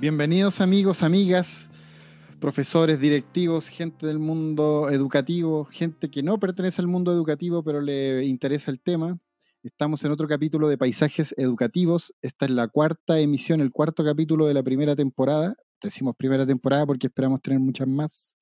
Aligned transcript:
Bienvenidos 0.00 0.60
amigos, 0.60 1.02
amigas, 1.02 1.72
profesores, 2.38 3.00
directivos, 3.00 3.66
gente 3.66 4.06
del 4.06 4.20
mundo 4.20 4.90
educativo, 4.90 5.64
gente 5.64 6.08
que 6.08 6.22
no 6.22 6.38
pertenece 6.38 6.80
al 6.80 6.86
mundo 6.86 7.10
educativo 7.10 7.64
pero 7.64 7.80
le 7.80 8.24
interesa 8.24 8.70
el 8.70 8.80
tema. 8.80 9.18
Estamos 9.64 10.04
en 10.04 10.12
otro 10.12 10.28
capítulo 10.28 10.68
de 10.68 10.78
Paisajes 10.78 11.34
Educativos. 11.36 12.14
Esta 12.22 12.44
es 12.44 12.52
la 12.52 12.68
cuarta 12.68 13.18
emisión, 13.18 13.60
el 13.60 13.72
cuarto 13.72 14.04
capítulo 14.04 14.46
de 14.46 14.54
la 14.54 14.62
primera 14.62 14.94
temporada. 14.94 15.56
Decimos 15.82 16.14
primera 16.16 16.46
temporada 16.46 16.86
porque 16.86 17.08
esperamos 17.08 17.42
tener 17.42 17.58
muchas 17.58 17.88
más. 17.88 18.36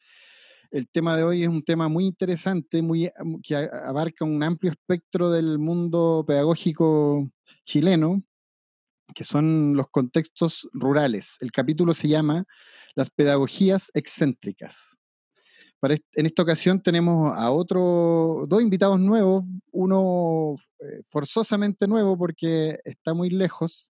El 0.71 0.87
tema 0.91 1.17
de 1.17 1.25
hoy 1.25 1.43
es 1.43 1.49
un 1.49 1.63
tema 1.63 1.89
muy 1.89 2.05
interesante, 2.05 2.83
muy, 2.83 3.11
que 3.43 3.57
abarca 3.57 4.27
un 4.27 4.43
amplio 4.43 4.73
espectro 4.73 5.31
del 5.31 5.59
mundo 5.59 6.23
pedagógico 6.29 7.31
chileno, 7.65 8.23
que 9.15 9.25
son 9.25 9.75
los 9.75 9.89
contextos 9.91 10.69
rurales. 10.73 11.37
El 11.41 11.53
capítulo 11.53 11.95
se 11.95 12.09
llama 12.09 12.45
Las 12.95 13.11
pedagogías 13.11 13.91
excéntricas. 13.95 14.97
en 15.83 16.27
esta 16.27 16.43
ocasión 16.43 16.83
tenemos 16.83 17.37
a 17.37 17.51
otro, 17.51 18.47
dos 18.49 18.63
invitados 18.63 18.99
nuevos, 18.99 19.45
uno 19.73 20.57
eh, 20.81 21.03
forzosamente 21.09 21.87
nuevo 21.87 22.19
porque 22.19 22.81
está 22.85 23.15
muy 23.15 23.31
lejos, 23.31 23.93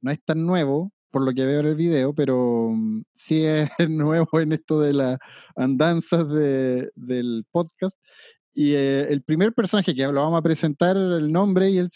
no 0.00 0.10
es 0.10 0.22
tan 0.24 0.44
nuevo 0.46 0.92
por 1.10 1.24
lo 1.24 1.32
que 1.32 1.46
veo 1.46 1.60
en 1.60 1.66
el 1.66 1.74
video, 1.74 2.14
pero 2.14 2.70
mm, 2.74 3.02
sí 3.14 3.44
es 3.44 3.70
nuevo 3.88 4.40
en 4.40 4.52
esto 4.52 4.80
de 4.80 4.92
las 4.94 5.18
andanzas 5.56 6.26
del 6.28 7.44
podcast. 7.50 7.98
Y 8.54 8.74
eh, 8.74 9.06
el 9.12 9.22
primer 9.22 9.52
personaje 9.52 9.94
que 9.94 10.02
lo 10.06 10.20
vamos 10.22 10.38
a 10.38 10.42
presentar, 10.42 10.96
el 10.96 11.30
nombre, 11.30 11.70
y 11.70 11.78
él, 11.78 11.88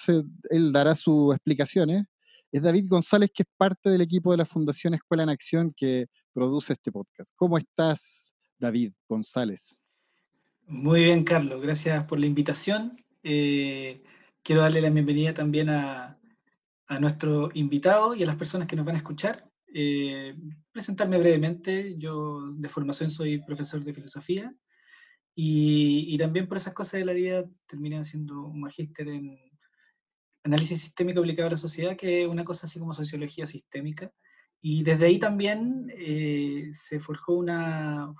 él 0.51 0.73
dará 0.73 0.95
sus 0.95 1.35
explicaciones, 1.35 2.05
es 2.53 2.62
David 2.62 2.86
González, 2.86 3.31
que 3.34 3.45
es 3.45 3.48
parte 3.56 3.89
del 3.89 4.03
equipo 4.03 4.31
de 4.31 4.36
la 4.36 4.45
Fundación 4.45 4.92
Escuela 4.92 5.22
en 5.22 5.31
Acción 5.31 5.72
que 5.75 6.06
produce 6.34 6.75
este 6.75 6.92
podcast. 6.92 7.33
¿Cómo 7.34 7.56
estás, 7.56 8.33
David 8.58 8.92
González? 9.08 9.78
Muy 10.67 11.05
bien, 11.05 11.25
Carlos. 11.25 11.62
Gracias 11.62 12.05
por 12.05 12.20
la 12.20 12.27
invitación. 12.27 13.03
Eh, 13.23 14.03
quiero 14.42 14.61
darle 14.61 14.83
la 14.83 14.91
bienvenida 14.91 15.33
también 15.33 15.70
a, 15.70 16.19
nuestro 17.00 17.48
invitado 17.55 18.14
y 18.14 18.23
a 18.23 18.27
las 18.27 18.36
personas 18.36 18.69
que 18.69 18.77
nos 18.77 18.84
van 18.84 18.97
a 18.97 18.98
escuchar. 18.98 19.48
Eh, 19.73 20.36
presentarme 20.70 21.17
brevemente. 21.17 21.97
Yo 21.97 22.53
de 22.53 22.69
formación 22.69 23.08
soy 23.08 23.39
profesor 23.39 23.83
de 23.83 23.95
filosofía 23.95 24.55
y, 25.34 26.14
y 26.14 26.19
también 26.19 26.47
por 26.47 26.58
esas 26.58 26.75
cosas 26.75 27.00
de 27.00 27.06
la 27.06 27.14
vida 27.14 27.47
terminé 27.67 27.98
haciendo 27.98 28.45
un 28.45 28.61
magíster 28.61 29.08
en 29.08 29.39
análisis 30.45 30.81
sistémico 30.81 31.21
aplicado 31.21 31.48
a 31.48 31.53
la 31.53 31.57
sociedad, 31.57 31.97
que 31.97 32.23
es 32.23 32.29
una 32.29 32.45
cosa 32.45 32.67
así 32.67 32.79
como 32.79 32.95
sociología 32.95 33.47
sistémica. 33.47 34.12
Y 34.61 34.83
desde 34.83 35.07
ahí 35.07 35.19
también 35.19 35.93
eh, 35.97 36.69
se 36.73 37.01
forjó 37.01 37.35
una 37.35 38.13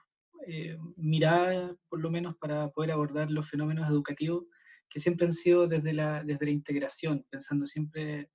eh, 0.47 0.77
mirada, 0.97 1.77
por 1.89 2.01
lo 2.01 2.11
menos, 2.11 2.37
para 2.37 2.71
poder 2.71 2.93
abordar 2.93 3.31
los 3.31 3.49
fenómenos 3.49 3.89
educativos 3.89 4.45
que 4.89 5.01
siempre 5.01 5.27
han 5.27 5.33
sido 5.33 5.69
desde 5.69 5.95
la, 5.95 6.23
desde 6.23 6.47
la 6.47 6.51
integración, 6.51 7.25
pensando 7.31 7.67
siempre 7.67 8.31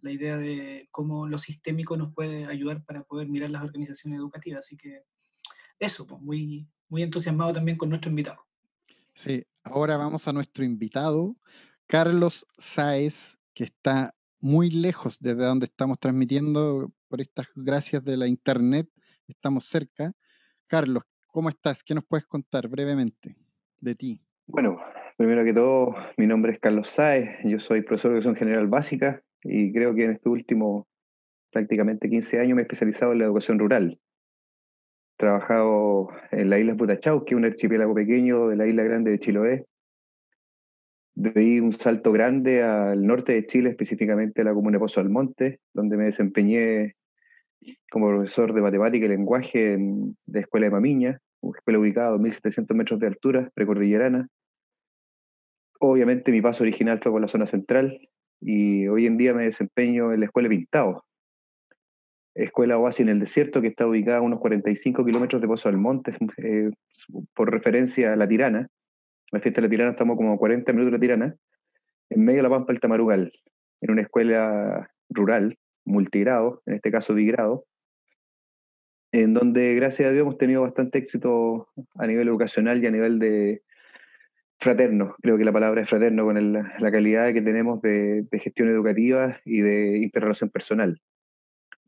la 0.00 0.10
idea 0.10 0.36
de 0.36 0.88
cómo 0.90 1.28
lo 1.28 1.38
sistémico 1.38 1.96
nos 1.96 2.12
puede 2.12 2.46
ayudar 2.46 2.84
para 2.84 3.04
poder 3.04 3.28
mirar 3.28 3.50
las 3.50 3.62
organizaciones 3.62 4.18
educativas. 4.18 4.60
Así 4.60 4.76
que 4.76 5.04
eso, 5.78 6.06
pues 6.06 6.20
muy, 6.20 6.68
muy 6.88 7.02
entusiasmado 7.02 7.52
también 7.52 7.78
con 7.78 7.88
nuestro 7.88 8.10
invitado. 8.10 8.44
Sí, 9.14 9.44
ahora 9.62 9.96
vamos 9.96 10.26
a 10.26 10.32
nuestro 10.32 10.64
invitado, 10.64 11.36
Carlos 11.90 12.46
Sáez, 12.56 13.36
que 13.52 13.64
está 13.64 14.14
muy 14.38 14.70
lejos 14.70 15.18
desde 15.18 15.42
donde 15.42 15.66
estamos 15.66 15.98
transmitiendo 15.98 16.92
por 17.08 17.20
estas 17.20 17.48
gracias 17.56 18.04
de 18.04 18.16
la 18.16 18.28
internet, 18.28 18.86
estamos 19.26 19.64
cerca. 19.64 20.12
Carlos, 20.68 21.02
¿cómo 21.26 21.48
estás? 21.48 21.82
¿Qué 21.82 21.96
nos 21.96 22.04
puedes 22.04 22.26
contar 22.26 22.68
brevemente 22.68 23.34
de 23.80 23.96
ti? 23.96 24.22
Bueno, 24.46 24.78
primero 25.16 25.44
que 25.44 25.52
todo, 25.52 25.96
mi 26.16 26.28
nombre 26.28 26.52
es 26.52 26.60
Carlos 26.60 26.88
Sáez, 26.90 27.28
yo 27.42 27.58
soy 27.58 27.82
profesor 27.82 28.12
de 28.12 28.18
educación 28.18 28.36
general 28.36 28.68
básica 28.68 29.20
y 29.42 29.72
creo 29.72 29.92
que 29.92 30.04
en 30.04 30.12
este 30.12 30.28
último 30.28 30.86
prácticamente 31.50 32.08
15 32.08 32.38
años 32.38 32.54
me 32.54 32.62
he 32.62 32.66
especializado 32.66 33.10
en 33.10 33.18
la 33.18 33.24
educación 33.24 33.58
rural. 33.58 33.98
Trabajado 35.16 36.10
en 36.30 36.50
la 36.50 36.60
isla 36.60 36.74
Butachau, 36.74 37.24
que 37.24 37.34
es 37.34 37.36
un 37.36 37.46
archipiélago 37.46 37.96
pequeño 37.96 38.46
de 38.46 38.54
la 38.54 38.68
isla 38.68 38.84
grande 38.84 39.10
de 39.10 39.18
Chiloé, 39.18 39.66
di 41.14 41.58
un 41.60 41.72
salto 41.72 42.12
grande 42.12 42.62
al 42.62 43.04
norte 43.04 43.32
de 43.32 43.46
Chile, 43.46 43.70
específicamente 43.70 44.42
a 44.42 44.44
la 44.44 44.54
comuna 44.54 44.76
de 44.76 44.80
Pozo 44.80 45.00
Almonte, 45.00 45.60
donde 45.74 45.96
me 45.96 46.04
desempeñé 46.04 46.96
como 47.90 48.08
profesor 48.08 48.52
de 48.54 48.62
matemática 48.62 49.06
y 49.06 49.08
lenguaje 49.08 49.74
en 49.74 50.16
la 50.26 50.40
Escuela 50.40 50.66
de 50.66 50.70
Mamiña, 50.70 51.20
una 51.40 51.58
escuela 51.58 51.78
ubicada 51.78 52.08
a 52.08 52.16
2.700 52.16 52.74
metros 52.74 53.00
de 53.00 53.06
altura, 53.06 53.50
precordillerana. 53.54 54.28
Obviamente 55.78 56.32
mi 56.32 56.40
paso 56.40 56.62
original 56.62 57.00
fue 57.02 57.12
por 57.12 57.20
la 57.20 57.28
zona 57.28 57.46
central 57.46 57.98
y 58.40 58.86
hoy 58.88 59.06
en 59.06 59.16
día 59.16 59.34
me 59.34 59.44
desempeño 59.44 60.12
en 60.12 60.20
la 60.20 60.26
Escuela 60.26 60.48
Pintado, 60.48 61.04
escuela 62.34 62.78
oasis 62.78 63.00
en 63.00 63.08
el 63.10 63.20
desierto 63.20 63.60
que 63.60 63.68
está 63.68 63.86
ubicada 63.86 64.18
a 64.18 64.22
unos 64.22 64.40
45 64.40 65.04
kilómetros 65.04 65.40
de 65.42 65.48
Pozo 65.48 65.68
Almonte, 65.68 66.16
eh, 66.38 66.70
por 67.34 67.50
referencia 67.50 68.12
a 68.12 68.16
La 68.16 68.28
Tirana, 68.28 68.68
la 69.32 69.40
fiesta 69.40 69.60
de 69.60 69.66
la 69.66 69.70
Tirana 69.70 69.90
estamos 69.92 70.16
como 70.16 70.38
40 70.38 70.72
minutos 70.72 70.92
de 70.92 70.96
la 70.98 71.00
Tirana, 71.00 71.36
en 72.10 72.24
medio 72.24 72.38
de 72.38 72.42
la 72.42 72.50
Pampa 72.50 72.72
del 72.72 72.80
Tamarugal, 72.80 73.32
en 73.80 73.90
una 73.90 74.02
escuela 74.02 74.90
rural, 75.08 75.58
multigrado, 75.84 76.62
en 76.66 76.74
este 76.74 76.90
caso 76.90 77.14
bigrado, 77.14 77.64
en 79.12 79.34
donde 79.34 79.74
gracias 79.74 80.08
a 80.08 80.12
Dios 80.12 80.22
hemos 80.22 80.38
tenido 80.38 80.62
bastante 80.62 80.98
éxito 80.98 81.68
a 81.96 82.06
nivel 82.06 82.28
educacional 82.28 82.82
y 82.82 82.86
a 82.86 82.90
nivel 82.90 83.18
de 83.18 83.62
fraterno, 84.58 85.16
creo 85.22 85.38
que 85.38 85.44
la 85.44 85.52
palabra 85.52 85.80
es 85.80 85.88
fraterno, 85.88 86.24
con 86.24 86.52
la 86.52 86.90
calidad 86.90 87.32
que 87.32 87.40
tenemos 87.40 87.80
de, 87.80 88.22
de, 88.30 88.38
gestión 88.38 88.68
educativa 88.68 89.40
y 89.44 89.62
de 89.62 89.98
interrelación 89.98 90.50
personal. 90.50 91.00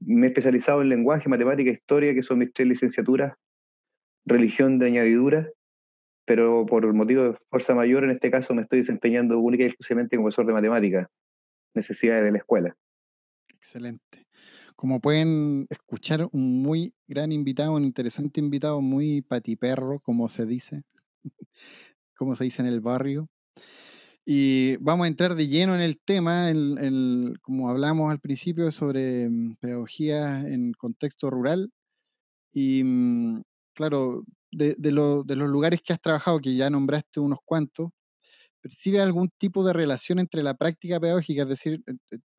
Me 0.00 0.26
he 0.26 0.30
especializado 0.30 0.80
en 0.80 0.88
lenguaje, 0.88 1.28
matemática 1.28 1.70
e 1.70 1.74
historia, 1.74 2.14
que 2.14 2.22
son 2.22 2.38
mis 2.38 2.52
tres 2.52 2.66
licenciaturas, 2.66 3.34
religión 4.24 4.78
de 4.78 4.86
añadidura 4.86 5.48
pero 6.24 6.64
por 6.66 6.90
motivo 6.92 7.24
de 7.24 7.36
fuerza 7.50 7.74
mayor, 7.74 8.04
en 8.04 8.10
este 8.10 8.30
caso 8.30 8.54
me 8.54 8.62
estoy 8.62 8.80
desempeñando 8.80 9.38
única 9.38 9.64
y 9.64 9.66
exclusivamente 9.66 10.16
como 10.16 10.26
profesor 10.26 10.46
de 10.46 10.52
matemática, 10.52 11.10
necesidades 11.74 12.24
de 12.24 12.32
la 12.32 12.38
escuela. 12.38 12.76
Excelente. 13.48 14.26
Como 14.76 15.00
pueden 15.00 15.66
escuchar, 15.70 16.28
un 16.32 16.62
muy 16.62 16.94
gran 17.06 17.30
invitado, 17.32 17.74
un 17.74 17.84
interesante 17.84 18.40
invitado, 18.40 18.80
muy 18.80 19.22
patiperro, 19.22 20.00
como 20.00 20.28
se 20.28 20.46
dice, 20.46 20.82
como 22.16 22.36
se 22.36 22.44
dice 22.44 22.62
en 22.62 22.68
el 22.68 22.80
barrio. 22.80 23.28
Y 24.24 24.76
vamos 24.76 25.04
a 25.04 25.08
entrar 25.08 25.34
de 25.34 25.48
lleno 25.48 25.74
en 25.74 25.80
el 25.80 25.98
tema, 25.98 26.52
como 27.42 27.68
hablamos 27.68 28.10
al 28.10 28.20
principio, 28.20 28.70
sobre 28.70 29.28
mm, 29.28 29.56
pedagogía 29.60 30.48
en 30.48 30.72
contexto 30.72 31.28
rural. 31.28 31.70
Y 32.52 32.84
mm, 32.84 33.42
claro, 33.74 34.24
de, 34.52 34.74
de, 34.78 34.92
los 34.92 35.50
lugares 35.50 35.80
que 35.82 35.92
has 35.92 36.00
trabajado, 36.00 36.40
que 36.40 36.54
ya 36.54 36.70
nombraste 36.70 37.20
unos 37.20 37.38
cuantos, 37.44 37.90
¿percibe 38.60 39.00
algún 39.00 39.30
tipo 39.38 39.64
de 39.64 39.72
relación 39.72 40.18
entre 40.18 40.42
la 40.42 40.54
práctica 40.54 41.00
pedagógica, 41.00 41.42
es 41.42 41.48
decir, 41.48 41.82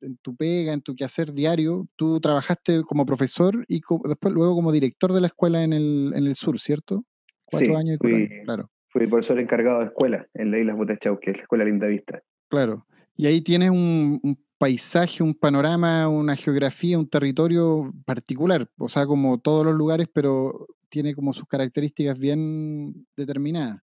en, 0.00 0.16
tu 0.22 0.34
pega, 0.36 0.72
en 0.72 0.80
tu 0.80 0.94
quehacer 0.94 1.32
diario? 1.32 1.86
Tú 1.96 2.20
trabajaste 2.20 2.82
como 2.82 3.04
profesor 3.04 3.64
y 3.68 3.80
después 4.04 4.32
luego 4.32 4.54
como 4.54 4.72
director 4.72 5.12
de 5.12 5.20
la 5.20 5.26
escuela 5.26 5.62
en 5.62 5.72
el, 5.72 6.12
en 6.14 6.26
el 6.26 6.34
sur, 6.34 6.58
¿cierto? 6.58 7.04
Cuatro 7.44 7.76
años 7.76 7.96
y 7.96 7.98
fui, 7.98 8.28
claro. 8.44 8.70
Fui 8.88 9.06
profesor 9.06 9.38
encargado 9.40 9.80
de 9.80 9.86
escuela 9.86 10.26
en 10.34 10.50
la 10.50 10.58
Isla 10.58 10.74
Butachau, 10.74 11.18
que 11.18 11.32
es 11.32 11.36
la 11.36 11.42
Escuela 11.42 11.64
Linda 11.64 11.88
Vista. 11.88 12.22
Claro. 12.48 12.86
Y 13.16 13.26
ahí 13.26 13.42
tienes 13.42 13.70
un, 13.70 14.20
un 14.22 14.38
paisaje, 14.58 15.22
un 15.22 15.34
panorama, 15.34 16.08
una 16.08 16.36
geografía, 16.36 16.98
un 16.98 17.08
territorio 17.08 17.86
particular, 18.06 18.66
o 18.78 18.88
sea, 18.88 19.04
como 19.04 19.38
todos 19.38 19.66
los 19.66 19.74
lugares, 19.74 20.08
pero 20.12 20.68
tiene 20.94 21.12
como 21.12 21.32
sus 21.32 21.48
características 21.48 22.16
bien 22.20 23.06
determinadas. 23.16 23.80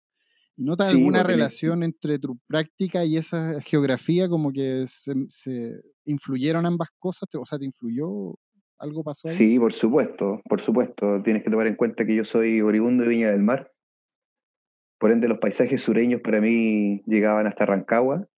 ¿Y 0.57 0.63
notas 0.63 0.91
alguna 0.91 1.25
relación 1.25 1.83
entre 1.83 2.21
tu 2.21 2.39
práctica 2.47 3.05
y 3.05 3.17
esa 3.17 3.61
geografía 3.63 4.29
como 4.29 4.53
que 4.53 4.85
se, 4.87 5.83
influyeron 6.05 6.67
ambas 6.67 6.91
cosas? 7.01 7.29
O 7.35 7.45
sea, 7.45 7.59
¿te 7.59 7.65
influyó? 7.65 8.37
¿Algo 8.79 9.03
pasó 9.03 9.29
ahí? 9.29 9.35
Sí, 9.35 9.59
por 9.59 9.73
supuesto, 9.73 10.41
por 10.49 10.61
supuesto. 10.61 11.21
Tienes 11.25 11.43
que 11.43 11.51
tomar 11.51 11.67
en 11.67 11.75
cuenta 11.75 12.07
que 12.07 12.15
yo 12.15 12.25
soy 12.25 12.61
oriundo 12.61 13.03
de 13.03 13.09
Viña 13.09 13.31
del 13.31 13.43
Mar. 13.43 13.73
Por 15.01 15.11
ende, 15.11 15.27
los 15.27 15.39
paisajes 15.39 15.83
sureños 15.83 16.21
para 16.21 16.41
mí 16.41 17.03
llegaban 17.07 17.49
hasta 17.49 17.67
Rancagua. 17.67 18.29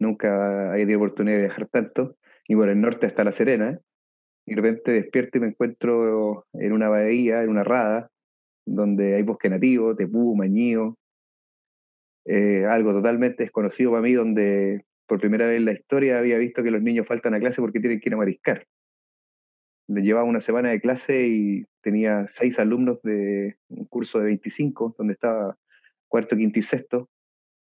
Nunca 0.00 0.72
había 0.72 0.84
tenido 0.84 0.98
oportunidad 0.98 1.36
de 1.36 1.42
viajar 1.42 1.68
tanto. 1.68 2.16
Y 2.48 2.56
por 2.56 2.68
el 2.68 2.80
norte 2.80 3.06
hasta 3.06 3.22
La 3.22 3.32
Serena. 3.32 3.80
Y 4.46 4.54
de 4.54 4.62
repente 4.62 4.92
despierto 4.92 5.38
y 5.38 5.40
me 5.40 5.48
encuentro 5.48 6.46
en 6.52 6.72
una 6.72 6.88
bahía, 6.88 7.42
en 7.42 7.50
una 7.50 7.64
rada, 7.64 8.10
donde 8.64 9.16
hay 9.16 9.22
bosque 9.22 9.50
nativo, 9.50 9.96
tepú, 9.96 10.36
mañío. 10.36 10.96
Eh, 12.24 12.64
algo 12.64 12.92
totalmente 12.92 13.44
desconocido 13.44 13.90
para 13.90 14.02
mí, 14.02 14.12
donde 14.12 14.84
por 15.06 15.20
primera 15.20 15.46
vez 15.46 15.58
en 15.58 15.64
la 15.64 15.72
historia 15.72 16.18
había 16.18 16.38
visto 16.38 16.62
que 16.62 16.70
los 16.70 16.82
niños 16.82 17.06
faltan 17.06 17.34
a 17.34 17.40
clase 17.40 17.60
porque 17.60 17.80
tienen 17.80 18.00
que 18.00 18.08
ir 18.08 18.14
a 18.14 18.18
mariscar 18.18 18.66
llevaba 19.88 20.24
una 20.24 20.40
semana 20.40 20.70
de 20.70 20.80
clase 20.80 21.26
y 21.26 21.66
tenía 21.82 22.26
seis 22.28 22.58
alumnos 22.58 23.00
de 23.02 23.56
un 23.68 23.84
curso 23.86 24.18
de 24.18 24.26
25, 24.26 24.94
donde 24.98 25.14
estaba 25.14 25.56
cuarto, 26.08 26.36
quinto 26.36 26.58
y 26.58 26.62
sexto. 26.62 27.08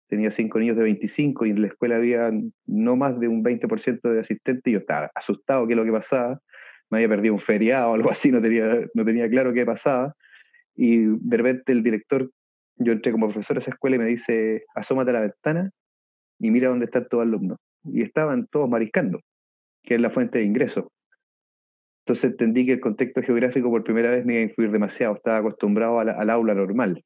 Tenía 0.08 0.30
cinco 0.30 0.58
niños 0.58 0.76
de 0.76 0.82
25 0.82 1.46
y 1.46 1.50
en 1.50 1.62
la 1.62 1.68
escuela 1.68 1.96
había 1.96 2.30
no 2.66 2.96
más 2.96 3.18
de 3.20 3.28
un 3.28 3.44
20% 3.44 4.00
de 4.02 4.20
asistentes 4.20 4.66
y 4.66 4.72
yo 4.72 4.80
estaba 4.80 5.10
asustado 5.14 5.66
qué 5.66 5.74
es 5.74 5.76
lo 5.76 5.84
que 5.84 5.92
pasaba. 5.92 6.40
Me 6.90 6.98
había 6.98 7.08
perdido 7.08 7.34
un 7.34 7.40
feriado 7.40 7.90
o 7.92 7.94
algo 7.94 8.10
así, 8.10 8.30
no 8.30 8.42
tenía, 8.42 8.86
no 8.94 9.04
tenía 9.04 9.28
claro 9.28 9.52
qué 9.52 9.64
pasaba. 9.64 10.14
Y 10.74 11.06
de 11.06 11.36
repente 11.36 11.72
el 11.72 11.82
director, 11.82 12.30
yo 12.76 12.92
entré 12.92 13.12
como 13.12 13.28
profesor 13.28 13.56
a 13.56 13.60
esa 13.60 13.70
escuela 13.70 13.96
y 13.96 13.98
me 14.00 14.06
dice, 14.06 14.64
asómate 14.74 15.10
a 15.10 15.14
la 15.14 15.20
ventana 15.20 15.70
y 16.38 16.50
mira 16.50 16.68
dónde 16.68 16.86
están 16.86 17.06
todos 17.08 17.26
los 17.26 17.34
alumnos. 17.34 17.58
Y 17.84 18.02
estaban 18.02 18.46
todos 18.48 18.68
mariscando, 18.68 19.20
que 19.82 19.94
es 19.94 20.00
la 20.00 20.10
fuente 20.10 20.38
de 20.38 20.44
ingreso. 20.44 20.90
Entonces 22.04 22.32
entendí 22.32 22.66
que 22.66 22.72
el 22.72 22.80
contexto 22.80 23.22
geográfico 23.22 23.70
por 23.70 23.84
primera 23.84 24.10
vez 24.10 24.24
me 24.24 24.34
iba 24.34 24.40
a 24.40 24.44
influir 24.44 24.70
demasiado. 24.70 25.14
Estaba 25.14 25.38
acostumbrado 25.38 26.00
al 26.00 26.30
aula 26.30 26.54
normal, 26.54 27.04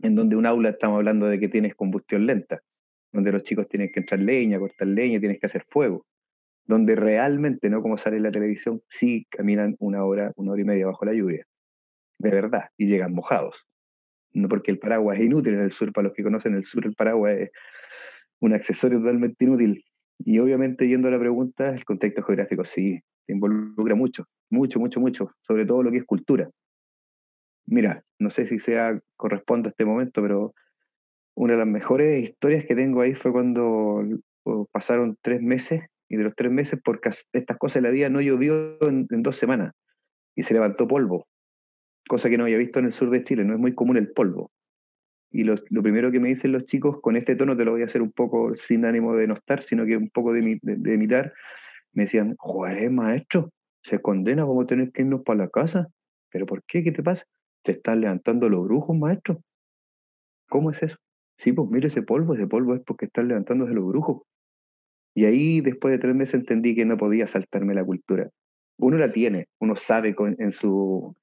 en 0.00 0.14
donde 0.14 0.36
un 0.36 0.46
aula 0.46 0.70
estamos 0.70 0.96
hablando 0.96 1.26
de 1.26 1.38
que 1.38 1.48
tienes 1.48 1.74
combustión 1.74 2.26
lenta, 2.26 2.60
donde 3.12 3.32
los 3.32 3.42
chicos 3.42 3.68
tienen 3.68 3.90
que 3.92 4.00
entrar 4.00 4.20
leña, 4.20 4.58
cortar 4.58 4.88
leña, 4.88 5.20
tienes 5.20 5.38
que 5.38 5.46
hacer 5.46 5.64
fuego, 5.68 6.06
donde 6.66 6.96
realmente, 6.96 7.70
no 7.70 7.82
como 7.82 7.96
sale 7.96 8.16
en 8.16 8.24
la 8.24 8.32
televisión, 8.32 8.82
sí 8.88 9.26
caminan 9.30 9.76
una 9.78 10.04
hora, 10.04 10.32
una 10.36 10.52
hora 10.52 10.60
y 10.60 10.64
media 10.64 10.86
bajo 10.86 11.04
la 11.04 11.14
lluvia, 11.14 11.46
de 12.18 12.30
verdad, 12.30 12.70
y 12.76 12.86
llegan 12.86 13.14
mojados. 13.14 13.66
No 14.32 14.48
porque 14.48 14.70
el 14.70 14.78
paraguas 14.78 15.18
es 15.18 15.24
inútil 15.24 15.54
en 15.54 15.60
el 15.60 15.72
sur, 15.72 15.92
para 15.92 16.08
los 16.08 16.14
que 16.14 16.22
conocen 16.22 16.54
el 16.54 16.64
sur, 16.64 16.84
el 16.84 16.94
paraguas 16.94 17.38
es 17.38 17.50
un 18.40 18.52
accesorio 18.52 18.98
totalmente 18.98 19.44
inútil. 19.44 19.84
Y 20.18 20.38
obviamente, 20.38 20.88
yendo 20.88 21.08
a 21.08 21.10
la 21.10 21.18
pregunta, 21.18 21.70
el 21.70 21.84
contexto 21.84 22.22
geográfico 22.22 22.64
sí, 22.64 23.00
involucra 23.28 23.94
mucho, 23.94 24.24
mucho, 24.50 24.80
mucho, 24.80 25.00
mucho, 25.00 25.32
sobre 25.40 25.66
todo 25.66 25.82
lo 25.82 25.90
que 25.90 25.98
es 25.98 26.04
cultura. 26.04 26.50
Mira, 27.66 28.04
no 28.18 28.30
sé 28.30 28.46
si 28.46 28.58
sea 28.58 29.00
corresponde 29.16 29.68
a 29.68 29.70
este 29.70 29.84
momento, 29.84 30.22
pero 30.22 30.54
una 31.34 31.54
de 31.54 31.58
las 31.58 31.68
mejores 31.68 32.22
historias 32.22 32.64
que 32.64 32.74
tengo 32.74 33.00
ahí 33.00 33.14
fue 33.14 33.32
cuando 33.32 34.02
pasaron 34.72 35.16
tres 35.20 35.42
meses 35.42 35.82
y 36.08 36.16
de 36.16 36.24
los 36.24 36.34
tres 36.34 36.52
meses, 36.52 36.80
porque 36.82 37.10
estas 37.32 37.56
cosas 37.58 37.82
de 37.82 37.88
la 37.88 37.92
vida 37.92 38.08
no 38.08 38.20
llovió 38.20 38.78
en, 38.82 39.06
dos 39.22 39.36
semanas 39.36 39.72
y 40.34 40.42
se 40.42 40.54
levantó 40.54 40.86
polvo, 40.86 41.26
cosa 42.08 42.28
que 42.28 42.38
no 42.38 42.44
había 42.44 42.58
visto 42.58 42.78
en 42.78 42.86
el 42.86 42.92
sur 42.92 43.10
de 43.10 43.24
Chile, 43.24 43.44
no 43.44 43.54
es 43.54 43.58
muy 43.58 43.74
común 43.74 43.96
el 43.96 44.12
polvo. 44.12 44.50
Y 45.30 45.44
lo, 45.44 45.56
primero 45.82 46.12
que 46.12 46.20
me 46.20 46.28
dicen 46.28 46.52
los 46.52 46.64
chicos, 46.66 47.00
con 47.00 47.16
este 47.16 47.34
tono 47.34 47.56
te 47.56 47.64
lo 47.64 47.72
voy 47.72 47.82
a 47.82 47.86
hacer 47.86 48.00
un 48.00 48.12
poco 48.12 48.54
sin 48.54 48.84
ánimo 48.84 49.16
de 49.16 49.26
no 49.26 49.34
estar, 49.34 49.62
sino 49.62 49.84
que 49.84 49.96
un 49.96 50.08
poco 50.10 50.32
de, 50.32 50.58
de, 50.62 50.76
de 50.76 50.94
imitar, 50.94 51.32
me 51.92 52.04
decían, 52.04 52.34
joder, 52.38 52.90
maestro, 52.90 53.50
se 53.82 54.00
condena, 54.00 54.44
vamos 54.44 54.64
a 54.64 54.66
tener 54.66 54.92
que 54.92 55.02
irnos 55.02 55.22
para 55.22 55.44
la 55.44 55.48
casa. 55.48 55.88
¿Pero 56.30 56.46
por 56.46 56.62
qué? 56.64 56.82
¿Qué 56.82 56.92
te 56.92 57.02
pasa? 57.02 57.24
¿Te 57.62 57.72
están 57.72 58.00
levantando 58.00 58.48
los 58.48 58.64
brujos, 58.64 58.96
maestro? 58.96 59.40
¿Cómo 60.48 60.70
es 60.70 60.82
eso? 60.82 60.96
Sí, 61.38 61.52
pues 61.52 61.68
mire 61.70 61.88
ese 61.88 62.02
polvo, 62.02 62.34
ese 62.34 62.46
polvo 62.46 62.74
es 62.74 62.82
porque 62.84 63.06
están 63.06 63.28
levantándose 63.28 63.74
los 63.74 63.86
brujos. 63.86 64.22
Y 65.16 65.24
ahí, 65.24 65.60
después 65.60 65.90
de 65.92 65.98
tres 65.98 66.14
meses, 66.14 66.34
entendí 66.34 66.76
que 66.76 66.84
no 66.84 66.96
podía 66.96 67.26
saltarme 67.26 67.74
la 67.74 67.84
cultura. 67.84 68.28
Uno 68.78 68.98
la 68.98 69.10
tiene, 69.10 69.46
uno 69.58 69.74
sabe 69.74 70.14
en 70.38 70.52
su 70.52 71.16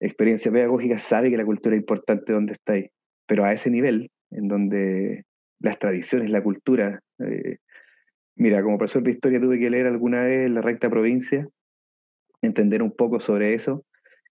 experiencia 0.00 0.50
pedagógica, 0.52 0.98
sabe 0.98 1.30
que 1.30 1.36
la 1.36 1.44
cultura 1.44 1.74
es 1.74 1.80
importante 1.80 2.32
donde 2.32 2.52
está 2.52 2.74
ahí. 2.74 2.88
Pero 3.26 3.44
a 3.44 3.52
ese 3.52 3.70
nivel, 3.70 4.10
en 4.30 4.48
donde 4.48 5.24
las 5.60 5.78
tradiciones, 5.78 6.30
la 6.30 6.42
cultura, 6.42 7.00
eh, 7.18 7.58
Mira, 8.36 8.62
como 8.62 8.78
profesor 8.78 9.02
de 9.04 9.12
historia 9.12 9.40
tuve 9.40 9.60
que 9.60 9.70
leer 9.70 9.86
alguna 9.86 10.24
vez 10.24 10.50
la 10.50 10.60
recta 10.60 10.90
provincia, 10.90 11.46
entender 12.42 12.82
un 12.82 12.90
poco 12.90 13.20
sobre 13.20 13.54
eso, 13.54 13.84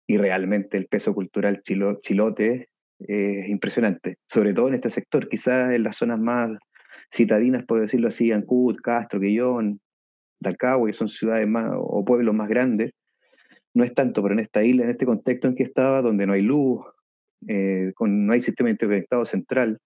y 0.06 0.18
realmente 0.18 0.76
el 0.76 0.86
peso 0.86 1.14
cultural 1.14 1.62
chilote 1.62 2.68
es 3.00 3.48
impresionante, 3.48 4.16
sobre 4.26 4.54
todo 4.54 4.68
en 4.68 4.74
este 4.74 4.90
sector, 4.90 5.28
quizás 5.28 5.72
en 5.72 5.82
las 5.82 5.96
zonas 5.96 6.20
más 6.20 6.50
citadinas, 7.12 7.64
por 7.64 7.80
decirlo 7.80 8.08
así, 8.08 8.32
Ancud, 8.32 8.76
Castro, 8.82 9.20
Quillón, 9.20 9.80
Talcahuano, 10.42 10.86
que 10.86 10.92
son 10.92 11.08
ciudades 11.08 11.48
más 11.48 11.72
o 11.76 12.04
pueblos 12.04 12.34
más 12.34 12.48
grandes, 12.48 12.92
no 13.74 13.84
es 13.84 13.94
tanto, 13.94 14.22
pero 14.22 14.34
en 14.34 14.40
esta 14.40 14.64
isla, 14.64 14.84
en 14.84 14.90
este 14.90 15.06
contexto 15.06 15.48
en 15.48 15.54
que 15.54 15.62
estaba, 15.62 16.02
donde 16.02 16.26
no 16.26 16.32
hay 16.32 16.42
luz, 16.42 16.84
eh, 17.46 17.92
no 18.00 18.32
hay 18.32 18.40
sistema 18.40 18.70
interconectado 18.70 19.24
central, 19.24 19.78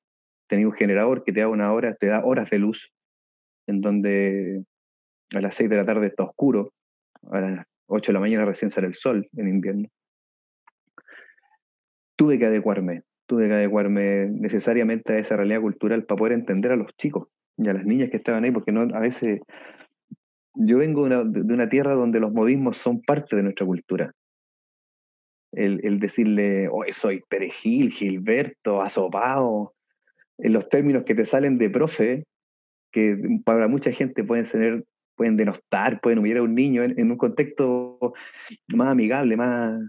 tenía 0.49 0.67
un 0.67 0.73
generador 0.73 1.25
que 1.25 1.33
te 1.33 1.41
da 1.41 1.49
una 1.49 1.73
hora, 1.73 1.95
te 1.95 2.07
da 2.07 2.25
horas 2.25 2.51
de 2.51 2.59
luz, 2.59 2.91
en 3.67 3.81
donde 3.81 4.65
a 5.35 5.41
las 5.41 5.55
6 5.55 5.69
de 5.71 5.77
la 5.77 5.85
tarde 5.85 6.07
está 6.07 6.25
oscuro, 6.25 6.73
a 7.31 7.41
las 7.41 7.67
8 7.87 8.13
de 8.13 8.15
la 8.15 8.21
mañana 8.21 8.45
recién 8.45 8.71
sale 8.71 8.87
el 8.87 8.95
sol 8.95 9.29
en 9.37 9.49
invierno. 9.49 9.89
Tuve 12.17 12.39
que 12.39 12.47
adecuarme, 12.47 13.03
tuve 13.33 13.49
que 13.49 13.55
adecuarme 13.55 14.27
necesariamente 14.27 15.15
a 15.15 15.19
esa 15.19 15.37
realidad 15.37 15.63
cultural 15.63 16.05
para 16.05 16.19
poder 16.19 16.35
entender 16.35 16.71
a 16.71 16.77
los 16.77 16.95
chicos 16.99 17.29
y 17.57 17.67
a 17.67 17.73
las 17.73 17.87
niñas 17.87 18.11
que 18.11 18.19
estaban 18.19 18.45
ahí, 18.45 18.51
porque 18.51 18.73
no, 18.73 18.83
a 18.95 19.01
veces 19.01 19.41
yo 20.55 20.77
vengo 20.77 21.09
de 21.09 21.17
una, 21.17 21.25
de 21.25 21.55
una 21.55 21.71
tierra 21.71 21.95
donde 21.95 22.21
los 22.21 22.31
modismos 22.31 22.77
son 22.77 23.01
parte 23.01 23.35
de 23.35 23.43
nuestra 23.43 23.65
cultura. 23.65 24.13
El, 25.51 25.99
decirle, 25.99 26.69
hoy 26.71 26.93
soy 26.93 27.23
perejil, 27.27 27.91
Gilberto, 27.91 28.83
asopado, 28.83 29.73
en 30.37 30.53
los 30.53 30.69
términos 30.69 31.05
que 31.05 31.15
te 31.15 31.25
salen 31.25 31.57
de 31.57 31.71
profe, 31.71 32.25
que 32.91 33.17
para 33.47 33.67
mucha 33.67 33.93
gente 33.93 34.25
pueden 34.25 34.45
ser, 34.45 34.85
pueden 35.17 35.39
denostar, 35.39 36.03
pueden 36.03 36.19
humillar 36.19 36.39
a 36.39 36.43
un 36.43 36.55
niño 36.55 36.83
en, 36.83 37.11
un 37.11 37.17
contexto 37.17 38.13
más 38.75 38.89
amigable, 38.89 39.39
más, 39.39 39.81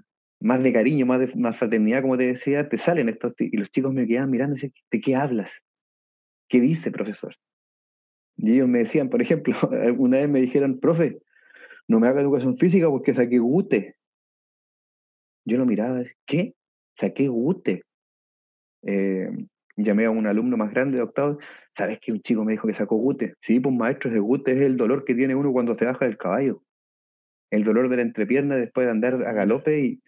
más 0.43 0.61
de 0.61 0.73
cariño, 0.73 1.05
más 1.05 1.21
de 1.21 1.33
más 1.39 1.57
fraternidad, 1.57 2.01
como 2.01 2.17
te 2.17 2.27
decía, 2.27 2.67
te 2.67 2.77
salen 2.77 3.07
estos, 3.07 3.33
y 3.39 3.55
los 3.55 3.71
chicos 3.71 3.93
me 3.93 4.05
quedan 4.05 4.29
mirando 4.29 4.53
y 4.53 4.57
dicen, 4.57 4.73
¿de 4.91 4.99
qué 4.99 5.15
hablas? 5.15 5.63
¿Qué 6.49 6.59
dice, 6.59 6.91
profesor? 6.91 7.33
Y 8.35 8.55
ellos 8.55 8.67
me 8.67 8.79
decían, 8.79 9.09
por 9.09 9.21
ejemplo, 9.21 9.55
una 9.97 10.17
vez 10.17 10.29
me 10.29 10.41
dijeron, 10.41 10.79
profe, 10.81 11.19
no 11.87 11.99
me 12.01 12.07
haga 12.07 12.21
educación 12.21 12.57
física 12.57 12.89
porque 12.89 13.13
saqué 13.13 13.39
gute. 13.39 13.95
Yo 15.45 15.57
lo 15.57 15.65
miraba, 15.65 16.03
¿qué? 16.25 16.55
Saqué 16.93 17.29
gute. 17.29 17.83
Eh, 18.85 19.29
llamé 19.77 20.05
a 20.05 20.11
un 20.11 20.27
alumno 20.27 20.57
más 20.57 20.71
grande 20.71 20.97
de 20.97 21.03
octavo, 21.03 21.37
¿sabes 21.71 21.99
que 22.01 22.11
un 22.11 22.21
chico 22.21 22.43
me 22.43 22.51
dijo 22.51 22.67
que 22.67 22.73
sacó 22.73 22.97
gute? 22.97 23.35
Sí, 23.39 23.61
pues 23.61 23.73
maestro, 23.73 24.09
ese 24.09 24.19
gute 24.19 24.51
es 24.51 24.61
el 24.61 24.75
dolor 24.75 25.05
que 25.05 25.15
tiene 25.15 25.35
uno 25.35 25.53
cuando 25.53 25.77
se 25.77 25.85
baja 25.85 26.03
del 26.05 26.17
caballo. 26.17 26.61
El 27.49 27.63
dolor 27.63 27.87
de 27.87 27.95
la 27.95 28.01
entrepierna 28.01 28.57
después 28.57 28.85
de 28.85 28.91
andar 28.91 29.25
a 29.25 29.31
galope 29.31 29.79
y 29.79 30.03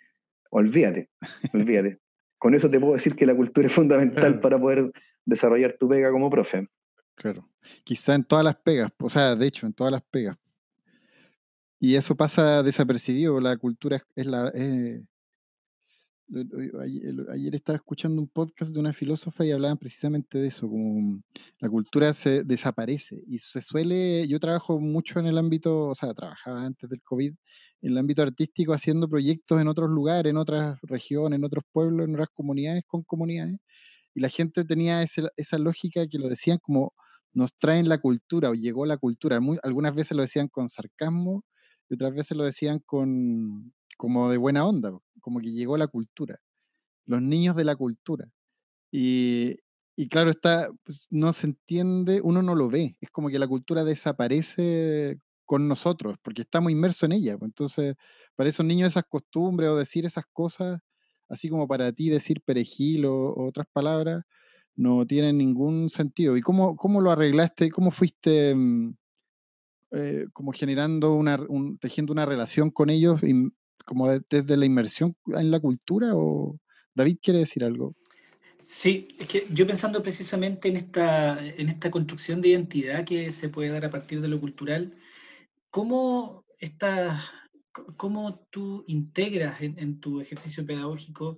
olvídate, 0.50 1.10
olvídate. 1.54 2.00
Con 2.38 2.54
eso 2.54 2.70
te 2.70 2.80
puedo 2.80 2.94
decir 2.94 3.16
que 3.16 3.25
la 3.25 3.36
cultura 3.36 3.68
es 3.68 3.74
fundamental 3.74 4.40
para 4.40 4.60
poder 4.60 4.92
desarrollar 5.25 5.75
tu 5.80 5.90
pega 5.90 6.12
como 6.12 6.30
profe. 6.30 6.68
Claro. 7.16 7.50
Quizá 7.84 8.14
en 8.14 8.24
todas 8.24 8.44
las 8.44 8.56
pegas, 8.58 8.92
o 9.00 9.10
sea, 9.10 9.36
de 9.36 9.48
hecho, 9.48 9.66
en 9.66 9.74
todas 9.74 9.92
las 9.92 10.04
pegas. 10.04 10.38
Y 11.80 11.96
eso 11.96 12.16
pasa 12.16 12.64
desapercibido, 12.64 13.40
la 13.40 13.58
cultura 13.58 14.04
es, 14.16 14.25
la, 14.25 14.52
Ayer 16.27 17.53
estaba 17.53 17.75
escuchando 17.75 18.20
un 18.20 18.27
podcast 18.27 18.72
de 18.72 18.79
una 18.79 18.94
filósofa 18.94 19.46
y 19.46 19.51
hablaban 19.51 19.77
precisamente 19.77 20.39
de 20.39 20.48
eso, 20.48 20.67
como 20.67 21.22
la 21.60 21.70
cultura 21.70 22.15
se 22.15 22.44
desaparece 22.44 23.22
y 23.27 23.38
se 23.38 23.62
suele, 23.62 24.27
yo 24.27 24.39
trabajo 24.39 24.79
mucho 24.79 25.20
en 25.20 25.27
el 25.27 25.38
ámbito, 25.38 25.89
o 25.89 25.94
sea, 25.94 26.15
trabajaba 26.15 26.65
antes 26.65 26.89
del 26.89 27.03
COVID, 27.03 27.32
en 27.84 27.91
el 27.91 27.98
ámbito 28.00 28.24
artístico 28.24 28.74
haciendo 28.74 29.08
proyectos 29.08 29.62
en 29.62 29.67
otros 29.67 29.89
lugares, 29.91 30.32
en 30.32 30.38
otras 30.38 30.79
regiones, 30.82 31.38
en 31.38 31.44
otros 31.46 31.63
pueblos, 31.72 32.08
en 32.08 32.15
otras 32.15 32.29
comunidades 32.34 32.84
con 32.88 33.03
comunidades, 33.03 33.60
y 34.15 34.22
la 34.22 34.29
gente 34.29 34.65
tenía 34.65 35.03
esa 35.03 35.58
lógica 35.60 36.08
que 36.08 36.17
lo 36.17 36.27
decían 36.27 36.58
como 36.60 36.94
nos 37.34 37.55
traen 37.58 37.88
la 37.89 38.00
cultura 38.00 38.50
o 38.50 38.55
llegó 38.55 38.86
la 38.88 38.98
cultura. 38.98 39.39
algunas 39.63 39.94
veces 39.94 40.17
lo 40.17 40.24
decían 40.24 40.48
con 40.48 40.70
sarcasmo 40.70 41.44
y 41.89 41.96
otras 41.96 42.15
veces 42.15 42.38
lo 42.38 42.46
decían 42.46 42.79
con, 42.86 43.74
como 43.98 44.30
de 44.30 44.38
buena 44.38 44.66
onda, 44.66 44.92
como 45.22 45.40
que 45.40 45.52
llegó 45.52 45.78
la 45.78 45.88
cultura, 45.88 46.40
los 47.06 47.22
niños 47.22 47.56
de 47.56 47.66
la 47.66 47.75
cultura. 47.75 48.30
Y, 48.92 49.58
claro, 50.10 50.30
está, 50.30 50.70
pues, 50.84 51.08
no 51.10 51.34
se 51.34 51.48
entiende, 51.48 52.22
uno 52.22 52.42
no 52.42 52.56
lo 52.56 52.70
ve, 52.70 52.98
es 53.02 53.10
como 53.12 53.30
que 53.30 53.40
la 53.40 53.48
cultura 53.48 53.84
desaparece 53.84 55.20
con 55.46 55.68
nosotros, 55.68 56.18
porque 56.24 56.44
estamos 56.44 56.72
inmersos 56.72 57.04
en 57.04 57.14
ella. 57.14 57.38
Entonces, 57.42 57.96
para 58.36 58.50
esos 58.50 58.66
niños 58.66 58.90
esas 58.90 59.06
costumbres 59.08 59.70
o 59.70 59.75
decir 59.75 60.06
esas 60.06 60.25
cosas, 60.32 60.80
así 61.30 61.50
como 61.50 61.68
para 61.68 61.92
ti 61.92 62.10
decir 62.10 62.42
perejil 62.42 63.06
o, 63.06 63.34
otras 63.48 63.68
palabras, 63.72 64.24
no 64.75 65.06
tienen 65.06 65.38
ningún 65.38 65.90
sentido. 65.90 66.38
¿Y 66.38 66.42
cómo, 66.42 66.75
cómo 66.75 67.02
lo 67.02 67.12
arreglaste? 67.12 67.70
¿Cómo 67.72 67.92
fuiste 67.92 68.54
mm, 68.56 68.94
eh, 69.92 70.25
como 70.34 70.52
generando 70.52 71.14
una, 71.16 71.40
tejiendo 71.80 72.12
una 72.12 72.25
relación 72.25 72.72
con 72.72 72.90
ellos 72.90 73.22
como 73.86 74.10
desde 74.10 74.58
la 74.58 74.65
inmersión 74.65 75.15
en 75.27 75.51
la 75.51 75.60
cultura? 75.60 76.15
¿O 76.15 76.58
David 76.94 77.18
quiere 77.22 77.39
decir 77.39 77.63
algo? 77.63 77.96
Sí, 78.65 79.10
es 79.20 79.27
que 79.27 79.48
yo 79.51 79.68
pensando 79.68 80.01
precisamente 80.01 80.70
en 80.70 80.77
esta, 80.77 81.39
en 81.39 81.70
esta 81.70 81.92
construcción 81.92 82.42
de 82.42 82.50
identidad 82.50 83.06
que 83.06 83.32
se 83.32 83.48
puede 83.48 83.70
dar 83.70 83.86
a 83.86 83.92
partir 83.92 84.22
de 84.22 84.27
lo 84.27 84.39
cultural, 84.39 84.98
¿cómo, 85.70 86.46
esta, 86.58 87.24
cómo 87.96 88.48
tú 88.50 88.84
integras 88.88 89.62
en, 89.62 90.00
tu 90.00 90.20
ejercicio 90.20 90.65
pedagógico 90.65 91.38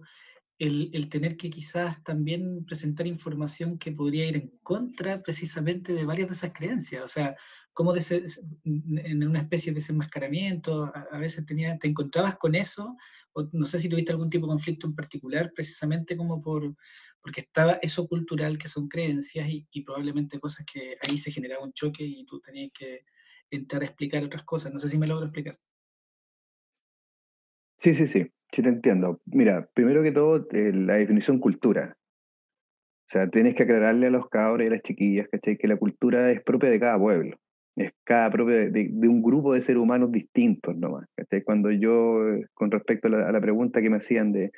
el, 0.58 1.10
tener 1.10 1.36
que 1.36 1.50
quizás 1.50 2.02
también 2.02 2.64
presentar 2.66 3.06
información 3.08 3.78
que 3.78 3.92
podría 3.92 4.28
ir 4.28 4.38
en 4.38 4.54
contra 4.64 5.22
precisamente 5.22 5.94
de 5.94 6.06
varias 6.06 6.30
de 6.30 6.36
esas 6.36 6.54
creencias? 6.54 7.04
O 7.04 7.10
sea, 7.10 7.36
cómo 7.78 7.94
en 7.94 9.24
una 9.24 9.38
especie 9.38 9.72
de 9.72 9.76
desenmascaramiento, 9.76 10.92
a, 11.12 11.20
veces 11.20 11.46
tenía, 11.46 11.78
te 11.78 11.88
encontrabas 11.88 12.36
con 12.36 12.56
eso, 12.56 12.98
o 13.34 13.48
no 13.52 13.68
sé 13.68 13.78
si 13.78 13.88
tuviste 13.88 14.12
algún 14.12 14.32
tipo 14.32 14.48
de 14.48 14.54
conflicto 14.54 14.88
en 14.88 14.96
particular, 14.96 15.52
precisamente 15.56 16.18
como 16.18 16.42
por 16.42 16.76
porque 17.22 17.42
estaba 17.42 17.74
eso 17.84 18.08
cultural 18.08 18.58
que 18.58 18.68
son 18.68 18.88
creencias 18.88 19.48
y, 19.48 19.82
probablemente 19.84 20.40
cosas 20.40 20.66
que 20.66 20.98
ahí 21.08 21.20
se 21.20 21.30
generaba 21.30 21.64
un 21.64 21.72
choque 21.72 22.04
y 22.04 22.26
tú 22.26 22.40
tenías 22.40 22.72
que 22.74 23.04
entrar 23.52 23.84
a 23.84 23.86
explicar 23.86 24.24
otras 24.24 24.44
cosas. 24.44 24.74
No 24.74 24.80
sé 24.80 24.90
si 24.90 24.98
me 24.98 25.06
logro 25.06 25.26
explicar. 25.26 25.60
Sí, 27.78 27.94
sí, 27.94 28.08
sí, 28.08 28.26
sí 28.52 28.64
te 28.64 28.70
entiendo. 28.70 29.22
Mira, 29.26 29.70
primero 29.76 30.02
que 30.02 30.12
todo, 30.12 30.48
eh, 30.50 30.72
la 30.74 30.96
definición 30.96 31.38
cultura. 31.38 31.96
O 32.02 33.10
sea, 33.10 33.28
tienes 33.28 33.54
que 33.54 33.64
aclararle 33.64 34.08
a 34.08 34.12
los 34.12 34.28
cabros 34.30 34.64
y 34.64 34.68
a 34.68 34.72
las 34.72 34.82
chiquillas, 34.82 35.28
¿cachai? 35.32 35.58
Que 35.58 35.68
la 35.68 35.78
cultura 35.78 36.32
es 36.32 36.42
propia 36.42 36.72
de 36.72 36.80
cada 36.80 36.98
pueblo. 36.98 37.38
Es 37.78 37.92
cada 38.04 38.30
propia 38.30 38.70
de, 38.70 38.90
un 39.08 39.22
grupo 39.22 39.54
de 39.54 39.62
seres 39.62 39.82
humanos 39.82 40.12
distintos 40.12 40.76
nomás. 40.76 41.08
¿cachai? 41.16 41.44
Cuando 41.44 41.72
yo, 41.72 42.20
con 42.54 42.72
respecto 42.72 43.08
a 43.08 43.32
la 43.32 43.42
pregunta 43.42 43.82
que 43.82 43.90
me 43.90 43.98
hacían 43.98 44.34
de 44.34 44.52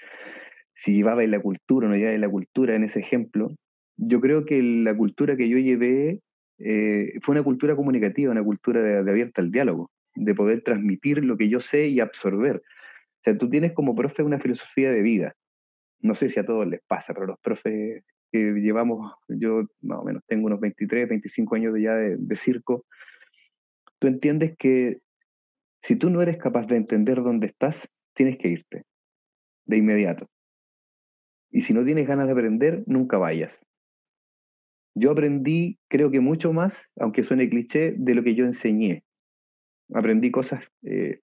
si 0.74 0.94
llevaba 0.94 1.24
la 1.24 1.42
cultura 1.42 1.88
o 1.88 1.90
no 1.90 1.98
llevaba 1.98 2.18
la 2.18 2.30
cultura 2.30 2.76
en 2.76 2.86
ese 2.86 3.00
ejemplo, 3.02 3.54
yo 3.98 4.22
creo 4.22 4.46
que 4.46 4.64
la 4.64 4.96
cultura 4.96 5.36
que 5.36 5.50
yo 5.50 5.58
llevé 5.58 6.22
eh, 6.60 7.20
fue 7.22 7.34
una 7.34 7.44
cultura 7.44 7.76
comunicativa, 7.76 8.32
una 8.32 8.44
cultura 8.44 8.82
de, 8.82 8.98
abierta 8.98 9.42
al 9.42 9.52
diálogo, 9.52 9.92
de 10.16 10.34
poder 10.34 10.62
transmitir 10.62 11.24
lo 11.24 11.36
que 11.36 11.50
yo 11.50 11.60
sé 11.60 11.88
y 11.88 12.00
absorber. 12.00 12.58
O 12.58 13.22
sea, 13.24 13.38
tú 13.38 13.50
tienes 13.50 13.74
como 13.74 13.96
profe 13.96 14.24
una 14.24 14.40
filosofía 14.40 14.92
de 14.92 15.02
vida. 15.02 15.34
No 16.02 16.16
sé 16.16 16.30
si 16.30 16.40
a 16.40 16.46
todos 16.46 16.66
les 16.66 16.80
pasa, 16.88 17.14
pero 17.14 17.28
los 17.28 17.40
profes 17.42 18.04
que 18.32 18.40
llevamos, 18.40 19.14
yo 19.28 19.64
más 19.82 20.00
o 20.00 20.06
menos 20.06 20.24
tengo 20.28 20.48
unos 20.48 20.62
23, 20.62 21.10
25 21.10 21.56
años 21.56 21.74
ya 21.78 21.96
de, 21.96 22.16
de 22.18 22.36
circo, 22.36 22.86
tú 24.00 24.08
entiendes 24.08 24.56
que 24.58 25.00
si 25.84 25.96
tú 25.96 26.10
no 26.10 26.22
eres 26.22 26.38
capaz 26.38 26.66
de 26.68 26.78
entender 26.78 27.22
dónde 27.22 27.48
estás, 27.48 27.88
tienes 28.14 28.38
que 28.38 28.50
irte 28.50 28.84
de 29.66 29.78
inmediato. 29.78 30.28
Y 31.52 31.62
si 31.62 31.74
no 31.74 31.84
tienes 31.84 32.08
ganas 32.08 32.26
de 32.26 32.34
aprender, 32.34 32.84
nunca 32.86 33.18
vayas. 33.18 33.60
Yo 34.96 35.12
aprendí, 35.12 35.78
creo 35.88 36.12
que 36.12 36.20
mucho 36.20 36.52
más, 36.54 36.92
aunque 37.00 37.24
suene 37.24 37.50
cliché, 37.50 37.94
de 37.98 38.16
lo 38.16 38.24
que 38.24 38.36
yo 38.36 38.46
enseñé. 38.46 39.04
Aprendí 39.94 40.32
cosas, 40.32 40.64
eh, 40.84 41.22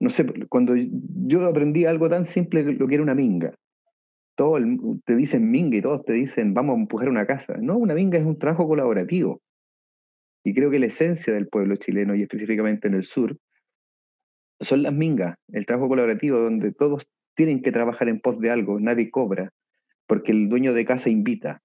no 0.00 0.10
sé, 0.10 0.24
cuando 0.48 0.74
yo 0.76 1.44
aprendí 1.46 1.84
algo 1.84 2.08
tan 2.08 2.24
simple, 2.24 2.62
lo 2.62 2.86
que 2.86 2.94
era 2.94 3.02
una 3.02 3.14
minga. 3.14 3.54
Todo 4.36 4.58
te 5.04 5.16
dicen 5.16 5.50
minga 5.50 5.76
y 5.76 5.82
todos 5.82 6.04
te 6.04 6.12
dicen 6.12 6.54
vamos 6.54 6.76
a 6.76 6.80
empujar 6.80 7.08
una 7.08 7.26
casa. 7.26 7.56
No, 7.60 7.76
una 7.76 7.94
minga 7.94 8.18
es 8.18 8.24
un 8.24 8.38
trabajo 8.38 8.68
colaborativo. 8.68 9.40
Y 10.48 10.54
creo 10.54 10.70
que 10.70 10.78
la 10.78 10.86
esencia 10.86 11.34
del 11.34 11.46
pueblo 11.46 11.76
chileno, 11.76 12.14
y 12.14 12.22
específicamente 12.22 12.88
en 12.88 12.94
el 12.94 13.04
sur, 13.04 13.36
son 14.60 14.82
las 14.82 14.94
mingas, 14.94 15.36
el 15.52 15.66
trabajo 15.66 15.90
colaborativo, 15.90 16.38
donde 16.38 16.72
todos 16.72 17.06
tienen 17.36 17.60
que 17.60 17.70
trabajar 17.70 18.08
en 18.08 18.18
pos 18.18 18.40
de 18.40 18.50
algo, 18.50 18.80
nadie 18.80 19.10
cobra, 19.10 19.50
porque 20.06 20.32
el 20.32 20.48
dueño 20.48 20.72
de 20.72 20.86
casa 20.86 21.10
invita 21.10 21.60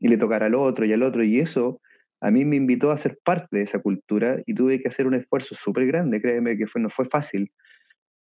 y 0.00 0.08
le 0.08 0.16
tocará 0.16 0.46
al 0.46 0.56
otro 0.56 0.84
y 0.86 0.92
al 0.92 1.04
otro, 1.04 1.22
y 1.22 1.38
eso 1.38 1.80
a 2.20 2.32
mí 2.32 2.44
me 2.44 2.56
invitó 2.56 2.90
a 2.90 2.98
ser 2.98 3.16
parte 3.24 3.58
de 3.58 3.62
esa 3.62 3.78
cultura 3.78 4.42
y 4.44 4.54
tuve 4.54 4.82
que 4.82 4.88
hacer 4.88 5.06
un 5.06 5.14
esfuerzo 5.14 5.54
súper 5.54 5.86
grande, 5.86 6.20
créeme 6.20 6.58
que 6.58 6.66
no 6.80 6.88
fue 6.88 7.04
fácil, 7.04 7.52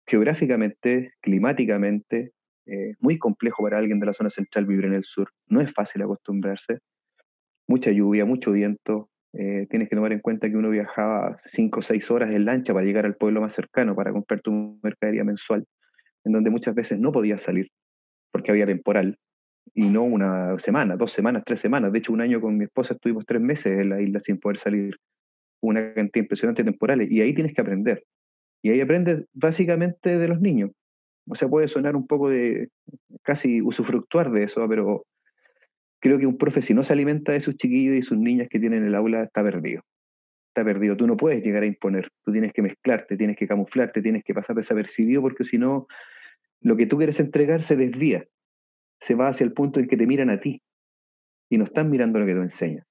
geográficamente, 0.09 1.13
climáticamente, 1.21 2.33
eh, 2.65 2.95
muy 2.99 3.19
complejo 3.19 3.63
para 3.63 3.77
alguien 3.77 4.01
de 4.01 4.07
la 4.07 4.15
zona 4.15 4.31
central 4.31 4.65
vivir 4.65 4.87
en 4.87 4.95
el 4.95 5.05
sur, 5.05 5.29
no 5.49 5.61
es 5.61 5.71
fácil 5.71 6.01
acostumbrarse, 6.01 6.79
mucha 7.69 7.91
lluvia, 7.91 8.25
mucho 8.25 8.53
viento, 8.53 9.11
eh, 9.35 9.67
tienes 9.71 9.89
que 9.89 9.97
tomar 9.97 10.13
en 10.13 10.21
cuenta 10.21 10.51
que 10.51 10.57
uno 10.57 10.71
viajaba 10.71 11.41
cinco 11.47 11.81
o 11.81 11.83
seis 11.83 12.11
horas 12.11 12.35
en 12.35 12.45
lancha 12.45 12.75
para 12.75 12.85
llegar 12.85 13.07
al 13.07 13.17
pueblo 13.17 13.41
más 13.41 13.55
cercano 13.55 13.95
para 13.95 14.13
comprar 14.13 14.41
tu 14.41 14.79
mercadería 14.83 15.25
mensual 15.25 15.65
en 16.25 16.33
donde 16.33 16.51
muchas 16.51 16.75
veces 16.75 17.01
no 17.01 17.13
podía 17.13 17.39
salir 17.39 17.69
porque 18.31 18.51
había 18.51 18.67
temporal, 18.67 19.19
y 19.75 19.89
no 19.89 20.03
una 20.03 20.59
semana, 20.59 20.97
dos 20.97 21.13
semanas, 21.13 21.45
tres 21.45 21.61
semanas. 21.61 21.93
De 21.93 21.99
hecho, 21.99 22.13
un 22.13 22.21
año 22.21 22.41
con 22.41 22.57
mi 22.57 22.65
esposa 22.65 22.95
estuvimos 22.95 23.25
tres 23.27 23.41
meses 23.41 23.81
en 23.81 23.91
la 23.91 24.01
isla 24.01 24.21
sin 24.21 24.39
poder 24.39 24.59
salir. 24.59 24.97
Una 25.63 25.95
cantidad 25.95 26.25
impresionante 26.25 26.63
de 26.63 26.71
temporales. 26.71 27.11
Y 27.11 27.21
ahí 27.21 27.35
tienes 27.35 27.55
que 27.55 27.61
aprender. 27.61 28.05
Y 28.63 28.71
ahí 28.71 28.81
aprendes 28.81 29.25
básicamente 29.33 30.19
de 30.19 30.29
los 30.29 30.41
niños. 30.41 30.71
O 31.29 31.37
sea, 31.37 31.49
puede 31.49 31.69
sonar 31.69 31.97
un 31.97 32.07
poco 32.07 32.29
de 32.29 32.69
casi 33.23 33.63
usufructuar 33.63 34.31
de 34.31 34.45
eso, 34.45 34.67
pero 34.69 35.05
creo 36.03 36.19
que 36.19 36.27
un 36.27 36.37
profe, 36.37 36.61
si 36.61 36.75
no 36.75 36.83
se 36.83 36.93
alimenta 36.93 37.33
de 37.33 37.41
sus 37.41 37.57
chiquillos 37.57 37.97
y 37.97 38.03
sus 38.03 38.19
niñas 38.19 38.49
que 38.51 38.59
tienen 38.59 38.81
en 38.81 38.89
el 38.89 38.95
aula, 38.97 39.23
está 39.23 39.43
perdido. 39.43 39.83
Está 40.49 40.65
perdido. 40.65 40.97
Tú 40.97 41.07
no 41.07 41.17
puedes 41.17 41.43
llegar 41.45 41.63
a 41.63 41.67
imponer. 41.67 42.11
Tú 42.25 42.33
tienes 42.33 42.53
que 42.53 42.61
mezclarte, 42.61 43.17
tienes 43.17 43.37
que 43.37 43.47
camuflarte, 43.47 44.03
tienes 44.03 44.25
que 44.25 44.35
pasar 44.35 44.57
desapercibido, 44.57 45.23
porque 45.23 45.45
si 45.45 45.59
no, 45.59 45.87
lo 46.61 46.77
que 46.77 46.87
tú 46.87 46.99
quieres 46.99 47.21
entregar 47.21 47.63
se 47.63 47.77
desvía, 47.77 48.27
se 49.01 49.15
va 49.15 49.29
hacia 49.29 49.45
el 49.45 49.53
punto 49.53 49.79
en 49.79 49.87
que 49.87 49.97
te 49.97 50.07
miran 50.07 50.29
a 50.29 50.41
ti 50.41 50.61
y 51.49 51.57
no 51.57 51.65
están 51.65 51.89
mirando 51.89 52.19
lo 52.19 52.27
que 52.27 52.35
tú 52.35 52.43
enseñas. 52.43 52.85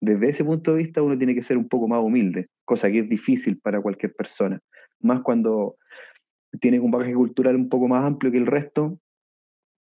Desde 0.00 0.30
ese 0.30 0.42
punto 0.42 0.72
de 0.72 0.78
vista 0.78 1.02
uno 1.02 1.18
tiene 1.18 1.34
que 1.34 1.42
ser 1.42 1.58
un 1.58 1.68
poco 1.68 1.88
más 1.88 2.02
humilde, 2.02 2.48
cosa 2.64 2.90
que 2.90 3.00
es 3.00 3.08
difícil 3.08 3.60
para 3.60 3.82
cualquier 3.82 4.14
persona, 4.14 4.60
más 5.00 5.20
cuando 5.20 5.76
tienes 6.58 6.80
un 6.80 6.90
bagaje 6.90 7.12
cultural 7.12 7.54
un 7.54 7.68
poco 7.68 7.86
más 7.86 8.02
amplio 8.04 8.32
que 8.32 8.38
el 8.38 8.46
resto, 8.46 8.98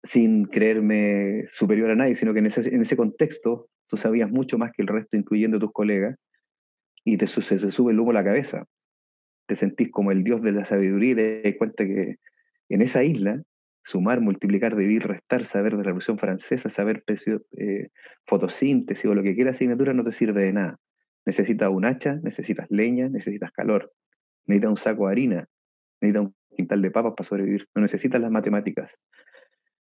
sin 0.04 0.46
creerme 0.46 1.46
superior 1.52 1.92
a 1.92 1.96
nadie, 1.96 2.16
sino 2.16 2.34
que 2.34 2.40
en 2.40 2.46
ese, 2.48 2.74
en 2.74 2.82
ese 2.82 2.96
contexto 2.96 3.70
tú 3.88 3.98
sabías 3.98 4.30
mucho 4.30 4.58
más 4.58 4.72
que 4.72 4.82
el 4.82 4.88
resto, 4.88 5.18
incluyendo 5.18 5.60
tus 5.60 5.72
colegas, 5.72 6.16
y 7.04 7.18
te, 7.18 7.28
se, 7.28 7.72
sube 7.72 7.94
el 7.94 8.00
humo 8.00 8.12
a 8.12 8.16
la 8.16 8.24
cabeza. 8.24 8.66
Te 9.48 9.56
sentís 9.56 9.90
como 9.90 10.12
el 10.12 10.24
dios 10.24 10.42
de 10.42 10.52
la 10.52 10.66
sabiduría 10.66 11.12
y 11.12 11.16
te 11.16 11.42
das 11.42 11.54
cuenta 11.58 11.86
que 11.86 12.18
en 12.70 12.82
esa 12.82 13.04
isla, 13.04 13.42
sumar, 13.84 14.20
multiplicar, 14.20 14.76
dividir, 14.76 15.08
restar, 15.08 15.46
saber 15.46 15.72
de 15.74 15.78
la 15.78 15.84
Revolución 15.84 16.18
Francesa, 16.18 16.70
saber 16.70 17.04
eh, 17.08 17.88
fotosíntesis 18.26 19.06
o 19.06 19.16
lo 19.16 19.24
que 19.24 19.36
quiera 19.36 19.52
asignatura 19.52 19.94
no 19.94 20.04
te 20.04 20.12
sirve 20.12 20.44
de 20.44 20.52
nada. 20.52 20.78
Necesitas 21.26 21.70
un 21.70 21.86
hacha, 21.86 22.20
necesitas 22.22 22.68
leña, 22.70 23.08
necesitas 23.08 23.52
calor, 23.52 23.94
necesitas 24.46 24.72
un 24.72 24.78
saco 24.78 25.06
de 25.06 25.12
harina, 25.14 25.48
necesitas 26.02 26.26
un 26.26 26.36
quintal 26.58 26.82
de 26.82 26.92
papas 26.92 27.14
para 27.16 27.28
sobrevivir, 27.28 27.68
no 27.74 27.82
necesitas 27.82 28.20
las 28.20 28.32
matemáticas. 28.32 28.98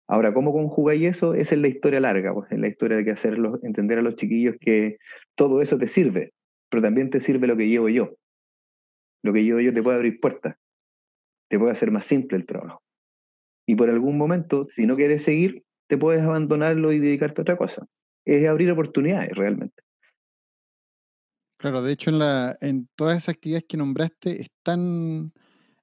Ahora, 0.09 0.33
¿cómo 0.33 0.53
conjugáis 0.53 1.03
eso? 1.03 1.35
Esa 1.35 1.55
es 1.55 1.61
la 1.61 1.69
historia 1.69 2.01
larga, 2.01 2.33
pues, 2.33 2.51
es 2.53 2.59
la 2.59 2.69
historia 2.69 2.97
de 2.97 3.05
que 3.05 3.11
hacerlos 3.11 3.63
entender 3.65 3.99
a 3.99 4.03
los 4.03 4.15
chiquillos 4.15 4.57
que 4.61 4.99
todo 5.35 5.61
eso 5.63 5.79
te 5.79 5.89
sirve, 5.89 6.33
pero 6.71 6.83
también 6.83 7.11
te 7.11 7.21
sirve 7.21 7.47
lo 7.47 7.57
que 7.57 7.69
llevo 7.69 7.89
yo. 7.89 8.15
Lo 9.23 9.33
que 9.33 9.43
llevo 9.43 9.61
yo 9.61 9.75
te 9.75 9.83
puede 9.83 9.97
abrir 9.97 10.21
puertas 10.21 10.57
te 11.49 11.59
puede 11.59 11.73
hacer 11.73 11.91
más 11.91 12.07
simple 12.07 12.37
el 12.37 12.47
trabajo. 12.47 12.83
Y 13.67 13.75
por 13.75 13.91
algún 13.91 14.17
momento, 14.17 14.67
si 14.69 14.87
no 14.87 14.97
quieres 14.97 15.23
seguir, 15.23 15.65
te 15.89 15.99
puedes 15.99 16.23
abandonarlo 16.23 16.93
y 16.93 16.99
dedicarte 16.99 17.41
a 17.41 17.43
otra 17.43 17.57
cosa. 17.57 17.87
Es 18.25 18.47
abrir 18.47 18.71
oportunidades 18.71 19.31
realmente. 19.35 19.83
Claro, 21.59 21.83
de 21.83 21.93
hecho 21.93 22.11
en, 22.11 22.19
la, 22.19 22.57
en 22.61 22.89
todas 22.97 23.17
esas 23.17 23.35
actividades 23.35 23.65
que 23.69 23.77
nombraste 23.77 24.43
están, 24.43 25.33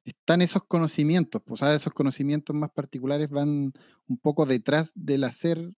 están 0.04 0.42
esos 0.42 0.64
conocimientos, 0.66 1.42
pues, 1.46 1.62
esos 1.62 1.94
conocimientos 1.94 2.56
más 2.56 2.72
particulares 2.72 3.30
van 3.30 3.74
un 4.08 4.18
poco 4.18 4.46
detrás 4.46 4.92
del 4.96 5.24
hacer, 5.24 5.72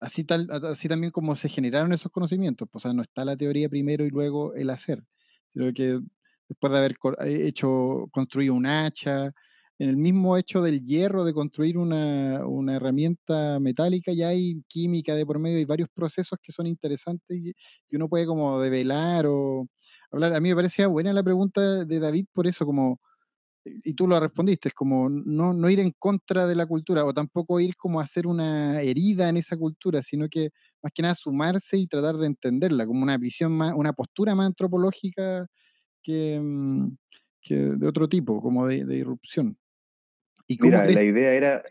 así, 0.00 0.24
tal, 0.24 0.48
así 0.50 0.88
también 0.88 1.12
como 1.12 1.36
se 1.36 1.48
generaron 1.48 1.92
esos 1.92 2.12
conocimientos, 2.12 2.68
pues, 2.70 2.84
o 2.84 2.88
sea, 2.88 2.94
no 2.94 3.02
está 3.02 3.24
la 3.24 3.36
teoría 3.36 3.68
primero 3.68 4.04
y 4.06 4.10
luego 4.10 4.54
el 4.54 4.70
hacer, 4.70 5.04
sino 5.52 5.72
que 5.72 6.00
después 6.48 6.72
de 6.72 6.78
haber 6.78 6.96
eh, 7.26 7.46
hecho, 7.46 8.08
construido 8.12 8.54
un 8.54 8.66
hacha, 8.66 9.32
en 9.78 9.88
el 9.88 9.96
mismo 9.96 10.36
hecho 10.36 10.62
del 10.62 10.84
hierro, 10.84 11.24
de 11.24 11.34
construir 11.34 11.78
una, 11.78 12.40
herramienta 12.76 13.58
metálica, 13.60 14.12
ya 14.12 14.28
hay 14.28 14.62
química 14.68 15.14
de 15.14 15.26
por 15.26 15.38
medio, 15.38 15.58
hay 15.58 15.64
varios 15.64 15.88
procesos 15.92 16.38
que 16.42 16.52
son 16.52 16.66
interesantes 16.66 17.36
y, 17.36 17.54
uno 17.96 18.08
puede 18.08 18.26
como 18.26 18.60
develar 18.60 19.26
o 19.26 19.66
hablar. 20.10 20.34
A 20.34 20.40
mí 20.40 20.48
me 20.48 20.54
parecía 20.56 20.86
buena 20.88 21.12
la 21.12 21.22
pregunta 21.22 21.84
de 21.84 22.00
David 22.00 22.26
por 22.32 22.46
eso, 22.46 22.64
como, 22.66 23.00
y 23.64 23.94
tú 23.94 24.06
lo 24.06 24.18
respondiste, 24.20 24.68
es 24.68 24.74
como 24.74 25.08
no, 25.08 25.52
no 25.52 25.70
ir 25.70 25.80
en 25.80 25.92
contra 25.98 26.46
de 26.46 26.54
la 26.54 26.66
cultura 26.66 27.04
o 27.04 27.14
tampoco 27.14 27.60
ir 27.60 27.76
como 27.76 28.00
a 28.00 28.04
hacer 28.04 28.26
una 28.26 28.80
herida 28.80 29.28
en 29.28 29.36
esa 29.36 29.56
cultura, 29.56 30.02
sino 30.02 30.28
que 30.28 30.50
más 30.82 30.92
que 30.94 31.02
nada 31.02 31.14
sumarse 31.14 31.78
y 31.78 31.86
tratar 31.86 32.16
de 32.16 32.26
entenderla 32.26 32.86
como 32.86 33.02
una 33.02 33.16
visión 33.16 33.52
más, 33.52 33.72
una 33.74 33.92
postura 33.92 34.34
más 34.34 34.46
antropológica 34.46 35.46
que, 36.02 36.38
mm, 36.40 36.96
que 37.40 37.54
de 37.54 37.88
otro 37.88 38.08
tipo, 38.08 38.40
como 38.40 38.66
de, 38.66 38.84
irrupción. 38.96 39.56
¿Y 40.46 40.58
Mira, 40.60 40.84
la 40.84 41.02
idea 41.02 41.32
era, 41.32 41.56
a 41.56 41.64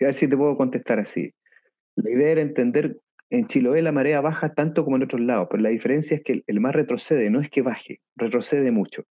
ver 0.00 0.14
si 0.14 0.28
te 0.28 0.36
puedo 0.36 0.56
contestar 0.56 0.98
así. 0.98 1.34
La 1.96 2.10
idea 2.10 2.30
era 2.30 2.40
entender 2.40 2.98
en 3.30 3.46
Chiloé 3.46 3.82
la 3.82 3.92
marea 3.92 4.20
baja 4.20 4.54
tanto 4.54 4.84
como 4.84 4.96
en 4.96 5.02
otros 5.02 5.20
lados, 5.20 5.48
pero 5.50 5.62
la 5.62 5.70
diferencia 5.70 6.16
es 6.16 6.22
que 6.22 6.42
el, 6.46 6.60
mar 6.60 6.74
retrocede, 6.74 7.30
no 7.30 7.40
es 7.40 7.50
que 7.50 7.62
baje, 7.62 8.00
retrocede 8.16 8.70
mucho. 8.70 9.04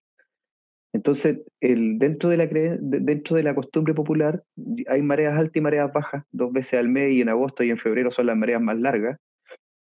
Entonces, 0.93 1.41
el, 1.59 1.97
dentro, 1.97 2.29
de 2.29 2.37
la, 2.37 2.47
dentro 2.47 3.35
de 3.35 3.43
la 3.43 3.55
costumbre 3.55 3.95
popular 3.95 4.43
hay 4.87 5.01
mareas 5.01 5.37
altas 5.37 5.55
y 5.55 5.61
mareas 5.61 5.91
bajas, 5.91 6.23
dos 6.31 6.53
veces 6.53 6.79
al 6.79 6.87
mes 6.87 7.13
y 7.13 7.21
en 7.21 7.29
agosto 7.29 7.63
y 7.63 7.71
en 7.71 7.77
febrero 7.77 8.11
son 8.11 8.27
las 8.27 8.37
mareas 8.37 8.61
más 8.61 8.77
largas, 8.77 9.19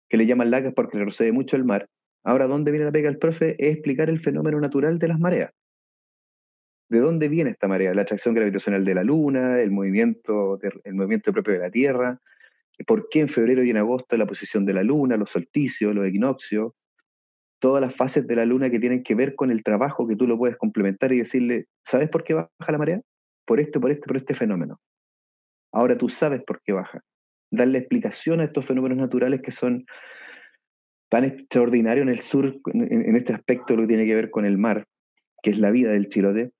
que 0.09 0.17
le 0.17 0.25
llaman 0.25 0.49
largas 0.49 0.73
porque 0.73 0.97
retrocede 0.97 1.31
mucho 1.31 1.55
el 1.55 1.63
mar. 1.63 1.87
Ahora, 2.23 2.47
¿dónde 2.47 2.71
viene 2.71 2.85
la 2.85 2.91
pega 2.91 3.09
del 3.09 3.19
profe? 3.19 3.55
Es 3.59 3.73
explicar 3.73 4.09
el 4.09 4.19
fenómeno 4.19 4.59
natural 4.59 4.97
de 4.97 5.07
las 5.07 5.19
mareas. 5.19 5.51
¿De 6.89 6.99
dónde 6.99 7.29
viene 7.29 7.51
esta 7.51 7.67
marea? 7.67 7.93
La 7.93 8.01
atracción 8.01 8.33
gravitacional 8.33 8.83
de 8.83 8.95
la 8.95 9.03
Luna, 9.03 9.61
el 9.61 9.71
movimiento, 9.71 10.59
el 10.83 10.93
movimiento 10.95 11.31
propio 11.33 11.53
de 11.53 11.59
la 11.59 11.69
Tierra, 11.69 12.19
por 12.83 13.09
qué 13.09 13.21
en 13.21 13.29
febrero 13.29 13.63
y 13.63 13.69
en 13.69 13.77
agosto 13.77 14.17
la 14.17 14.25
posición 14.25 14.65
de 14.65 14.73
la 14.73 14.83
luna, 14.83 15.17
los 15.17 15.29
solsticios, 15.29 15.95
los 15.95 16.05
equinoccios, 16.05 16.73
todas 17.59 17.81
las 17.81 17.95
fases 17.95 18.27
de 18.27 18.35
la 18.35 18.45
luna 18.45 18.69
que 18.69 18.79
tienen 18.79 19.03
que 19.03 19.15
ver 19.15 19.35
con 19.35 19.51
el 19.51 19.63
trabajo 19.63 20.07
que 20.07 20.15
tú 20.15 20.27
lo 20.27 20.37
puedes 20.37 20.57
complementar 20.57 21.11
y 21.13 21.19
decirle, 21.19 21.65
¿sabes 21.83 22.09
por 22.09 22.23
qué 22.23 22.33
baja 22.33 22.71
la 22.71 22.77
marea? 22.77 23.01
Por 23.45 23.59
este, 23.59 23.79
por 23.79 23.91
este, 23.91 24.07
por 24.07 24.17
este 24.17 24.33
fenómeno. 24.33 24.79
Ahora 25.71 25.97
tú 25.97 26.09
sabes 26.09 26.43
por 26.43 26.61
qué 26.63 26.73
baja. 26.73 27.01
Darle 27.51 27.79
explicación 27.79 28.39
a 28.39 28.45
estos 28.45 28.65
fenómenos 28.65 28.97
naturales 28.97 29.41
que 29.41 29.51
son 29.51 29.85
tan 31.09 31.23
extraordinarios 31.23 32.03
en 32.03 32.09
el 32.09 32.19
sur, 32.19 32.57
en, 32.73 33.15
este 33.15 33.33
aspecto 33.33 33.75
lo 33.75 33.83
que 33.83 33.89
tiene 33.89 34.05
que 34.05 34.15
ver 34.15 34.31
con 34.31 34.45
el 34.45 34.57
mar, 34.57 34.85
que 35.43 35.51
es 35.51 35.59
la 35.59 35.71
vida 35.71 35.91
del 35.91 36.09
chilote, 36.09 36.51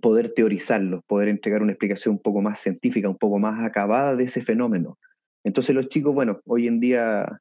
poder 0.00 0.32
teorizarlo, 0.32 1.02
poder 1.06 1.28
entregar 1.28 1.62
una 1.62 1.72
explicación 1.72 2.16
un 2.16 2.22
poco 2.22 2.40
más 2.40 2.60
científica, 2.60 3.08
un 3.08 3.18
poco 3.18 3.38
más 3.38 3.64
acabada 3.64 4.16
de 4.16 4.24
ese 4.24 4.42
fenómeno. 4.42 4.98
Entonces 5.44 5.74
los 5.74 5.88
chicos, 5.88 6.14
bueno, 6.14 6.40
hoy 6.44 6.66
en 6.66 6.80
día 6.80 7.40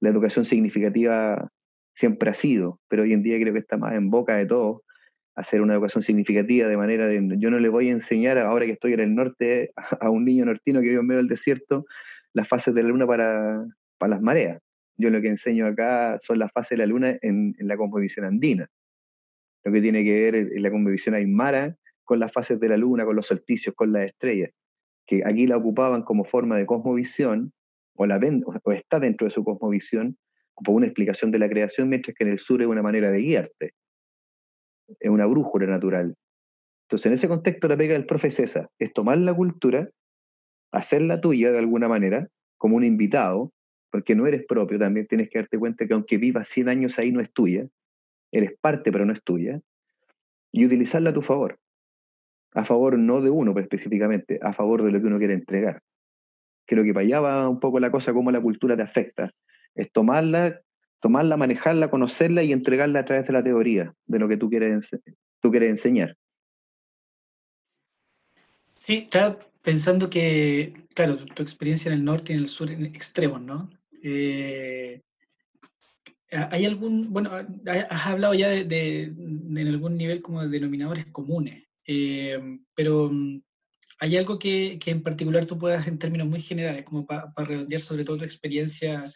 la 0.00 0.08
educación 0.08 0.44
significativa 0.44 1.48
siempre 1.94 2.30
ha 2.30 2.34
sido, 2.34 2.80
pero 2.88 3.02
hoy 3.02 3.12
en 3.12 3.22
día 3.22 3.38
creo 3.40 3.52
que 3.52 3.60
está 3.60 3.76
más 3.76 3.94
en 3.94 4.10
boca 4.10 4.36
de 4.36 4.46
todos 4.46 4.82
hacer 5.36 5.60
una 5.60 5.74
educación 5.74 6.02
significativa 6.02 6.68
de 6.68 6.76
manera 6.76 7.08
de, 7.08 7.20
yo 7.38 7.50
no 7.50 7.58
le 7.58 7.68
voy 7.68 7.88
a 7.88 7.92
enseñar, 7.92 8.38
ahora 8.38 8.66
que 8.66 8.72
estoy 8.72 8.92
en 8.92 9.00
el 9.00 9.14
norte, 9.14 9.72
a 10.00 10.10
un 10.10 10.24
niño 10.24 10.44
nortino 10.44 10.80
que 10.80 10.88
vive 10.88 11.00
en 11.00 11.06
medio 11.06 11.18
del 11.18 11.28
desierto, 11.28 11.86
las 12.32 12.48
fases 12.48 12.74
de 12.74 12.82
la 12.82 12.88
luna 12.88 13.06
para, 13.06 13.64
para 13.98 14.10
las 14.10 14.22
mareas. 14.22 14.60
Yo 14.96 15.10
lo 15.10 15.20
que 15.20 15.28
enseño 15.28 15.66
acá 15.66 16.18
son 16.20 16.38
las 16.38 16.52
fases 16.52 16.70
de 16.70 16.76
la 16.78 16.86
luna 16.86 17.16
en, 17.20 17.54
la 17.58 17.76
composición 17.76 18.26
andina. 18.26 18.68
Lo 19.64 19.72
que 19.72 19.80
tiene 19.80 20.04
que 20.04 20.20
ver 20.20 20.34
en 20.36 20.62
la 20.62 20.70
composición 20.70 21.16
aymara 21.16 21.76
con 22.04 22.20
las 22.20 22.32
fases 22.32 22.60
de 22.60 22.68
la 22.68 22.76
luna, 22.76 23.04
con 23.04 23.16
los 23.16 23.26
solsticios, 23.26 23.74
con 23.74 23.92
las 23.92 24.04
estrellas 24.04 24.50
que 25.06 25.22
aquí 25.24 25.46
la 25.46 25.56
ocupaban 25.56 26.02
como 26.02 26.24
forma 26.24 26.56
de 26.56 26.66
cosmovisión, 26.66 27.52
o, 27.96 28.06
la 28.06 28.18
ven, 28.18 28.42
o 28.46 28.72
está 28.72 29.00
dentro 29.00 29.26
de 29.26 29.30
su 29.30 29.44
cosmovisión, 29.44 30.16
como 30.54 30.76
una 30.76 30.86
explicación 30.86 31.30
de 31.30 31.38
la 31.38 31.48
creación, 31.48 31.88
mientras 31.88 32.14
que 32.16 32.24
en 32.24 32.30
el 32.30 32.38
sur 32.38 32.62
es 32.62 32.68
una 32.68 32.82
manera 32.82 33.10
de 33.10 33.18
guiarte, 33.18 33.72
es 35.00 35.10
una 35.10 35.26
brújula 35.26 35.66
natural. 35.66 36.14
Entonces, 36.86 37.06
en 37.06 37.12
ese 37.14 37.28
contexto, 37.28 37.68
la 37.68 37.76
pega 37.76 37.94
del 37.94 38.06
profe 38.06 38.28
es 38.28 38.92
tomar 38.92 39.18
la 39.18 39.34
cultura, 39.34 39.88
hacerla 40.72 41.20
tuya 41.20 41.50
de 41.50 41.58
alguna 41.58 41.88
manera, 41.88 42.28
como 42.58 42.76
un 42.76 42.84
invitado, 42.84 43.52
porque 43.90 44.14
no 44.14 44.26
eres 44.26 44.44
propio, 44.46 44.78
también 44.78 45.06
tienes 45.06 45.28
que 45.30 45.38
darte 45.38 45.58
cuenta 45.58 45.86
que 45.86 45.94
aunque 45.94 46.18
vivas 46.18 46.48
100 46.48 46.68
años 46.68 46.98
ahí, 46.98 47.12
no 47.12 47.20
es 47.20 47.32
tuya, 47.32 47.66
eres 48.32 48.52
parte, 48.60 48.92
pero 48.92 49.06
no 49.06 49.12
es 49.12 49.22
tuya, 49.22 49.60
y 50.52 50.66
utilizarla 50.66 51.10
a 51.10 51.14
tu 51.14 51.22
favor 51.22 51.58
a 52.54 52.64
favor 52.64 52.98
no 52.98 53.20
de 53.20 53.30
uno 53.30 53.52
pero 53.52 53.64
específicamente, 53.64 54.38
a 54.42 54.52
favor 54.52 54.82
de 54.82 54.92
lo 54.92 55.00
que 55.00 55.06
uno 55.06 55.18
quiere 55.18 55.34
entregar. 55.34 55.82
Creo 56.66 56.84
que 56.84 56.94
para 56.94 57.04
allá 57.04 57.20
va 57.20 57.48
un 57.48 57.60
poco 57.60 57.78
la 57.80 57.90
cosa, 57.90 58.12
cómo 58.12 58.30
la 58.30 58.40
cultura 58.40 58.76
te 58.76 58.82
afecta. 58.82 59.30
Es 59.74 59.90
tomarla, 59.92 60.60
tomarla, 61.00 61.36
manejarla, 61.36 61.90
conocerla 61.90 62.42
y 62.42 62.52
entregarla 62.52 63.00
a 63.00 63.04
través 63.04 63.26
de 63.26 63.32
la 63.32 63.44
teoría, 63.44 63.94
de 64.06 64.18
lo 64.18 64.28
que 64.28 64.36
tú 64.36 64.48
quieres, 64.48 64.88
tú 65.40 65.50
quieres 65.50 65.70
enseñar. 65.70 66.16
Sí, 68.74 68.98
estaba 68.98 69.38
pensando 69.62 70.10
que, 70.10 70.74
claro, 70.94 71.16
tu, 71.16 71.42
experiencia 71.42 71.90
en 71.90 71.98
el 71.98 72.04
norte 72.04 72.32
y 72.32 72.36
en 72.36 72.42
el 72.42 72.48
sur 72.48 72.70
en 72.70 72.84
extremos, 72.86 73.40
¿no? 73.40 73.70
Eh, 74.02 75.00
¿Hay 76.30 76.64
algún, 76.64 77.12
bueno, 77.12 77.30
has 77.66 78.06
hablado 78.06 78.34
ya 78.34 78.48
de, 78.48 78.64
de, 78.64 79.02
en 79.04 79.68
algún 79.68 79.96
nivel 79.96 80.20
como 80.20 80.42
de 80.42 80.48
denominadores 80.48 81.06
comunes? 81.06 81.64
Eh, 81.86 82.58
pero 82.74 83.10
mm, 83.10 83.40
hay 84.00 84.16
algo 84.16 84.38
que, 84.38 84.78
que, 84.78 84.90
en 84.90 85.02
particular 85.02 85.46
tú 85.46 85.58
puedas, 85.58 85.86
en 85.86 85.98
términos 85.98 86.26
muy 86.26 86.42
generales, 86.42 86.84
como 86.84 87.06
para 87.06 87.32
redondear 87.36 87.80
sobre 87.80 88.04
todo 88.04 88.18
tu 88.18 88.24
experiencia, 88.24 89.10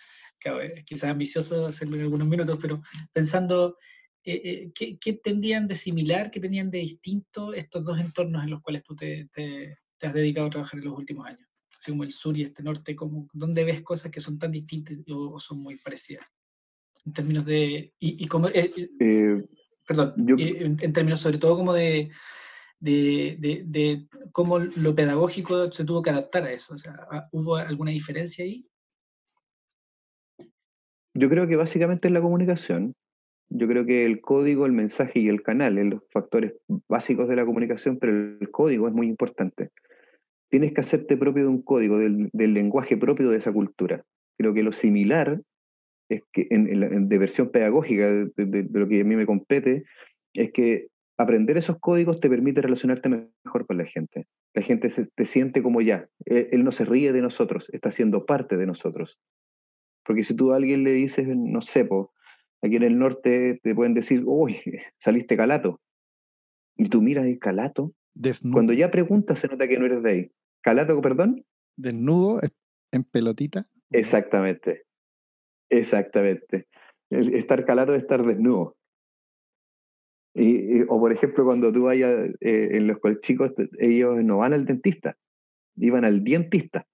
quizás 0.85 1.11
ambicioso 1.11 1.66
hacerlo 1.66 1.96
en 1.96 2.03
algunos 2.03 2.29
minutos, 2.29 2.59
pero 2.61 2.81
pensando, 3.12 3.77
eh, 4.24 4.40
eh, 4.44 4.72
¿qué, 4.74 4.98
¿qué, 4.98 5.14
tendrían 5.14 5.66
de 5.68 5.74
similar, 5.74 6.31
qué 6.31 6.40
tenían 6.40 6.70
de 6.70 6.79
distinto 6.79 7.53
estos 7.53 7.85
dos 7.85 8.01
entornos 8.01 8.44
en 8.44 8.51
los 8.51 8.62
cuales 8.62 8.83
tú 8.83 8.94
te, 8.94 9.29
te, 9.33 9.79
has 10.01 10.14
dedicado 10.14 10.46
a 10.46 10.51
trabajar 10.51 10.79
en 10.79 10.87
los 10.87 10.98
últimos 10.98 11.27
años? 11.27 11.48
Así 11.79 11.90
como 11.92 12.05
el 12.05 12.12
sur 12.12 12.37
y 12.37 12.42
este 12.42 12.62
norte, 12.62 12.96
como, 12.96 13.29
¿dónde 13.33 13.64
ves 13.64 13.83
cosas 13.83 14.11
que 14.11 14.20
son 14.20 14.38
tan 14.38 14.51
distintas 14.51 14.96
o, 15.09 15.38
son 15.38 15.61
muy 15.61 15.77
parecidas? 15.77 16.27
En 17.05 17.12
términos 17.12 17.44
de... 17.44 17.94
Y, 17.98 18.24
y 18.24 18.27
como, 18.27 18.48
perdón, 19.87 20.14
en 20.38 20.92
términos 20.92 21.20
sobre 21.20 21.38
todo 21.38 21.57
como 21.57 21.72
de 21.72 22.11
de, 22.81 23.62
de, 23.66 24.07
cómo 24.33 24.59
lo 24.59 24.94
pedagógico 24.94 25.70
se 25.72 25.85
tuvo 25.85 26.03
que 26.03 26.11
adaptar 26.11 26.44
a 26.44 26.53
eso. 26.53 26.74
O 26.74 26.79
sea, 26.79 27.29
¿Hubo 27.33 27.57
alguna 27.57 27.90
diferencia 27.90 28.44
ahí? 28.44 28.68
Yo 31.18 31.28
creo 31.28 31.48
que 31.48 31.57
básicamente 31.57 32.07
es 32.07 32.14
la 32.14 32.20
comunicación. 32.20 32.94
Yo 33.50 33.66
creo 33.66 33.85
que 33.85 34.04
el 34.04 34.20
código, 34.20 34.66
el 34.66 34.72
mensaje 34.72 35.18
y 35.18 35.28
el 35.28 35.42
canal, 35.42 35.76
son 35.76 35.90
los 35.90 36.02
factores 36.11 36.54
básicos 36.88 37.28
de 37.28 37.35
la 37.35 37.44
comunicación, 37.44 37.98
pero 37.98 38.12
el 38.12 38.50
código 38.52 38.87
es 38.87 38.94
muy 38.94 39.09
importante. 39.09 39.70
Tienes 40.48 40.72
que 40.72 40.81
hacerte 40.81 41.16
propio 41.16 41.42
de 41.44 41.48
un 41.48 41.62
código, 41.62 41.98
del, 41.98 42.31
lenguaje 42.33 42.96
propio 42.96 43.31
de 43.31 43.38
esa 43.38 43.52
cultura. 43.52 44.04
Creo 44.38 44.54
que 44.54 44.62
lo 44.62 44.72
similar 44.72 45.40
es 46.09 46.22
que 46.33 46.46
en, 46.50 47.09
de 47.09 47.18
versión 47.18 47.50
pedagógica 47.50 48.07
de, 48.07 48.31
de, 48.37 48.68
lo 48.70 48.87
que 48.87 49.00
a 49.00 49.04
mí 49.04 49.16
me 49.16 49.26
compete, 49.26 49.85
es 50.35 50.52
que 50.52 50.87
aprender 51.18 51.57
esos 51.57 51.78
códigos 51.81 52.20
te 52.20 52.31
permite 52.31 52.62
relacionarte 52.62 53.09
mejor 53.09 53.66
con 53.66 53.76
la 53.76 53.87
gente. 53.87 54.26
La 54.54 54.62
gente 54.62 54.88
se, 54.88 55.07
te 55.07 55.24
siente 55.24 55.62
como 55.62 55.81
ya. 55.81 56.09
Él, 56.26 56.62
no 56.62 56.70
se 56.70 56.85
ríe 56.85 57.12
de 57.12 57.22
nosotros, 57.22 57.68
está 57.72 57.90
siendo 57.90 58.24
parte 58.24 58.57
de 58.57 58.66
nosotros. 58.66 59.18
Porque 60.09 60.25
si 60.25 60.35
tú 60.35 60.53
a 60.55 60.57
alguien 60.57 60.85
le 60.85 60.92
dices, 60.92 61.29
no 61.29 61.61
sé, 61.61 61.87
aquí 62.62 62.77
en 62.77 62.83
el 62.83 62.99
norte 62.99 63.61
te 63.62 63.75
pueden 63.75 63.92
decir, 63.92 64.23
uy, 64.25 64.57
saliste 64.99 65.37
calato. 65.37 65.83
Y 66.79 66.88
tú 66.88 67.03
miras 67.03 67.27
el 67.27 67.38
calato. 67.38 67.92
Desnudo. 68.14 68.55
Cuando 68.55 68.73
ya 68.73 68.90
preguntas 68.90 69.38
se 69.38 69.49
nota 69.49 69.68
que 69.68 69.79
no 69.79 69.85
eres 69.85 70.03
de 70.03 70.11
ahí. 70.11 70.33
¿Calato, 70.62 70.99
perdón? 71.03 71.44
Desnudo, 71.77 72.40
en 72.90 73.05
pelotita. 73.05 73.68
Exactamente. 73.90 74.85
Exactamente. 75.68 76.68
estar 77.11 77.66
calato 77.66 77.94
es 77.94 78.01
estar 78.01 78.25
desnudo. 78.25 78.79
Y, 80.35 80.85
o 80.85 80.99
por 80.99 81.12
ejemplo, 81.12 81.44
cuando 81.44 81.71
tú 81.71 81.83
vayas 81.83 82.31
eh, 82.40 82.68
en 82.73 82.87
los 82.87 82.97
chicos, 83.21 83.53
ellos 83.79 84.25
no 84.25 84.38
van 84.38 84.55
al 84.55 84.64
dentista, 84.64 85.18
iban 85.77 86.07
al 86.07 86.25
dientista. 86.25 86.87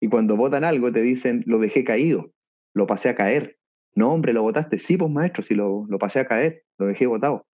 Y 0.00 0.08
cuando 0.08 0.36
votan 0.36 0.64
algo 0.64 0.92
te 0.92 1.02
dicen, 1.02 1.42
lo 1.46 1.58
dejé 1.58 1.84
caído, 1.84 2.32
lo 2.74 2.86
pasé 2.86 3.08
a 3.08 3.14
caer. 3.14 3.58
No, 3.94 4.12
hombre, 4.12 4.32
lo 4.32 4.42
votaste. 4.42 4.78
Sí, 4.78 4.96
pues 4.96 5.10
maestro, 5.10 5.42
sí, 5.42 5.54
lo, 5.54 5.86
lo 5.88 5.98
pasé 5.98 6.20
a 6.20 6.26
caer, 6.26 6.64
lo 6.78 6.86
dejé 6.86 7.06
votado. 7.06 7.46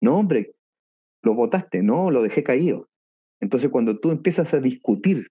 No, 0.00 0.18
hombre, 0.18 0.54
lo 1.22 1.34
votaste. 1.34 1.82
No, 1.82 2.10
lo 2.10 2.22
dejé 2.22 2.42
caído. 2.42 2.88
Entonces, 3.40 3.70
cuando 3.70 4.00
tú 4.00 4.10
empiezas 4.10 4.54
a 4.54 4.60
discutir, 4.60 5.28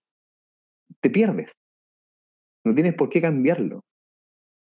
te 1.01 1.09
pierdes. 1.09 1.51
No 2.63 2.73
tienes 2.73 2.93
por 2.95 3.09
qué 3.09 3.21
cambiarlo. 3.21 3.83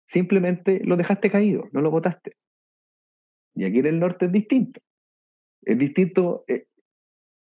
Simplemente 0.07 0.81
lo 0.85 0.97
dejaste 0.97 1.31
caído, 1.31 1.68
no 1.73 1.81
lo 1.81 1.90
votaste. 1.90 2.37
Y 3.55 3.64
aquí 3.64 3.81
en 3.81 3.87
el 3.87 4.01
norte 4.01 4.27
es 4.27 4.33
distinto. 4.33 4.81
Es 5.62 5.79
distinto, 5.79 6.45
eh, 6.49 6.66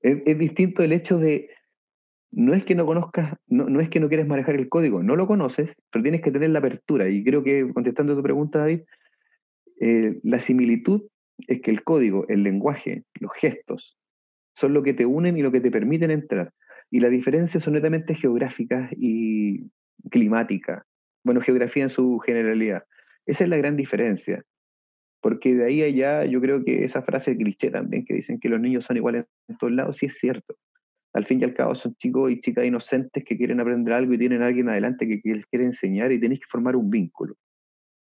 es, 0.01 0.37
distinto 0.37 0.83
el 0.83 0.93
hecho 0.93 1.17
de, 1.17 1.49
no 2.35 2.53
es 2.53 2.63
que 2.65 2.75
no 2.75 2.85
conozcas, 2.85 3.35
no, 3.47 3.79
es 3.79 3.89
que 3.89 3.99
no 3.99 4.09
quieres 4.09 4.27
manejar 4.27 4.55
el 4.55 4.67
código, 4.67 5.03
no 5.03 5.15
lo 5.15 5.25
conoces, 5.27 5.75
pero 5.91 6.03
tienes 6.03 6.21
que 6.21 6.31
tener 6.31 6.49
la 6.49 6.59
apertura. 6.59 7.07
Y 7.07 7.23
creo 7.23 7.43
que, 7.43 7.71
contestando 7.73 8.15
tu 8.15 8.23
pregunta, 8.23 8.59
David, 8.59 8.81
Eh, 9.85 10.19
la 10.23 10.39
similitud 10.39 11.01
es 11.47 11.59
que 11.61 11.71
el 11.71 11.81
código, 11.83 12.25
el 12.29 12.43
lenguaje, 12.43 13.03
los 13.19 13.31
gestos, 13.33 13.97
son 14.55 14.71
lo 14.73 14.81
que 14.81 14.93
te 14.93 15.05
unen 15.05 15.35
y 15.35 15.41
lo 15.41 15.51
que 15.51 15.61
te 15.61 15.71
permiten 15.71 16.11
entrar. 16.11 16.51
Y 16.91 17.01
la 17.01 17.09
diferencia 17.09 17.59
son 17.59 17.73
netamente 17.73 18.15
geográficas 18.15 18.91
y 18.95 19.71
climática. 20.09 20.85
Bueno, 21.25 21.41
geografía 21.41 21.83
en 21.83 21.89
su 21.89 22.19
generalidad. 22.19 22.83
Esa 23.25 23.43
es 23.43 23.49
la 23.49 23.57
gran 23.57 23.75
diferencia. 23.75 24.43
Porque 25.21 25.55
de 25.55 25.65
ahí 25.65 25.81
allá 25.81 26.23
yo 26.25 26.39
creo 26.39 26.63
que 26.63 26.85
esa 26.85 27.01
frase 27.01 27.35
cliché 27.35 27.71
también, 27.71 28.05
que 28.05 28.13
dicen 28.13 28.39
que 28.39 28.49
los 28.49 28.61
niños 28.61 28.85
son 28.85 28.95
iguales 28.97 29.25
en 29.49 29.57
todos 29.57 29.73
lados, 29.73 29.97
sí 29.97 30.05
es 30.05 30.17
cierto. 30.17 30.55
Al 31.13 31.25
fin 31.25 31.39
y 31.39 31.43
al 31.43 31.53
cabo 31.53 31.75
son 31.75 31.95
chicos 31.95 32.31
y 32.31 32.39
chicas 32.39 32.65
inocentes 32.65 33.23
que 33.23 33.37
quieren 33.37 33.59
aprender 33.59 33.93
algo 33.93 34.13
y 34.13 34.17
tienen 34.17 34.41
a 34.41 34.47
alguien 34.47 34.67
adelante 34.69 35.07
que, 35.07 35.21
les 35.23 35.45
quiere 35.45 35.65
enseñar 35.65 36.11
y 36.11 36.19
tenéis 36.19 36.41
que 36.41 36.47
formar 36.49 36.75
un 36.75 36.89
vínculo. 36.89 37.35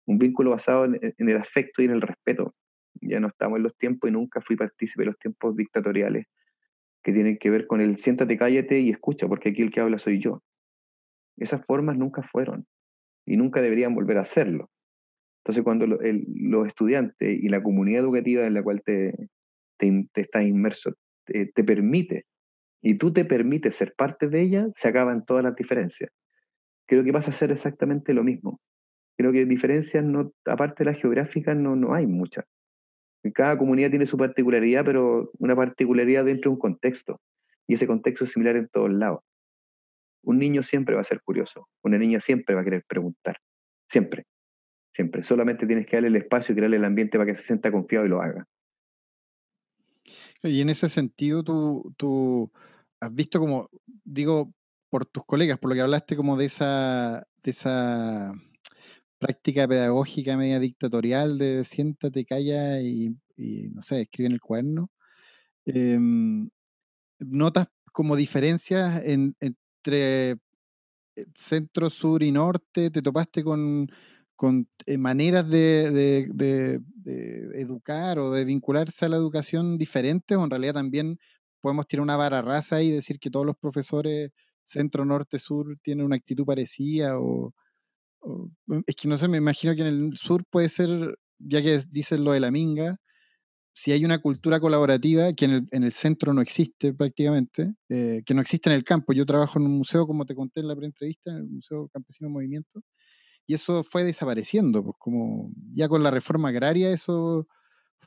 Un 0.07 0.19
vínculo 0.19 0.51
basado 0.51 0.85
en, 0.87 1.15
el 1.17 1.37
afecto 1.37 1.81
y 1.81 1.85
en 1.85 1.93
el 1.93 2.01
respeto. 2.01 2.55
Ya 3.01 3.21
no 3.21 3.29
estamos 3.29 3.59
en 3.59 3.63
los 3.63 3.77
tiempos 3.77 4.11
y 4.11 4.13
nunca 4.13 4.41
fui 4.41 4.57
partícipe 4.57 5.03
de 5.03 5.07
los 5.07 5.19
tiempos 5.19 5.55
dictatoriales 5.55 6.27
que 7.05 7.13
tienen 7.13 7.39
que 7.39 7.51
ver 7.51 7.69
con 7.69 7.81
el 7.81 7.97
siéntate, 7.99 8.37
cállate 8.37 8.81
y 8.81 8.91
escucha, 8.91 9.29
porque 9.29 9.51
aquí 9.51 9.63
el 9.63 9.71
que 9.71 9.81
habla 9.81 9.99
soy 9.99 10.19
yo. 10.21 10.43
Esas 11.37 11.65
formas 11.65 11.97
nunca 11.97 12.23
fueron 12.25 12.67
y 13.25 13.37
nunca 13.37 13.63
deberían 13.63 13.95
volver 13.95 14.19
a 14.19 14.23
hacerlo. 14.23 14.71
Entonces, 15.45 15.63
cuando 15.63 15.87
los 15.87 16.67
estudiantes 16.67 17.43
y 17.43 17.49
la 17.49 17.63
comunidad 17.63 18.03
educativa 18.03 18.45
en 18.45 18.55
la 18.55 18.63
cual 18.63 18.83
te, 18.83 19.15
te, 19.79 20.07
estás 20.17 20.43
inmerso 20.43 20.95
te, 21.25 21.47
te, 21.47 21.65
permite 21.65 22.25
y 22.83 22.99
tú 22.99 23.13
te 23.13 23.25
permites 23.25 23.75
ser 23.75 23.95
parte 23.97 24.29
de 24.29 24.43
ella, 24.43 24.67
se 24.75 24.89
acaban 24.89 25.25
todas 25.25 25.45
las 25.45 25.57
diferencias. 25.57 26.11
Creo 26.87 27.05
que 27.05 27.13
vas 27.13 27.29
a 27.29 27.33
ser 27.33 27.51
exactamente 27.51 28.15
lo 28.15 28.25
mismo. 28.25 28.61
Creo 29.17 29.33
que 29.33 29.45
diferencias, 29.47 30.05
no, 30.05 30.33
aparte 30.47 30.85
de 30.85 30.93
las 30.93 31.01
geográficas, 31.01 31.57
no, 31.57 31.75
no 31.77 31.95
hay 31.95 32.07
muchas. 32.07 32.45
Cada 33.35 33.59
comunidad 33.59 33.91
tiene 33.91 34.07
su 34.07 34.17
particularidad, 34.17 34.85
pero 34.85 35.31
una 35.39 35.57
particularidad 35.57 36.25
dentro 36.25 36.51
de 36.51 36.55
un 36.55 36.61
contexto. 36.61 37.21
Y 37.67 37.75
ese 37.75 37.87
contexto 37.87 38.25
es 38.25 38.33
similar 38.33 38.57
en 38.57 38.69
todos 38.69 38.91
lados. 38.91 39.21
Un 40.23 40.39
niño 40.39 40.63
siempre 40.63 40.95
va 40.95 41.01
a 41.01 41.05
ser 41.05 41.21
curioso. 41.23 41.69
Una 41.83 41.99
niña 41.99 42.21
siempre 42.21 42.55
va 42.55 42.63
a 42.63 42.65
querer 42.65 42.85
preguntar. 42.87 43.39
Siempre. 43.89 44.25
Siempre. 44.95 45.23
Solamente 45.23 45.67
tienes 45.67 45.87
que 45.87 45.97
darle 45.97 46.09
el 46.09 46.17
espacio 46.17 46.53
y 46.53 46.57
crearle 46.57 46.77
el 46.77 46.85
ambiente 46.85 47.19
para 47.19 47.31
que 47.31 47.37
se 47.37 47.47
sienta 47.47 47.71
confiado 47.71 48.07
y 48.07 48.09
lo 48.09 48.23
haga. 48.23 48.47
Y 50.43 50.61
en 50.61 50.71
ese 50.71 50.89
sentido, 50.89 51.43
tú, 51.43 51.95
tú 51.97 52.53
has 53.01 53.15
visto 53.15 53.41
como, 53.41 53.71
digo, 54.05 54.53
por 54.91 55.07
tus 55.07 55.25
colegas, 55.25 55.59
por 55.59 55.71
lo 55.71 55.75
que 55.75 55.83
hablaste 55.83 56.17
como 56.17 56.37
de 56.37 56.47
esa, 56.47 57.27
de 57.43 57.51
esa 57.51 58.33
práctica 59.19 59.67
pedagógica 59.67 60.37
media 60.37 60.61
dictatorial 60.61 61.39
de 61.39 61.65
siéntate, 61.65 62.25
calla 62.25 62.81
y, 62.81 63.17
no 63.73 63.83
sé, 63.83 64.03
escribe 64.03 64.27
en 64.29 64.33
el 64.33 64.41
cuaderno. 64.41 64.91
Em, 65.67 66.49
¿Notas 67.21 67.69
como 67.93 68.17
diferencias 68.17 69.03
entre 69.05 70.31
eh, 70.31 70.37
centro, 71.35 71.91
sur 71.91 72.23
y 72.23 72.31
norte? 72.33 72.91
¿Te 72.91 73.03
topaste 73.03 73.43
con, 73.43 73.89
con 74.39 74.69
eh, 74.87 74.99
maneras 74.99 75.49
de, 75.51 75.91
de, 75.91 76.81
educar 77.55 78.19
o 78.19 78.31
de 78.33 78.45
vincularse 78.45 79.07
a 79.07 79.09
la 79.09 79.17
educación 79.17 79.79
diferentes 79.79 80.39
o 80.39 80.45
en 80.45 80.51
realidad 80.51 80.75
también 80.75 81.19
podemos 81.61 81.87
tirar 81.89 82.03
una 82.03 82.17
vara 82.17 82.43
raza 82.43 82.83
y 82.83 82.91
decir 82.91 83.19
que 83.19 83.31
todos 83.31 83.47
los 83.47 83.57
profesores 83.57 84.31
centro, 84.65 85.05
norte, 85.05 85.39
sur 85.39 85.79
tienen 85.83 86.07
una 86.07 86.17
actitud 86.17 86.45
parecida 86.45 87.19
o, 87.19 87.55
Mm, 88.67 88.81
es 88.87 88.97
que 88.97 89.09
no 89.09 89.19
sé, 89.19 89.29
me 89.29 89.39
imagino 89.39 89.75
que 89.75 89.83
en 89.83 89.87
el 89.89 90.17
sur 90.17 90.45
puede 90.51 90.69
ser, 90.69 91.19
ya 91.39 91.63
que 91.63 91.81
dices 91.91 92.21
lo 92.21 92.33
de 92.33 92.41
la 92.41 92.51
minga, 92.51 92.99
si 93.75 93.93
hay 93.93 94.05
una 94.05 94.21
cultura 94.21 94.61
colaborativa 94.61 95.33
que 95.35 95.47
en 95.47 95.51
el, 95.53 95.69
en 95.73 95.85
el 95.85 95.93
centro 95.93 96.35
no 96.35 96.43
existe 96.43 96.95
prácticamente, 96.95 97.75
eh, 97.91 98.23
que 98.27 98.35
no 98.35 98.43
existe 98.43 98.71
en 98.71 98.77
el 98.77 98.85
campo. 98.85 99.13
Yo 99.13 99.27
trabajo 99.27 99.59
en 99.59 99.67
un 99.67 99.79
museo, 99.79 100.07
como 100.07 100.27
te 100.27 100.35
conté 100.35 100.61
en 100.61 100.69
la 100.69 100.77
pre-entrevista, 100.77 101.31
en 101.31 101.39
el 101.39 101.45
Museo 101.47 101.89
Campesino 101.93 102.31
Movimiento, 102.31 102.83
y 103.49 103.55
eso 103.55 103.83
fue 103.83 104.05
desapareciendo, 104.05 104.85
pues 104.85 104.97
como 104.99 105.51
ya 105.73 105.89
con 105.89 106.05
la 106.05 106.13
reforma 106.13 106.51
agraria, 106.51 106.91
eso, 106.91 107.49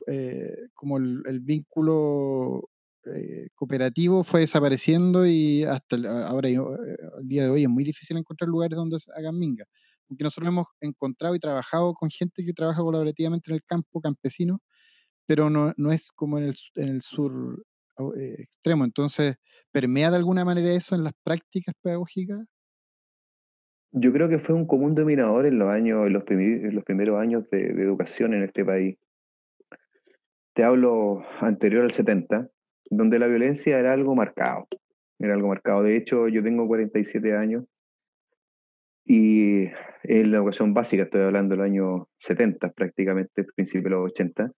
eh, 0.06 0.54
como 0.74 0.96
el, 0.98 1.40
vínculo 1.40 2.70
eh, 3.04 3.48
cooperativo 3.54 4.24
fue 4.24 4.40
desapareciendo 4.40 5.26
y 5.26 5.64
hasta 5.64 5.96
ahora, 6.28 6.48
el 6.48 7.28
día 7.28 7.44
de 7.44 7.50
hoy, 7.50 7.62
es 7.64 7.68
muy 7.68 7.84
difícil 7.84 8.16
encontrar 8.16 8.48
lugares 8.48 8.76
donde 8.76 8.96
hagan 9.16 9.38
minga 9.38 9.66
que 10.16 10.24
nosotros 10.24 10.48
hemos 10.48 10.66
encontrado 10.80 11.34
y 11.34 11.40
trabajado 11.40 11.94
con 11.94 12.10
gente 12.10 12.44
que 12.44 12.52
trabaja 12.52 12.82
colaborativamente 12.82 13.50
en 13.50 13.56
el 13.56 13.64
campo 13.64 14.00
campesino, 14.00 14.60
pero 15.26 15.50
no, 15.50 15.72
no 15.76 15.92
es 15.92 16.12
como 16.12 16.38
en 16.38 16.44
el, 16.44 16.56
en 16.76 16.88
el 16.88 17.02
sur 17.02 17.64
eh, 18.18 18.36
extremo. 18.38 18.84
Entonces, 18.84 19.36
¿permea 19.72 20.10
de 20.10 20.16
alguna 20.18 20.44
manera 20.44 20.72
eso 20.72 20.94
en 20.94 21.04
las 21.04 21.14
prácticas 21.24 21.74
pedagógicas? 21.82 22.40
Yo 23.94 24.10
creo 24.10 24.28
que 24.30 24.38
fue 24.38 24.54
un 24.54 24.66
común 24.66 24.94
dominador 24.94 25.44
en 25.44 25.58
los 25.58 25.68
años, 25.68 26.06
en 26.06 26.14
los, 26.14 26.24
los 26.74 26.84
primeros 26.84 27.20
años 27.20 27.48
de, 27.50 27.68
educación 27.82 28.32
en 28.32 28.42
este 28.42 28.64
país. 28.64 28.96
Te 30.54 30.64
hablo 30.64 31.22
anterior 31.40 31.84
al 31.84 31.92
70, 31.92 32.48
donde 32.90 33.18
la 33.18 33.26
violencia 33.26 33.78
era 33.78 33.92
algo 33.92 34.14
marcado. 34.14 34.66
Era 35.18 35.34
algo 35.34 35.48
marcado. 35.48 35.82
De 35.82 35.96
hecho, 35.96 36.28
yo 36.28 36.42
tengo 36.42 36.66
47 36.66 37.36
años 37.36 37.64
y 39.04 39.64
en 40.04 40.30
la 40.30 40.38
educación 40.38 40.72
básica, 40.72 41.02
estoy 41.02 41.22
hablando 41.22 41.54
del 41.54 41.64
año 41.64 42.08
70 42.18 42.72
prácticamente, 42.72 43.44
principio 43.54 43.90
de 43.90 43.96
los 43.96 44.10
80, 44.12 44.52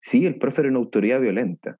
sí, 0.00 0.24
el 0.26 0.38
profe 0.38 0.62
era 0.62 0.70
una 0.70 0.78
autoridad 0.78 1.20
violenta, 1.20 1.78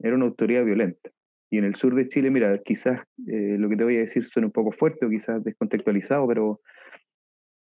era 0.00 0.16
una 0.16 0.24
autoridad 0.24 0.64
violenta. 0.64 1.10
Y 1.52 1.58
en 1.58 1.64
el 1.64 1.74
sur 1.76 1.94
de 1.94 2.08
Chile, 2.08 2.30
mira, 2.30 2.56
quizás 2.64 3.02
eh, 3.26 3.56
lo 3.58 3.68
que 3.68 3.76
te 3.76 3.84
voy 3.84 3.96
a 3.96 4.00
decir 4.00 4.24
suena 4.24 4.46
un 4.46 4.52
poco 4.52 4.72
fuerte 4.72 5.04
o 5.04 5.10
quizás 5.10 5.44
descontextualizado, 5.44 6.26
pero 6.26 6.62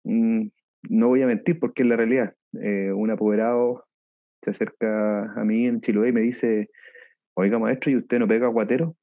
mm, 0.05 0.47
no 0.91 1.09
voy 1.09 1.23
a 1.23 1.27
mentir 1.27 1.59
porque 1.59 1.83
es 1.83 1.89
la 1.89 1.97
realidad. 1.97 2.33
Eh, 2.63 2.93
un 2.93 3.11
apoderado 3.11 3.85
se 4.43 4.51
acerca 4.51 5.33
a 5.33 5.45
mí 5.45 5.67
en 5.67 5.81
Chiloé 5.81 6.11
y 6.11 6.13
me 6.13 6.21
dice, 6.21 6.71
oiga 7.35 7.59
maestro, 7.59 7.91
¿y 7.91 7.97
usted 7.97 8.21
no 8.21 8.29
pega 8.29 8.47
guatero? 8.47 8.95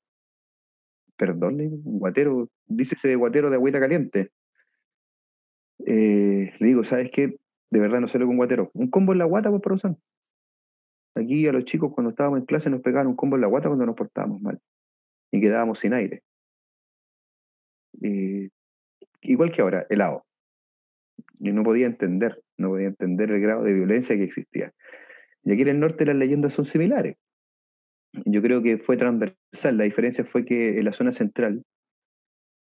Perdón, 1.17 1.57
guatero, 1.83 2.49
dícese 2.65 3.09
de 3.09 3.15
guatero 3.15 3.49
de 3.49 3.57
agüita 3.57 3.81
caliente. 3.81 4.31
Eh, 5.85 6.53
le 6.57 6.65
digo, 6.65 6.85
¿sabes 6.85 7.11
qué? 7.11 7.35
De 7.71 7.79
verdad 7.81 7.99
no 7.99 8.07
que 8.25 8.31
un 8.31 8.37
guatero. 8.37 8.71
Un 8.73 8.89
combo 8.89 9.11
en 9.11 9.19
la 9.19 9.25
guata, 9.25 9.51
por 9.51 9.73
pues. 9.73 9.97
Aquí 11.17 11.47
a 11.47 11.51
los 11.51 11.65
chicos 11.65 11.91
cuando 11.93 12.11
estábamos 12.11 12.39
en 12.39 12.45
clase 12.45 12.69
nos 12.69 12.81
pegaban 12.81 13.07
un 13.07 13.15
combo 13.15 13.35
en 13.35 13.41
la 13.41 13.47
guata 13.47 13.69
cuando 13.69 13.85
nos 13.85 13.95
portábamos 13.95 14.41
mal. 14.41 14.59
Y 15.31 15.41
quedábamos 15.41 15.79
sin 15.79 15.93
aire. 15.93 16.21
Igual 19.21 19.51
que 19.51 19.61
ahora, 19.61 19.85
helado. 19.89 20.25
Y 21.39 21.51
no 21.51 21.63
podía 21.63 21.87
entender, 21.87 22.41
no 22.57 22.69
podía 22.69 22.87
entender 22.87 23.31
el 23.31 23.41
grado 23.41 23.63
de 23.63 23.73
violencia 23.73 24.15
que 24.15 24.23
existía. 24.23 24.71
Y 25.43 25.53
aquí 25.53 25.61
en 25.63 25.67
el 25.69 25.79
norte 25.79 26.05
las 26.05 26.15
leyendas 26.15 26.53
son 26.53 26.65
similares. 26.65 27.17
Yo 28.25 28.41
creo 28.41 28.61
que 28.61 28.77
fue 28.77 28.97
transversal. 28.97 29.77
La 29.77 29.83
diferencia 29.83 30.23
fue 30.23 30.45
que 30.45 30.77
en 30.79 30.85
la 30.85 30.93
zona 30.93 31.11
central, 31.11 31.63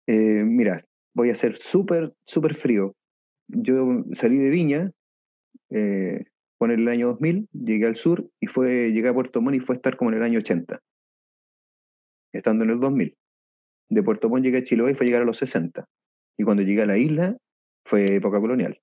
eh, 0.06 0.44
mira, 0.44 0.85
voy 1.14 1.30
a 1.30 1.35
ser 1.35 1.56
súper, 1.56 2.14
súper 2.26 2.54
frío. 2.54 2.94
Yo 3.48 4.04
salí 4.12 4.38
de 4.38 4.50
Viña, 4.50 4.92
eh, 5.70 6.24
con 6.59 6.71
el 6.71 6.88
año 6.88 7.09
2000, 7.09 7.49
llegué 7.53 7.87
al 7.87 7.97
sur 7.97 8.29
y 8.40 8.47
fue, 8.47 8.92
llegué 8.92 9.09
a 9.09 9.14
Puerto 9.14 9.40
Montt 9.40 9.57
y 9.57 9.61
fue 9.61 9.77
estar 9.77 9.97
como 9.97 10.11
en 10.11 10.16
el 10.16 10.23
año 10.23 10.38
80, 10.38 10.81
estando 12.33 12.64
en 12.64 12.71
el 12.71 12.81
2000. 12.81 13.16
De 13.88 14.03
Puerto 14.03 14.29
Montt 14.29 14.45
llegué 14.45 14.59
a 14.59 14.64
Chiloé 14.64 14.92
y 14.92 14.95
fue 14.95 15.07
llegar 15.07 15.23
a 15.23 15.27
los 15.27 15.38
60. 15.38 15.87
Y 16.38 16.45
cuando 16.45 16.62
llegué 16.62 16.83
a 16.83 16.87
la 16.87 16.99
isla, 16.99 17.37
fue 17.85 18.16
época 18.16 18.40
colonial. 18.40 18.81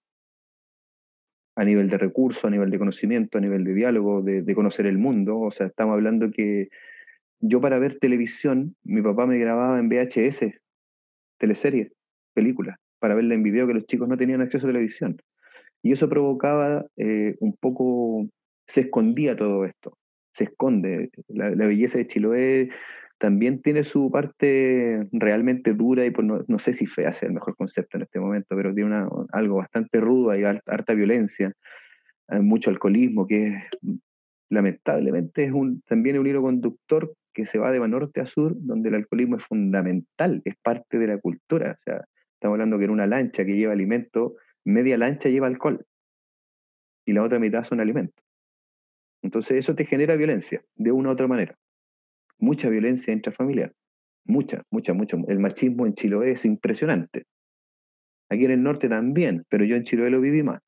A 1.56 1.66
nivel 1.66 1.90
de 1.90 1.98
recursos, 1.98 2.46
a 2.46 2.50
nivel 2.50 2.72
de 2.72 2.80
conocimiento, 2.80 3.38
a 3.38 3.42
nivel 3.42 3.64
de 3.64 3.74
diálogo, 3.74 4.22
de, 4.22 4.42
de 4.42 4.56
conocer 4.56 4.86
el 4.86 4.98
mundo. 4.98 5.40
O 5.40 5.52
sea, 5.52 5.68
estamos 5.68 5.94
hablando 5.94 6.32
que 6.32 6.70
yo 7.40 7.60
para 7.60 7.78
ver 7.78 8.00
televisión, 8.00 8.76
mi 8.84 9.02
papá 9.02 9.26
me 9.28 9.38
grababa 9.38 9.78
en 9.78 9.90
VHS, 9.90 10.60
teleseries 11.38 11.92
películas, 12.34 12.78
para 13.00 13.16
verla 13.16 13.36
en 13.36 13.44
video, 13.44 13.68
que 13.68 13.74
los 13.74 13.86
chicos 13.86 14.08
no 14.08 14.18
tenían 14.18 14.42
acceso 14.42 14.66
a 14.66 14.70
televisión. 14.70 15.18
Y 15.84 15.91
eso 15.91 16.10
provocaba 16.10 16.86
eh, 16.98 17.36
un 17.39 17.56
poco, 17.60 18.28
se 18.65 18.82
escondía 18.82 19.36
todo 19.36 19.65
esto, 19.65 19.98
se 20.34 20.46
esconde. 20.46 21.12
La, 21.28 21.50
belleza 21.50 21.98
de 21.98 22.08
Chiloé 22.08 22.69
también 23.19 23.62
tiene 23.62 23.84
su 23.84 24.10
parte 24.10 25.08
realmente 25.12 25.74
dura 25.74 26.06
y 26.06 26.12
pues 26.12 26.26
no, 26.26 26.60
sé 26.60 26.74
si 26.74 26.86
fea 26.86 27.12
sea 27.12 27.28
el 27.28 27.34
mejor 27.34 27.56
concepto 27.58 27.98
en 27.98 28.04
este 28.04 28.19
momento, 28.19 28.56
pero 28.56 28.74
tiene 28.74 28.96
una, 28.96 29.10
algo 29.34 29.58
bastante 29.58 30.00
rudo, 30.00 30.36
y 30.36 30.43
harta 30.43 30.93
violencia, 30.93 31.54
hay 32.30 32.41
mucho 32.41 32.69
alcoholismo, 32.69 33.28
que 33.28 33.63
lamentablemente 34.50 35.43
es 35.43 35.52
un, 35.52 35.82
también 35.82 36.17
un 36.17 36.28
hilo 36.28 36.41
conductor 36.41 37.13
que 37.34 37.46
se 37.46 37.58
va 37.58 37.72
de 37.72 37.86
norte 37.88 38.22
a 38.22 38.26
sur, 38.26 38.56
donde 38.58 38.89
el 38.89 38.96
alcoholismo 38.96 39.38
es 39.38 39.43
fundamental, 39.43 40.41
es 40.46 40.56
parte 40.62 40.98
de 40.98 41.08
la 41.08 41.17
cultura. 41.17 41.78
Estamos 41.86 42.56
hablando 42.56 42.78
que 42.78 42.86
en 42.86 42.91
una 42.91 43.08
lancha 43.08 43.43
que 43.43 43.56
lleva 43.56 43.74
alimento, 43.74 44.36
media 44.65 44.97
lancha 44.97 45.30
lleva 45.30 45.47
alcohol. 45.47 45.86
y 47.06 47.12
la 47.12 47.23
otra 47.23 47.38
mitad 47.38 47.63
son 47.63 47.82
alimentos. 47.82 48.23
Entonces 49.21 49.58
eso 49.58 49.76
te 49.76 49.86
genera 49.86 50.15
violencia, 50.15 50.63
de 50.76 50.91
una 50.91 51.10
u 51.10 51.12
otra 51.13 51.28
manera. 51.28 51.58
Mucha 52.38 52.69
violencia 52.69 53.13
intrafamiliar. 53.13 53.73
Mucha, 54.26 54.63
mucha, 54.71 54.93
mucho. 54.93 55.17
El 55.28 55.39
machismo 55.39 55.86
en 55.86 55.93
Chiloé 55.93 56.32
es 56.32 56.45
impresionante. 56.45 57.26
Aquí 58.30 58.45
en 58.45 58.52
el 58.52 58.63
norte 58.63 58.88
también, 58.88 59.45
pero 59.49 59.65
yo 59.65 59.76
en 59.76 59.84
Chiloé 59.84 60.10
lo 60.10 60.21
viví 60.21 60.43
más. 60.43 60.62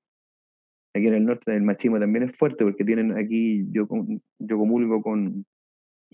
Aquí 0.94 1.08
en 1.08 1.14
el 1.14 1.26
norte 1.26 1.54
el 1.54 1.64
machismo 1.64 2.00
también 2.00 2.24
es 2.24 2.38
fuerte 2.38 2.64
porque 2.64 2.86
tienen 2.86 3.18
aquí, 3.18 3.66
yo, 3.72 3.88
yo 4.40 4.58
comulgo 4.58 5.02
con 5.02 5.46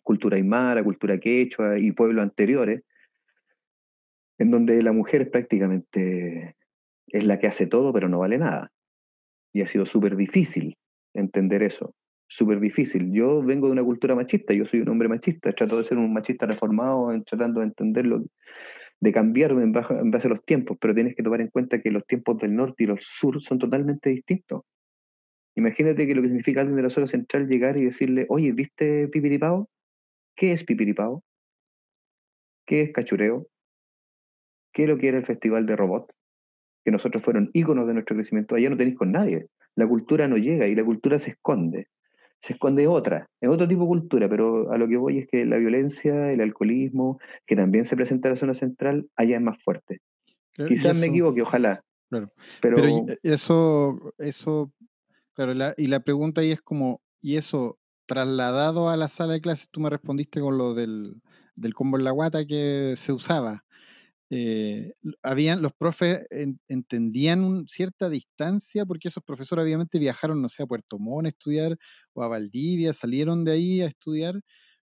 cultura 0.04 0.38
aymara, 0.38 0.84
cultura 0.84 1.20
quechua 1.20 1.78
y 1.78 1.92
pueblos 1.92 2.24
anteriores, 2.24 2.84
en 4.40 4.50
donde 4.50 4.82
la 4.82 4.92
mujer 4.92 5.30
prácticamente 5.30 6.56
es 7.12 7.26
la 7.26 7.40
que 7.40 7.48
hace 7.48 7.68
todo, 7.68 7.94
pero 7.94 8.10
no 8.10 8.20
vale 8.20 8.38
nada. 8.38 8.72
Y 9.54 9.62
ha 9.62 9.68
sido 9.68 9.86
súper 9.86 10.16
difícil 10.16 10.78
entender 11.14 11.64
eso, 11.64 11.94
súper 12.28 12.60
difícil. 12.60 13.12
Yo 13.12 13.42
vengo 13.42 13.68
de 13.68 13.74
una 13.74 13.84
cultura 13.84 14.16
machista, 14.16 14.54
yo 14.54 14.66
soy 14.66 14.82
un 14.82 14.90
hombre 14.90 15.10
machista, 15.10 15.52
trato 15.52 15.78
de 15.78 15.84
ser 15.84 15.98
un 15.98 16.14
machista 16.14 16.46
reformado, 16.46 17.12
tratando 17.26 17.60
de 17.60 17.68
entenderlo, 17.68 18.24
de 19.02 19.12
cambiarme 19.12 19.64
en, 19.64 19.74
en 19.76 20.12
base 20.12 20.28
a 20.28 20.30
los 20.30 20.46
tiempos, 20.46 20.78
pero 20.80 20.94
tienes 20.94 21.16
que 21.16 21.24
tomar 21.24 21.42
en 21.42 21.50
cuenta 21.50 21.82
que 21.82 21.92
los 21.92 22.06
tiempos 22.06 22.38
del 22.38 22.56
norte 22.56 22.84
y 22.84 22.88
los 22.88 23.04
sur 23.04 23.42
son 23.42 23.60
totalmente 23.60 24.10
distintos. 24.10 24.62
Imagínate 25.56 26.08
que 26.08 26.16
lo 26.16 26.22
que 26.22 26.30
significa 26.30 26.62
alguien 26.62 26.78
de 26.78 26.84
la 26.84 26.90
zona 26.90 27.08
central 27.08 27.48
llegar 27.48 27.78
y 27.78 27.84
decirle, 27.84 28.26
oye, 28.30 28.54
¿viste 28.54 29.10
Pipiripao? 29.10 29.70
¿Qué 30.36 30.54
es 30.54 30.64
Pipiripao? 30.64 31.24
¿Qué 32.66 32.84
es 32.84 32.94
cachureo? 32.94 33.48
¿Qué 34.74 34.84
es 34.84 34.90
lo 34.90 34.98
que 34.98 35.10
era 35.10 35.18
el 35.18 35.26
Festival 35.26 35.66
de 35.66 35.76
Robot? 35.76 36.10
Que 36.84 36.92
nosotros 36.92 37.24
fueron 37.24 37.50
íconos 37.54 37.88
de 37.88 37.94
nuestro 37.94 38.16
crecimiento. 38.16 38.56
Allá 38.56 38.70
no 38.70 38.78
tenéis 38.78 38.98
con 38.98 39.12
nadie. 39.12 39.48
La 39.76 39.88
cultura 39.88 40.28
no 40.28 40.38
llega 40.38 40.68
y 40.68 40.76
la 40.76 40.84
cultura 40.84 41.20
se 41.20 41.32
esconde. 41.32 41.88
Se 42.40 42.54
esconde 42.54 42.88
otra, 42.88 43.28
es 43.40 43.50
otro 43.50 43.68
tipo 43.68 43.82
de 43.82 43.88
cultura, 43.88 44.28
pero 44.28 44.72
a 44.72 44.78
lo 44.80 44.88
que 44.88 44.98
voy 44.98 45.20
es 45.20 45.28
que 45.28 45.46
la 45.46 45.58
violencia, 45.58 46.32
el 46.32 46.42
alcoholismo, 46.42 47.20
que 47.46 47.56
también 47.56 47.86
se 47.86 47.96
presenta 47.96 48.30
en 48.30 48.34
la 48.34 48.40
zona 48.40 48.56
central, 48.56 49.08
allá 49.16 49.36
es 49.36 49.44
más 49.44 49.62
fuerte. 49.62 50.00
Quizás 50.68 50.98
me 50.98 51.06
equivoque, 51.06 51.44
ojalá. 51.44 51.84
Claro. 52.10 52.32
Pero, 52.60 52.78
pero 52.78 53.06
eso, 53.22 54.14
eso, 54.18 54.74
claro, 55.34 55.54
y 55.78 55.86
la 55.86 56.00
pregunta 56.00 56.42
ahí 56.42 56.52
es 56.52 56.62
como, 56.62 57.00
¿y 57.22 57.38
eso 57.38 57.78
trasladado 58.12 58.90
a 58.90 58.98
la 58.98 59.08
sala 59.08 59.32
de 59.32 59.40
clases, 59.40 59.70
tú 59.70 59.80
me 59.80 59.90
respondiste 59.90 60.42
con 60.42 60.58
lo 60.58 60.74
del, 60.74 61.22
del 61.56 61.74
combo 61.74 61.98
en 61.98 62.04
la 62.04 62.12
guata 62.12 62.46
que 62.46 62.96
se 62.98 63.14
usaba. 63.14 63.64
Eh, 64.34 64.94
habían, 65.22 65.62
los 65.62 65.74
profes 65.74 66.26
entendían 66.70 67.66
cierta 67.68 68.10
distancia, 68.10 68.86
porque 68.86 69.10
esos 69.10 69.24
profesores 69.24 69.66
obviamente 69.66 70.00
viajaron, 70.00 70.42
no 70.42 70.48
sé, 70.48 70.64
a 70.64 70.66
Puerto 70.66 70.98
Montt 70.98 71.26
a 71.26 71.30
estudiar, 71.30 71.78
o 72.14 72.24
a 72.24 72.30
Valdivia, 72.30 72.94
salieron 72.94 73.44
de 73.44 73.52
ahí 73.52 73.82
a 73.82 73.88
estudiar, 73.88 74.40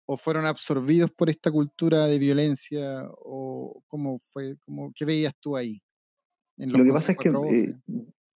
o 0.06 0.15
fueron 0.15 0.45
absorbidos 0.45 1.10
por 1.10 1.32
esta 1.32 1.51
cultura 1.51 2.06
de 2.06 2.19
violencia, 2.19 3.04
o 3.17 3.82
cómo 3.88 4.19
fue, 4.32 4.58
cómo, 4.63 4.93
¿qué 4.95 5.06
veías 5.06 5.34
tú 5.39 5.58
ahí? 5.58 5.82
Lo 6.58 6.84
que 6.84 6.93
pasa 6.93 7.13
es 7.13 7.17
que 7.17 7.30
eh, 7.30 7.75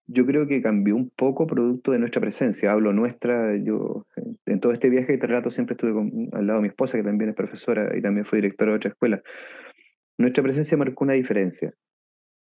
yo 0.07 0.25
creo 0.25 0.47
que 0.47 0.61
cambió 0.61 0.95
un 0.95 1.09
poco 1.09 1.45
producto 1.47 1.91
de 1.91 1.99
nuestra 1.99 2.21
presencia. 2.21 2.71
Hablo 2.71 2.93
nuestra, 2.93 3.57
yo 3.57 4.05
en 4.45 4.61
todo 4.61 4.71
este 4.71 4.89
viaje 4.89 5.17
de 5.17 5.27
rato 5.27 5.51
siempre 5.51 5.73
estuve 5.73 5.91
al 6.31 6.47
lado 6.47 6.59
de 6.59 6.63
mi 6.63 6.67
esposa, 6.69 6.97
que 6.97 7.03
también 7.03 7.31
es 7.31 7.35
profesora 7.35 7.91
y 7.97 8.01
también 8.01 8.25
fue 8.25 8.37
directora 8.37 8.71
de 8.71 8.77
otra 8.77 8.91
escuela. 8.91 9.21
Nuestra 10.17 10.43
presencia 10.43 10.77
marcó 10.77 11.03
una 11.03 11.13
diferencia. 11.13 11.73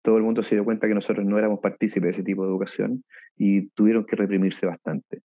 Todo 0.03 0.17
el 0.17 0.23
mundo 0.23 0.43
se 0.43 0.55
dio 0.55 0.65
cuenta 0.65 0.87
que 0.87 0.93
nosotros 0.93 1.25
no 1.25 1.37
éramos 1.37 1.59
partícipes 1.59 2.03
de 2.03 2.09
ese 2.09 2.23
tipo 2.23 2.43
de 2.43 2.49
educación 2.49 3.03
y 3.37 3.69
tuvieron 3.69 4.05
que 4.05 4.15
reprimirse 4.15 4.65
bastante. 4.65 5.21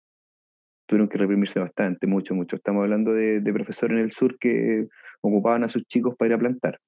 Tuvieron 0.87 1.09
que 1.09 1.19
reprimirse 1.19 1.61
bastante, 1.61 2.07
mucho, 2.07 2.35
mucho. 2.35 2.57
Estamos 2.57 2.83
hablando 2.83 3.13
de, 3.13 3.43
profesores 3.53 3.99
en 3.99 4.05
el 4.05 4.13
sur 4.13 4.39
que 4.39 4.87
ocupaban 5.21 5.65
a 5.65 5.69
sus 5.69 5.85
chicos 5.85 6.15
para 6.17 6.29
ir 6.29 6.35
a 6.35 6.39
plantar. 6.39 6.79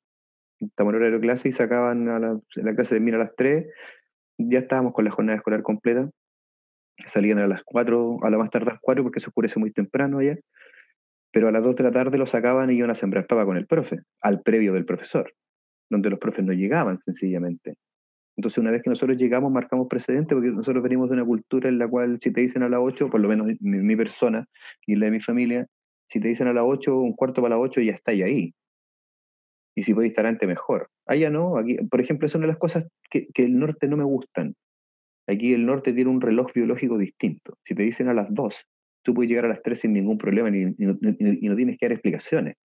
Estamos 0.60 0.92
en 0.92 0.96
horario 0.96 1.18
de 1.18 1.20
clase 1.20 1.48
y 1.48 1.52
sacaban 1.52 2.08
a 2.08 2.18
la, 2.18 2.38
la 2.54 2.74
clase 2.74 2.94
de 2.94 3.00
mira 3.00 3.16
a 3.16 3.20
las 3.20 3.34
3 3.36 3.66
ya 4.38 4.58
estábamos 4.58 4.92
con 4.92 5.04
la 5.04 5.10
jornada 5.10 5.36
escolar 5.36 5.62
completa. 5.62 6.08
Salían 7.06 7.38
a 7.38 7.46
las 7.46 7.62
4, 7.64 8.18
a 8.22 8.30
la 8.30 8.38
más 8.38 8.50
las 8.52 8.78
4 8.80 9.02
porque 9.02 9.20
se 9.20 9.28
oscurece 9.28 9.58
muy 9.58 9.72
temprano 9.72 10.18
allá. 10.18 10.36
Pero 11.32 11.48
a 11.48 11.52
las 11.52 11.62
2 11.62 11.76
de 11.76 11.84
la 11.84 11.90
tarde 11.90 12.18
lo 12.18 12.26
sacaban 12.26 12.70
y 12.70 12.76
iban 12.76 12.90
a 12.90 12.94
sembrar 12.94 13.26
papa 13.26 13.44
con 13.44 13.56
el 13.56 13.66
profe, 13.66 13.98
al 14.20 14.42
previo 14.42 14.72
del 14.72 14.84
profesor, 14.84 15.32
donde 15.94 16.10
los 16.10 16.18
profes 16.18 16.44
no 16.44 16.52
llegaban 16.52 17.00
sencillamente. 17.00 17.74
Entonces, 18.36 18.58
una 18.58 18.70
vez 18.70 18.82
que 18.82 18.90
nosotros 18.90 19.16
llegamos, 19.16 19.52
marcamos 19.52 19.86
precedente, 19.88 20.34
porque 20.34 20.50
nosotros 20.50 20.82
venimos 20.82 21.08
de 21.08 21.14
una 21.14 21.24
cultura 21.24 21.68
en 21.68 21.78
la 21.78 21.88
cual, 21.88 22.18
si 22.20 22.32
te 22.32 22.40
dicen 22.40 22.62
a 22.62 22.68
las 22.68 22.80
8, 22.82 23.08
por 23.08 23.20
lo 23.20 23.28
menos 23.28 23.46
mi, 23.60 23.78
mi 23.78 23.96
persona 23.96 24.46
y 24.86 24.96
la 24.96 25.06
de 25.06 25.12
mi 25.12 25.20
familia, 25.20 25.66
si 26.08 26.20
te 26.20 26.28
dicen 26.28 26.48
a 26.48 26.52
las 26.52 26.64
8, 26.66 26.98
un 26.98 27.12
cuarto 27.12 27.42
para 27.42 27.56
las 27.56 27.64
8, 27.64 27.80
ya 27.80 27.92
está 27.92 28.12
ahí 28.12 28.52
y 29.76 29.82
si 29.82 29.94
podéis 29.94 30.12
estar 30.12 30.26
antes 30.26 30.48
mejor. 30.48 30.88
Allá 31.06 31.30
no, 31.30 31.58
aquí, 31.58 31.76
por 31.90 32.00
ejemplo, 32.00 32.26
es 32.26 32.34
una 32.34 32.42
de 32.42 32.52
las 32.52 32.58
cosas 32.58 32.86
que, 33.10 33.26
que, 33.34 33.44
el 33.44 33.58
norte 33.58 33.88
no 33.88 33.96
me 33.96 34.04
gustan. 34.04 34.54
Aquí 35.26 35.52
el 35.52 35.66
norte 35.66 35.92
tiene 35.92 36.10
un 36.10 36.20
reloj 36.20 36.52
biológico 36.54 36.98
distinto. 36.98 37.58
Si 37.64 37.74
te 37.74 37.82
dicen 37.82 38.08
a 38.08 38.14
las 38.14 38.32
2, 38.32 38.64
tú 39.02 39.14
puedes 39.14 39.28
llegar 39.28 39.46
a 39.46 39.48
las 39.48 39.62
3 39.62 39.80
sin 39.80 39.92
ningún 39.92 40.18
problema 40.18 40.54
y, 40.56 40.74
no, 40.78 41.56
tienes 41.56 41.78
que 41.78 41.86
dar 41.86 41.92
explicaciones. 41.92 42.56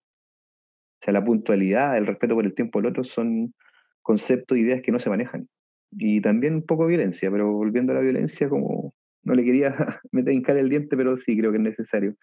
O 1.01 1.05
sea, 1.05 1.13
la 1.13 1.23
puntualidad, 1.23 1.97
el 1.97 2.05
respeto 2.07 2.35
por 2.35 2.45
el 2.45 2.53
tiempo 2.53 2.79
del 2.79 2.91
otro 2.91 3.03
son 3.03 3.53
conceptos, 4.01 4.57
ideas 4.57 4.81
que 4.81 4.91
no 4.91 4.99
se 4.99 5.09
manejan. 5.09 5.47
Y 5.91 6.21
también 6.21 6.55
un 6.55 6.65
poco 6.65 6.85
violencia, 6.88 7.31
pero 7.31 7.51
volviendo 7.51 7.93
a 7.93 7.95
la 7.95 8.01
violencia, 8.01 8.49
como 8.49 8.93
no 9.23 9.33
le 9.33 9.43
quería 9.43 9.75
meter 10.12 10.33
en 10.33 10.41
cara 10.41 10.59
el 10.59 10.69
diente, 10.69 10.95
pero 10.97 11.17
sí 11.17 11.38
creo 11.38 11.51
que 11.51 11.57
es 11.57 11.63
necesario 11.63 12.15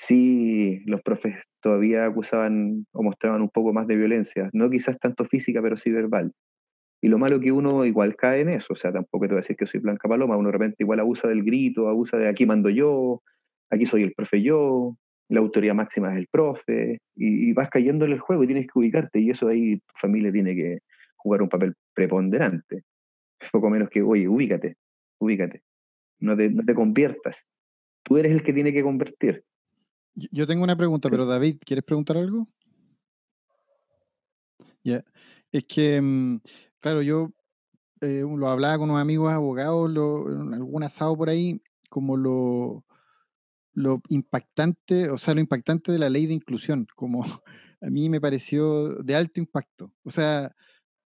sí 0.00 0.80
los 0.86 1.02
profes 1.02 1.36
todavía 1.60 2.06
acusaban 2.06 2.86
o 2.92 3.02
mostraban 3.02 3.42
un 3.42 3.50
poco 3.50 3.72
más 3.72 3.86
de 3.86 3.96
violencia, 3.96 4.48
no 4.52 4.70
quizás 4.70 4.98
tanto 4.98 5.24
física, 5.24 5.60
pero 5.60 5.76
sí 5.76 5.90
verbal. 5.90 6.32
Y 7.02 7.08
lo 7.08 7.18
malo 7.18 7.40
que 7.40 7.52
uno 7.52 7.84
igual 7.84 8.16
cae 8.16 8.40
en 8.40 8.48
eso, 8.50 8.72
o 8.72 8.76
sea, 8.76 8.92
tampoco 8.92 9.26
te 9.26 9.34
voy 9.34 9.38
a 9.38 9.42
decir 9.42 9.56
que 9.56 9.66
soy 9.66 9.80
Blanca 9.80 10.08
Paloma, 10.08 10.36
uno 10.36 10.48
de 10.48 10.52
repente 10.52 10.76
igual 10.80 11.00
abusa 11.00 11.28
del 11.28 11.44
grito, 11.44 11.88
abusa 11.88 12.16
de 12.16 12.28
aquí 12.28 12.46
mando 12.46 12.70
yo, 12.70 13.22
aquí 13.70 13.86
soy 13.86 14.02
el 14.02 14.12
profe 14.14 14.42
yo, 14.42 14.96
la 15.30 15.40
autoridad 15.40 15.74
máxima 15.74 16.12
es 16.12 16.18
el 16.18 16.26
profe, 16.26 16.98
y, 17.14 17.52
vas 17.52 17.70
cayendo 17.70 18.04
en 18.04 18.12
el 18.12 18.18
juego 18.18 18.42
y 18.42 18.46
tienes 18.46 18.66
que 18.66 18.78
ubicarte, 18.78 19.20
y 19.20 19.30
eso 19.30 19.48
ahí 19.48 19.78
tu 19.78 19.94
familia 19.94 20.32
tiene 20.32 20.54
que 20.54 20.78
jugar 21.16 21.42
un 21.42 21.48
papel 21.48 21.74
preponderante. 21.94 22.82
Poco 23.52 23.70
menos 23.70 23.88
que, 23.88 24.02
oye, 24.02 24.28
ubícate, 24.28 24.76
ubícate, 25.18 25.62
no 26.18 26.36
te, 26.36 26.50
no 26.50 26.64
te 26.64 26.74
conviertas. 26.74 27.46
Tú 28.02 28.18
eres 28.18 28.32
el 28.32 28.42
que 28.42 28.52
tiene 28.52 28.72
que 28.72 28.82
convertir. 28.82 29.44
Yo 30.14 30.46
tengo 30.46 30.64
una 30.64 30.76
pregunta, 30.76 31.08
pero 31.08 31.24
David, 31.24 31.58
¿quieres 31.64 31.84
preguntar 31.84 32.16
algo? 32.16 32.48
Ya, 34.82 35.04
es 35.52 35.64
que, 35.64 36.00
mm, 36.00 36.40
claro, 36.80 37.02
yo 37.02 37.30
eh, 38.00 38.24
lo 38.26 38.48
hablaba 38.48 38.78
con 38.78 38.90
unos 38.90 39.00
amigos 39.00 39.32
abogados, 39.32 39.90
lo, 39.90 40.28
en 40.32 40.54
algún 40.54 40.82
asado 40.82 41.16
por 41.16 41.28
ahí, 41.28 41.62
como 41.88 42.16
lo, 42.16 42.84
lo 43.80 44.02
impactante, 44.08 45.10
o 45.10 45.18
sea, 45.18 45.34
lo 45.34 45.40
impactante 45.40 45.92
de 45.92 45.98
la 45.98 46.10
ley 46.10 46.26
de 46.26 46.34
inclusión, 46.34 46.86
como 46.96 47.22
a 47.80 47.90
mí 47.90 48.08
me 48.08 48.20
pareció 48.20 48.94
de 48.96 49.16
alto 49.16 49.40
impacto. 49.40 49.92
O 50.04 50.10
sea, 50.10 50.54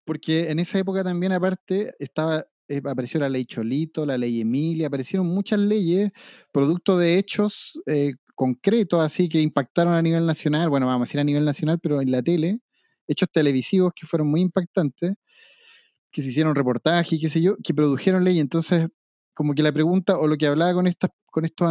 porque 0.05 0.51
en 0.51 0.59
esa 0.61 0.79
época 0.79 1.05
también 1.05 1.33
aparte 1.33 1.95
estaba, 1.99 2.47
eh, 2.69 2.83
apareció 2.85 3.21
la 3.21 3.29
ley 3.29 3.47
Cholito, 3.47 4.07
la 4.07 4.19
ley 4.19 4.41
Emilia, 4.41 4.89
aparecieron 4.89 5.27
muchas 5.29 5.61
leyes, 5.61 6.11
producto 6.53 6.99
de 6.99 7.19
hechos 7.19 7.81
eh, 7.87 8.15
concretos 8.35 9.01
así 9.01 9.29
que 9.29 9.41
impactaron 9.41 9.95
a 9.95 10.03
nivel 10.03 10.27
nacional, 10.27 10.71
bueno, 10.71 10.87
vamos 10.87 11.03
a 11.03 11.09
decir 11.09 11.21
a 11.21 11.25
nivel 11.25 11.45
nacional, 11.45 11.79
pero 11.81 12.01
en 12.01 12.11
la 12.11 12.23
tele, 12.23 12.61
hechos 13.09 13.29
televisivos 13.33 13.93
que 13.95 14.07
fueron 14.07 14.29
muy 14.31 14.41
impactantes, 14.41 15.15
que 16.13 16.23
se 16.23 16.31
hicieron 16.31 16.55
reportajes, 16.55 17.19
qué 17.21 17.31
sé 17.31 17.41
yo, 17.43 17.57
que 17.63 17.75
produjeron 17.75 18.25
ley. 18.25 18.39
Entonces, 18.41 18.89
como 19.35 19.55
que 19.55 19.63
la 19.63 19.73
pregunta 19.73 20.19
o 20.19 20.27
lo 20.27 20.37
que 20.37 20.47
hablaba 20.47 20.75
con 20.75 20.87
estas 20.87 21.11
con 21.33 21.47
estos 21.47 21.69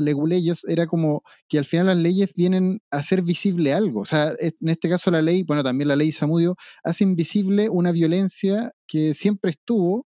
leguleyos 0.00 0.64
era 0.68 0.86
como 0.86 1.22
que 1.48 1.58
al 1.58 1.64
final 1.64 1.86
las 1.88 1.96
leyes 1.96 2.32
vienen 2.36 2.80
a 2.92 2.98
hacer 2.98 3.22
visible 3.22 3.74
algo. 3.74 4.02
O 4.02 4.04
sea, 4.04 4.34
en 4.38 4.68
este 4.68 4.88
caso 4.88 5.10
la 5.10 5.20
ley, 5.20 5.42
bueno, 5.42 5.64
también 5.64 5.88
la 5.88 5.96
ley 5.96 6.12
Samudio, 6.12 6.56
hace 6.84 7.02
invisible 7.04 7.68
una 7.68 7.90
violencia 7.90 8.72
que 8.86 9.14
siempre 9.14 9.50
estuvo, 9.50 10.06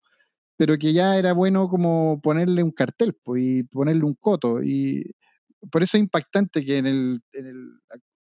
pero 0.58 0.78
que 0.78 0.94
ya 0.94 1.18
era 1.18 1.34
bueno 1.34 1.70
como 1.70 2.22
ponerle 2.22 2.64
un 2.64 2.72
cartel 2.72 3.16
pues, 3.24 3.44
y 3.44 3.64
ponerle 3.64 4.04
un 4.06 4.16
coto. 4.16 4.64
Y 4.64 5.12
por 5.72 5.84
eso 5.84 5.98
es 5.98 6.02
impactante 6.04 6.66
que 6.66 6.78
en 6.78 6.88
el, 6.88 7.22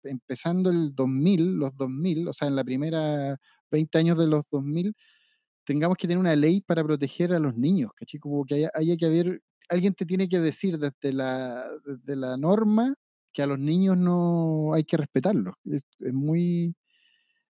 empezando 0.04 0.70
el 0.70 0.94
2000, 0.94 1.54
los 1.56 1.76
2000, 1.76 2.28
o 2.28 2.32
sea, 2.32 2.48
en 2.48 2.56
la 2.56 2.64
primera 2.64 3.38
20 3.70 3.98
años 3.98 4.18
de 4.18 4.26
los 4.28 4.44
2000, 4.50 4.94
tengamos 5.66 5.98
que 5.98 6.06
tener 6.06 6.18
una 6.18 6.36
ley 6.36 6.60
para 6.62 6.84
proteger 6.84 7.34
a 7.34 7.40
los 7.40 7.56
niños, 7.56 7.92
¿cachai? 7.94 8.20
Como 8.20 8.44
que 8.46 8.68
haya, 8.72 8.96
que 8.96 9.06
haber, 9.06 9.42
alguien 9.68 9.94
te 9.94 10.06
tiene 10.06 10.28
que 10.28 10.40
decir 10.40 10.78
desde 10.78 11.12
la, 11.12 11.66
desde 11.84 12.16
la 12.16 12.36
norma 12.36 12.94
que 13.32 13.42
a 13.42 13.46
los 13.46 13.58
niños 13.58 13.98
no 13.98 14.72
hay 14.74 14.84
que 14.84 14.96
respetarlos. 14.96 15.54
Es, 15.64 15.82
muy, 16.12 16.74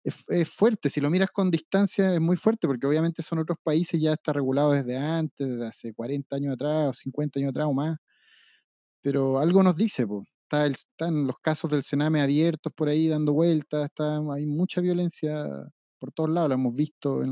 es, 0.05 0.49
fuerte. 0.49 0.91
Si 0.91 1.01
lo 1.01 1.11
miras 1.11 1.31
con 1.31 1.51
distancia, 1.51 2.15
es 2.15 2.21
muy 2.21 2.37
fuerte, 2.37 2.67
porque 2.69 2.87
obviamente 2.87 3.23
son 3.23 3.41
otros 3.41 3.59
países, 3.63 4.01
ya 4.01 4.15
está 4.15 4.33
regulado 4.33 4.73
desde 4.73 4.97
antes, 4.97 5.49
desde 5.49 5.67
hace 5.67 5.95
40 5.95 6.37
años 6.37 6.55
atrás, 6.55 6.89
o 6.91 6.93
50 6.95 7.41
años 7.41 7.51
atrás 7.51 7.67
o 7.69 7.75
más. 7.75 7.99
Pero 9.03 9.39
algo 9.39 9.63
nos 9.63 9.77
dice, 9.77 10.07
pues. 10.07 10.27
Está 10.45 10.67
están 10.67 11.27
los 11.27 11.39
casos 11.39 11.71
del 11.71 11.83
Sename 11.83 12.21
abiertos 12.21 12.71
por 12.77 12.89
ahí 12.89 13.09
dando 13.09 13.33
vueltas, 13.33 13.87
está, 13.87 14.19
hay 14.33 14.47
mucha 14.47 14.83
violencia 14.83 15.47
por 15.99 16.13
todos 16.13 16.31
lados, 16.31 16.51
lo 16.51 16.55
hemos 16.57 16.77
visto 16.77 17.23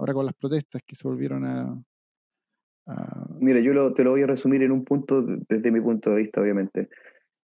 ahora 0.00 0.14
con 0.14 0.26
las 0.26 0.34
protestas 0.34 0.82
que 0.86 0.96
se 0.96 1.06
volvieron 1.06 1.44
a... 1.44 1.82
Mira, 3.38 3.60
yo 3.60 3.92
te 3.92 4.02
lo 4.02 4.10
voy 4.10 4.22
a 4.22 4.26
resumir 4.26 4.62
en 4.62 4.72
un 4.72 4.84
punto, 4.84 5.22
desde 5.22 5.70
mi 5.70 5.80
punto 5.80 6.10
de 6.10 6.16
vista, 6.16 6.40
obviamente. 6.40 6.88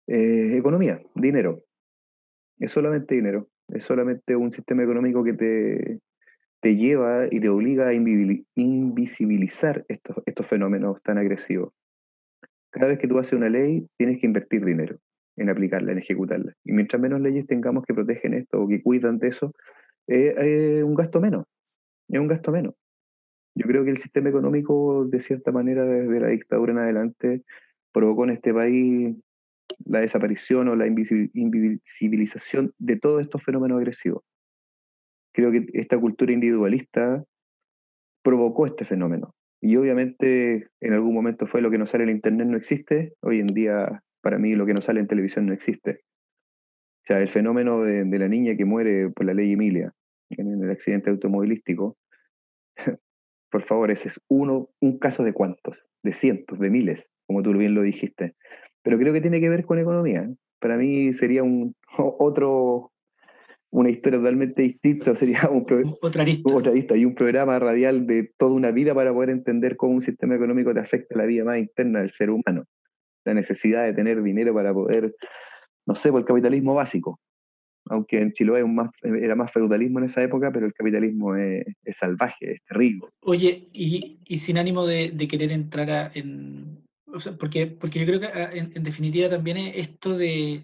Eh, 0.07 0.55
economía, 0.55 1.01
dinero. 1.15 1.63
Es 2.59 2.71
solamente 2.71 3.15
dinero. 3.15 3.49
Es 3.67 3.83
solamente 3.83 4.35
un 4.35 4.53
sistema 4.53 4.83
económico 4.83 5.23
que 5.23 5.33
te, 5.33 5.99
te 6.61 6.77
lleva 6.77 7.25
y 7.29 7.41
te 7.41 7.49
obliga 7.49 7.89
a 7.89 7.93
invisibilizar 7.93 9.83
estos, 9.89 10.17
estos 10.25 10.47
fenómenos 10.47 11.01
tan 11.01 11.17
agresivos. 11.17 11.73
Cada 12.69 12.87
vez 12.87 12.99
que 12.99 13.07
tú 13.07 13.17
haces 13.17 13.33
una 13.33 13.49
ley, 13.49 13.85
tienes 13.97 14.19
que 14.19 14.27
invertir 14.27 14.63
dinero 14.63 14.97
en 15.35 15.49
aplicarla, 15.49 15.91
en 15.91 15.97
ejecutarla. 15.97 16.53
Y 16.63 16.71
mientras 16.71 17.01
menos 17.01 17.19
leyes 17.19 17.47
tengamos 17.47 17.83
que 17.85 17.93
protegen 17.93 18.33
esto 18.33 18.61
o 18.61 18.67
que 18.67 18.81
cuidan 18.81 19.17
de 19.17 19.27
eso, 19.27 19.51
es 20.07 20.35
eh, 20.37 20.83
un 20.83 20.93
gasto 20.95 21.19
menos. 21.19 21.45
Es 22.09 22.19
un 22.19 22.27
gasto 22.27 22.51
menos. 22.51 22.75
Yo 23.55 23.67
creo 23.67 23.83
que 23.83 23.91
el 23.91 23.97
sistema 23.97 24.29
económico, 24.29 25.05
de 25.05 25.19
cierta 25.19 25.51
manera, 25.51 25.85
desde 25.85 26.19
la 26.19 26.29
dictadura 26.29 26.71
en 26.71 26.79
adelante, 26.79 27.43
provocó 27.91 28.23
en 28.23 28.31
este 28.31 28.53
país 28.53 29.15
la 29.85 30.01
desaparición 30.01 30.67
o 30.67 30.75
la 30.75 30.87
invisibilización 30.87 32.73
de 32.79 32.97
todos 32.97 33.21
estos 33.21 33.43
fenómenos 33.43 33.77
agresivos. 33.77 34.23
Creo 35.33 35.51
que 35.51 35.65
esta 35.73 35.99
cultura 35.99 36.31
individualista 36.31 37.23
provocó 38.23 38.65
este 38.65 38.85
fenómeno. 38.85 39.35
Y 39.61 39.75
obviamente 39.77 40.67
en 40.81 40.93
algún 40.93 41.13
momento 41.13 41.47
fue 41.47 41.61
lo 41.61 41.71
que 41.71 41.77
no 41.77 41.85
sale 41.85 42.03
en 42.03 42.09
Internet 42.09 42.47
no 42.47 42.57
existe, 42.57 43.13
hoy 43.21 43.39
en 43.39 43.47
día 43.47 44.03
para 44.21 44.37
mí 44.37 44.55
lo 44.55 44.65
que 44.65 44.73
no 44.73 44.81
sale 44.81 44.99
en 44.99 45.07
televisión 45.07 45.45
no 45.45 45.53
existe. 45.53 46.01
O 47.03 47.05
sea, 47.05 47.21
el 47.21 47.29
fenómeno 47.29 47.81
de, 47.81 48.05
la 48.17 48.27
niña 48.27 48.55
que 48.55 48.65
muere 48.65 49.09
por 49.09 49.25
la 49.25 49.33
ley 49.33 49.53
Emilia 49.53 49.93
en 50.38 50.63
el 50.63 50.72
accidente 50.72 51.10
automovilístico, 51.10 51.98
por 53.52 53.62
favor, 53.62 53.91
ese 53.91 54.10
es 54.10 54.22
uno, 54.30 54.69
un 54.82 54.98
caso 55.00 55.24
de 55.24 55.34
cuántos, 55.34 55.88
de 56.04 56.12
cientos, 56.12 56.60
de 56.60 56.69
miles, 56.69 57.10
como 57.28 57.43
tú 57.43 57.54
bien 57.54 57.76
lo 57.76 57.82
dijiste. 57.82 58.36
Pero 58.84 58.98
creo 58.98 59.13
que 59.13 59.22
tiene 59.22 59.39
que 59.39 59.50
ver 59.50 59.65
con 59.65 59.80
economía. 59.80 60.30
Para 60.60 60.78
mí 60.78 61.13
sería 61.13 61.43
un 61.43 61.76
otro, 61.98 62.91
una 63.72 63.89
historia 63.89 64.19
totalmente 64.19 64.62
distinta, 64.62 65.15
sería 65.15 65.50
un 65.50 65.65
otra 66.02 66.24
arista. 66.72 66.96
y 66.96 67.06
un 67.06 67.15
programa 67.15 67.60
radial 67.60 68.08
de 68.08 68.32
toda 68.38 68.52
una 68.54 68.72
vida 68.72 68.93
para 68.93 69.13
poder 69.13 69.30
entender 69.30 69.78
cómo 69.78 69.93
un 69.93 70.02
sistema 70.02 70.36
económico 70.36 70.74
te 70.74 70.80
afecta 70.80 71.17
la 71.17 71.26
vida 71.26 71.43
más 71.43 71.60
interna 71.60 72.00
del 72.00 72.12
ser 72.12 72.30
humano. 72.30 72.65
La 73.26 73.34
necesidad 73.34 73.86
de 73.86 73.93
tener 73.93 74.22
dinero 74.22 74.54
para 74.54 74.74
poder 74.74 75.13
no 75.86 75.96
sé, 75.96 76.12
por 76.12 76.22
el 76.22 76.26
capitalismo 76.26 76.74
básico. 76.74 77.19
Aunque 77.86 78.19
en 78.19 78.76
más, 78.76 78.89
era 79.04 79.36
más 79.36 79.52
feudalismo 79.52 80.00
en 80.00 80.06
esa 80.06 80.24
época, 80.24 80.52
pero 80.52 80.65
el 80.65 80.74
capitalismo 80.74 81.36
es, 81.36 81.65
salvaje, 81.91 82.54
es 82.54 82.63
terrible. 82.63 83.08
Oye, 83.22 83.67
y, 83.74 84.17
sin 84.38 84.58
ánimo 84.58 84.86
de, 84.86 85.28
querer 85.30 85.52
entrar 85.52 86.12
en... 86.15 86.80
porque, 87.39 87.67
porque 87.67 88.00
yo 88.00 88.06
creo 88.06 88.19
que 88.19 88.28
ah, 88.28 88.50
en, 88.54 88.84
definitiva 88.84 89.30
también 89.30 89.58
esto 89.58 90.17
de, 90.17 90.63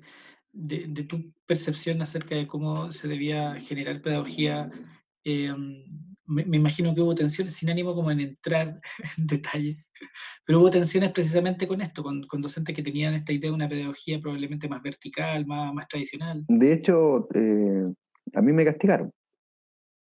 de, 0.53 1.03
tu 1.03 1.31
percepción 1.45 2.01
acerca 2.01 2.35
de 2.35 2.47
cómo 2.47 2.91
se 2.91 3.07
debía 3.07 3.55
generar 3.55 4.01
pedagogía, 4.01 4.71
eh, 5.25 5.53
me, 6.29 6.57
imagino 6.57 6.93
que 6.93 7.01
hubo 7.01 7.15
tensiones, 7.15 7.55
sin 7.55 7.69
ánimo 7.69 7.95
como 7.95 8.11
en 8.11 8.19
entrar 8.19 8.79
en 9.17 9.27
detalle, 9.27 9.77
pero 10.45 10.59
hubo 10.59 10.69
tensiones 10.69 11.11
precisamente 11.11 11.67
con 11.67 11.81
esto, 11.81 12.03
con, 12.03 12.41
docentes 12.41 12.75
que 12.75 12.83
tenían 12.83 13.15
esta 13.15 13.33
idea 13.33 13.49
de 13.49 13.55
una 13.55 13.67
pedagogía 13.67 14.19
probablemente 14.21 14.69
más 14.69 14.81
vertical, 14.81 15.45
más, 15.45 15.87
tradicional. 15.87 16.45
De 16.47 16.73
hecho, 16.73 17.27
eh, 17.33 17.91
a 18.33 18.41
mí 18.41 18.53
me 18.53 18.65
castigaron, 18.65 19.11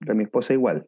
a 0.08 0.14
mi 0.14 0.24
esposa 0.24 0.54
igual. 0.54 0.86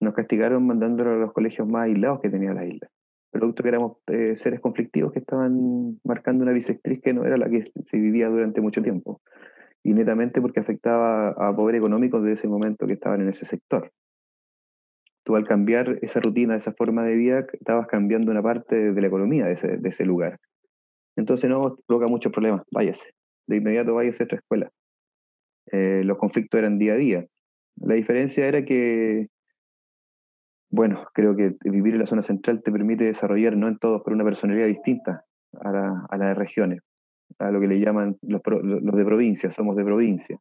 Nos 0.00 0.14
castigaron 0.14 0.66
mandándolo 0.66 1.14
a 1.14 1.16
los 1.16 1.32
colegios 1.32 1.66
más 1.66 1.84
aislados 1.84 2.20
que 2.20 2.30
tenía 2.30 2.52
la 2.52 2.64
isla. 2.64 2.88
Producto 3.30 3.62
que 3.62 3.68
éramos 3.68 3.96
eh, 4.06 4.36
seres 4.36 4.60
conflictivos 4.60 5.12
que 5.12 5.18
estaban 5.18 5.98
marcando 6.04 6.44
una 6.44 6.52
bisectriz 6.52 7.00
que 7.02 7.12
no 7.12 7.24
era 7.24 7.36
la 7.36 7.50
que 7.50 7.72
se 7.84 7.98
vivía 7.98 8.28
durante 8.28 8.60
mucho 8.60 8.82
tiempo 8.82 9.20
y 9.82 9.94
netamente 9.94 10.40
porque 10.40 10.60
afectaba 10.60 11.30
a 11.30 11.54
pobres 11.54 11.78
económicos 11.78 12.22
de 12.22 12.32
ese 12.32 12.48
momento 12.48 12.86
que 12.86 12.94
estaban 12.94 13.20
en 13.20 13.28
ese 13.28 13.44
sector. 13.44 13.92
Tú 15.24 15.36
al 15.36 15.46
cambiar 15.46 15.98
esa 16.02 16.20
rutina, 16.20 16.56
esa 16.56 16.72
forma 16.72 17.04
de 17.04 17.14
vida, 17.14 17.46
estabas 17.52 17.86
cambiando 17.86 18.30
una 18.30 18.42
parte 18.42 18.92
de 18.92 19.00
la 19.00 19.06
economía 19.06 19.46
de 19.46 19.52
ese, 19.52 19.76
de 19.76 19.88
ese 19.88 20.04
lugar. 20.04 20.38
Entonces 21.16 21.50
no 21.50 21.76
provoca 21.86 22.08
muchos 22.08 22.32
problemas, 22.32 22.62
váyase. 22.70 23.10
De 23.46 23.56
inmediato 23.56 23.94
váyase 23.94 24.22
a 24.22 24.26
otra 24.26 24.38
escuela. 24.38 24.70
Eh, 25.70 26.02
los 26.04 26.18
conflictos 26.18 26.58
eran 26.58 26.78
día 26.78 26.94
a 26.94 26.96
día. 26.96 27.26
La 27.76 27.94
diferencia 27.94 28.46
era 28.46 28.64
que, 28.64 29.28
bueno, 30.70 31.06
creo 31.12 31.36
que 31.36 31.56
vivir 31.64 31.94
en 31.94 32.00
la 32.00 32.06
zona 32.06 32.22
central 32.22 32.62
te 32.62 32.72
permite 32.72 33.04
desarrollar, 33.04 33.56
no 33.56 33.68
en 33.68 33.78
todos, 33.78 34.02
pero 34.04 34.14
una 34.14 34.24
personalidad 34.24 34.66
distinta 34.66 35.24
a 35.60 35.70
la, 35.70 36.06
a 36.08 36.18
las 36.18 36.36
regiones 36.36 36.80
a 37.38 37.50
lo 37.50 37.60
que 37.60 37.68
le 37.68 37.80
llaman 37.80 38.16
los, 38.22 38.42
los 38.44 38.96
de 38.96 39.04
provincia, 39.04 39.50
somos 39.50 39.76
de 39.76 39.84
provincia. 39.84 40.38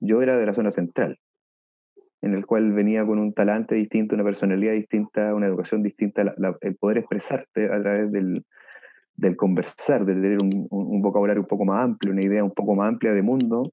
Yo 0.00 0.22
era 0.22 0.36
de 0.36 0.46
la 0.46 0.52
zona 0.52 0.70
central, 0.70 1.18
en 2.22 2.34
el 2.34 2.46
cual 2.46 2.72
venía 2.72 3.04
con 3.04 3.18
un 3.18 3.34
talante 3.34 3.74
distinto, 3.74 4.14
una 4.14 4.24
personalidad 4.24 4.72
distinta, 4.72 5.34
una 5.34 5.46
educación 5.46 5.82
distinta, 5.82 6.34
el 6.60 6.76
poder 6.76 6.98
expresarte 6.98 7.66
a 7.66 7.80
través 7.80 8.10
del, 8.10 8.44
del 9.14 9.36
conversar, 9.36 10.04
de 10.04 10.14
tener 10.14 10.38
un, 10.40 10.66
un, 10.70 11.02
vocabulario 11.02 11.42
un 11.42 11.48
poco 11.48 11.64
más 11.64 11.84
amplio, 11.84 12.12
una 12.12 12.22
idea 12.22 12.42
un 12.42 12.52
poco 12.52 12.74
más 12.74 12.88
amplia 12.88 13.12
de 13.12 13.22
mundo, 13.22 13.72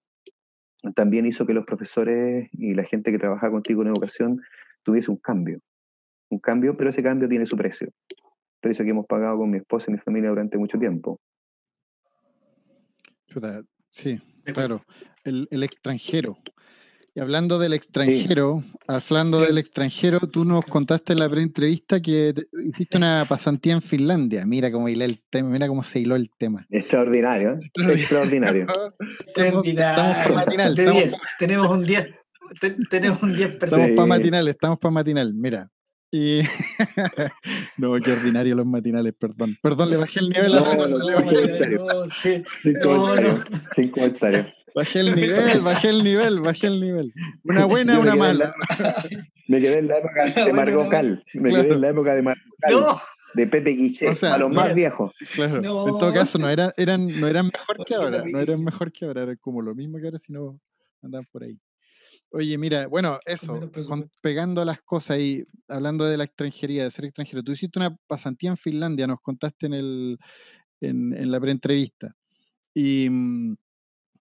también 0.96 1.26
hizo 1.26 1.46
que 1.46 1.54
los 1.54 1.66
profesores 1.66 2.50
y 2.54 2.74
la 2.74 2.84
gente 2.84 3.12
que 3.12 3.20
trabaja 3.20 3.50
contigo 3.50 3.82
en 3.82 3.90
educación 3.90 4.42
tuviese 4.84 5.12
un 5.12 5.18
cambio. 5.18 5.60
Un 6.30 6.40
cambio, 6.40 6.78
pero 6.78 6.90
ese 6.90 7.04
cambio 7.04 7.28
tiene 7.28 7.46
su 7.46 7.58
precio. 7.58 7.90
Precio 8.62 8.86
que 8.86 8.92
hemos 8.92 9.08
pagado 9.08 9.38
con 9.38 9.50
mi 9.50 9.58
esposa 9.58 9.90
y 9.90 9.94
mi 9.94 10.00
familia 10.00 10.30
durante 10.30 10.58
mucho 10.58 10.78
tiempo 10.78 11.20
sí, 13.90 14.22
claro. 14.46 14.84
El, 15.24 15.64
extranjero. 15.64 16.38
Y 17.16 17.20
hablando 17.20 17.60
del 17.60 17.74
extranjero, 17.74 18.64
hablando 18.88 19.42
del 19.42 19.58
extranjero, 19.58 20.20
tú 20.20 20.46
nos 20.46 20.64
contaste 20.66 21.14
en 21.14 21.20
la 21.20 21.30
pre-entrevista 21.30 22.00
que 22.00 22.34
hiciste 22.66 22.98
una 22.98 23.26
pasantía 23.28 23.74
en 23.74 23.82
Finlandia. 23.82 24.46
Mira 24.46 24.72
cómo 24.72 24.88
hilé 24.90 25.06
el 25.06 25.22
tema, 25.30 25.50
mira 25.50 25.68
cómo 25.68 25.84
se 25.84 26.00
hiló 26.00 26.16
el 26.16 26.30
tema. 26.30 26.66
Extraordinario, 26.70 27.54
¿eh? 27.54 27.72
extraordinario. 27.94 28.68
estamos, 29.36 29.64
para 29.64 30.34
matinal. 30.34 30.76
Tenemos 31.40 31.68
un 31.68 31.84
10. 31.84 32.06
tenemos 32.90 33.24
un 33.24 33.36
10 33.36 33.52
Estamos 33.54 33.92
para 33.92 34.08
matinal, 34.08 34.48
estamos 34.48 34.80
para 34.80 34.92
matinal. 34.92 35.34
Mira, 35.34 35.70
y 36.12 36.42
no, 37.78 37.94
qué 38.00 38.12
ordinario 38.12 38.56
los 38.56 38.66
matinales, 38.66 39.14
perdón. 39.14 39.56
Perdón, 39.62 39.92
le 39.92 39.98
bajé 39.98 40.20
el 40.20 40.30
nivel 40.30 40.58
a 40.58 40.62
la 40.62 40.78
cosa. 40.78 40.98
Sin 43.76 43.90
comentarios. 43.90 44.48
Bajé 44.76 45.00
el 45.00 45.16
nivel, 45.16 45.62
bajé 45.62 45.90
el 45.90 46.04
nivel, 46.04 46.40
bajé 46.42 46.68
el 46.68 46.80
nivel. 46.80 47.14
Una 47.44 47.66
buena, 47.66 48.00
una 48.00 48.16
mala. 48.16 48.54
me 49.48 49.60
quedé 49.60 49.80
en 49.80 49.88
la 49.88 49.98
época 49.98 50.46
de 50.46 50.54
Margot 50.54 50.90
Cal. 50.90 51.24
Me 51.34 51.50
quedé 51.50 51.74
en 51.74 51.82
la 51.82 51.90
época 51.90 52.14
de 52.16 52.22
Margot 52.22 52.44
Cal. 52.60 52.86
De 53.36 53.46
Pepe 53.46 53.72
Guichet, 53.72 54.24
a 54.24 54.40
los 54.40 54.52
más 54.52 54.74
viejos. 54.74 55.14
Claro. 55.36 55.58
En 55.58 55.64
todo 55.64 56.12
caso, 56.12 56.40
no 56.40 56.50
eran, 56.50 56.72
eran, 56.78 57.08
no 57.20 57.28
eran 57.28 57.52
mejor 57.54 57.86
que 57.86 57.94
ahora. 57.94 58.24
No 58.26 58.40
eran 58.40 58.64
mejor 58.64 58.92
que 58.92 59.06
ahora. 59.06 59.22
Era 59.24 59.36
como 59.36 59.62
lo 59.62 59.76
mismo 59.76 60.00
que 60.00 60.06
ahora, 60.06 60.18
si 60.18 60.34
no 60.34 60.60
andan 61.04 61.26
por 61.32 61.44
ahí. 61.44 61.60
Oye, 62.32 62.58
mira, 62.60 62.88
bueno, 62.88 63.20
eso, 63.26 63.60
pegando 64.22 64.64
las 64.64 64.82
cosas 64.82 65.18
y 65.18 65.46
hablando 65.68 66.06
de 66.06 66.18
la 66.18 66.26
extranjería, 66.26 66.84
de 66.84 66.92
ser 66.92 67.06
extranjero, 67.06 67.42
tú 67.42 67.54
hiciste 67.54 67.80
una 67.80 67.96
pasantía 68.08 68.52
en 68.52 68.58
Finlandia, 68.58 69.08
nos 69.08 69.20
contaste 69.22 69.66
en, 69.66 69.74
el, 69.74 70.20
en, 70.82 71.14
en 71.14 71.32
la 71.32 71.40
preentrevista. 71.40 72.16
Y 72.74 73.10
mm, 73.10 73.56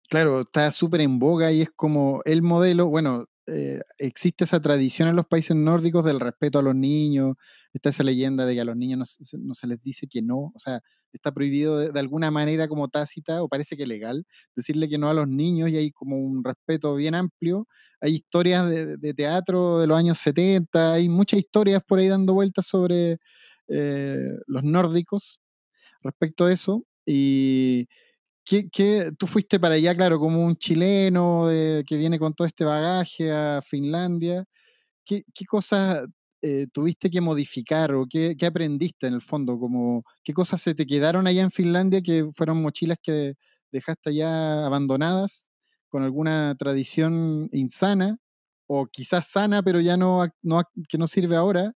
claro, 0.09 0.41
está 0.41 0.71
súper 0.71 1.01
en 1.01 1.19
boga 1.19 1.51
y 1.51 1.61
es 1.61 1.69
como 1.75 2.21
el 2.25 2.41
modelo, 2.41 2.87
bueno, 2.87 3.25
eh, 3.47 3.81
existe 3.97 4.45
esa 4.45 4.61
tradición 4.61 5.09
en 5.09 5.15
los 5.15 5.25
países 5.27 5.55
nórdicos 5.55 6.05
del 6.05 6.19
respeto 6.19 6.59
a 6.59 6.61
los 6.61 6.75
niños, 6.75 7.35
está 7.73 7.89
esa 7.89 8.03
leyenda 8.03 8.45
de 8.45 8.55
que 8.55 8.61
a 8.61 8.65
los 8.65 8.77
niños 8.77 9.17
no, 9.33 9.53
se 9.53 9.67
les 9.67 9.81
dice 9.81 10.07
que 10.07 10.21
no, 10.21 10.51
o 10.53 10.59
sea, 10.59 10.81
está 11.11 11.31
prohibido 11.33 11.77
de, 11.77 11.99
alguna 11.99 12.31
manera 12.31 12.67
como 12.67 12.87
tácita 12.87 13.43
o 13.43 13.49
parece 13.49 13.75
que 13.75 13.85
legal 13.85 14.25
decirle 14.55 14.87
que 14.87 14.97
no 14.97 15.09
a 15.09 15.13
los 15.13 15.27
niños 15.27 15.69
y 15.69 15.77
hay 15.77 15.91
como 15.91 16.17
un 16.17 16.43
respeto 16.43 16.95
bien 16.95 17.15
amplio. 17.15 17.67
Hay 18.01 18.15
historias 18.15 18.69
de, 18.69 19.13
teatro 19.13 19.79
de 19.79 19.87
los 19.87 19.97
años 19.97 20.17
70, 20.19 20.93
hay 20.93 21.09
muchas 21.09 21.39
historias 21.39 21.81
por 21.85 21.99
ahí 21.99 22.07
dando 22.07 22.33
vueltas 22.33 22.65
sobre 22.65 23.17
eh, 23.67 24.29
los 24.47 24.63
nórdicos 24.63 25.41
respecto 26.01 26.45
a 26.45 26.53
eso 26.53 26.85
y 27.05 27.87
¿qué, 28.45 29.11
tú 29.17 29.27
fuiste 29.27 29.59
para 29.59 29.75
allá, 29.75 29.95
claro, 29.95 30.19
como 30.19 30.43
un 30.43 30.55
chileno 30.55 31.47
que 31.49 31.97
viene 31.97 32.19
con 32.19 32.33
todo 32.33 32.47
este 32.47 32.65
bagaje 32.65 33.31
a 33.31 33.61
Finlandia. 33.61 34.45
¿Qué, 35.05 35.23
cosas 35.47 36.07
eh, 36.41 36.67
tuviste 36.73 37.09
que 37.09 37.21
modificar 37.21 37.93
o 37.93 38.05
qué, 38.09 38.37
aprendiste 38.45 39.07
en 39.07 39.15
el 39.15 39.21
fondo? 39.21 39.59
Como, 39.59 40.03
¿Qué 40.23 40.33
cosas 40.33 40.61
se 40.61 40.75
te 40.75 40.85
quedaron 40.85 41.27
allá 41.27 41.43
en 41.43 41.51
Finlandia 41.51 42.01
que 42.01 42.25
fueron 42.35 42.61
mochilas 42.61 42.97
que 43.01 43.35
dejaste 43.71 44.11
allá 44.11 44.65
abandonadas 44.65 45.49
con 45.89 46.03
alguna 46.03 46.55
tradición 46.57 47.49
insana 47.51 48.17
o 48.67 48.87
quizás 48.87 49.27
sana 49.27 49.61
pero 49.63 49.79
ya 49.81 49.97
no, 49.97 50.25
no 50.41 50.61
que 50.89 50.97
no 50.97 51.07
sirve 51.07 51.35
ahora? 51.35 51.73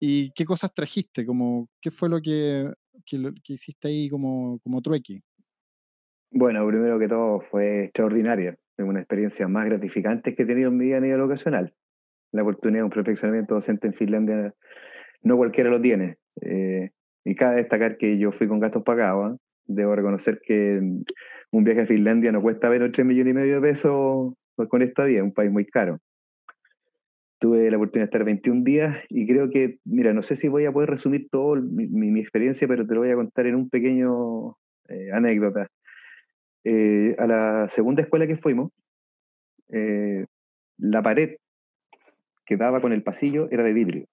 ¿Y 0.00 0.30
qué 0.32 0.44
cosas 0.44 0.74
trajiste? 0.74 1.24
Como, 1.26 1.68
¿Qué 1.80 1.90
fue 1.90 2.08
lo 2.08 2.20
que, 2.20 2.70
que, 3.06 3.32
hiciste 3.48 3.88
ahí 3.88 4.08
como, 4.10 4.58
como 4.60 4.82
trueque? 4.82 5.22
Bueno, 6.38 6.68
primero 6.68 6.98
que 6.98 7.08
todo 7.08 7.40
fue 7.40 7.84
extraordinaria. 7.84 8.58
Es 8.76 8.84
una 8.84 9.00
experiencia 9.00 9.48
más 9.48 9.64
gratificante 9.64 10.34
que 10.34 10.42
he 10.42 10.46
tenido 10.46 10.68
en 10.68 10.76
mi 10.76 10.84
vida 10.84 10.98
a 10.98 11.00
nivel 11.00 11.22
ocasional. 11.22 11.72
La 12.30 12.42
oportunidad 12.42 12.80
de 12.80 12.84
un 12.84 12.90
perfeccionamiento 12.90 13.54
docente 13.54 13.86
en 13.86 13.94
Finlandia 13.94 14.54
no 15.22 15.38
cualquiera 15.38 15.70
lo 15.70 15.80
tiene. 15.80 16.18
Eh, 16.42 16.90
y 17.24 17.34
cabe 17.36 17.56
destacar 17.56 17.96
que 17.96 18.18
yo 18.18 18.32
fui 18.32 18.48
con 18.48 18.60
gastos 18.60 18.82
pagados. 18.82 19.32
¿ah? 19.32 19.36
Debo 19.64 19.96
reconocer 19.96 20.42
que 20.44 20.78
un 21.52 21.64
viaje 21.64 21.80
a 21.80 21.86
Finlandia 21.86 22.32
no 22.32 22.42
cuesta 22.42 22.68
menos 22.68 22.92
3 22.92 23.06
millones 23.06 23.30
y 23.30 23.34
medio 23.34 23.54
de 23.54 23.68
pesos 23.68 24.34
con 24.68 24.82
esta 24.82 25.06
día, 25.06 25.20
es 25.20 25.24
un 25.24 25.32
país 25.32 25.50
muy 25.50 25.64
caro. 25.64 26.00
Tuve 27.38 27.70
la 27.70 27.78
oportunidad 27.78 28.10
de 28.10 28.10
estar 28.10 28.24
21 28.24 28.62
días 28.62 28.98
y 29.08 29.26
creo 29.26 29.48
que, 29.48 29.78
mira, 29.86 30.12
no 30.12 30.20
sé 30.20 30.36
si 30.36 30.48
voy 30.48 30.66
a 30.66 30.72
poder 30.72 30.90
resumir 30.90 31.28
toda 31.30 31.62
mi, 31.62 32.20
experiencia, 32.20 32.68
pero 32.68 32.86
te 32.86 32.92
lo 32.92 33.00
voy 33.00 33.10
a 33.10 33.14
contar 33.14 33.46
en 33.46 33.54
un 33.54 33.70
pequeño 33.70 34.58
eh, 34.90 35.08
anécdota. 35.14 35.70
Eh, 36.68 37.14
a 37.18 37.26
la 37.26 37.68
segunda 37.68 38.02
escuela 38.02 38.26
que 38.26 38.36
fuimos, 38.36 38.72
eh, 39.68 40.26
la 40.78 41.00
pared 41.02 41.36
que 42.44 42.56
daba 42.56 42.80
con 42.80 42.92
el 42.92 43.02
pasillo 43.02 43.48
era 43.50 43.62
de 43.62 43.72
vidrio. 43.72 44.06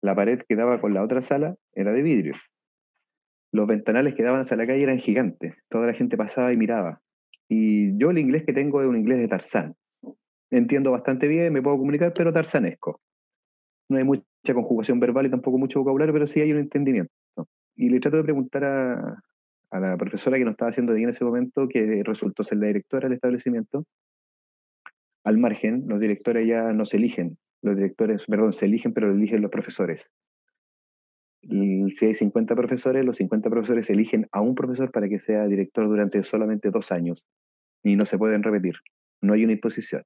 La 0.00 0.14
pared 0.14 0.40
que 0.48 0.56
daba 0.56 0.80
con 0.80 0.94
la 0.94 1.02
otra 1.02 1.22
sala 1.22 1.54
era 1.74 1.92
de 1.92 2.02
vidrio. 2.02 2.34
Los 3.52 3.68
ventanales 3.68 4.14
que 4.14 4.22
daban 4.22 4.40
hacia 4.40 4.56
la 4.56 4.66
calle 4.66 4.82
eran 4.82 4.98
gigantes. 4.98 5.54
Toda 5.68 5.86
la 5.86 5.92
gente 5.92 6.16
pasaba 6.16 6.52
y 6.52 6.56
miraba. 6.56 7.00
Y 7.48 7.96
yo 7.98 8.10
el 8.10 8.18
inglés 8.18 8.44
que 8.44 8.52
tengo 8.52 8.80
es 8.80 8.88
un 8.88 8.96
inglés 8.96 9.18
de 9.18 9.28
Tarzán 9.28 9.76
entiendo 10.50 10.90
bastante 10.90 11.28
bien, 11.28 11.52
me 11.52 11.62
puedo 11.62 11.78
comunicar, 11.78 12.12
pero 12.14 12.32
tarzanesco. 12.32 13.00
No 13.88 13.98
hay 13.98 14.04
mucha 14.04 14.54
conjugación 14.54 15.00
verbal 15.00 15.26
y 15.26 15.30
tampoco 15.30 15.58
mucho 15.58 15.80
vocabulario, 15.80 16.12
pero 16.12 16.26
sí 16.26 16.40
hay 16.40 16.52
un 16.52 16.58
entendimiento. 16.58 17.12
Y 17.76 17.88
le 17.88 18.00
trato 18.00 18.18
de 18.18 18.24
preguntar 18.24 18.64
a, 18.64 19.22
a 19.70 19.80
la 19.80 19.96
profesora 19.96 20.38
que 20.38 20.44
nos 20.44 20.52
estaba 20.52 20.70
haciendo 20.70 20.92
de 20.92 21.02
en 21.02 21.08
ese 21.08 21.24
momento, 21.24 21.68
que 21.68 22.02
resultó 22.04 22.42
ser 22.42 22.58
la 22.58 22.66
directora 22.66 23.08
del 23.08 23.16
establecimiento, 23.16 23.84
al 25.24 25.38
margen, 25.38 25.84
los 25.86 26.00
directores 26.00 26.46
ya 26.46 26.72
no 26.72 26.84
se 26.84 26.96
eligen, 26.96 27.38
los 27.62 27.76
directores, 27.76 28.24
perdón, 28.26 28.52
se 28.52 28.66
eligen, 28.66 28.92
pero 28.92 29.08
lo 29.08 29.14
eligen 29.14 29.42
los 29.42 29.50
profesores. 29.50 30.08
Si 31.42 32.06
hay 32.06 32.14
50 32.14 32.54
profesores, 32.54 33.04
los 33.04 33.16
50 33.16 33.48
profesores 33.48 33.88
eligen 33.90 34.26
a 34.32 34.40
un 34.40 34.54
profesor 34.54 34.90
para 34.90 35.08
que 35.08 35.18
sea 35.18 35.46
director 35.46 35.88
durante 35.88 36.22
solamente 36.24 36.70
dos 36.70 36.92
años 36.92 37.24
y 37.82 37.96
no 37.96 38.04
se 38.04 38.18
pueden 38.18 38.42
repetir, 38.42 38.76
no 39.22 39.32
hay 39.32 39.44
una 39.44 39.54
imposición 39.54 40.04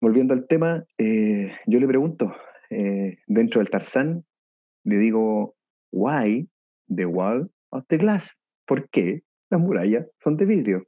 volviendo 0.00 0.34
al 0.34 0.46
tema, 0.46 0.84
eh, 0.98 1.52
yo 1.66 1.78
le 1.78 1.86
pregunto, 1.86 2.34
eh, 2.70 3.18
dentro 3.26 3.60
del 3.60 3.70
Tarzán, 3.70 4.24
le 4.84 4.96
digo, 4.96 5.54
why 5.92 6.48
the 6.88 7.06
wall 7.06 7.50
of 7.70 7.84
the 7.88 7.98
glass? 7.98 8.38
¿Por 8.66 8.88
qué 8.90 9.22
las 9.50 9.60
murallas 9.60 10.06
son 10.22 10.36
de 10.36 10.46
vidrio? 10.46 10.84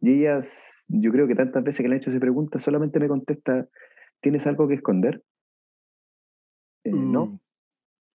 Y 0.00 0.12
ellas, 0.12 0.84
yo 0.88 1.10
creo 1.10 1.26
que 1.26 1.34
tantas 1.34 1.64
veces 1.64 1.82
que 1.82 1.88
le 1.88 1.94
han 1.94 2.00
hecho 2.00 2.10
esa 2.10 2.20
pregunta, 2.20 2.58
solamente 2.58 3.00
me 3.00 3.08
contesta, 3.08 3.66
¿tienes 4.20 4.46
algo 4.46 4.68
que 4.68 4.74
esconder? 4.74 5.22
Eh, 6.84 6.92
no. 6.92 7.26
Mm. 7.26 7.40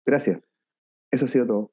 Gracias. 0.06 0.40
Eso 1.10 1.26
ha 1.26 1.28
sido 1.28 1.46
todo. 1.46 1.72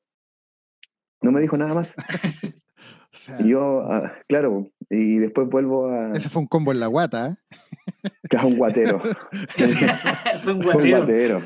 No 1.21 1.31
me 1.31 1.41
dijo 1.41 1.57
nada 1.57 1.73
más. 1.73 1.95
y 3.39 3.49
yo, 3.49 3.81
ah, 3.89 4.13
claro, 4.27 4.69
y 4.89 5.19
después 5.19 5.47
vuelvo 5.47 5.87
a... 5.87 6.11
Ese 6.11 6.29
fue 6.29 6.41
un 6.41 6.47
combo 6.47 6.71
en 6.71 6.79
la 6.79 6.87
guata, 6.87 7.27
¿eh? 7.27 8.11
Claro, 8.29 8.47
un 8.49 8.57
guatero. 8.57 8.99
fue 10.43 10.53
un 10.53 10.63
guatero. 10.63 11.37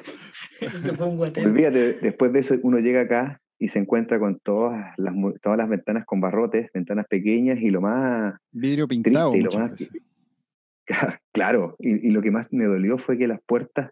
Ese 0.59 0.93
fue 0.93 1.05
un 1.05 1.17
guatero. 1.17 1.47
Olvídate, 1.47 1.93
después 2.01 2.33
de 2.33 2.39
eso 2.39 2.55
uno 2.63 2.79
llega 2.79 3.01
acá 3.01 3.41
y 3.59 3.69
se 3.69 3.79
encuentra 3.79 4.19
con 4.19 4.39
todas 4.39 4.93
las, 4.97 5.13
todas 5.41 5.57
las 5.57 5.69
ventanas 5.69 6.05
con 6.05 6.21
barrotes, 6.21 6.69
ventanas 6.73 7.07
pequeñas 7.07 7.59
y 7.59 7.69
lo 7.69 7.81
más... 7.81 8.35
Vidrio 8.51 8.87
pintado. 8.87 9.35
y 9.35 9.41
lo 9.41 9.51
más, 9.51 9.71
claro, 11.33 11.75
y, 11.79 12.07
y 12.07 12.11
lo 12.11 12.21
que 12.21 12.31
más 12.31 12.51
me 12.51 12.65
dolió 12.65 12.97
fue 12.97 13.17
que 13.17 13.27
las 13.27 13.41
puertas, 13.45 13.91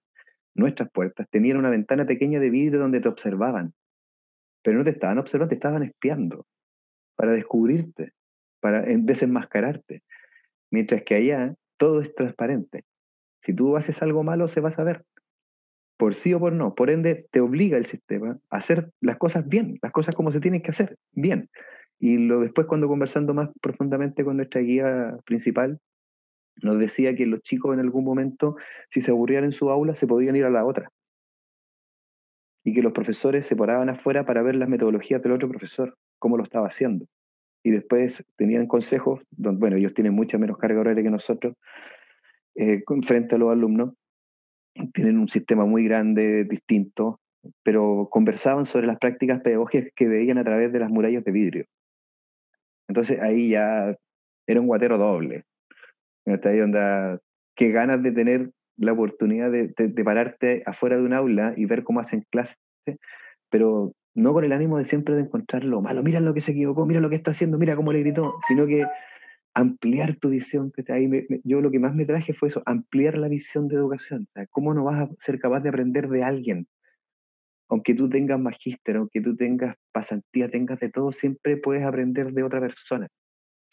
nuestras 0.53 0.89
puertas, 0.91 1.27
tenían 1.29 1.57
una 1.57 1.69
ventana 1.69 2.05
pequeña 2.05 2.39
de 2.39 2.49
vidrio 2.49 2.79
donde 2.79 3.01
te 3.01 3.09
observaban. 3.09 3.73
Pero 4.63 4.77
no 4.77 4.83
te 4.83 4.91
estaban 4.91 5.17
observando, 5.17 5.49
te 5.49 5.55
estaban 5.55 5.83
espiando 5.83 6.45
para 7.15 7.33
descubrirte, 7.33 8.13
para 8.59 8.81
desenmascararte. 8.81 10.03
Mientras 10.71 11.03
que 11.03 11.15
allá 11.15 11.55
todo 11.77 12.01
es 12.01 12.13
transparente. 12.15 12.83
Si 13.41 13.53
tú 13.53 13.77
haces 13.77 14.01
algo 14.01 14.23
malo, 14.23 14.47
se 14.47 14.61
va 14.61 14.69
a 14.69 14.73
saber, 14.73 15.03
por 15.97 16.15
sí 16.15 16.33
o 16.33 16.39
por 16.39 16.53
no. 16.53 16.75
Por 16.75 16.89
ende, 16.89 17.27
te 17.31 17.39
obliga 17.39 17.77
el 17.77 17.85
sistema 17.85 18.39
a 18.49 18.57
hacer 18.57 18.91
las 19.01 19.17
cosas 19.17 19.47
bien, 19.47 19.77
las 19.81 19.91
cosas 19.91 20.15
como 20.15 20.31
se 20.31 20.39
tienen 20.39 20.61
que 20.61 20.71
hacer, 20.71 20.97
bien. 21.13 21.49
Y 21.99 22.17
lo 22.17 22.41
después, 22.41 22.67
cuando 22.67 22.87
conversando 22.87 23.33
más 23.33 23.49
profundamente 23.61 24.23
con 24.23 24.37
nuestra 24.37 24.61
guía 24.61 25.17
principal, 25.25 25.79
nos 26.61 26.79
decía 26.79 27.15
que 27.15 27.25
los 27.25 27.41
chicos 27.41 27.73
en 27.73 27.79
algún 27.79 28.05
momento, 28.05 28.55
si 28.89 29.01
se 29.01 29.11
aburrían 29.11 29.43
en 29.43 29.51
su 29.51 29.69
aula, 29.69 29.95
se 29.95 30.07
podían 30.07 30.35
ir 30.35 30.45
a 30.45 30.49
la 30.49 30.65
otra. 30.65 30.89
Y 32.63 32.73
que 32.73 32.81
los 32.81 32.93
profesores 32.93 33.45
se 33.45 33.55
paraban 33.55 33.89
afuera 33.89 34.25
para 34.25 34.41
ver 34.41 34.55
las 34.55 34.69
metodologías 34.69 35.21
del 35.21 35.33
otro 35.33 35.49
profesor, 35.49 35.95
cómo 36.19 36.37
lo 36.37 36.43
estaba 36.43 36.67
haciendo 36.67 37.05
y 37.65 37.71
después 37.71 38.23
tenían 38.35 38.67
consejos, 38.67 39.21
donde, 39.31 39.59
bueno, 39.59 39.75
ellos 39.77 39.95
tienen 39.95 40.13
mucha 40.13 40.37
menos 40.37 40.59
carga 40.59 40.81
horaria 40.81 41.03
que 41.03 41.09
nosotros, 41.09 41.55
eh, 42.53 42.83
frente 43.01 43.33
a 43.33 43.37
los 43.39 43.51
alumnos, 43.51 43.95
tienen 44.93 45.17
un 45.17 45.29
sistema 45.29 45.65
muy 45.65 45.85
grande, 45.85 46.43
distinto, 46.45 47.19
pero 47.63 48.07
conversaban 48.11 48.65
sobre 48.65 48.87
las 48.87 48.97
prácticas 48.97 49.41
pedagógicas 49.41 49.89
que 49.95 50.07
veían 50.07 50.37
a 50.37 50.43
través 50.43 50.71
de 50.71 50.79
las 50.79 50.89
murallas 50.89 51.23
de 51.23 51.31
vidrio. 51.31 51.65
Entonces 52.87 53.19
ahí 53.21 53.49
ya 53.49 53.95
era 54.47 54.61
un 54.61 54.67
guatero 54.67 54.97
doble. 54.97 55.43
Está 56.25 56.49
ahí 56.49 56.59
donde, 56.59 57.19
qué 57.55 57.71
ganas 57.71 58.01
de 58.03 58.11
tener 58.11 58.51
la 58.77 58.93
oportunidad 58.93 59.51
de, 59.51 59.73
de, 59.77 60.03
pararte 60.03 60.63
afuera 60.65 60.97
de 60.97 61.03
un 61.03 61.13
aula 61.13 61.53
y 61.55 61.65
ver 61.65 61.83
cómo 61.83 61.99
hacen 61.99 62.25
clases, 62.29 62.57
pero 63.49 63.93
no 64.15 64.33
con 64.33 64.43
el 64.43 64.51
ánimo 64.51 64.77
de 64.77 64.85
siempre 64.85 65.15
de 65.15 65.21
encontrar 65.21 65.63
lo 65.63 65.81
malo, 65.81 66.03
mira 66.03 66.19
lo 66.19 66.33
que 66.33 66.41
se 66.41 66.51
equivocó, 66.51 66.85
mira 66.85 66.99
lo 66.99 67.09
que 67.09 67.15
está 67.15 67.31
haciendo, 67.31 67.57
mira 67.57 67.75
cómo 67.75 67.93
le 67.93 67.99
gritó, 67.99 68.35
sino 68.47 68.65
que 68.65 68.85
ampliar 69.55 70.17
tu 70.17 70.29
visión. 70.29 70.71
Ahí 70.89 71.09
yo 71.43 71.61
lo 71.61 71.71
que 71.71 71.79
más 71.79 71.95
me 71.95 72.05
traje 72.05 72.33
fue 72.33 72.49
eso, 72.49 72.61
ampliar 72.65 73.17
la 73.17 73.29
visión 73.29 73.67
de 73.67 73.75
educación. 73.75 74.27
¿Cómo 74.51 74.73
no 74.73 74.83
vas 74.83 75.03
a 75.03 75.09
ser 75.17 75.39
capaz 75.39 75.61
de 75.61 75.69
aprender 75.69 76.09
de 76.09 76.23
alguien? 76.23 76.67
Aunque 77.69 77.95
tú 77.95 78.09
tengas 78.09 78.39
magíster, 78.39 78.97
aunque 78.97 79.21
tú 79.21 79.35
tengas 79.35 79.75
pasantía, 79.91 80.49
tengas 80.49 80.79
de 80.79 80.89
todo, 80.89 81.11
siempre 81.11 81.57
puedes 81.57 81.83
aprender 81.83 82.31
de 82.33 82.43
otra 82.43 82.59
persona. 82.59 83.07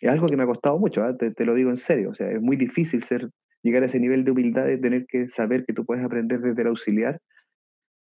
Es 0.01 0.09
algo 0.09 0.26
que 0.26 0.37
me 0.37 0.45
ha 0.45 0.47
costado 0.47 0.78
mucho, 0.78 1.03
¿ah? 1.03 1.16
te, 1.16 1.33
te, 1.33 1.45
lo 1.45 1.55
digo 1.55 1.70
en 1.70 1.76
serio. 1.76 2.11
O 2.11 2.14
sea, 2.14 2.30
es 2.30 2.41
muy 2.41 2.57
difícil 2.57 3.03
ser, 3.03 3.28
llegar 3.62 3.83
a 3.83 3.87
ese 3.87 4.01
nivel 4.01 4.24
de 4.24 4.30
humildad 4.30 4.64
de 4.64 4.78
tener 4.78 5.07
que 5.07 5.28
saber 5.28 5.64
que 5.66 5.74
tú 5.74 5.85
puedes 5.85 6.05
aprender 6.05 6.41
desde 6.41 6.62
el 6.62 6.68
auxiliar 6.68 7.20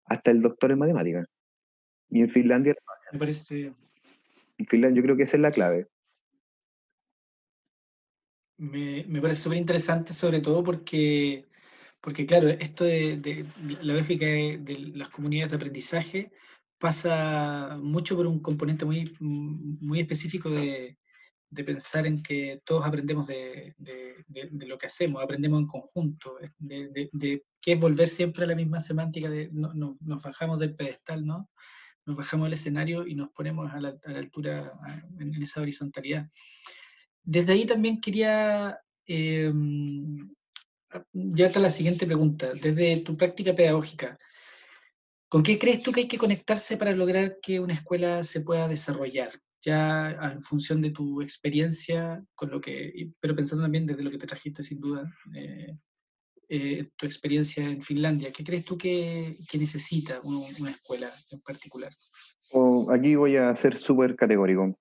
hasta 0.06 0.32
el 0.32 0.42
doctor 0.42 0.72
en 0.72 0.80
matemáticas. 0.80 1.28
Y 2.10 2.22
en 2.22 2.30
Finlandia 2.30 2.76
Me 3.12 3.20
parece. 3.20 3.74
En 4.58 4.66
Finlandia 4.68 5.00
yo 5.00 5.04
creo 5.04 5.18
que 5.18 5.24
esa 5.24 5.38
es 5.38 5.42
la 5.42 5.52
clave. 5.52 5.88
Me, 8.62 9.04
me 9.08 9.20
parece 9.20 9.42
súper 9.42 9.58
interesante, 9.58 10.14
sobre 10.14 10.40
todo 10.40 10.64
porque, 10.64 11.48
porque 12.00 12.28
claro, 12.28 12.48
esto 12.48 12.84
de, 12.84 13.46
la 13.82 13.94
lógica 13.96 14.26
de, 14.26 14.92
las 14.94 15.10
comunidades 15.10 15.52
de 15.52 15.58
aprendizaje 15.58 16.32
pasa 16.78 17.80
mucho 17.82 18.16
por 18.16 18.28
un 18.28 18.40
componente 18.40 18.86
muy, 18.86 19.16
muy 19.20 20.00
específico 20.00 20.50
de, 20.52 20.96
de 21.50 21.64
pensar 21.64 22.06
en 22.06 22.22
que 22.22 22.62
todos 22.64 22.86
aprendemos 22.86 23.26
de, 23.26 23.76
lo 24.52 24.78
que 24.78 24.86
hacemos, 24.86 25.24
aprendemos 25.24 25.60
en 25.60 25.68
conjunto, 25.68 26.38
de, 26.60 27.44
que 27.60 27.72
es 27.72 27.80
volver 27.80 28.10
siempre 28.10 28.44
a 28.44 28.48
la 28.48 28.56
misma 28.56 28.80
semántica 28.80 29.28
de 29.28 29.50
no, 29.52 29.98
nos 30.00 30.22
bajamos 30.22 30.60
del 30.60 30.76
pedestal, 30.76 31.26
¿no? 31.26 31.50
nos 32.06 32.16
bajamos 32.16 32.46
del 32.46 32.54
escenario 32.54 33.08
y 33.08 33.16
nos 33.16 33.32
ponemos 33.32 33.72
a 33.72 33.80
la, 33.80 33.96
altura, 34.06 34.72
en, 35.20 35.42
esa 35.42 35.62
horizontalidad. 35.62 36.30
Desde 37.24 37.54
ahí 37.54 37.66
también 37.66 38.02
quería 38.02 38.80
eh, 39.08 39.52
llevarte 41.14 41.60
a 41.60 41.62
la 41.62 41.70
siguiente 41.70 42.06
pregunta. 42.06 42.54
Desde 42.54 42.98
tu 43.02 43.16
práctica 43.16 43.54
pedagógica, 43.54 44.18
¿con 45.30 45.44
qué 45.44 45.58
crees 45.58 45.82
tú 45.82 45.92
que 45.92 46.02
hay 46.02 46.08
que 46.08 46.18
conectarse 46.18 46.78
para 46.78 46.92
lograr 46.92 47.38
que 47.42 47.60
una 47.60 47.74
escuela 47.74 48.24
se 48.24 48.42
pueda 48.42 48.68
desarrollar? 48.68 49.32
ya 49.62 50.12
en 50.34 50.44
función 50.44 50.82
de 50.82 50.92
tu 50.92 51.22
experiencia, 51.22 52.24
con 52.36 52.50
lo 52.50 52.60
que, 52.60 53.12
pero 53.20 53.36
pensando 53.36 53.64
también 53.64 53.86
desde 53.86 54.04
lo 54.04 54.12
que 54.12 54.18
te 54.18 54.28
trajiste 54.28 54.64
sin 54.64 54.80
duda, 54.80 55.04
eh, 55.36 55.78
eh, 56.50 56.90
tu 56.96 57.06
experiencia 57.06 57.66
en 57.66 57.82
Finlandia, 57.82 58.32
¿qué 58.32 58.44
crees 58.44 58.66
tú 58.66 58.78
que, 58.78 59.38
necesita 59.54 60.20
una 60.24 60.72
escuela 60.72 61.12
en 61.32 61.40
particular? 61.42 61.94
aquí 62.92 63.16
voy 63.16 63.38
a 63.38 63.56
ser 63.56 63.78
súper 63.78 64.16
categórico. 64.16 64.78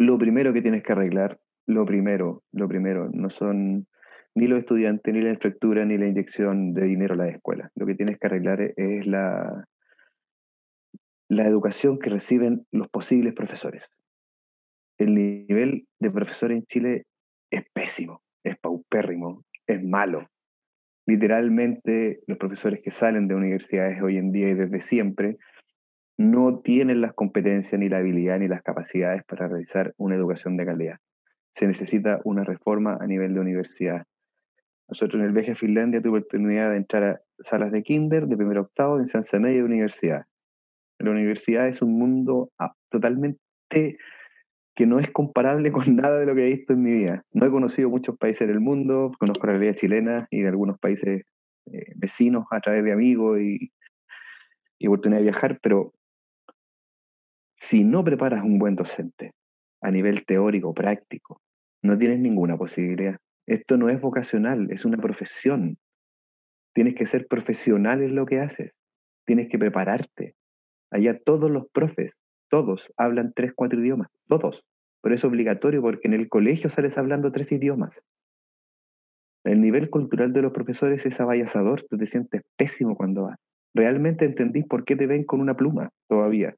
Lo 0.00 0.16
primero 0.16 0.54
que 0.54 0.62
tienes 0.62 0.82
que 0.82 0.92
arreglar, 0.92 1.38
lo 1.66 1.84
primero, 1.84 2.42
lo 2.52 2.66
primero, 2.66 3.10
no 3.12 3.28
son 3.28 3.86
ni 4.34 4.46
los 4.46 4.60
estudiantes, 4.60 5.12
ni 5.12 5.20
la 5.20 5.28
infraestructura, 5.28 5.84
ni 5.84 5.98
la 5.98 6.06
inyección 6.06 6.72
de 6.72 6.86
dinero 6.86 7.12
a 7.12 7.18
la 7.18 7.28
escuela. 7.28 7.70
Lo 7.74 7.84
que 7.84 7.94
tienes 7.96 8.18
que 8.18 8.26
arreglar 8.26 8.72
es 8.78 9.06
la, 9.06 9.66
la 11.28 11.46
educación 11.46 11.98
que 11.98 12.08
reciben 12.08 12.66
los 12.72 12.88
posibles 12.88 13.34
profesores. 13.34 13.90
El 14.96 15.14
nivel 15.14 15.86
de 15.98 16.10
profesores 16.10 16.56
en 16.56 16.64
Chile 16.64 17.04
es 17.50 17.64
pésimo, 17.74 18.22
es 18.42 18.58
paupérrimo, 18.58 19.44
es 19.66 19.84
malo. 19.84 20.30
Literalmente 21.06 22.20
los 22.26 22.38
profesores 22.38 22.80
que 22.82 22.90
salen 22.90 23.28
de 23.28 23.34
universidades 23.34 24.00
hoy 24.00 24.16
en 24.16 24.32
día 24.32 24.48
y 24.48 24.54
desde 24.54 24.80
siempre 24.80 25.36
no 26.20 26.58
tienen 26.58 27.00
las 27.00 27.14
competencias, 27.14 27.80
ni 27.80 27.88
la 27.88 27.96
habilidad, 27.96 28.38
ni 28.38 28.46
las 28.46 28.60
capacidades 28.60 29.24
para 29.24 29.48
realizar 29.48 29.94
una 29.96 30.16
educación 30.16 30.58
de 30.58 30.66
calidad. 30.66 30.96
Se 31.50 31.66
necesita 31.66 32.20
una 32.24 32.44
reforma 32.44 32.98
a 33.00 33.06
nivel 33.06 33.32
de 33.32 33.40
universidad. 33.40 34.04
Nosotros 34.86 35.18
en 35.18 35.26
el 35.26 35.32
viaje 35.32 35.54
Finlandia 35.54 36.02
tuve 36.02 36.18
oportunidad 36.18 36.72
de 36.72 36.76
entrar 36.76 37.04
a 37.04 37.20
salas 37.38 37.72
de 37.72 37.82
kinder, 37.82 38.26
de 38.26 38.36
primer 38.36 38.58
octavo, 38.58 38.96
de 38.96 39.04
enseñanza 39.04 39.40
media 39.40 39.60
y 39.60 39.62
universidad. 39.62 40.26
La 40.98 41.10
universidad 41.10 41.68
es 41.68 41.80
un 41.80 41.98
mundo 41.98 42.50
totalmente 42.90 43.38
que 43.70 44.86
no 44.86 44.98
es 44.98 45.10
comparable 45.10 45.72
con 45.72 45.84
nada 45.96 46.18
de 46.18 46.26
lo 46.26 46.34
que 46.34 46.42
he 46.46 46.54
visto 46.54 46.74
en 46.74 46.82
mi 46.82 46.90
vida. 46.90 47.24
No 47.32 47.46
he 47.46 47.50
conocido 47.50 47.88
muchos 47.88 48.18
países 48.18 48.46
del 48.46 48.60
mundo, 48.60 49.10
conozco 49.18 49.46
la 49.46 49.54
realidad 49.54 49.74
chilena 49.74 50.28
y 50.30 50.42
de 50.42 50.48
algunos 50.48 50.78
países 50.78 51.22
eh, 51.72 51.92
vecinos 51.96 52.44
a 52.50 52.60
través 52.60 52.84
de 52.84 52.92
amigos 52.92 53.40
y, 53.40 53.72
y 54.78 54.86
oportunidad 54.86 55.20
de 55.20 55.30
viajar, 55.30 55.58
pero 55.62 55.94
si 57.70 57.84
no 57.84 58.02
preparas 58.02 58.42
un 58.42 58.58
buen 58.58 58.74
docente 58.74 59.30
a 59.80 59.92
nivel 59.92 60.24
teórico, 60.24 60.74
práctico, 60.74 61.40
no 61.84 61.96
tienes 61.96 62.18
ninguna 62.18 62.58
posibilidad. 62.58 63.18
Esto 63.46 63.76
no 63.76 63.88
es 63.88 64.00
vocacional, 64.00 64.72
es 64.72 64.84
una 64.84 64.96
profesión. 64.96 65.78
Tienes 66.74 66.96
que 66.96 67.06
ser 67.06 67.28
profesional 67.28 68.02
en 68.02 68.16
lo 68.16 68.26
que 68.26 68.40
haces. 68.40 68.72
Tienes 69.24 69.48
que 69.48 69.56
prepararte. 69.56 70.34
Allá 70.90 71.16
todos 71.24 71.48
los 71.48 71.68
profes, 71.70 72.18
todos 72.50 72.92
hablan 72.96 73.32
tres, 73.36 73.52
cuatro 73.54 73.80
idiomas, 73.80 74.08
todos. 74.26 74.64
Pero 75.00 75.14
es 75.14 75.24
obligatorio 75.24 75.80
porque 75.80 76.08
en 76.08 76.14
el 76.14 76.28
colegio 76.28 76.70
sales 76.70 76.98
hablando 76.98 77.30
tres 77.30 77.52
idiomas. 77.52 78.02
El 79.44 79.60
nivel 79.60 79.90
cultural 79.90 80.32
de 80.32 80.42
los 80.42 80.52
profesores 80.52 81.06
es 81.06 81.20
avallasador, 81.20 81.86
tú 81.88 81.96
te 81.96 82.06
sientes 82.06 82.42
pésimo 82.56 82.96
cuando 82.96 83.26
vas. 83.26 83.38
Realmente 83.74 84.24
entendís 84.24 84.66
por 84.66 84.84
qué 84.84 84.96
te 84.96 85.06
ven 85.06 85.22
con 85.22 85.40
una 85.40 85.56
pluma 85.56 85.90
todavía. 86.08 86.56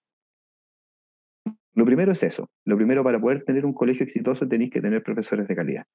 Lo 1.74 1.84
primero 1.84 2.12
es 2.12 2.22
eso. 2.22 2.50
Lo 2.64 2.76
primero 2.76 3.02
para 3.02 3.20
poder 3.20 3.44
tener 3.44 3.64
un 3.64 3.72
colegio 3.72 4.04
exitoso 4.04 4.46
tenéis 4.46 4.70
que 4.70 4.80
tener 4.80 5.02
profesores 5.02 5.48
de 5.48 5.56
calidad. 5.56 5.86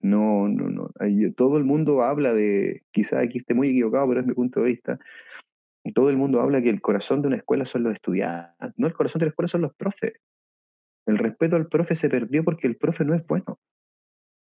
No, 0.00 0.48
no, 0.48 0.68
no. 0.68 0.90
Todo 1.36 1.58
el 1.58 1.64
mundo 1.64 2.02
habla 2.02 2.32
de, 2.34 2.82
quizá 2.92 3.20
aquí 3.20 3.38
esté 3.38 3.54
muy 3.54 3.70
equivocado, 3.70 4.08
pero 4.08 4.20
es 4.20 4.26
mi 4.26 4.34
punto 4.34 4.60
de 4.60 4.66
vista, 4.66 4.98
todo 5.94 6.10
el 6.10 6.16
mundo 6.16 6.40
habla 6.40 6.62
que 6.62 6.70
el 6.70 6.80
corazón 6.80 7.22
de 7.22 7.28
una 7.28 7.36
escuela 7.36 7.64
son 7.64 7.82
los 7.82 7.92
estudiantes, 7.92 8.72
no 8.76 8.86
el 8.86 8.94
corazón 8.94 9.20
de 9.20 9.26
la 9.26 9.30
escuela 9.30 9.48
son 9.48 9.62
los 9.62 9.74
profes. 9.74 10.14
El 11.06 11.18
respeto 11.18 11.56
al 11.56 11.68
profe 11.68 11.94
se 11.94 12.08
perdió 12.08 12.44
porque 12.44 12.66
el 12.66 12.76
profe 12.76 13.04
no 13.04 13.14
es 13.14 13.26
bueno. 13.26 13.58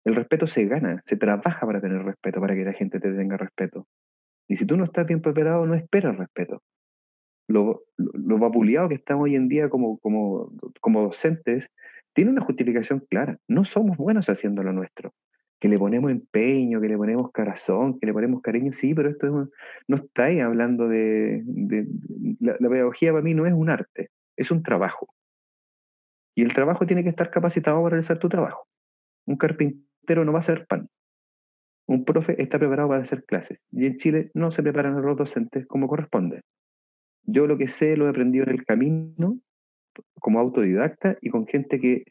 El 0.05 0.15
respeto 0.15 0.47
se 0.47 0.65
gana, 0.65 1.01
se 1.03 1.17
trabaja 1.17 1.65
para 1.65 1.81
tener 1.81 2.03
respeto, 2.03 2.39
para 2.39 2.55
que 2.55 2.63
la 2.63 2.73
gente 2.73 2.99
te 2.99 3.11
tenga 3.11 3.37
respeto. 3.37 3.87
Y 4.47 4.55
si 4.55 4.65
tú 4.65 4.77
no 4.77 4.83
estás 4.85 5.07
bien 5.07 5.21
preparado, 5.21 5.65
no 5.65 5.73
esperas 5.73 6.15
respeto. 6.17 6.61
Lo, 7.47 7.83
lo, 7.97 8.39
vapuleado 8.39 8.89
que 8.89 8.95
estamos 8.95 9.25
hoy 9.25 9.35
en 9.35 9.47
día 9.47 9.69
como, 9.69 9.99
como, 9.99 10.51
como 10.81 11.03
docentes 11.03 11.69
tiene 12.13 12.31
una 12.31 12.41
justificación 12.41 13.05
clara. 13.09 13.37
No 13.47 13.65
somos 13.65 13.97
buenos 13.97 14.29
haciendo 14.29 14.63
lo 14.63 14.73
nuestro 14.73 15.13
que 15.59 15.69
le 15.69 15.79
ponemos 15.79 16.11
empeño, 16.11 16.81
que 16.81 16.87
le 16.87 16.97
ponemos 16.97 17.31
corazón, 17.31 17.99
que 17.99 18.05
le 18.05 18.13
ponemos 18.13 18.41
cariño, 18.41 18.73
sí, 18.73 18.93
pero 18.93 19.09
esto 19.09 19.49
no 19.87 19.95
estáis 19.95 20.41
hablando 20.41 20.87
de... 20.87 21.43
la, 22.39 22.57
pedagogía 22.57 23.11
para 23.11 23.23
mí 23.23 23.33
no 23.33 23.45
es 23.45 23.53
un 23.53 23.69
arte, 23.69 24.11
es 24.35 24.51
un 24.51 24.63
trabajo. 24.63 25.13
Y 26.35 26.43
el 26.43 26.53
trabajo 26.53 26.85
tiene 26.85 27.03
que 27.03 27.09
estar 27.09 27.31
capacitado 27.31 27.77
para 27.77 27.91
realizar 27.91 28.19
tu 28.19 28.27
trabajo. 28.27 28.67
Un 29.25 29.37
carpintero 29.37 30.25
no 30.25 30.33
va 30.33 30.39
a 30.39 30.41
hacer 30.41 30.67
pan. 30.67 30.89
Un 31.87 32.03
profe 32.03 32.41
está 32.41 32.59
preparado 32.59 32.89
para 32.89 33.03
hacer 33.03 33.23
clases. 33.23 33.59
Y 33.71 33.85
en 33.85 33.95
Chile 33.95 34.31
no 34.33 34.51
se 34.51 34.61
preparan 34.61 35.01
los 35.01 35.17
docentes 35.17 35.65
como 35.65 35.87
corresponde. 35.87 36.41
Yo 37.25 37.47
lo 37.47 37.57
que 37.57 37.67
sé 37.67 37.97
lo 37.97 38.05
he 38.05 38.09
aprendido 38.09 38.45
en 38.45 38.51
el 38.51 38.65
camino, 38.65 39.39
como 40.19 40.39
autodidacta 40.39 41.17
y 41.21 41.29
con 41.29 41.47
gente 41.47 41.79
que 41.79 42.05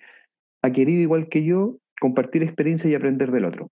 ha 0.63 0.73
querido 0.73 1.01
igual 1.01 1.29
que 1.29 1.45
yo 1.45 1.79
compartir 2.01 2.43
experiencia 2.43 2.89
y 2.89 2.95
aprender 2.95 3.31
del 3.31 3.45
otro. 3.45 3.71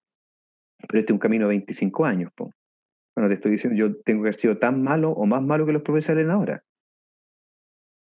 Pero 0.89 1.01
este 1.01 1.13
es 1.13 1.15
un 1.15 1.19
camino 1.19 1.47
de 1.47 1.55
25 1.55 2.05
años. 2.05 2.33
Bueno, 2.37 3.29
te 3.29 3.35
estoy 3.35 3.53
diciendo, 3.53 3.79
yo 3.79 3.97
tengo 4.03 4.23
que 4.23 4.29
haber 4.29 4.35
sido 4.35 4.59
tan 4.59 4.83
malo 4.83 5.11
o 5.11 5.27
más 5.27 5.43
malo 5.43 5.67
que 5.67 5.73
los 5.73 5.83
profesores 5.83 6.29
ahora. 6.29 6.63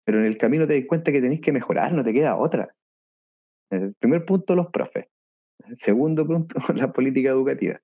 Pero 0.04 0.20
en 0.20 0.26
el 0.26 0.38
camino 0.38 0.66
te 0.66 0.78
das 0.78 0.88
cuenta 0.88 1.12
que 1.12 1.20
tenéis 1.20 1.40
que 1.40 1.52
mejorar, 1.52 1.92
no 1.92 2.04
te 2.04 2.12
queda 2.12 2.36
otra. 2.36 2.74
El 3.70 3.94
primer 3.98 4.24
punto, 4.24 4.54
los 4.54 4.68
profes. 4.68 5.06
El 5.66 5.76
segundo 5.76 6.26
punto, 6.26 6.56
la 6.74 6.92
política 6.92 7.30
educativa. 7.30 7.80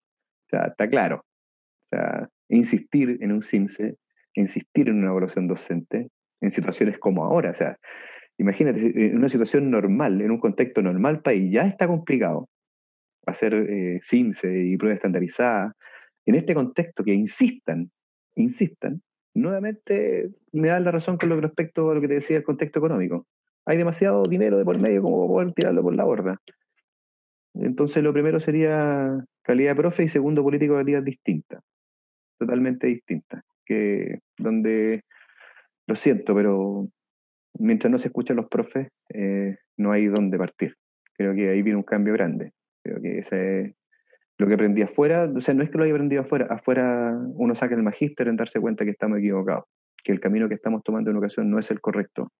O 0.47 0.49
sea, 0.51 0.67
está 0.67 0.89
claro. 0.89 1.25
O 1.83 1.87
sea, 1.91 2.29
insistir 2.49 3.19
en 3.21 3.33
un 3.33 3.43
CIMSE, 3.43 3.97
insistir 4.35 4.89
en 4.89 4.99
una 4.99 5.11
evaluación 5.11 5.47
docente 5.47 6.09
en 6.41 6.51
situaciones 6.51 6.99
como 6.99 7.25
ahora. 7.25 7.51
O 7.51 7.55
sea, 7.55 7.79
Imagínate, 8.39 9.07
en 9.07 9.17
una 9.17 9.29
situación 9.29 9.71
normal, 9.71 10.21
en 10.21 10.31
un 10.31 10.39
contexto 10.39 10.83
normal 10.83 11.21
país, 11.21 11.53
ya 11.53 11.63
está 11.63 11.87
complicado 11.87 12.49
hacer 13.27 13.55
eh, 13.55 14.01
y 14.03 14.77
pruebas 14.77 14.97
estandarizadas. 14.97 15.75
En 16.27 16.35
este 16.35 16.55
contexto, 16.55 17.05
que 17.05 17.15
insistan, 17.15 17.91
insistan, 18.35 19.03
nuevamente 19.35 20.31
me 20.53 20.69
da 20.69 20.81
la 20.81 20.91
razón 20.91 21.19
con 21.19 21.29
lo 21.29 21.41
respecto 21.41 21.91
a 21.91 21.95
lo 21.95 22.01
que 22.01 22.09
te 22.09 22.15
decía 22.15 22.37
el 22.37 22.43
contexto 22.43 22.79
económico. 22.79 23.27
Hay 23.65 23.77
demasiado 23.77 24.25
dinero 24.25 24.59
de 24.59 24.65
por 24.65 24.79
medio 24.79 25.03
como 25.03 25.29
poder 25.29 25.53
tirarlo 25.53 25.83
por 25.83 25.95
la 25.95 26.05
borda. 26.05 26.41
Entonces, 27.55 28.03
lo 28.03 28.13
primero 28.13 28.41
sería 28.41 29.25
calidad 29.43 29.73
de 29.73 29.77
profe 29.77 30.05
y 30.05 30.09
segundo, 30.09 30.43
política 30.43 30.73
educativa 30.73 31.01
distinta, 31.01 31.61
totalmente 32.39 32.87
distinta. 32.87 33.45
Que 33.65 34.19
donde, 34.39 35.03
lo 35.87 35.97
siento, 35.97 36.35
pero 36.35 36.89
mientras 37.59 37.91
no 37.91 37.99
se 37.99 38.09
escuchan 38.09 38.37
los 38.37 38.49
profes, 38.49 38.89
eh, 39.15 39.57
no 39.77 39.93
hay 39.93 40.07
dónde 40.07 40.39
partir. 40.39 40.77
Creo 41.15 41.35
que 41.35 41.49
ahí 41.51 41.63
viene 41.63 41.77
un 41.77 41.85
cambio 41.85 42.13
grande. 42.15 42.53
Creo 42.83 43.01
que 43.01 43.19
ese 43.19 43.61
es 43.61 43.75
lo 44.39 44.49
que 44.49 44.55
aprendí 44.55 44.83
afuera, 44.83 45.27
no 45.27 45.39
es 45.39 45.71
que 45.71 45.79
lo 45.79 45.85
haya 45.85 45.93
aprendido 45.93 46.23
afuera, 46.23 46.47
afuera 46.51 47.17
uno 47.35 47.55
saca 47.55 47.75
el 47.75 47.83
magíster 47.83 48.27
en 48.27 48.37
darse 48.37 48.61
cuenta 48.61 48.85
que 48.85 48.91
estamos 48.91 49.19
equivocados, 49.19 49.65
que 50.03 50.11
el 50.11 50.21
camino 50.21 50.49
que 50.49 50.55
estamos 50.55 50.83
tomando 50.83 51.11
en 51.11 51.17
ocasión 51.17 51.49
no 51.49 51.61
es 51.61 51.71
el 51.71 51.81
correcto, 51.81 52.33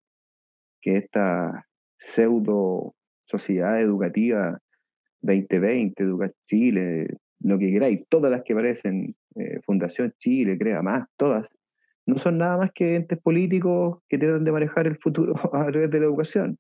que 0.81 0.97
esta 0.97 1.67
pseudo 1.99 2.95
sociedad 3.25 3.81
educativa 3.81 4.59
2020, 5.21 6.03
Educa 6.03 6.31
Chile, 6.43 7.07
lo 7.43 7.59
que 7.59 7.71
queráis, 7.71 8.07
todas 8.09 8.31
las 8.31 8.43
que 8.43 8.53
aparecen, 8.53 9.15
eh, 9.37 9.61
Fundación 9.65 10.15
Chile, 10.19 10.59
crea 10.59 10.83
más, 10.83 11.09
todas, 11.17 11.47
no 12.07 12.19
son 12.19 12.39
nada 12.39 12.57
más 12.57 12.73
que 12.73 12.97
entes 12.97 13.19
políticos 13.19 13.99
que 14.09 14.19
tratan 14.19 14.45
de 14.45 14.53
manejar 14.53 14.87
el 14.87 14.97
futuro 14.97 15.35
a 15.55 15.67
través 15.71 15.91
de 15.91 16.01
la 16.01 16.07
educación. 16.07 16.59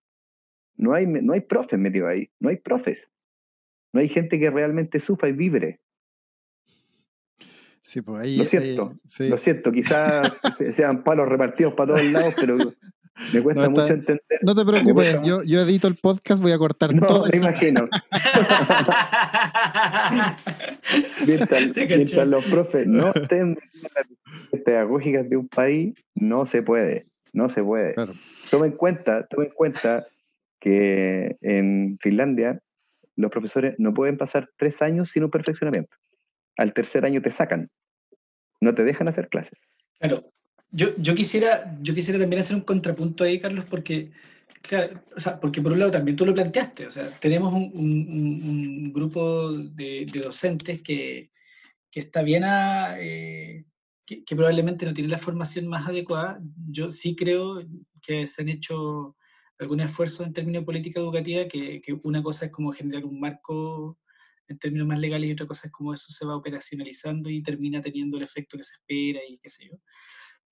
No 0.77 0.95
hay, 0.95 1.07
no 1.07 1.33
hay 1.33 1.41
profes 1.41 1.79
metidos 1.79 2.09
ahí, 2.09 2.31
no 2.41 2.49
hay 2.49 2.57
profes. 2.57 3.11
No 3.93 4.01
hay 4.01 4.09
gente 4.09 4.41
que 4.41 4.51
realmente 4.51 5.01
sufra 5.01 5.29
y 5.29 5.33
vibre. 5.33 5.81
Sí, 7.83 8.01
pues 8.01 8.23
ahí, 8.23 8.37
lo 8.37 8.45
siento, 8.45 8.95
lo 9.19 9.39
siento, 9.39 9.73
quizás 9.73 10.33
sean 10.73 11.03
palos 11.03 11.29
repartidos 11.29 11.75
para 11.75 11.95
todos 11.95 12.13
lados, 12.13 12.35
pero 12.41 12.57
me 13.33 13.43
cuesta 13.43 13.71
mucho 13.71 13.93
entender. 13.93 14.41
No 14.43 14.55
te 14.55 14.65
preocupes, 14.65 15.21
yo, 15.23 15.43
yo, 15.43 15.61
edito 15.61 15.89
el 15.89 15.97
podcast, 15.97 16.43
voy 16.43 16.53
a 16.53 16.59
cortar 16.59 16.95
no, 16.95 17.07
todo. 17.07 17.27
Me 17.31 17.39
imagino. 17.39 17.89
mientras, 21.27 22.27
los 22.27 22.45
profes 22.47 22.87
no 22.87 23.13
estén 23.15 23.59
las 24.51 24.63
pedagógicas 24.63 25.29
de 25.29 25.37
un 25.37 25.49
país, 25.49 25.95
no 26.15 26.47
se 26.47 26.63
puede. 26.63 27.07
No 27.33 27.49
se 27.49 27.63
puede. 27.63 27.95
Toma 28.51 28.67
en 28.67 28.73
cuenta, 28.73 29.27
toma 29.27 29.45
en 29.45 29.51
cuenta 29.51 30.07
que 30.61 31.37
en 31.41 31.99
Finlandia 32.01 32.61
los 33.17 33.31
profesores 33.31 33.75
no 33.79 33.95
pueden 33.95 34.17
pasar 34.17 34.49
tres 34.57 34.83
años 34.83 35.11
sin 35.11 35.25
un 35.25 35.31
perfeccionamiento. 35.31 35.97
Al 36.57 36.73
tercer 36.73 37.05
año 37.05 37.23
te 37.23 37.31
sacan. 37.31 37.71
No 38.61 38.75
te 38.75 38.85
dejan 38.85 39.09
hacer 39.09 39.29
clases. 39.29 39.59
Claro, 39.99 40.25
yo, 40.73 40.89
yo, 40.97 41.15
quisiera, 41.15 41.77
yo 41.81 41.95
quisiera 41.95 42.19
también 42.19 42.41
hacer 42.41 42.57
un 42.57 42.63
contrapunto 42.63 43.25
ahí, 43.25 43.39
Carlos, 43.39 43.65
porque 43.69 44.11
Claro, 44.63 44.95
o 45.17 45.21
sea, 45.21 45.41
porque 45.41 45.61
por 45.61 45.73
un 45.73 45.81
lado 45.81 45.91
también 45.91 46.17
tú 46.17 46.25
lo 46.25 46.35
planteaste, 46.35 46.87
o 46.87 46.91
sea, 46.91 47.11
tenemos 47.19 47.53
un, 47.53 48.93
grupo 48.93 49.53
de, 49.53 50.07
docentes 50.23 50.83
que, 50.83 51.31
está 51.93 52.23
bien 52.23 52.45
a, 52.45 52.97
eh, 53.01 53.65
que, 54.07 54.37
probablemente 54.37 54.87
no 54.87 54.95
tiene 54.95 55.11
la 55.11 55.19
formación 55.19 55.67
más 55.67 55.89
adecuada. 55.89 56.41
Yo 56.71 56.91
sí 56.91 57.17
creo 57.17 57.61
que 58.01 58.27
se 58.27 58.43
han 58.43 58.49
hecho 58.49 59.17
algún 59.59 59.81
esfuerzo 59.81 60.25
en 60.25 60.33
términos 60.33 60.63
de 60.63 60.67
política 60.67 61.01
educativa, 61.01 61.49
que, 61.49 61.81
que 61.81 61.99
una 62.05 62.23
cosa 62.23 62.47
es 62.47 62.53
como 62.53 62.73
generar 62.73 63.05
un 63.05 63.19
marco 63.19 63.99
en 64.49 64.59
términos 64.59 64.87
más 64.87 65.01
legales 65.01 65.29
y 65.29 65.33
otra 65.33 65.47
cosa 65.47 65.67
es 65.67 65.73
cómo 65.73 65.93
eso 65.93 66.13
se 66.13 66.25
va 66.25 66.37
operacionalizando 66.37 67.29
y 67.31 67.43
termina 67.43 67.81
teniendo 67.81 68.17
el 68.17 68.25
efecto 68.25 68.57
que 68.57 68.65
se 68.65 68.75
espera 68.75 69.21
y 69.29 69.39
qué 69.39 69.49
sé 69.49 69.67
yo. 69.67 69.77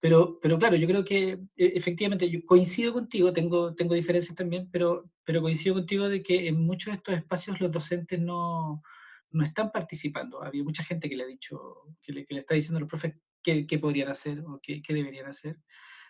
Pero, 0.00 0.38
pero 0.40 0.58
claro, 0.58 0.76
yo 0.76 0.86
creo 0.86 1.04
que 1.04 1.32
e, 1.56 1.72
efectivamente 1.76 2.28
yo 2.30 2.44
coincido 2.46 2.92
contigo, 2.92 3.32
tengo, 3.32 3.74
tengo 3.74 3.94
diferencias 3.94 4.34
también, 4.34 4.68
pero, 4.72 5.10
pero 5.24 5.42
coincido 5.42 5.74
contigo 5.74 6.08
de 6.08 6.22
que 6.22 6.48
en 6.48 6.64
muchos 6.64 6.92
de 6.92 6.96
estos 6.96 7.14
espacios 7.14 7.60
los 7.60 7.70
docentes 7.70 8.18
no, 8.18 8.82
no 9.30 9.44
están 9.44 9.70
participando. 9.70 10.42
Había 10.42 10.64
mucha 10.64 10.82
gente 10.84 11.08
que 11.08 11.16
le 11.16 11.24
ha 11.24 11.26
dicho, 11.26 11.82
que 12.02 12.12
le, 12.12 12.24
que 12.24 12.34
le 12.34 12.40
está 12.40 12.54
diciendo 12.54 12.78
a 12.78 12.80
los 12.80 12.88
profes 12.88 13.14
qué, 13.42 13.66
qué 13.66 13.78
podrían 13.78 14.08
hacer 14.08 14.40
o 14.40 14.58
qué, 14.62 14.80
qué, 14.82 14.94
deberían 14.94 15.26
hacer. 15.26 15.58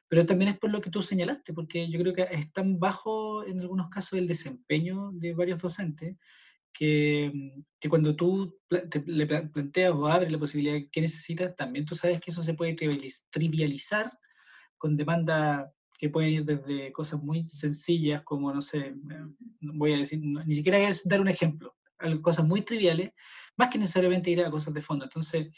Pero 0.08 0.26
también 0.26 0.52
es 0.52 0.58
por 0.58 0.70
lo 0.70 0.80
que 0.80 0.90
tú 0.90 1.02
señalaste, 1.02 1.52
porque 1.52 1.88
yo 1.88 2.00
creo 2.00 2.12
que 2.12 2.28
es 2.30 2.52
tan 2.52 2.78
bajo 2.78 3.44
en 3.44 3.60
algunos 3.60 3.88
casos 3.88 4.18
el 4.18 4.26
desempeño 4.28 5.10
de 5.12 5.34
varios 5.34 5.60
docentes 5.60 6.16
que, 6.72 7.32
que 7.78 7.88
cuando 7.88 8.16
tú 8.16 8.58
le 8.68 9.26
planteas 9.26 9.92
o 9.92 10.06
abres 10.06 10.32
la 10.32 10.38
posibilidad 10.38 10.78
que 10.90 11.00
necesitas, 11.00 11.54
también 11.56 11.84
tú 11.84 11.94
sabes 11.94 12.20
que 12.20 12.30
eso 12.30 12.42
se 12.42 12.54
puede 12.54 12.74
trivializar 13.30 14.12
con 14.78 14.96
demanda 14.96 15.72
que 15.98 16.08
pueden 16.08 16.30
ir 16.30 16.44
desde 16.46 16.92
cosas 16.92 17.22
muy 17.22 17.42
sencillas 17.42 18.22
como, 18.22 18.52
no 18.54 18.62
sé, 18.62 18.94
voy 19.60 19.92
a 19.92 19.98
decir, 19.98 20.20
ni 20.22 20.54
siquiera 20.54 20.78
es 20.78 21.06
dar 21.06 21.20
un 21.20 21.28
ejemplo, 21.28 21.76
cosas 22.22 22.46
muy 22.46 22.62
triviales, 22.62 23.10
más 23.56 23.68
que 23.68 23.78
necesariamente 23.78 24.30
ir 24.30 24.40
a 24.40 24.50
cosas 24.50 24.72
de 24.72 24.80
fondo. 24.80 25.04
Entonces, 25.04 25.48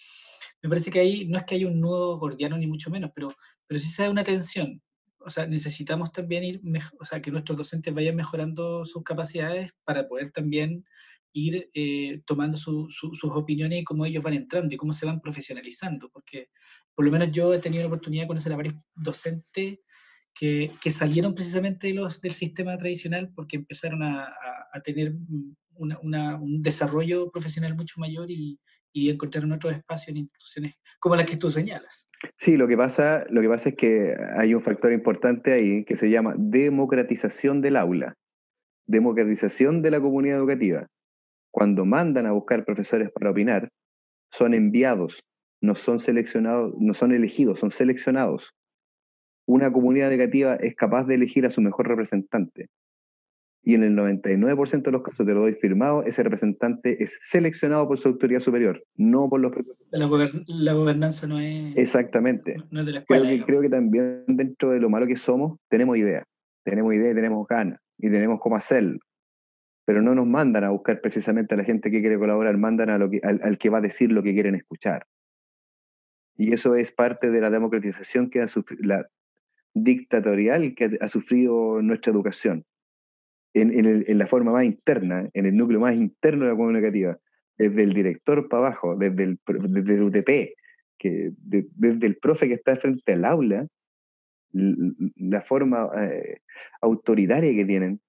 me 0.61 0.69
parece 0.69 0.91
que 0.91 0.99
ahí 0.99 1.29
no 1.29 1.39
es 1.39 1.45
que 1.45 1.55
haya 1.55 1.69
un 1.69 1.81
nudo 1.81 2.19
gordiano 2.19 2.59
ni 2.59 2.67
mucho 2.67 2.91
menos, 2.91 3.13
pero, 3.15 3.33
pero 3.69 3.79
sí 3.79 3.87
se 3.87 4.03
da 4.03 4.11
una 4.11 4.25
tensión. 4.25 4.83
O 5.19 5.31
sea, 5.31 5.47
necesitamos 5.47 6.11
también 6.11 6.43
ir, 6.43 6.61
o 6.99 7.05
sea, 7.05 7.23
que 7.23 7.31
nuestros 7.31 7.57
docentes 7.57 7.95
vayan 7.95 8.17
mejorando 8.17 8.85
sus 8.85 9.05
capacidades 9.05 9.73
para 9.85 10.09
poder 10.09 10.33
también 10.33 10.85
ir 11.33 11.71
eh, 11.75 12.23
tomando 12.27 12.59
sus 12.59 13.25
opiniones 13.25 13.81
y 13.81 13.85
cómo 13.85 14.05
ellos 14.05 14.23
van 14.23 14.35
entrando 14.35 14.75
y 14.75 14.77
cómo 14.77 14.93
se 14.93 15.07
van 15.07 15.21
profesionalizando, 15.21 16.11
porque 16.11 16.49
por 16.95 17.05
lo 17.05 17.11
menos 17.11 17.31
yo 17.33 17.53
he 17.55 17.59
tenido 17.59 17.83
la 17.83 17.89
oportunidad 17.89 18.25
de 18.25 18.29
conocer 18.29 18.53
a 18.53 18.57
varios 18.57 18.75
docentes 18.95 19.79
que, 20.35 20.71
que 20.83 20.91
salieron 20.91 21.35
precisamente 21.35 21.93
los, 21.93 22.21
del 22.21 22.33
sistema 22.33 22.77
tradicional 22.77 23.33
porque 23.35 23.57
empezaron 23.57 24.03
a, 24.03 24.33
a, 24.73 24.81
tener 24.83 25.15
una, 25.75 25.99
una, 26.01 26.37
un 26.37 26.63
desarrollo 26.63 27.31
profesional 27.31 27.75
mucho 27.75 28.01
mayor 28.01 28.31
y, 28.31 28.59
y 28.93 29.11
encontraron 29.11 29.53
otros 29.53 29.75
espacios 29.75 30.09
en 30.09 30.19
instituciones 30.19 30.75
como 31.01 31.17
las 31.17 31.27
que 31.27 31.37
tú 31.37 31.51
señalas. 31.51 32.09
Sí, 32.37 32.57
lo 32.57 32.69
que, 32.69 32.77
pasa, 32.77 33.25
lo 33.31 33.41
que 33.41 33.49
pasa 33.49 33.71
es 33.71 33.75
que 33.77 34.15
hay 34.37 34.55
un 34.55 34.61
factor 34.61 34.93
importante 34.93 35.53
ahí 35.53 35.85
que 35.85 35.97
se 35.97 36.11
llama 36.11 36.35
democratización 36.37 37.61
del 37.61 37.77
aula, 37.77 38.17
democratización 38.87 39.83
de 39.83 39.91
la 39.91 40.01
comunidad 40.01 40.39
educativa 40.39 40.89
cuando 41.53 41.85
mandan 41.85 42.27
a 42.27 42.33
buscar 42.33 42.65
profesores 42.65 43.11
para 43.13 43.31
opinar, 43.31 43.69
son 44.33 44.55
enviados, 44.55 45.23
no 45.61 45.77
son 45.77 46.01
seleccionados, 46.01 46.75
no 46.79 46.95
son 46.95 47.13
elegidos, 47.13 47.61
son 47.61 47.71
seleccionados. 47.71 48.55
Una 49.47 49.71
comunidad 49.71 50.09
negativa 50.09 50.57
es 50.57 50.75
capaz 50.75 51.05
de 51.05 51.15
elegir 51.15 51.45
a 51.45 51.51
su 51.51 51.61
mejor 51.61 51.89
representante. 51.89 52.69
Y 53.65 53.75
en 53.75 53.85
el 53.85 53.95
99% 53.95 54.83
de 54.83 54.91
los 54.91 55.03
casos, 55.03 55.25
te 55.25 55.35
lo 55.35 55.43
doy 55.43 55.55
firmado, 55.55 56.03
ese 56.03 56.23
representante 56.25 57.01
es 57.03 57.19
seleccionado 57.21 57.87
por 57.87 57.99
su 57.99 58.09
autoridad 58.09 58.41
superior, 58.41 58.83
no 58.97 59.29
por 59.29 59.41
los 59.41 59.53
La, 59.91 60.09
la 60.47 60.73
gobernanza 60.73 61.29
no 61.29 61.39
es. 61.39 61.77
Exactamente. 61.77 62.57
No 62.71 62.81
es 62.81 62.87
de 62.87 62.93
la 62.93 62.99
escuela. 63.01 63.27
Creo 63.27 63.39
que, 63.39 63.45
creo 63.45 63.61
que 63.61 63.69
también 63.69 64.25
dentro 64.27 64.71
de 64.71 64.81
lo 64.81 64.91
malo 64.91 65.07
que 65.07 65.17
somos, 65.17 65.59
tenemos 65.69 65.97
idea. 65.97 66.25
Tenemos 66.65 66.93
idea 66.95 67.13
y 67.13 67.15
tenemos 67.15 67.47
ganas. 67.47 67.79
Y 67.99 68.11
tenemos 68.11 68.41
cómo 68.41 68.57
hacerlo 68.57 68.99
pero 69.93 70.01
no 70.01 70.15
nos 70.15 70.27
mandan 70.27 70.65
a 70.65 70.71
buscar 70.71 71.03
precisamente 71.03 71.53
a 71.53 71.59
la 71.59 71.65
gente 71.65 71.91
que 71.91 72.01
quiere 72.01 72.19
colaborar, 72.19 72.57
mandan 72.57 72.89
a 72.89 72.97
lo 72.97 73.11
que, 73.11 73.21
al, 73.23 73.59
que 73.59 73.69
va 73.69 73.77
a 73.77 73.83
decir 73.83 74.11
lo 74.11 74.23
que 74.23 74.33
quieren 74.33 74.55
escuchar. 74.55 75.07
Y 76.35 76.55
eso 76.55 76.77
es 76.77 76.93
parte 76.93 77.31
de 77.31 77.43
la 77.43 77.51
democratización 77.51 78.31
que 78.31 78.41
ha 78.41 78.49
sufrido, 78.49 78.83
la 78.87 79.07
dictatorial 79.75 80.75
que 80.75 80.97
ha, 80.99 81.09
sufrido 81.09 81.83
nuestra 81.83 82.11
educación, 82.11 82.65
en, 83.53 84.19
la 84.19 84.27
forma 84.27 84.51
más 84.53 84.65
interna, 84.65 85.29
en 85.35 85.45
el 85.45 85.55
núcleo 85.59 85.79
más 85.79 85.95
interno 85.95 86.47
de 86.47 86.53
la 86.53 86.57
comunicativa, 86.57 87.19
desde 87.59 87.83
el 87.83 87.93
director 87.93 88.49
para 88.49 88.69
abajo, 88.69 88.97
desde 88.97 89.25
el, 89.25 89.41
desde 89.45 90.03
UTP, 90.03 90.55
que, 90.97 91.33
desde 91.37 92.07
el 92.07 92.17
profe 92.17 92.49
que 92.49 92.55
está 92.55 92.77
frente 92.77 93.13
al 93.13 93.27
aula, 93.27 93.67
la 94.53 95.43
forma 95.43 95.91
eh, 95.99 96.39
autoritaria 96.81 97.55
que 97.55 97.67
tienen, 97.67 98.01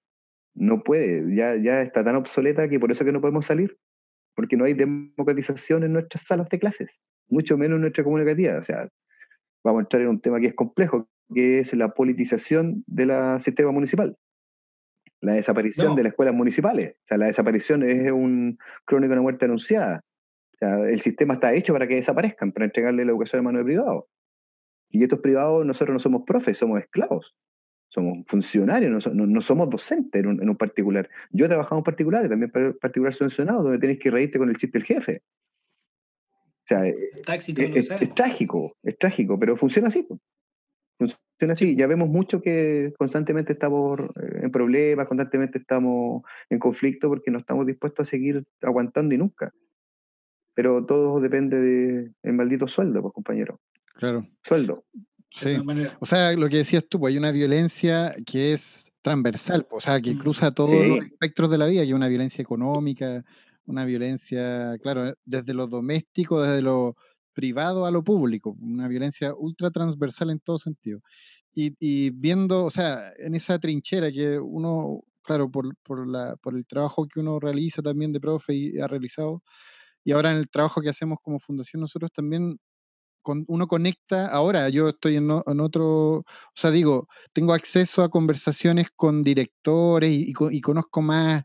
no 0.54 0.82
puede, 0.82 1.34
ya, 1.34 1.56
ya 1.56 1.82
está 1.82 2.04
tan 2.04 2.16
obsoleta 2.16 2.68
que 2.68 2.78
por 2.78 2.90
eso 2.90 3.04
que 3.04 3.12
no 3.12 3.20
podemos 3.20 3.46
salir, 3.46 3.76
porque 4.34 4.56
no 4.56 4.64
hay 4.64 4.74
democratización 4.74 5.82
en 5.84 5.92
nuestras 5.92 6.24
salas 6.24 6.48
de 6.48 6.58
clases, 6.58 7.00
mucho 7.28 7.58
menos 7.58 7.76
en 7.76 7.82
nuestra 7.82 8.04
comunicativa. 8.04 8.58
O 8.58 8.62
sea, 8.62 8.88
vamos 9.64 9.80
a 9.80 9.82
entrar 9.82 10.02
en 10.02 10.08
un 10.08 10.20
tema 10.20 10.40
que 10.40 10.48
es 10.48 10.54
complejo, 10.54 11.08
que 11.32 11.60
es 11.60 11.74
la 11.74 11.88
politización 11.94 12.84
del 12.86 13.10
sistema 13.40 13.72
municipal. 13.72 14.16
La 15.20 15.34
desaparición 15.34 15.96
de 15.96 16.02
las 16.02 16.10
escuelas 16.10 16.34
municipales. 16.34 16.96
O 16.96 17.06
sea, 17.06 17.16
la 17.16 17.26
desaparición 17.26 17.82
es 17.82 18.12
un 18.12 18.58
crónico 18.84 19.08
de 19.08 19.14
una 19.14 19.22
muerte 19.22 19.46
anunciada. 19.46 20.02
O 20.52 20.56
sea, 20.58 20.78
el 20.80 21.00
sistema 21.00 21.34
está 21.34 21.54
hecho 21.54 21.72
para 21.72 21.88
que 21.88 21.94
desaparezcan, 21.94 22.52
para 22.52 22.66
entregarle 22.66 23.04
la 23.04 23.12
educación 23.12 23.40
a 23.40 23.42
mano 23.42 23.58
de 23.58 23.64
privados. 23.64 24.04
Y 24.90 25.02
estos 25.02 25.20
privados, 25.20 25.64
nosotros 25.64 25.94
no 25.94 25.98
somos 25.98 26.22
profes, 26.26 26.58
somos 26.58 26.78
esclavos 26.78 27.34
somos 27.94 28.26
funcionarios, 28.26 29.06
no, 29.14 29.40
somos 29.40 29.70
docentes 29.70 30.24
en 30.24 30.48
un, 30.50 30.56
particular. 30.56 31.08
Yo 31.30 31.46
he 31.46 31.48
trabajado 31.48 31.78
en 31.78 31.84
particulares, 31.84 32.28
también 32.28 32.50
particular 32.50 33.14
subvencionado, 33.14 33.62
donde 33.62 33.78
tenés 33.78 34.00
que 34.00 34.10
reírte 34.10 34.36
con 34.36 34.50
el 34.50 34.56
chiste 34.56 34.78
del 34.78 34.86
jefe. 34.86 35.22
O 36.64 36.66
sea, 36.66 36.88
eh, 36.88 36.96
es, 37.14 38.14
trágico, 38.14 38.76
es 38.82 38.98
trágico, 38.98 39.38
pero 39.38 39.56
funciona 39.56 39.88
así. 39.88 40.08
Funciona 40.98 41.52
así. 41.52 41.76
Ya 41.76 41.86
vemos 41.86 42.08
mucho 42.08 42.42
que 42.42 42.92
constantemente 42.98 43.52
estamos 43.52 44.00
eh, 44.00 44.40
en 44.42 44.50
problemas, 44.50 45.06
constantemente 45.06 45.58
estamos 45.58 46.24
en 46.50 46.58
conflicto 46.58 47.08
porque 47.08 47.30
no 47.30 47.38
estamos 47.38 47.64
dispuestos 47.64 48.08
a 48.08 48.10
seguir 48.10 48.42
aguantando 48.62 49.14
y 49.14 49.18
nunca. 49.18 49.52
Pero 50.54 50.84
todo 50.84 51.20
depende 51.20 51.60
del 51.60 52.32
maldito 52.32 52.66
sueldo, 52.66 53.02
pues 53.02 53.14
compañero. 53.14 53.60
Claro. 53.94 54.26
Sueldo. 54.42 54.84
Sí. 55.34 55.56
O 56.00 56.06
sea, 56.06 56.32
lo 56.34 56.48
que 56.48 56.58
decías 56.58 56.84
tú, 56.88 57.00
pues 57.00 57.12
hay 57.12 57.18
una 57.18 57.32
violencia 57.32 58.14
que 58.24 58.52
es 58.52 58.92
transversal, 59.02 59.66
o 59.70 59.80
sea, 59.80 60.00
que 60.00 60.16
cruza 60.16 60.52
todos 60.52 60.86
los 60.86 61.04
espectros 61.04 61.50
de 61.50 61.58
la 61.58 61.66
vida, 61.66 61.82
que 61.82 61.88
es 61.88 61.94
una 61.94 62.08
violencia 62.08 62.40
económica, 62.40 63.24
una 63.66 63.84
violencia, 63.84 64.78
claro, 64.80 65.08
eh, 65.08 65.14
desde 65.24 65.54
lo 65.54 65.66
doméstico, 65.66 66.40
desde 66.40 66.62
lo 66.62 66.96
privado 67.32 67.84
a 67.84 67.90
lo 67.90 68.04
público, 68.04 68.56
una 68.60 68.86
violencia 68.86 69.34
ultra 69.34 69.70
transversal 69.70 70.30
en 70.30 70.38
todo 70.40 70.58
sentido. 70.58 71.00
Y, 71.56 72.10
viendo, 72.10 72.64
o 72.64 72.70
sea, 72.70 73.10
en 73.18 73.34
esa 73.36 73.60
trinchera 73.60 74.10
que 74.10 74.40
uno, 74.40 75.02
claro, 75.22 75.48
por, 75.50 75.76
por, 75.84 76.08
la, 76.08 76.36
por 76.36 76.56
el 76.56 76.66
trabajo 76.66 77.06
que 77.06 77.20
uno 77.20 77.38
realiza 77.38 77.80
también 77.80 78.12
de 78.12 78.20
profe 78.20 78.54
y 78.54 78.80
ha 78.80 78.88
realizado, 78.88 79.42
y 80.04 80.12
ahora 80.12 80.32
en 80.32 80.38
el 80.38 80.48
trabajo 80.48 80.80
que 80.82 80.90
hacemos 80.90 81.18
como 81.22 81.40
fundación 81.40 81.80
nosotros 81.80 82.10
también 82.12 82.58
uno 83.46 83.66
conecta, 83.66 84.26
ahora 84.28 84.68
yo 84.68 84.88
estoy 84.90 85.16
en, 85.16 85.30
otro, 85.30 86.18
o 86.18 86.24
sea, 86.54 86.70
digo, 86.70 87.08
tengo 87.32 87.52
acceso 87.54 88.02
a 88.02 88.10
conversaciones 88.10 88.88
con 88.94 89.22
directores 89.22 90.10
y, 90.12 90.32
conozco 90.60 91.02
más 91.02 91.44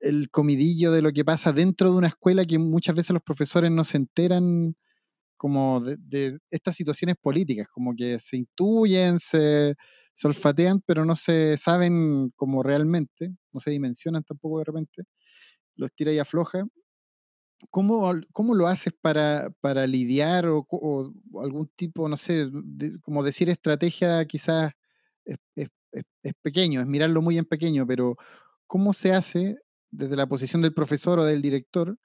el 0.00 0.30
comidillo 0.30 0.92
de 0.92 1.02
lo 1.02 1.12
que 1.12 1.24
pasa 1.24 1.52
dentro 1.52 1.90
de 1.90 1.98
una 1.98 2.08
escuela 2.08 2.44
que 2.44 2.58
muchas 2.58 2.94
veces 2.94 3.12
los 3.14 3.22
profesores 3.22 3.70
no 3.70 3.84
se 3.84 3.96
enteran 3.98 4.76
como 5.36 5.80
de, 5.80 6.38
estas 6.50 6.76
situaciones 6.76 7.16
políticas, 7.20 7.68
como 7.68 7.94
que 7.94 8.18
se 8.20 8.36
intuyen, 8.36 9.18
se, 9.20 9.74
se, 10.14 10.26
olfatean, 10.28 10.82
pero 10.86 11.04
no 11.04 11.16
se 11.16 11.58
saben 11.58 12.30
como 12.36 12.62
realmente, 12.62 13.34
no 13.52 13.60
se 13.60 13.70
dimensionan 13.70 14.24
tampoco 14.24 14.58
de 14.60 14.64
repente, 14.64 15.04
los 15.76 15.92
tira 15.94 16.12
y 16.12 16.18
afloja. 16.18 16.64
¿Cómo, 17.70 18.12
¿Cómo, 18.32 18.54
lo 18.54 18.66
haces 18.66 18.92
para, 19.00 19.50
para 19.60 19.86
lidiar 19.86 20.46
o, 20.46 20.66
algún 21.42 21.68
tipo, 21.76 22.08
no 22.08 22.16
sé, 22.16 22.48
como 23.02 23.22
decir 23.22 23.48
estrategia 23.48 24.24
quizás 24.26 24.72
es, 25.24 25.38
es, 25.92 26.34
pequeño, 26.42 26.80
es 26.80 26.86
mirarlo 26.86 27.22
muy 27.22 27.38
en 27.38 27.44
pequeño, 27.44 27.86
pero 27.86 28.16
¿cómo 28.66 28.92
se 28.92 29.12
hace 29.12 29.56
desde 29.90 30.16
la 30.16 30.26
posición 30.26 30.62
del 30.62 30.74
profesor 30.74 31.18
o 31.18 31.24
del 31.24 31.42
director 31.42 31.98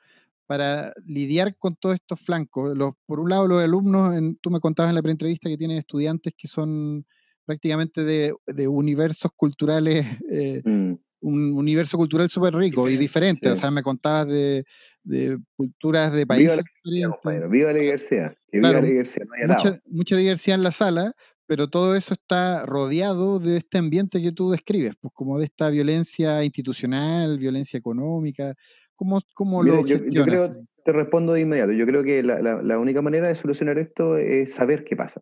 para 0.45 0.93
lidiar 1.05 1.55
con 1.57 1.75
todos 1.75 1.95
estos 1.95 2.19
flancos? 2.19 2.73
Por 3.05 3.19
un 3.19 3.29
lado, 3.29 3.47
los 3.47 3.61
alumnos, 3.61 4.15
tú 4.41 4.51
me 4.51 4.59
contabas 4.59 4.91
en 4.91 4.95
la 4.95 5.01
preentrevista 5.01 5.49
que 5.49 5.57
tienen 5.57 5.77
estudiantes 5.77 6.33
que 6.37 6.47
son 6.47 7.05
prácticamente 7.45 8.03
de, 8.03 8.33
de 8.47 8.67
universos 8.67 9.31
culturales, 9.35 10.05
eh, 10.31 10.61
Mm, 10.63 10.93
un 11.21 11.53
universo 11.53 11.97
cultural 11.97 12.29
súper 12.29 12.53
rico 12.55 12.89
y 12.89 12.97
diferente. 12.97 13.49
O 13.49 13.55
sí. 13.55 13.61
sea, 13.61 13.71
me 13.71 13.81
contabas 13.83 14.27
de, 14.27 14.65
de 15.03 15.37
culturas 15.55 16.11
de 16.11 16.19
Viva 16.19 16.27
países 16.27 16.57
la 16.57 16.63
diferentes, 16.63 17.09
compañero, 17.21 17.49
viva 17.49 17.71
la 17.73 17.79
diversidad. 17.79 18.35
Claro, 18.51 18.67
viva 18.67 18.81
la 18.81 18.87
diversidad. 18.87 19.25
No 19.27 19.33
hay 19.35 19.47
mucha, 19.47 19.81
mucha 19.85 20.17
diversidad 20.17 20.57
en 20.57 20.63
la 20.63 20.71
sala, 20.71 21.13
pero 21.47 21.69
todo 21.69 21.95
eso 21.95 22.13
está 22.13 22.65
rodeado 22.65 23.39
de 23.39 23.57
este 23.57 23.77
ambiente 23.77 24.21
que 24.21 24.31
tú 24.31 24.51
describes, 24.51 24.93
pues 24.99 25.13
como 25.13 25.37
de 25.39 25.45
esta 25.45 25.69
violencia 25.69 26.43
institucional, 26.43 27.37
violencia 27.39 27.77
económica. 27.77 28.55
¿Cómo, 28.95 29.21
cómo 29.33 29.63
Mira, 29.63 29.77
lo 29.77 29.85
yo, 29.87 29.97
yo 30.09 30.23
creo, 30.23 30.55
te 30.85 30.91
respondo 30.91 31.33
de 31.33 31.41
inmediato. 31.41 31.71
Yo 31.71 31.85
creo 31.85 32.03
que 32.03 32.23
la, 32.23 32.41
la- 32.41 32.61
la 32.61 32.79
única 32.79 33.01
manera 33.01 33.27
de 33.27 33.35
solucionar 33.35 33.77
esto 33.79 34.17
es 34.17 34.53
saber 34.53 34.83
qué 34.83 34.95
pasa. 34.95 35.21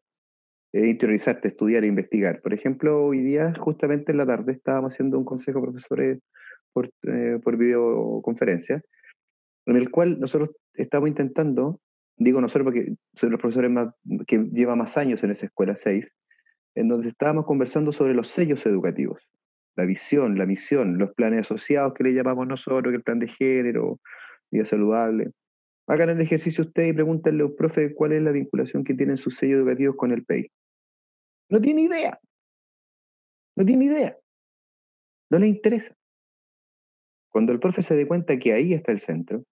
Interiorizarte, 0.72 1.47
estudiar 1.47 1.84
e 1.84 1.88
investigar. 1.88 2.41
Por 2.41 2.53
ejemplo, 2.53 3.03
hoy 3.03 3.22
día, 3.22 3.53
justamente 3.57 4.11
en 4.11 4.20
la 4.20 4.26
tarde, 4.26 4.51
estábamos 4.51 4.93
haciendo 4.93 5.17
un 5.17 5.26
consejo 5.26 5.59
de 5.59 5.65
profesores 5.65 6.20
por, 6.74 6.91
eh, 7.03 7.39
por 7.43 7.57
videoconferencia, 7.57 8.82
en 9.65 9.76
el 9.76 9.89
cual 9.89 10.20
nosotros 10.20 10.51
estamos 10.76 11.09
intentando, 11.09 11.80
digo 12.17 12.39
nosotros 12.39 12.65
porque 12.65 12.93
soy 13.15 13.30
los 13.32 13.39
profesores 13.39 13.72
más, 13.72 13.93
que 14.28 14.47
lleva 14.51 14.76
más 14.76 14.95
años 14.97 15.24
en 15.24 15.32
esa 15.32 15.47
escuela 15.47 15.76
6, 15.76 16.11
en 16.76 16.88
donde 16.88 17.07
estábamos 17.07 17.45
conversando 17.45 17.91
sobre 17.91 18.13
los 18.13 18.28
sellos 18.28 18.65
educativos, 18.65 19.28
la 19.76 19.86
visión, 19.86 20.38
la 20.38 20.45
misión, 20.45 20.97
los 20.97 21.13
planes 21.13 21.41
asociados 21.41 21.93
que 21.93 22.03
le 22.03 22.13
llamamos 22.13 22.47
nosotros, 22.47 22.91
que 22.91 22.97
el 22.97 23.03
plan 23.03 23.20
de 23.20 23.28
género, 23.28 23.99
vida 24.51 24.65
saludable. 24.65 25.32
Hagan 25.90 26.12
el 26.12 26.22
ejercicio 26.22 26.64
ustedes 26.66 26.92
y 26.92 26.94
pregúntenle 26.94 27.42
a 27.42 27.48
un 27.48 27.56
profe 27.56 27.96
cuál 27.96 28.14
es 28.14 28.22
la 28.22 28.30
vinculación 28.30 28.84
que 28.84 28.94
tienen 28.94 29.18
sus 29.18 29.36
sellos 29.36 29.58
educativos 29.60 29.96
con 29.96 30.12
el 30.12 30.24
PEI. 30.24 30.52
No 31.50 31.60
tiene 31.60 31.82
idea. 31.82 32.20
No 33.56 33.66
tiene 33.66 33.86
idea. 33.86 34.16
No 35.32 35.40
le 35.40 35.48
interesa. 35.48 35.96
Cuando 37.32 37.54
el 37.54 37.60
profe 37.60 37.82
se 37.82 37.96
dé 37.96 38.08
cuenta 38.08 38.38
que 38.38 38.54
ahí 38.54 38.74
está 38.74 38.92
el 38.92 39.00
centro, 39.00 39.44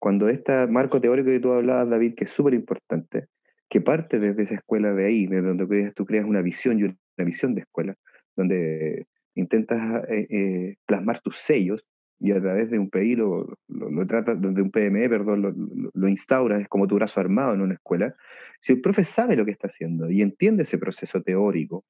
cuando 0.00 0.28
este 0.28 0.66
marco 0.66 1.00
teórico 1.00 1.30
que 1.30 1.38
tú 1.38 1.52
hablabas, 1.52 1.88
David, 1.88 2.14
que 2.16 2.24
es 2.24 2.30
súper 2.30 2.54
importante, 2.54 3.28
que 3.68 3.80
parte 3.80 4.18
desde 4.18 4.42
esa 4.42 4.54
escuela 4.56 4.92
de 4.92 5.06
ahí, 5.06 5.28
de 5.28 5.40
donde 5.40 5.92
tú 5.92 6.04
creas 6.04 6.24
una 6.24 6.42
visión 6.42 6.80
y 6.80 6.82
una 6.82 6.96
visión 7.18 7.54
de 7.54 7.60
escuela, 7.60 7.94
donde 8.34 9.06
intentas 9.36 10.04
eh, 10.08 10.26
eh, 10.30 10.76
plasmar 10.84 11.20
tus 11.20 11.36
sellos 11.36 11.86
y 12.18 12.32
a 12.32 12.40
través 12.40 12.70
de 12.70 12.78
un 12.78 12.88
PI 12.88 13.16
lo, 13.16 13.58
lo, 13.68 14.06
tratas, 14.06 14.40
de 14.40 14.62
un 14.62 14.70
PME, 14.70 15.08
perdón, 15.08 15.90
lo, 15.92 16.08
instauras, 16.08 16.62
es 16.62 16.68
como 16.68 16.86
tu 16.86 16.94
brazo 16.94 17.20
armado 17.20 17.54
en 17.54 17.60
una 17.60 17.74
escuela. 17.74 18.14
Si 18.60 18.72
el 18.72 18.80
profe 18.80 19.04
sabe 19.04 19.36
lo 19.36 19.44
que 19.44 19.50
está 19.50 19.66
haciendo 19.66 20.10
y 20.10 20.22
entiende 20.22 20.62
ese 20.62 20.78
proceso 20.78 21.22
teórico, 21.22 21.84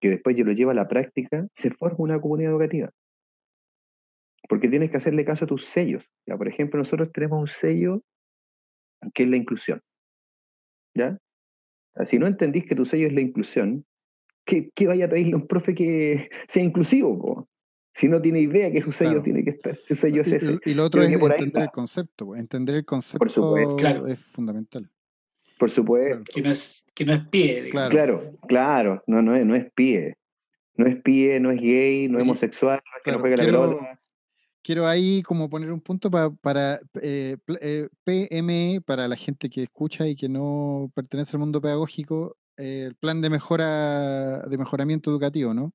que 0.00 0.10
después 0.10 0.38
lo 0.38 0.52
lleva 0.52 0.72
a 0.72 0.76
la 0.76 0.86
práctica, 0.86 1.48
se 1.52 1.70
forma 1.70 1.98
una 1.98 2.20
comunidad 2.20 2.52
educativa. 2.52 2.90
Porque 4.48 4.68
tienes 4.68 4.90
que 4.90 4.96
hacerle 4.96 5.24
caso 5.24 5.44
a 5.44 5.48
tus 5.48 5.66
sellos. 5.66 6.08
¿ya? 6.24 6.36
Por 6.36 6.48
ejemplo, 6.48 6.78
nosotros 6.78 7.10
tenemos 7.12 7.40
un 7.40 7.48
sello 7.48 8.02
que 9.12 9.24
es 9.24 9.28
la 9.28 9.36
inclusión. 9.36 9.82
¿Ya? 10.94 11.18
Si 12.04 12.18
no 12.18 12.28
entendís 12.28 12.64
que 12.64 12.76
tu 12.76 12.86
sello 12.86 13.08
es 13.08 13.12
la 13.12 13.20
inclusión, 13.20 13.84
¿qué, 14.46 14.70
qué 14.72 14.86
vaya 14.86 15.06
a 15.06 15.08
pedirle 15.08 15.32
a 15.32 15.36
un 15.36 15.48
profe 15.48 15.74
que 15.74 16.30
sea 16.46 16.62
inclusivo? 16.62 17.48
Si 17.98 18.08
no 18.08 18.20
tiene 18.22 18.40
idea 18.40 18.70
que 18.70 18.80
su 18.80 18.92
sello 18.92 19.10
Claro. 19.10 19.22
tiene 19.24 19.42
que 19.44 19.50
estar, 19.50 19.74
su 19.76 19.94
sello 19.96 20.22
es 20.22 20.28
Y- 20.28 20.34
ese. 20.36 20.58
Y, 20.64 20.70
y 20.70 20.74
lo 20.74 20.84
otro 20.84 21.00
Creo 21.02 21.18
es 21.18 21.22
ahí 21.32 21.34
entender 21.42 21.62
el 21.64 21.70
concepto. 21.70 22.26
pues, 22.26 22.40
Entender 22.40 22.74
el 22.76 22.84
concepto 22.84 23.28
supuesto. 23.28 23.76
Claro. 23.76 24.06
es 24.06 24.20
fundamental. 24.20 24.88
Por 25.58 25.68
supuesto. 25.70 26.22
Que 26.32 26.40
no 26.42 26.50
es, 26.52 26.84
que 26.94 27.04
no 27.04 27.12
es 27.14 27.26
pie. 27.26 27.62
digamos. 27.64 27.90
Claro. 27.90 28.18
Claro, 28.20 28.38
claro, 28.46 29.02
no, 29.08 29.20
no, 29.22 29.34
es, 29.34 29.44
no 29.44 29.56
es 29.56 29.70
pie. 29.72 30.16
No 30.76 30.86
es 30.86 30.94
pie, 31.02 31.40
no 31.40 31.50
es 31.50 31.60
gay, 31.60 32.06
no 32.08 32.18
es 32.18 32.22
homosexual, 32.22 32.80
no 32.84 32.96
es 32.98 33.02
que 33.02 33.10
no 33.10 33.18
claro, 33.18 33.20
juegue 33.20 33.36
la 33.36 33.42
quiero- 33.42 33.60
pelota. 33.78 34.00
Quiero 34.62 34.86
ahí 34.86 35.22
como 35.22 35.48
poner 35.50 35.72
un 35.72 35.80
punto 35.80 36.10
pa- 36.10 36.30
para 36.30 36.78
eh, 37.02 37.36
pl- 37.44 37.58
eh, 37.62 37.88
PME, 38.04 38.80
para 38.84 39.08
la 39.08 39.16
gente 39.16 39.48
que 39.50 39.62
escucha 39.64 40.06
y 40.06 40.14
que 40.14 40.28
no 40.28 40.92
pertenece 40.94 41.32
al 41.32 41.40
mundo 41.40 41.60
pedagógico, 41.60 42.36
eh, 42.56 42.84
el 42.88 42.94
plan 42.94 43.20
de 43.22 43.30
mejora, 43.30 44.42
de 44.42 44.58
mejoramiento 44.58 45.10
educativo, 45.10 45.52
¿no? 45.54 45.72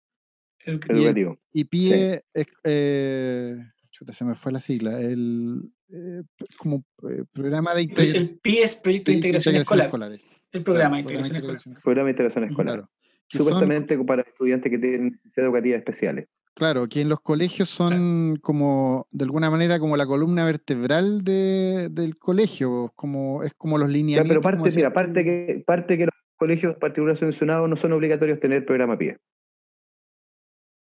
Y 1.53 1.63
PIE 1.65 2.23
es, 2.33 2.47
eh, 2.63 3.57
chuta, 3.91 4.13
se 4.13 4.25
me 4.25 4.35
fue 4.35 4.51
la 4.51 4.61
sigla, 4.61 4.99
el 4.99 5.61
eh, 5.89 6.23
como 6.57 6.83
eh, 7.09 7.23
programa 7.31 7.73
de 7.75 7.81
El, 7.81 7.89
integra- 7.89 8.17
el 8.17 8.39
PIE 8.41 8.63
es 8.63 8.75
Proyecto 8.75 9.11
de 9.11 9.17
Integración, 9.17 9.55
Escolar. 9.57 9.85
escolar. 9.87 10.11
El 10.51 10.63
programa 10.63 10.95
de 10.97 11.01
integración 11.01 11.35
escolar. 11.37 11.55
integración 11.55 11.83
Programa 11.83 12.05
de 12.05 12.11
integración 12.11 12.43
escolar. 12.45 12.73
Claro. 12.75 12.89
Que 13.29 13.37
son- 13.37 13.45
Supuestamente 13.47 13.97
para 14.03 14.21
estudiantes 14.23 14.69
que 14.71 14.77
tienen 14.77 15.03
necesidades 15.23 15.47
educativas 15.49 15.77
especiales. 15.79 16.27
Claro, 16.55 16.87
que 16.87 17.01
en 17.01 17.09
los 17.09 17.19
colegios 17.19 17.69
son 17.69 18.37
como, 18.41 19.07
de 19.11 19.23
alguna 19.25 19.49
manera, 19.49 19.79
como 19.79 19.97
la 19.97 20.05
columna 20.05 20.45
vertebral 20.45 21.23
de, 21.23 21.89
del 21.91 22.17
colegio, 22.17 22.91
como, 22.95 23.41
es 23.41 23.55
como 23.55 23.79
los 23.79 23.87
Ya, 23.89 23.93
lineamientos. 23.93 24.29
pero 24.29 24.41
parte, 24.41 24.75
mira, 24.75 24.93
parte 24.93 25.23
que, 25.23 25.63
parte 25.65 25.97
que 25.97 26.05
los 26.05 26.13
colegios 26.35 26.75
particulares 26.75 27.17
subvencionados 27.19 27.67
no 27.67 27.75
son 27.75 27.93
obligatorios 27.93 28.39
tener 28.39 28.65
programa 28.65 28.97
PIE. 28.99 29.17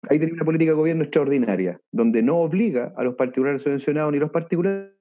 Ahí 0.09 0.19
tiene 0.19 0.33
una 0.35 0.45
política 0.45 0.71
de 0.73 0.77
gobierno 0.77 1.03
extraordinaria, 1.03 1.81
donde 1.91 2.23
no 2.23 2.37
obliga 2.39 2.93
a 2.97 3.03
los 3.03 3.15
particulares 3.17 3.63
subvencionados 3.63 4.13
ni 4.13 4.19
los 4.19 4.31
particulares 4.31 4.93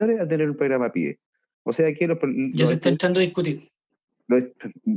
a 0.00 0.26
tener 0.26 0.50
un 0.50 0.56
programa 0.56 0.90
PIE. 0.92 1.18
O 1.62 1.72
sea 1.72 1.92
que 1.94 2.08
los, 2.08 2.18
Ya 2.20 2.60
los 2.60 2.68
se 2.68 2.74
está 2.74 2.88
entrando 2.88 3.20
a 3.20 3.22
discutir. 3.22 3.70
los- 4.28 4.44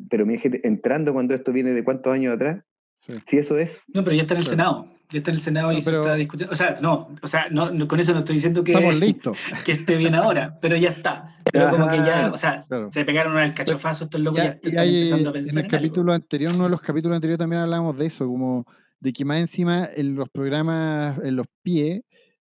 pero 0.09 0.25
mi 0.25 0.37
gente, 0.37 0.61
entrando 0.67 1.13
cuando 1.13 1.33
esto 1.35 1.51
viene 1.51 1.71
de 1.71 1.83
cuántos 1.83 2.13
años 2.13 2.33
atrás, 2.35 2.63
Sí. 2.97 3.13
si 3.27 3.37
eso 3.37 3.57
es, 3.57 3.81
No, 3.93 4.03
pero 4.03 4.15
ya 4.15 4.21
está 4.21 4.33
en 4.35 4.39
el 4.39 4.43
Claro. 4.45 4.57
Senado. 4.57 4.87
Ya 5.09 5.17
está 5.19 5.31
en 5.31 5.35
el 5.35 5.41
Senado 5.41 5.71
y 5.71 5.75
No, 5.75 5.81
se 5.81 5.95
está 5.95 6.15
discutiendo. 6.15 6.53
O 6.53 6.55
sea, 6.55 6.77
no, 6.81 7.09
o 7.21 7.27
sea, 7.27 7.47
no, 7.51 7.69
no, 7.71 7.87
con 7.87 7.99
eso 7.99 8.13
no 8.13 8.19
estoy 8.19 8.35
diciendo 8.35 8.63
que, 8.63 8.71
Estamos 8.71 8.95
listos. 8.99 9.37
que 9.65 9.73
esté 9.73 9.97
bien 9.97 10.15
ahora, 10.15 10.57
pero 10.61 10.75
ya 10.77 10.89
está. 10.91 11.35
Pero 11.51 11.69
como 11.71 11.89
que 11.89 11.97
ya, 11.97 12.31
o 12.33 12.37
sea, 12.37 12.63
Claro. 12.67 12.91
se 12.91 13.03
pegaron 13.05 13.37
al 13.37 13.53
cachofazo 13.53 14.05
estos 14.05 14.21
locos, 14.21 14.39
ya, 14.41 14.53
Ya- 14.53 14.59
y 14.63 14.67
están 14.69 14.79
hay, 14.83 14.95
empezando 14.97 15.29
a 15.29 15.31
en 15.31 15.33
pensar. 15.33 15.51
el 15.53 15.57
en 15.59 15.65
algo. 15.65 15.77
capítulo 15.77 16.13
anterior, 16.13 16.53
uno 16.55 16.63
de 16.63 16.69
los 16.69 16.81
capítulos 16.81 17.15
anteriores 17.15 17.37
también 17.39 17.61
hablábamos 17.61 17.97
de 17.97 18.05
eso, 18.05 18.25
como 18.27 18.65
de 19.03 19.11
que 19.11 19.25
más 19.25 19.39
encima 19.39 19.89
en 19.95 20.15
los 20.15 20.29
programas, 20.29 21.19
en 21.23 21.35
los 21.35 21.45
PIE, 21.61 22.05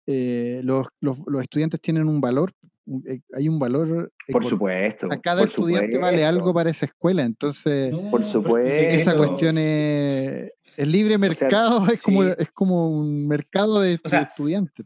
eh, 0.06 0.60
los, 0.66 0.86
los, 0.99 1.20
los 1.26 1.41
estudiantes 1.41 1.80
tienen 1.80 2.10
un 2.10 2.20
valor, 2.20 2.54
eh, 3.08 3.22
hay 3.34 3.47
un 3.47 3.58
valor 3.58 4.12
por 4.30 4.45
supuesto. 4.45 5.08
Sea, 5.08 5.22
cada 5.22 5.43
estudiante 5.45 5.97
vale 5.97 6.26
algo 6.26 6.54
para 6.54 6.70
esa 6.70 6.88
escuela, 6.88 7.24
entonces 7.24 7.91
No, 7.91 8.12
Por 8.12 8.26
supuesto. 8.26 8.70
esa 8.70 9.16
cuestión 9.16 9.58
es, 9.58 10.52
el 10.76 10.91
libre 10.91 11.18
mercado, 11.18 11.88
es, 11.93 12.02
como, 12.02 12.24
sí. 12.24 12.30
es 12.38 12.52
como 12.52 12.89
un 12.89 13.28
mercado 13.30 13.80
de, 13.80 13.97
O 14.04 14.10
sea, 14.10 14.20
de 14.20 14.26
estudiantes. 14.26 14.86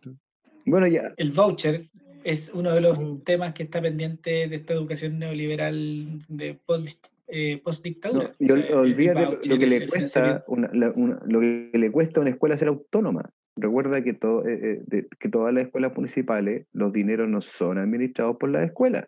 Bueno, 0.68 0.86
ya, 0.86 1.13
El 1.18 1.32
voucher 1.32 1.89
es 2.24 2.51
uno 2.53 2.72
de 2.74 2.82
los 2.82 2.99
temas 3.24 3.55
que 3.55 3.63
está 3.63 3.82
pendiente 3.82 4.47
de 4.47 4.55
esta 4.55 4.74
educación 4.74 5.18
neoliberal 5.18 6.20
de 6.28 6.59
post, 6.63 7.07
eh, 7.28 7.59
post-dictadura. 7.63 8.34
No, 8.39 8.53
O 8.53 8.57
sea, 8.57 8.78
olvídate 8.80 9.49
lo- 9.49 9.57
que 9.59 9.65
le 9.67 9.88
cuesta 9.88 10.43
una, 10.47 10.69
la- 10.73 10.91
una- 10.91 11.19
lo 11.26 11.39
que 11.39 11.71
le 11.73 11.91
cuesta 11.91 12.19
a 12.19 12.21
una 12.21 12.30
escuela 12.32 12.57
ser 12.57 12.67
autónoma. 12.67 13.30
Recuerda 13.55 14.03
que, 14.03 14.13
todo, 14.13 14.47
eh, 14.47 14.59
eh, 14.61 14.82
de- 14.86 15.07
que 15.19 15.30
todas 15.30 15.53
las 15.53 15.65
escuelas 15.65 15.95
municipales, 15.95 16.67
los 16.73 16.91
dineros 16.93 17.28
no 17.30 17.41
son 17.41 17.78
administrados 17.78 18.38
por 18.38 18.49
las 18.49 18.63
escuelas, 18.65 19.07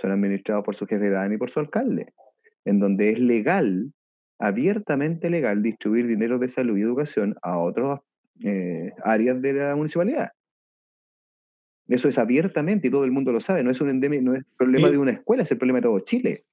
son 0.00 0.10
administrados 0.12 0.64
por 0.64 0.74
su 0.74 0.86
jefe 0.86 1.04
de 1.04 1.10
DAN 1.10 1.32
y 1.32 1.36
por 1.36 1.50
su 1.50 1.60
alcalde, 1.60 2.12
en 2.64 2.80
donde 2.80 3.10
es 3.10 3.18
legal, 3.20 3.92
abiertamente 4.40 5.30
legal, 5.30 5.62
distribuir 5.62 6.06
dinero 6.06 6.38
de 6.38 6.48
salud 6.48 6.76
y 6.78 6.82
educación 6.82 7.34
a 7.42 7.58
otras 7.58 8.00
eh, 8.42 8.92
áreas 9.02 9.42
de 9.42 9.52
la 9.52 9.74
municipalidad. 9.74 10.30
Eso 11.88 12.08
es 12.08 12.18
abiertamente 12.18 12.88
y 12.88 12.90
todo 12.90 13.04
el 13.04 13.10
mundo 13.10 13.32
lo 13.32 13.40
sabe, 13.40 13.62
no 13.64 13.70
es 13.70 13.80
un 13.80 13.88
endemi- 13.88 14.20
no 14.22 14.34
es 14.34 14.44
problema 14.56 14.88
Sí. 14.88 14.92
de 14.92 14.98
una 14.98 15.10
escuela, 15.12 15.42
es 15.42 15.50
el 15.50 15.58
problema 15.58 15.78
de 15.78 15.82
todo 15.84 16.00
Chile, 16.00 16.44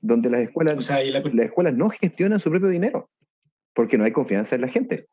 donde 0.00 0.30
las 0.30 0.40
escuelas 0.42 0.76
O 0.76 0.82
sea, 0.82 1.02
la, 1.04 1.20
las 1.20 1.46
escuelas 1.46 1.74
no 1.74 1.90
gestionan 1.90 2.40
su 2.40 2.50
propio 2.50 2.68
dinero 2.68 3.10
porque 3.74 3.96
no 3.98 4.04
hay 4.04 4.12
confianza 4.12 4.54
en 4.56 4.62
la 4.62 4.68
gente, 4.68 5.06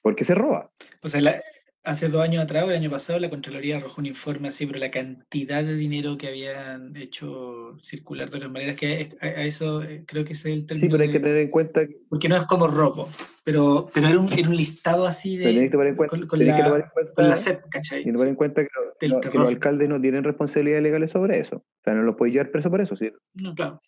porque 0.00 0.24
se 0.24 0.34
roba. 0.34 0.70
o 1.02 1.08
sea, 1.08 1.20
la- 1.20 1.42
hace 1.84 2.08
dos 2.08 2.22
años 2.22 2.44
atrás, 2.44 2.62
o 2.62 2.70
el 2.70 2.76
año 2.76 2.90
pasado, 2.92 3.18
la 3.18 3.28
Contraloría 3.28 3.78
arrojó 3.78 4.00
un 4.00 4.06
informe 4.06 4.46
así, 4.46 4.64
pero 4.66 4.78
la 4.78 4.92
cantidad 4.92 5.64
de 5.64 5.74
dinero 5.74 6.16
que 6.16 6.28
habían 6.28 6.94
hecho 6.96 7.76
circular 7.80 8.30
de 8.30 8.36
otras 8.36 8.52
maneras, 8.52 8.76
que 8.76 9.08
a, 9.20 9.26
a 9.26 9.44
eso 9.44 9.82
eh, 9.82 10.04
creo 10.06 10.24
que 10.24 10.34
ese 10.34 10.52
es 10.52 10.58
el 10.58 10.66
término. 10.66 10.86
Sí, 10.86 10.90
pero 10.92 11.02
hay 11.02 11.08
que 11.10 11.18
de- 11.18 11.24
tener 11.24 11.38
en 11.42 11.50
cuenta, 11.50 11.84
que- 11.84 11.96
porque 12.08 12.28
no 12.28 12.36
es 12.36 12.44
como 12.44 12.68
robo, 12.68 13.08
pero, 13.42 13.90
pero 13.92 14.06
era, 14.06 14.20
un, 14.20 14.32
era 14.32 14.48
un 14.48 14.54
listado 14.54 15.04
así 15.06 15.36
de. 15.36 15.42
pero 15.46 15.54
tenéis 15.54 15.70
que 15.70 15.72
tomar 15.72 15.86
en 15.88 15.96
cuenta, 15.96 16.16
con, 16.16 16.26
con 16.28 16.38
tenéis 16.38 16.56
que 16.56 16.62
la, 16.62 16.68
tomar 16.68 16.80
en 16.82 16.88
cuenta- 16.92 17.12
con 17.14 17.28
la 17.28 17.36
CEP, 17.36 17.68
¿cachai? 17.68 18.02
y 18.08 18.12
tomar 18.12 18.28
en 18.28 18.34
cuenta 18.36 18.62
que, 18.62 18.68
lo- 19.08 19.20
que 19.20 19.38
los 19.38 19.48
alcaldes 19.48 19.88
no 19.88 20.00
tienen 20.00 20.22
responsabilidades 20.22 20.84
legales 20.84 21.10
sobre 21.10 21.40
eso. 21.40 21.56
O 21.56 21.82
sea, 21.82 21.94
no 21.94 22.02
los 22.04 22.14
puedes 22.14 22.32
llevar 22.32 22.52
preso 22.52 22.70
por 22.70 22.80
eso. 22.80 22.94
¿sí? 22.94 23.10
No, 23.34 23.56
claro. 23.56 23.80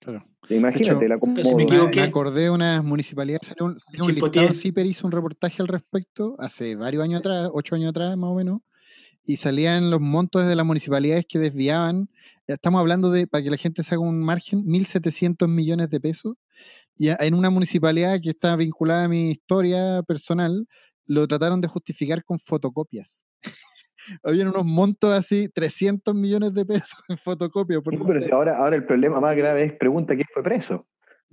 Claro. 0.00 0.26
Imagínate, 0.48 1.04
hecho, 1.04 1.18
la 1.36 1.44
si 1.44 1.54
me 1.54 2.02
acordé 2.02 2.42
de 2.44 2.50
unas 2.50 2.82
municipalidades, 2.82 3.46
salió 3.46 3.66
un, 3.66 3.78
salió 3.78 4.04
un 4.04 4.14
listado, 4.14 4.52
CIPER 4.54 4.86
hizo 4.86 5.06
un 5.06 5.12
reportaje 5.12 5.62
al 5.62 5.68
respecto 5.68 6.36
hace 6.38 6.74
varios 6.74 7.04
años 7.04 7.20
atrás, 7.20 7.50
ocho 7.52 7.74
años 7.74 7.90
atrás 7.90 8.16
más 8.16 8.30
o 8.30 8.34
menos, 8.34 8.60
y 9.24 9.36
salían 9.36 9.90
los 9.90 10.00
montos 10.00 10.48
de 10.48 10.56
las 10.56 10.64
municipalidades 10.64 11.26
que 11.28 11.38
desviaban, 11.38 12.08
estamos 12.46 12.80
hablando 12.80 13.10
de, 13.10 13.26
para 13.26 13.44
que 13.44 13.50
la 13.50 13.58
gente 13.58 13.82
se 13.82 13.94
haga 13.94 14.02
un 14.02 14.22
margen, 14.22 14.64
1.700 14.64 15.46
millones 15.48 15.90
de 15.90 16.00
pesos, 16.00 16.36
Y 16.96 17.08
en 17.08 17.34
una 17.34 17.50
municipalidad 17.50 18.20
que 18.20 18.30
está 18.30 18.56
vinculada 18.56 19.04
a 19.04 19.08
mi 19.08 19.30
historia 19.30 20.02
personal, 20.02 20.66
lo 21.06 21.28
trataron 21.28 21.60
de 21.60 21.68
justificar 21.68 22.24
con 22.24 22.38
fotocopias. 22.38 23.24
Habían 24.22 24.48
unos 24.48 24.64
montos 24.64 25.12
así, 25.12 25.48
300 25.48 26.14
millones 26.14 26.54
de 26.54 26.64
pesos 26.64 26.98
en 27.08 27.18
fotocopias. 27.18 27.80
pero 27.84 28.34
ahora, 28.34 28.58
ahora 28.58 28.76
el 28.76 28.84
problema 28.84 29.20
más 29.20 29.36
grave 29.36 29.64
es 29.64 29.72
pregunta 29.72 30.14
quién 30.14 30.26
fue 30.32 30.42
preso. 30.42 30.86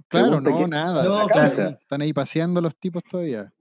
Claro, 0.10 0.40
no, 0.40 0.68
nada. 0.68 1.78
Están 1.82 2.02
ahí 2.02 2.14
paseando 2.14 2.62
los 2.62 2.78
tipos 2.78 3.04
todavía. 3.10 3.52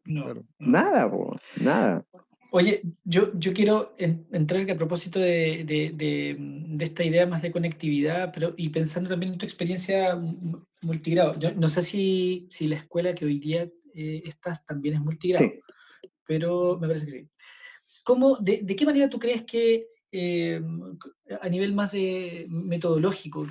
Nada, 0.59 1.11
nada. 1.59 2.05
Oye, 2.53 2.83
yo, 3.05 3.33
yo 3.39 3.53
quiero 3.53 3.95
entrar 3.99 4.71
a 4.71 4.75
propósito 4.77 5.19
de, 5.19 5.65
de, 5.67 6.85
esta 6.85 7.05
idea 7.05 7.27
más 7.27 7.43
de 7.43 7.53
conectividad, 7.53 8.33
pero 8.33 8.55
y 8.57 8.69
pensando 8.69 9.11
también 9.11 9.33
en 9.33 9.39
tu 9.39 9.47
experiencia 9.47 10.19
multigrado. 10.83 11.39
Yo 11.39 11.53
no 11.53 11.69
sé 11.69 11.83
si, 11.83 12.47
si 12.51 12.69
la 12.69 12.77
escuela 12.77 13.15
que 13.15 13.25
hoy 13.25 13.39
día 13.39 13.69
eh, 13.95 14.23
estás 14.25 14.65
también 14.65 14.95
es 14.95 15.01
multigrado, 15.01 15.51
pero 16.27 16.79
me 16.81 16.87
parece 16.87 17.07
que 17.07 17.13
sí. 17.13 17.29
¿Cómo, 18.07 18.37
de, 18.37 18.61
de, 18.63 18.77
qué 18.77 18.87
manera 18.87 19.09
tú 19.09 19.19
crees 19.19 19.43
que 19.43 19.89
eh, 20.13 20.63
a 21.43 21.49
nivel 21.49 21.75
más 21.75 21.91
de 21.91 22.47
metodológico, 22.49 23.45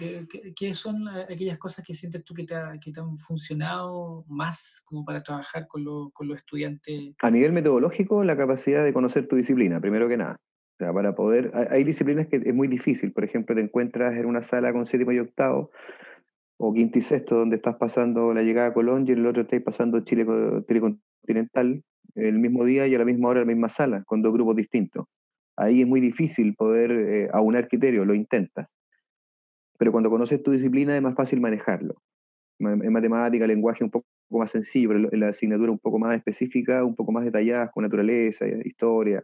¿qué, 0.56 0.74
son 0.74 1.08
aquellas 1.10 1.58
cosas 1.58 1.86
que 1.86 1.94
sientes 1.94 2.24
tú 2.24 2.34
que 2.34 2.46
te, 2.46 2.56
han 2.56 3.18
funcionado 3.18 4.24
más 4.30 4.82
como 4.86 5.04
para 5.04 5.22
trabajar 5.22 5.68
con, 5.68 5.84
con, 6.12 6.28
los 6.30 6.38
estudiantes? 6.38 7.16
A 7.22 7.30
nivel 7.30 7.52
metodológico, 7.52 8.24
la 8.24 8.38
capacidad 8.38 8.86
de 8.86 8.94
conocer 8.94 9.28
tu 9.28 9.36
disciplina, 9.36 9.82
primero 9.82 10.08
que 10.08 10.16
nada. 10.16 10.38
O 10.40 10.78
sea, 10.78 10.94
para 10.94 11.14
poder, 11.14 11.52
hay, 11.70 11.84
disciplinas 11.84 12.28
que 12.28 12.38
es 12.38 12.54
muy 12.54 12.70
difícil, 12.70 13.12
por 13.12 13.26
ejemplo, 13.26 13.56
te 13.56 13.62
encuentras 13.62 14.16
en 14.16 14.26
una 14.26 14.42
sala 14.42 14.72
con 14.72 14.86
séptimo 14.86 15.12
y 15.12 15.20
octavo, 15.20 15.70
o 16.58 16.74
quinto 16.74 16.98
y 16.98 17.02
sexto, 17.02 17.36
donde 17.36 17.58
estás 17.58 17.76
pasando 17.76 18.34
la 18.34 18.42
llegada 18.42 18.70
a 18.70 18.74
Colón 18.74 19.06
y 19.06 19.12
en 19.12 19.20
el 19.20 19.28
otro 19.28 19.42
estás 19.42 19.62
pasando 19.62 20.00
Chile, 20.00 20.26
Chile 20.68 20.80
continental, 20.80 21.84
el 22.16 22.40
mismo 22.40 22.66
día 22.66 22.88
y 22.88 22.96
a 22.96 22.98
la 22.98 23.06
misma 23.06 23.30
hora 23.30 23.42
en 23.42 23.48
la 23.48 23.54
misma 23.54 23.70
sala, 23.70 24.04
con 24.06 24.22
dos 24.22 24.34
grupos 24.34 24.56
distintos 24.56 25.06
ahí 25.58 25.82
es 25.82 25.88
muy 25.88 26.02
difícil 26.02 26.56
poder 26.56 26.92
eh, 26.92 27.30
aunar 27.32 27.68
criterios, 27.68 28.06
lo 28.06 28.14
intentas. 28.14 28.68
Pero 29.78 29.92
cuando 29.92 30.10
conoces 30.10 30.42
tu 30.42 30.52
disciplina 30.52 30.96
es 30.96 31.02
más 31.02 31.16
fácil 31.16 31.42
manejarlo. 31.42 31.96
En 32.60 32.94
matemática, 32.94 33.46
lenguaje 33.46 33.84
un 33.84 33.92
poco 33.92 34.06
más 34.32 34.52
sencillo, 34.52 34.94
en 34.94 35.20
la 35.20 35.30
asignatura 35.30 35.72
un 35.72 35.80
poco 35.80 36.00
más 36.00 36.16
específica, 36.16 36.86
un 36.86 36.96
poco 36.96 37.12
más 37.12 37.26
detallada, 37.26 37.70
con 37.70 37.84
naturaleza, 37.84 38.46
historia. 38.64 39.22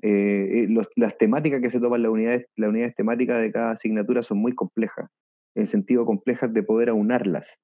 Eh, 0.00 0.64
eh, 0.64 0.84
las 0.96 1.18
temáticas 1.18 1.60
que 1.60 1.68
se 1.68 1.80
toman 1.80 2.02
las 2.02 2.10
unidades, 2.10 2.46
las 2.56 2.70
unidades 2.70 2.94
temáticas 2.94 3.42
de 3.42 3.52
cada 3.52 3.72
asignatura 3.72 4.22
son 4.22 4.38
muy 4.38 4.54
complejas, 4.54 5.10
en 5.54 5.66
sentido 5.66 6.06
complejas 6.06 6.50
de 6.54 6.62
poder 6.62 6.88
aunarlas. 6.88 7.60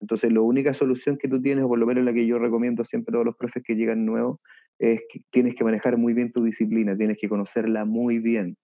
Entonces, 0.00 0.32
la 0.32 0.40
única 0.40 0.74
solución 0.74 1.16
que 1.16 1.28
tú 1.28 1.40
tienes, 1.40 1.64
o 1.64 1.68
por 1.68 1.78
lo 1.78 1.86
menos 1.86 2.04
la 2.04 2.12
que 2.12 2.26
yo 2.26 2.38
recomiendo 2.38 2.84
siempre 2.84 3.12
a 3.12 3.14
todos 3.14 3.26
los 3.26 3.36
profes 3.36 3.62
que 3.64 3.76
llegan 3.76 4.04
nuevos, 4.04 4.38
es 4.78 5.02
que 5.08 5.20
tienes 5.30 5.54
que 5.54 5.64
manejar 5.64 5.96
muy 5.96 6.12
bien 6.12 6.32
tu 6.32 6.42
disciplina, 6.44 6.96
tienes 6.96 7.16
que 7.18 7.28
conocerla 7.28 7.84
muy 7.84 8.18
bien, 8.18 8.56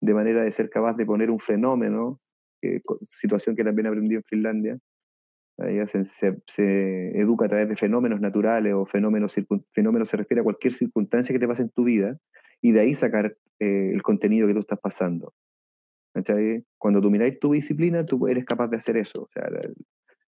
de 0.00 0.14
manera 0.14 0.42
de 0.42 0.50
ser 0.52 0.70
capaz 0.70 0.94
de 0.94 1.04
poner 1.04 1.30
un 1.30 1.38
fenómeno, 1.38 2.18
situación 3.08 3.56
que 3.56 3.64
también 3.64 3.86
aprendí 3.86 4.14
en 4.14 4.24
Finlandia. 4.24 4.78
se, 5.58 6.04
se, 6.46 7.18
educa 7.18 7.46
a 7.46 7.48
través 7.48 7.68
de 7.68 7.76
fenómenos 7.76 8.20
naturales 8.20 8.72
o 8.74 8.86
fenómenos, 8.86 9.34
fenómenos 9.72 10.08
se 10.08 10.16
refiere 10.16 10.40
a 10.40 10.44
cualquier 10.44 10.72
circunstancia 10.72 11.32
que 11.32 11.38
te 11.38 11.48
pase 11.48 11.62
en 11.62 11.70
tu 11.70 11.84
vida 11.84 12.18
y 12.62 12.72
de 12.72 12.80
ahí 12.80 12.94
sacar 12.94 13.36
eh, 13.58 13.90
el 13.92 14.02
contenido 14.02 14.46
que 14.46 14.54
tú 14.54 14.60
estás 14.60 14.80
pasando. 14.80 15.34
Cuando 16.78 17.00
tú 17.00 17.10
miráis 17.10 17.38
tu 17.38 17.52
disciplina, 17.52 18.04
tú 18.04 18.26
eres 18.26 18.44
capaz 18.44 18.68
de 18.68 18.76
hacer 18.76 18.96
eso. 18.96 19.22
O 19.22 19.28
sea, 19.32 19.48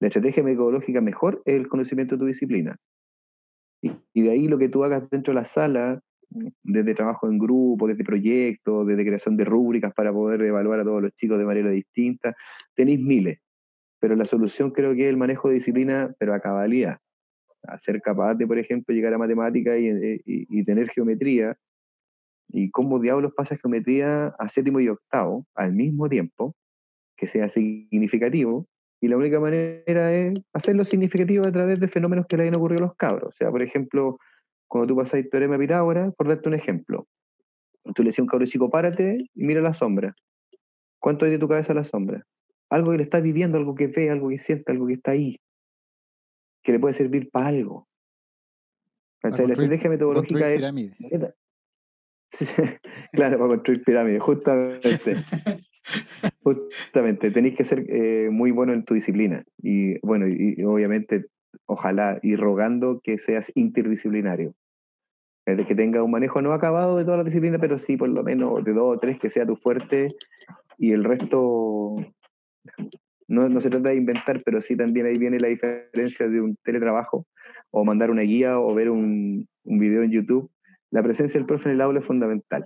la 0.00 0.08
estrategia 0.08 0.42
metodológica 0.42 1.00
mejor 1.00 1.42
es 1.44 1.54
el 1.54 1.68
conocimiento 1.68 2.16
de 2.16 2.18
tu 2.20 2.26
disciplina. 2.26 2.76
Y, 3.82 4.22
de 4.22 4.30
ahí 4.30 4.48
lo 4.48 4.58
que 4.58 4.68
tú 4.68 4.84
hagas 4.84 5.08
dentro 5.10 5.32
de 5.32 5.40
la 5.40 5.44
sala, 5.44 6.00
desde 6.62 6.94
trabajo 6.94 7.28
en 7.28 7.38
grupo, 7.38 7.86
desde 7.86 8.04
proyectos, 8.04 8.86
desde 8.86 9.04
creación 9.04 9.36
de 9.36 9.44
rúbricas 9.44 9.92
para 9.94 10.12
poder 10.12 10.42
evaluar 10.42 10.80
a 10.80 10.84
todos 10.84 11.02
los 11.02 11.14
chicos 11.14 11.38
de 11.38 11.44
manera 11.44 11.70
distinta, 11.70 12.34
tenéis 12.74 13.00
miles. 13.00 13.38
Pero 14.00 14.16
la 14.16 14.26
solución 14.26 14.70
creo 14.70 14.94
que 14.94 15.04
es 15.04 15.08
el 15.08 15.16
manejo 15.16 15.48
de 15.48 15.54
disciplina, 15.54 16.14
pero 16.18 16.34
a 16.34 16.40
cabalidad. 16.40 16.98
A 17.62 17.78
ser 17.78 18.00
capaz 18.00 18.34
de, 18.34 18.46
por 18.46 18.58
ejemplo, 18.58 18.94
llegar 18.94 19.14
a 19.14 19.18
matemática 19.18 19.78
y, 19.78 20.20
y 20.24 20.64
tener 20.64 20.88
geometría. 20.90 21.56
Y 22.48 22.70
cómo 22.70 23.00
diablos 23.00 23.32
pasa 23.34 23.56
geometría 23.56 24.28
a 24.38 24.48
séptimo 24.48 24.80
y 24.80 24.88
octavo 24.88 25.46
al 25.54 25.72
mismo 25.72 26.08
tiempo, 26.08 26.54
que 27.16 27.26
sea 27.26 27.48
significativo, 27.48 28.68
y 29.00 29.08
la 29.08 29.16
única 29.16 29.38
manera 29.40 30.12
es 30.12 30.38
hacerlo 30.52 30.84
significativo 30.84 31.46
a 31.46 31.52
través 31.52 31.78
de 31.80 31.88
fenómenos 31.88 32.26
que 32.26 32.36
le 32.36 32.44
hayan 32.44 32.54
ocurrido 32.54 32.84
a 32.84 32.86
los 32.86 32.96
cabros. 32.96 33.28
O 33.28 33.36
sea, 33.36 33.50
por 33.50 33.62
ejemplo, 33.62 34.18
cuando 34.68 34.86
tú 34.86 34.96
pasas 34.96 35.14
el 35.14 35.28
teorema 35.28 35.54
de 35.54 35.60
Pitágoras, 35.60 36.14
por 36.14 36.28
darte 36.28 36.48
un 36.48 36.54
ejemplo, 36.54 37.06
tú 37.94 38.02
le 38.02 38.08
decías 38.08 38.20
a 38.20 38.22
un 38.22 38.28
cabro 38.28 38.46
chico, 38.46 38.70
párate 38.70 39.18
y 39.34 39.44
mira 39.44 39.60
la 39.60 39.74
sombra. 39.74 40.14
¿Cuánto 40.98 41.24
hay 41.24 41.30
de 41.30 41.38
tu 41.38 41.48
cabeza 41.48 41.74
la 41.74 41.84
sombra? 41.84 42.24
Algo 42.70 42.90
que 42.90 42.96
le 42.96 43.02
está 43.02 43.20
viviendo, 43.20 43.58
algo 43.58 43.74
que 43.74 43.86
ve, 43.86 44.10
algo 44.10 44.28
que 44.28 44.38
siente, 44.38 44.72
algo 44.72 44.86
que 44.86 44.94
está 44.94 45.12
ahí, 45.12 45.36
que 46.62 46.72
le 46.72 46.80
puede 46.80 46.94
servir 46.94 47.30
para 47.30 47.48
algo. 47.48 47.86
La 49.22 49.30
estrategia 49.30 49.90
metodológica 49.90 50.50
es. 50.50 50.62
claro, 53.12 53.38
para 53.38 53.48
construir 53.48 53.84
pirámides, 53.84 54.22
justamente. 54.22 55.16
Justamente, 56.42 57.30
tenéis 57.30 57.56
que 57.56 57.64
ser 57.64 57.84
eh, 57.88 58.28
muy 58.30 58.50
bueno 58.50 58.72
en 58.72 58.84
tu 58.84 58.94
disciplina. 58.94 59.44
Y 59.62 59.98
bueno, 60.00 60.26
y, 60.28 60.62
obviamente, 60.64 61.26
ojalá 61.66 62.18
y 62.22 62.36
rogando 62.36 63.00
que 63.02 63.18
seas 63.18 63.52
interdisciplinario. 63.54 64.54
Es 65.46 65.64
que 65.64 65.76
tenga 65.76 66.02
un 66.02 66.10
manejo 66.10 66.42
no 66.42 66.52
acabado 66.52 66.96
de 66.96 67.04
toda 67.04 67.18
la 67.18 67.24
disciplina, 67.24 67.58
pero 67.58 67.78
sí 67.78 67.96
por 67.96 68.08
lo 68.08 68.24
menos 68.24 68.64
de 68.64 68.72
dos 68.72 68.96
o 68.96 68.98
tres 68.98 69.16
que 69.18 69.30
sea 69.30 69.46
tu 69.46 69.54
fuerte 69.54 70.16
y 70.76 70.90
el 70.90 71.04
resto 71.04 71.94
no, 73.28 73.48
no 73.48 73.60
se 73.60 73.70
trata 73.70 73.90
de 73.90 73.94
inventar, 73.94 74.42
pero 74.44 74.60
sí 74.60 74.76
también 74.76 75.06
ahí 75.06 75.18
viene 75.18 75.38
la 75.38 75.46
diferencia 75.46 76.28
de 76.28 76.40
un 76.40 76.56
teletrabajo 76.64 77.26
o 77.70 77.84
mandar 77.84 78.10
una 78.10 78.22
guía 78.22 78.58
o 78.58 78.74
ver 78.74 78.90
un, 78.90 79.46
un 79.62 79.78
video 79.78 80.02
en 80.02 80.10
YouTube. 80.10 80.50
La 80.90 81.04
presencia 81.04 81.38
del 81.38 81.46
profe 81.46 81.68
en 81.68 81.76
el 81.76 81.80
aula 81.80 82.00
es 82.00 82.04
fundamental. 82.04 82.64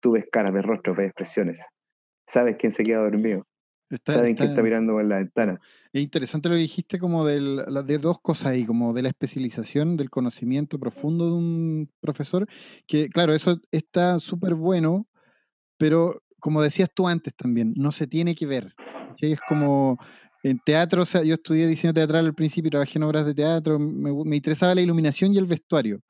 Tú 0.00 0.12
ves 0.12 0.26
caras, 0.30 0.52
ves 0.52 0.64
rostros, 0.64 0.96
ves 0.96 1.06
expresiones 1.06 1.64
sabes 2.26 2.56
quién 2.58 2.72
se 2.72 2.84
queda 2.84 2.98
dormido. 2.98 3.46
Está, 3.90 4.14
Saben 4.14 4.34
quién 4.36 4.50
está 4.50 4.62
mirando 4.62 4.94
por 4.94 5.04
la 5.04 5.18
ventana. 5.18 5.60
Es 5.92 6.02
interesante 6.02 6.48
lo 6.48 6.54
que 6.54 6.62
dijiste 6.62 6.98
como 6.98 7.26
de 7.26 7.98
dos 7.98 8.20
cosas 8.22 8.48
ahí, 8.48 8.64
como 8.64 8.94
de 8.94 9.02
la 9.02 9.10
especialización, 9.10 9.98
del 9.98 10.08
conocimiento 10.08 10.78
profundo 10.78 11.26
de 11.26 11.32
un 11.32 11.90
profesor, 12.00 12.46
que 12.86 13.10
claro, 13.10 13.34
eso 13.34 13.60
está 13.70 14.18
súper 14.18 14.54
bueno, 14.54 15.06
pero 15.76 16.22
como 16.40 16.62
decías 16.62 16.90
tú 16.94 17.06
antes 17.06 17.34
también, 17.36 17.74
no 17.76 17.92
se 17.92 18.06
tiene 18.06 18.34
que 18.34 18.46
ver. 18.46 18.74
Es 19.18 19.40
como 19.46 19.98
en 20.42 20.58
teatro, 20.58 21.02
o 21.02 21.06
sea, 21.06 21.22
yo 21.22 21.34
estudié 21.34 21.66
diseño 21.66 21.94
teatral 21.94 22.26
al 22.26 22.34
principio, 22.34 22.70
trabajé 22.70 22.98
en 22.98 23.04
obras 23.04 23.26
de 23.26 23.34
teatro, 23.34 23.78
me, 23.78 24.36
interesaba 24.36 24.74
la 24.74 24.80
iluminación 24.80 25.32
y 25.34 25.38
el 25.38 25.46
vestuario. 25.46 26.00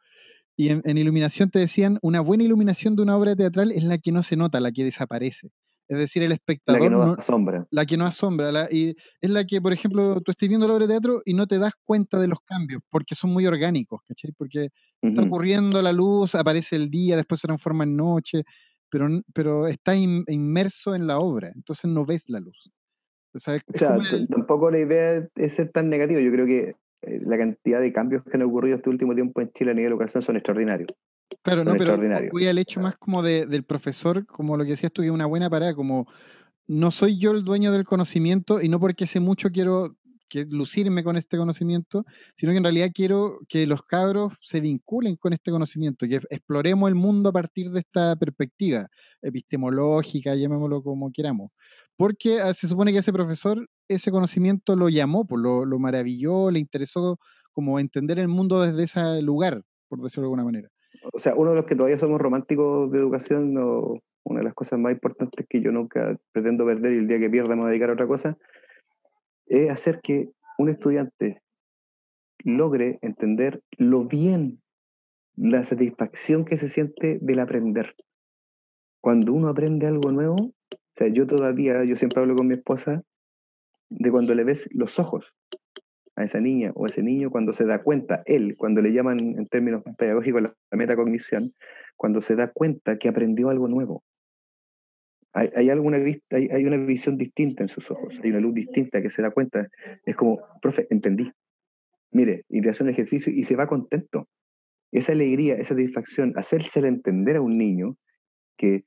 Y 0.57 0.69
en, 0.69 0.99
iluminación 0.99 1.51
te 1.51 1.59
decían, 1.59 1.99
una 2.03 2.21
buena 2.21 2.45
iluminación 2.45 2.95
de 2.97 3.03
una 3.03 3.17
obra 3.17 3.35
teatral 3.37 3.73
es 3.73 3.85
la 3.85 3.99
que 3.99 4.13
no 4.13 4.23
se 4.23 4.37
nota, 4.37 4.61
la 4.61 4.73
que 4.73 4.85
desaparece. 4.85 5.51
Es 5.93 5.99
decir, 5.99 6.23
el 6.23 6.33
espectador. 6.33 6.81
La 6.81 6.87
que 6.87 6.91
no, 6.91 7.03
asombra. 7.03 7.67
La 7.71 7.85
que 7.85 7.97
no 7.99 8.07
asombra. 8.07 8.67
y 8.71 8.97
es 9.21 9.31
la 9.31 9.45
que, 9.45 9.61
por 9.61 9.75
ejemplo, 9.75 10.23
tú 10.23 10.31
estás 10.31 10.49
viendo 10.49 10.67
la 10.67 10.73
obra 10.73 10.87
de 10.87 10.95
teatro 10.95 11.21
y 11.27 11.35
no 11.35 11.47
te 11.47 11.59
das 11.59 11.75
cuenta 11.85 12.19
de 12.19 12.29
los 12.29 12.39
cambios, 12.41 12.81
porque 12.89 13.15
son 13.15 13.31
muy 13.31 13.47
orgánicos, 13.47 14.01
¿cachai? 14.09 14.33
Porque 14.33 14.69
está 15.03 15.21
ocurriendo 15.21 15.83
la 15.83 15.93
luz, 15.93 16.35
aparece 16.35 16.77
el 16.77 16.89
día, 16.89 17.17
después 17.17 17.43
se 17.43 17.47
transforma 17.47 17.85
en 17.85 17.95
noche, 17.95 18.45
pero, 18.89 19.07
pero 19.35 19.67
está 19.67 19.95
inmerso 19.95 20.95
en 20.95 21.07
la 21.07 21.19
obra, 21.19 21.53
entonces 21.55 21.91
no 21.91 22.07
ves 22.07 22.25
la 22.29 22.41
luz. 22.41 22.73
O 23.35 23.39
sea, 23.39 23.61
tampoco 24.31 24.71
la 24.71 24.79
idea 24.79 25.29
es 25.37 25.53
ser 25.53 25.71
tan 25.73 25.91
negativo. 25.91 26.21
Yo 26.21 26.33
creo 26.33 26.47
que 26.47 26.77
eh, 27.03 27.21
la 27.23 27.37
cantidad 27.37 27.83
de 27.83 27.93
cambios 27.93 28.23
que 28.25 28.35
han 28.35 28.43
ocurrido 28.43 28.77
este 28.77 28.89
último 28.89 29.15
tiempo 29.15 29.43
en 29.43 29.51
Chile 29.53 29.73
a 29.73 29.75
nivel 29.75 29.91
de 29.91 29.95
educación 29.95 30.23
son 30.23 30.37
extraordinarios. 30.37 30.89
Claro, 31.43 31.65
no, 31.65 31.75
pero 31.77 31.99
voy 32.31 32.47
al 32.47 32.59
hecho 32.59 32.81
más 32.81 32.97
como 32.97 33.23
de, 33.23 33.47
del 33.47 33.65
profesor, 33.65 34.27
como 34.27 34.57
lo 34.57 34.65
que 34.65 34.71
decías 34.71 34.93
tú, 34.93 35.03
que 35.03 35.09
es 35.09 35.13
una 35.13 35.27
buena 35.27 35.49
parada, 35.49 35.75
como 35.75 36.07
no 36.67 36.91
soy 36.91 37.19
yo 37.19 37.33
el 37.33 37.45
dueño 37.45 37.73
del 37.73 37.85
conocimiento 37.85 38.61
y 38.61 38.69
no 38.69 38.79
porque 38.81 39.07
sé 39.07 39.21
mucho 39.21 39.51
quiero 39.51 39.97
que 40.29 40.47
lucirme 40.47 41.05
con 41.05 41.19
este 41.19 41.37
conocimiento, 41.37 42.07
sino 42.35 42.53
que 42.53 42.59
en 42.59 42.65
realidad 42.65 42.91
quiero 42.95 43.41
que 43.49 43.67
los 43.67 43.83
cabros 43.83 44.33
se 44.41 44.61
vinculen 44.61 45.17
con 45.17 45.35
este 45.35 45.51
conocimiento, 45.51 46.07
que 46.09 46.21
exploremos 46.31 46.89
el 46.89 46.95
mundo 46.95 47.29
a 47.29 47.33
partir 47.33 47.71
de 47.71 47.81
esta 47.81 48.17
perspectiva 48.17 48.89
epistemológica, 49.21 50.35
llamémoslo 50.35 50.83
como 50.83 51.13
queramos. 51.13 51.51
Porque 51.97 52.41
ah, 52.41 52.55
se 52.55 52.67
supone 52.67 52.93
que 52.93 52.99
ese 53.01 53.13
profesor 53.13 53.69
ese 53.89 54.11
conocimiento 54.11 54.75
lo 54.75 54.89
llamó, 54.89 55.27
pues, 55.27 55.43
lo, 55.43 55.67
lo 55.67 55.79
maravilló, 55.79 56.51
le 56.51 56.61
interesó 56.61 57.19
como 57.53 57.79
entender 57.79 58.19
el 58.19 58.29
mundo 58.29 58.63
desde 58.63 58.85
ese 58.85 59.21
lugar, 59.21 59.63
por 59.89 60.01
decirlo 60.03 60.23
de 60.23 60.27
alguna 60.29 60.45
manera 60.45 60.71
o 61.13 61.19
sea, 61.19 61.35
uno 61.35 61.51
de 61.51 61.57
los 61.57 61.67
que 61.67 61.75
todavía 61.75 61.99
somos 61.99 62.21
románticos 62.21 62.91
de 62.91 62.99
educación, 62.99 63.57
una 64.25 64.41
de 64.41 64.45
las 64.45 64.55
cosas 64.55 64.79
más 64.79 64.93
importantes 64.93 65.47
que 65.49 65.61
yo 65.61 65.73
nunca 65.73 66.19
pretendo 66.33 66.65
perder 66.65 66.93
y 66.93 66.99
el 66.99 67.09
día 67.09 67.19
que 67.19 67.31
pierda 67.31 67.55
me 67.55 67.63
voy 67.63 67.69
a 67.69 67.71
dedicar 67.71 67.91
a 67.91 67.95
otra 67.95 68.07
cosa, 68.07 68.39
es 69.47 69.71
hacer 69.71 70.01
que 70.03 70.31
un 70.59 70.69
estudiante 70.69 71.43
logre 72.45 72.99
entender 73.03 73.63
lo 73.79 74.05
bien, 74.05 74.63
la 75.37 75.65
satisfacción 75.65 76.45
que 76.45 76.57
se 76.57 76.69
siente 76.69 77.19
del 77.21 77.41
aprender. 77.41 77.95
Cuando 79.01 79.33
uno 79.33 79.49
aprende 79.49 79.87
algo 79.87 80.13
nuevo, 80.13 80.37
o 80.37 80.95
sea, 80.95 81.09
yo 81.09 81.27
todavía, 81.27 81.85
yo 81.85 81.97
siempre 81.97 82.21
hablo 82.21 82.37
con 82.37 82.47
mi 82.47 82.55
esposa 82.55 83.03
de 83.89 84.11
cuando 84.11 84.35
le 84.35 84.45
ves 84.45 84.69
los 84.73 84.99
ojos 84.99 85.35
a 86.17 86.25
esa 86.25 86.41
niña 86.41 86.73
o 86.75 86.87
ese 86.87 87.03
niño, 87.03 87.31
cuando 87.31 87.53
se 87.53 87.65
da 87.65 87.83
cuenta, 87.83 88.23
él, 88.27 88.57
cuando 88.57 88.83
le 88.83 88.93
llaman 88.93 89.19
en 89.19 89.47
términos 89.47 89.83
pedagógicos 89.97 90.43
la, 90.43 90.55
metacognición, 90.73 91.55
cuando 91.97 92.21
se 92.21 92.37
da 92.37 92.51
cuenta 92.53 92.99
que 92.99 93.09
aprendió 93.09 93.51
algo 93.51 93.69
nuevo. 93.69 94.03
Hay, 95.35 95.51
hay, 95.57 95.71
alguna, 95.71 95.97
hay, 95.97 96.49
hay 96.51 96.65
una 96.67 96.77
visión 96.77 97.17
distinta 97.17 97.63
en 97.63 97.69
sus 97.69 97.91
ojos, 97.91 98.21
hay 98.23 98.31
una 98.31 98.41
luz 98.41 98.55
distinta 98.55 99.01
que 99.01 99.09
se 99.09 99.23
da 99.23 99.31
cuenta. 99.31 99.69
Es 100.05 100.15
como, 100.15 100.41
profe, 100.61 100.87
entendí, 100.91 101.33
Mire, 102.13 102.45
y 102.51 102.61
te 102.61 102.69
hace 102.69 102.83
un 102.83 102.91
ejercicio 102.91 103.33
y 103.33 103.43
se 103.45 103.57
va 103.57 103.67
contento. 103.67 104.29
Esa 104.93 105.13
alegría, 105.13 105.55
esa 105.55 105.71
satisfacción, 105.71 106.35
hacérsela 106.37 106.87
entender 106.87 107.37
a 107.37 107.41
un 107.41 107.57
niño 107.57 107.97
que 108.59 108.85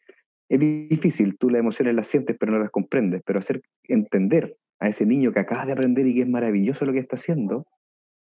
es 0.47 0.59
difícil, 0.59 1.35
tú 1.37 1.49
las 1.49 1.59
emociones 1.59 1.95
las 1.95 2.05
sientes 2.05 2.37
pero 2.39 2.51
no 2.51 2.59
las 2.59 2.69
comprendes, 2.69 3.23
pero 3.25 3.39
hacer 3.39 3.63
entender 3.83 4.55
a 4.79 4.89
ese 4.89 5.05
niño 5.05 5.31
que 5.31 5.39
acaba 5.39 5.65
de 5.65 5.73
aprender 5.73 6.05
y 6.07 6.15
que 6.15 6.21
es 6.21 6.27
maravilloso 6.27 6.85
lo 6.85 6.93
que 6.93 6.99
está 6.99 7.15
haciendo, 7.15 7.65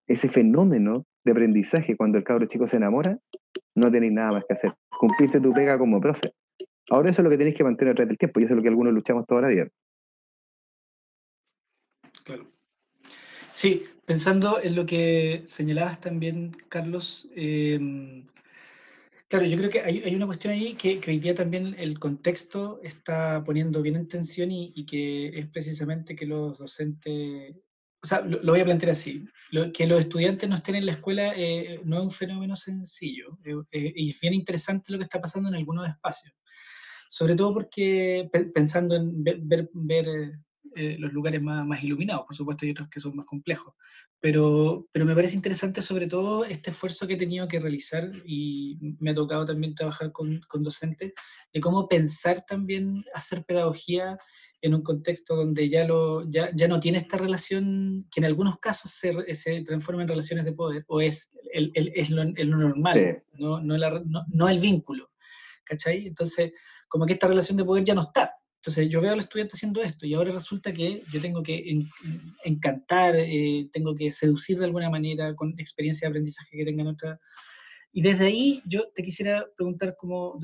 ese 0.06 0.28
fenómeno 0.28 1.04
de 1.24 1.32
aprendizaje 1.32 1.96
cuando 1.96 2.18
el 2.18 2.24
cabro 2.24 2.46
chico 2.46 2.66
se 2.66 2.76
enamora, 2.76 3.18
no 3.74 3.90
tenéis 3.90 4.12
nada 4.12 4.32
más 4.32 4.44
que 4.46 4.54
hacer. 4.54 4.74
Cumpliste 4.98 5.40
tu 5.40 5.52
pega 5.52 5.78
como 5.78 6.00
profe. 6.00 6.32
Ahora 6.90 7.10
eso 7.10 7.22
es 7.22 7.24
lo 7.24 7.30
que 7.30 7.38
tenéis 7.38 7.56
que 7.56 7.64
mantener 7.64 8.00
a 8.00 8.04
del 8.04 8.18
tiempo 8.18 8.40
y 8.40 8.44
eso 8.44 8.54
es 8.54 8.56
lo 8.56 8.62
que 8.62 8.68
algunos 8.68 8.92
luchamos 8.92 9.26
toda 9.26 9.42
la 9.42 9.48
vida. 9.48 9.68
Claro. 12.24 12.46
Sí, 13.52 13.84
pensando 14.04 14.60
en 14.60 14.74
lo 14.74 14.86
que 14.86 15.42
señalabas 15.46 16.00
también, 16.00 16.56
Carlos, 16.68 17.30
em, 17.34 18.26
claro, 19.30 19.46
yo 19.46 19.56
creo 19.56 19.70
que 19.70 19.80
hay, 19.80 20.14
una 20.14 20.26
cuestión 20.26 20.52
ahí 20.52 20.74
que, 20.74 21.00
hoy 21.06 21.18
día 21.20 21.34
también 21.36 21.76
el 21.78 22.00
contexto 22.00 22.80
está 22.82 23.44
poniendo 23.44 23.80
bien 23.80 23.94
en 23.94 24.08
tensión 24.08 24.50
y, 24.50 24.84
que 24.84 25.28
es 25.28 25.46
precisamente 25.46 26.16
que 26.16 26.26
los 26.26 26.58
docentes, 26.58 27.54
o 28.02 28.06
sea, 28.06 28.22
lo, 28.22 28.40
voy 28.42 28.60
a 28.60 28.64
plantear 28.64 28.90
así, 28.90 29.24
que 29.72 29.86
los 29.86 30.00
estudiantes 30.00 30.48
no 30.48 30.56
estén 30.56 30.74
en 30.74 30.86
la 30.86 30.92
escuela 30.92 31.32
eh, 31.36 31.80
no 31.84 31.98
es 31.98 32.02
un 32.02 32.10
fenómeno 32.10 32.56
sencillo 32.56 33.38
eh, 33.44 33.54
eh, 33.70 33.92
y 33.94 34.10
es 34.10 34.20
bien 34.20 34.34
interesante 34.34 34.90
lo 34.90 34.98
que 34.98 35.04
está 35.04 35.20
pasando 35.20 35.48
en 35.48 35.54
algunos 35.54 35.88
espacios. 35.88 36.34
Sobre 37.08 37.36
todo 37.36 37.54
porque 37.54 38.28
pensando 38.52 38.96
en 38.96 39.22
ver, 39.22 39.70
ver, 39.72 40.06
eh, 40.74 40.96
los 40.98 41.12
lugares 41.12 41.42
más, 41.42 41.66
más, 41.66 41.82
iluminados, 41.82 42.26
por 42.26 42.36
supuesto 42.36 42.64
hay 42.64 42.72
otros 42.72 42.88
que 42.88 43.00
son 43.00 43.16
más 43.16 43.26
complejos, 43.26 43.74
pero, 44.20 44.86
pero 44.92 45.04
me 45.04 45.14
parece 45.14 45.34
interesante 45.34 45.82
sobre 45.82 46.06
todo 46.06 46.44
este 46.44 46.70
esfuerzo 46.70 47.06
que 47.06 47.14
he 47.14 47.18
tenido 47.18 47.48
que 47.48 47.60
realizar 47.60 48.10
y 48.24 48.78
me 49.00 49.10
ha 49.10 49.14
tocado 49.14 49.44
también 49.44 49.74
trabajar 49.74 50.12
con, 50.12 50.40
con 50.48 50.62
docentes, 50.62 51.12
de 51.52 51.60
cómo 51.60 51.88
pensar 51.88 52.44
también 52.46 53.04
hacer 53.14 53.44
pedagogía 53.44 54.18
en 54.62 54.74
un 54.74 54.82
contexto 54.82 55.36
donde 55.36 55.68
ya, 55.68 55.84
lo, 55.84 56.28
ya, 56.28 56.50
ya 56.54 56.68
no 56.68 56.80
tiene 56.80 56.98
esta 56.98 57.16
relación 57.16 58.06
que 58.10 58.20
en 58.20 58.26
algunos 58.26 58.58
casos 58.58 58.90
se, 58.90 59.34
se 59.34 59.62
transforma 59.62 60.02
en 60.02 60.08
relaciones 60.08 60.44
de 60.44 60.52
poder, 60.52 60.84
o 60.88 61.00
es, 61.00 61.30
el, 61.52 61.70
el, 61.74 61.92
es 61.94 62.10
lo, 62.10 62.24
lo, 62.24 62.56
normal, 62.56 63.22
no, 63.38 63.60
no, 63.60 63.78
no, 63.78 64.24
no, 64.28 64.48
el 64.48 64.60
vínculo. 64.60 65.10
¿Cachai? 65.64 66.06
Entonces, 66.06 66.52
como 66.88 67.06
que 67.06 67.12
esta 67.12 67.28
relación 67.28 67.56
de 67.56 67.64
poder 67.64 67.84
ya 67.84 67.94
no 67.94 68.02
está. 68.02 68.34
Entonces 68.60 68.90
yo 68.90 69.00
veo 69.00 69.12
al 69.12 69.20
estudiante 69.20 69.54
haciendo 69.54 69.82
esto 69.82 70.06
y 70.06 70.12
ahora 70.12 70.32
resulta 70.32 70.70
que 70.70 71.02
yo 71.10 71.20
tengo 71.22 71.42
que 71.42 71.82
encantar, 72.44 73.16
eh, 73.16 73.70
tengo 73.72 73.94
que 73.94 74.10
seducir 74.10 74.58
de 74.58 74.66
alguna 74.66 74.90
manera 74.90 75.34
con 75.34 75.58
experiencia 75.58 76.06
de 76.06 76.10
aprendizaje 76.10 76.58
que 76.58 76.64
tengan 76.66 76.88
otra. 76.88 77.18
Y 77.90 78.02
desde 78.02 78.26
ahí 78.26 78.62
yo 78.66 78.90
te 78.94 79.02
quisiera 79.02 79.46
preguntar 79.56 79.96
como, 79.96 80.38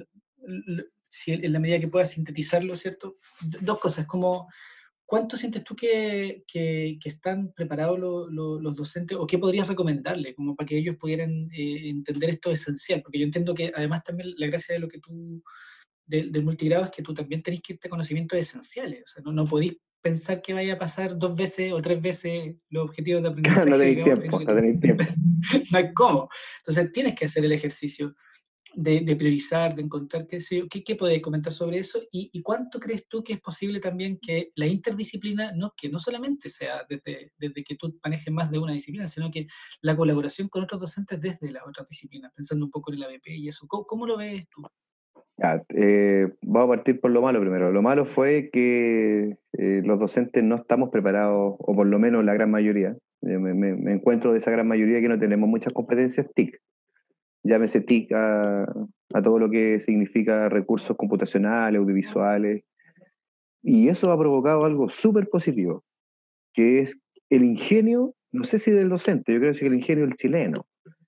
si 1.08 1.32
en 1.32 1.52
la 1.52 1.58
medida 1.58 1.78
que 1.78 1.88
puedas 1.88 2.12
sintetizarlo, 2.12 2.74
¿cierto? 2.74 3.16
Dos 3.60 3.78
cosas, 3.80 4.06
como 4.06 4.48
¿cuánto 5.04 5.36
sientes 5.36 5.62
tú 5.62 5.76
que, 5.76 6.42
que, 6.48 6.98
están 7.04 7.52
preparados 7.52 7.98
los 7.98 8.76
docentes 8.76 9.18
o 9.18 9.26
qué 9.26 9.38
podrías 9.38 9.68
recomendarle 9.68 10.34
como 10.34 10.56
para 10.56 10.66
que 10.66 10.78
ellos 10.78 10.96
pudieran 10.96 11.50
eh, 11.52 11.90
entender 11.90 12.30
esto 12.30 12.50
esencial? 12.50 13.02
Porque 13.02 13.18
yo 13.18 13.26
entiendo 13.26 13.54
que 13.54 13.72
además 13.74 14.02
también 14.04 14.32
la 14.38 14.46
gracia 14.46 14.74
de 14.74 14.80
lo 14.80 14.88
que 14.88 15.00
tú 15.00 15.42
del, 16.06 16.44
multigrado 16.44 16.84
es 16.84 16.90
que 16.90 17.02
tú 17.02 17.12
también 17.12 17.42
tenés 17.42 17.60
que 17.60 17.74
irte 17.74 17.88
a 17.88 17.90
conocimientos 17.90 18.38
esenciales. 18.38 19.02
O 19.04 19.06
sea, 19.06 19.22
no, 19.24 19.32
no 19.32 19.44
podéis 19.44 19.76
pensar 20.00 20.40
que 20.40 20.54
vaya 20.54 20.74
a 20.74 20.78
pasar 20.78 21.18
dos 21.18 21.36
veces 21.36 21.72
o 21.72 21.82
tres 21.82 22.00
veces 22.00 22.54
los 22.70 22.84
objetivos 22.84 23.22
de 23.22 23.28
aprendizaje. 23.30 23.70
no 23.70 23.78
tenéis 23.78 24.04
tiempo, 24.04 24.40
no 24.40 24.54
tenéis 24.54 24.80
tiempo. 24.80 25.04
no 25.72 25.78
hay 25.78 25.92
cómo. 25.94 26.28
Entonces 26.58 26.92
tienes 26.92 27.14
que 27.14 27.24
hacer 27.26 27.44
el 27.44 27.52
ejercicio 27.52 28.14
de, 28.76 29.00
de 29.00 29.16
priorizar, 29.16 29.74
de 29.74 29.82
encontrar 29.82 30.26
qué, 30.26 30.38
qué, 30.70 30.84
qué 30.84 30.96
podéis 30.96 31.22
comentar 31.22 31.52
sobre 31.52 31.78
eso 31.78 31.98
y, 32.12 32.28
y, 32.32 32.42
cuánto 32.42 32.78
crees 32.78 33.08
tú 33.08 33.24
que 33.24 33.32
es 33.32 33.40
posible 33.40 33.80
también 33.80 34.18
que 34.20 34.52
la 34.54 34.66
interdisciplina, 34.66 35.52
no, 35.52 35.72
que 35.74 35.88
no 35.88 35.98
solamente 35.98 36.50
sea 36.50 36.84
desde, 36.88 37.32
desde 37.38 37.64
que 37.64 37.76
tú 37.76 37.98
manejes 38.04 38.32
más 38.32 38.50
de 38.50 38.58
una 38.58 38.74
disciplina, 38.74 39.08
sino 39.08 39.30
que 39.30 39.46
la 39.80 39.96
colaboración 39.96 40.48
con 40.48 40.62
otros 40.62 40.80
docentes 40.82 41.20
desde 41.20 41.50
la 41.50 41.64
otra 41.66 41.86
disciplina, 41.88 42.30
pensando 42.36 42.66
un 42.66 42.70
poco 42.70 42.92
en 42.92 42.98
el 42.98 43.04
ABP 43.04 43.28
y 43.28 43.48
eso. 43.48 43.66
¿Cómo, 43.66 43.86
cómo 43.86 44.06
lo 44.06 44.18
ves 44.18 44.46
tú? 44.50 44.62
Eh, 45.38 46.28
vamos 46.42 46.68
a 46.68 46.76
partir 46.76 47.00
por 47.00 47.10
lo 47.10 47.22
malo 47.22 47.40
primero. 47.40 47.70
Lo 47.70 47.82
malo 47.82 48.04
fue 48.04 48.50
que 48.50 49.36
eh, 49.52 49.82
los 49.84 49.98
docentes 49.98 50.42
no 50.42 50.54
estamos 50.56 50.90
preparados, 50.90 51.56
o 51.58 51.74
por 51.74 51.86
lo 51.86 51.98
menos 51.98 52.24
la 52.24 52.34
gran 52.34 52.50
mayoría. 52.50 52.96
Eh, 53.22 53.38
me, 53.38 53.92
encuentro 53.92 54.32
de 54.32 54.38
esa 54.38 54.50
gran 54.50 54.66
mayoría 54.66 55.00
que 55.00 55.08
no 55.08 55.18
tenemos 55.18 55.48
muchas 55.48 55.72
competencias 55.72 56.26
TIC. 56.34 56.60
Llámese 57.42 57.80
TIC 57.80 58.12
a, 58.12 58.62
a 58.62 59.22
todo 59.22 59.38
lo 59.38 59.50
que 59.50 59.78
significa 59.80 60.48
recursos 60.48 60.96
computacionales, 60.96 61.80
audiovisuales. 61.80 62.64
Y 63.62 63.88
eso 63.88 64.10
ha 64.12 64.18
provocado 64.18 64.64
algo 64.64 64.88
súper 64.88 65.28
positivo, 65.28 65.84
que 66.54 66.80
es 66.80 66.98
el 67.30 67.44
ingenio, 67.44 68.14
no 68.32 68.44
sé 68.44 68.58
si 68.58 68.70
del 68.70 68.88
docente, 68.88 69.32
yo 69.32 69.40
creo 69.40 69.52
que 69.52 69.56
es 69.56 69.62
el 69.62 69.74
ingenio 69.74 70.06
del 70.06 70.14
chileno 70.14 70.66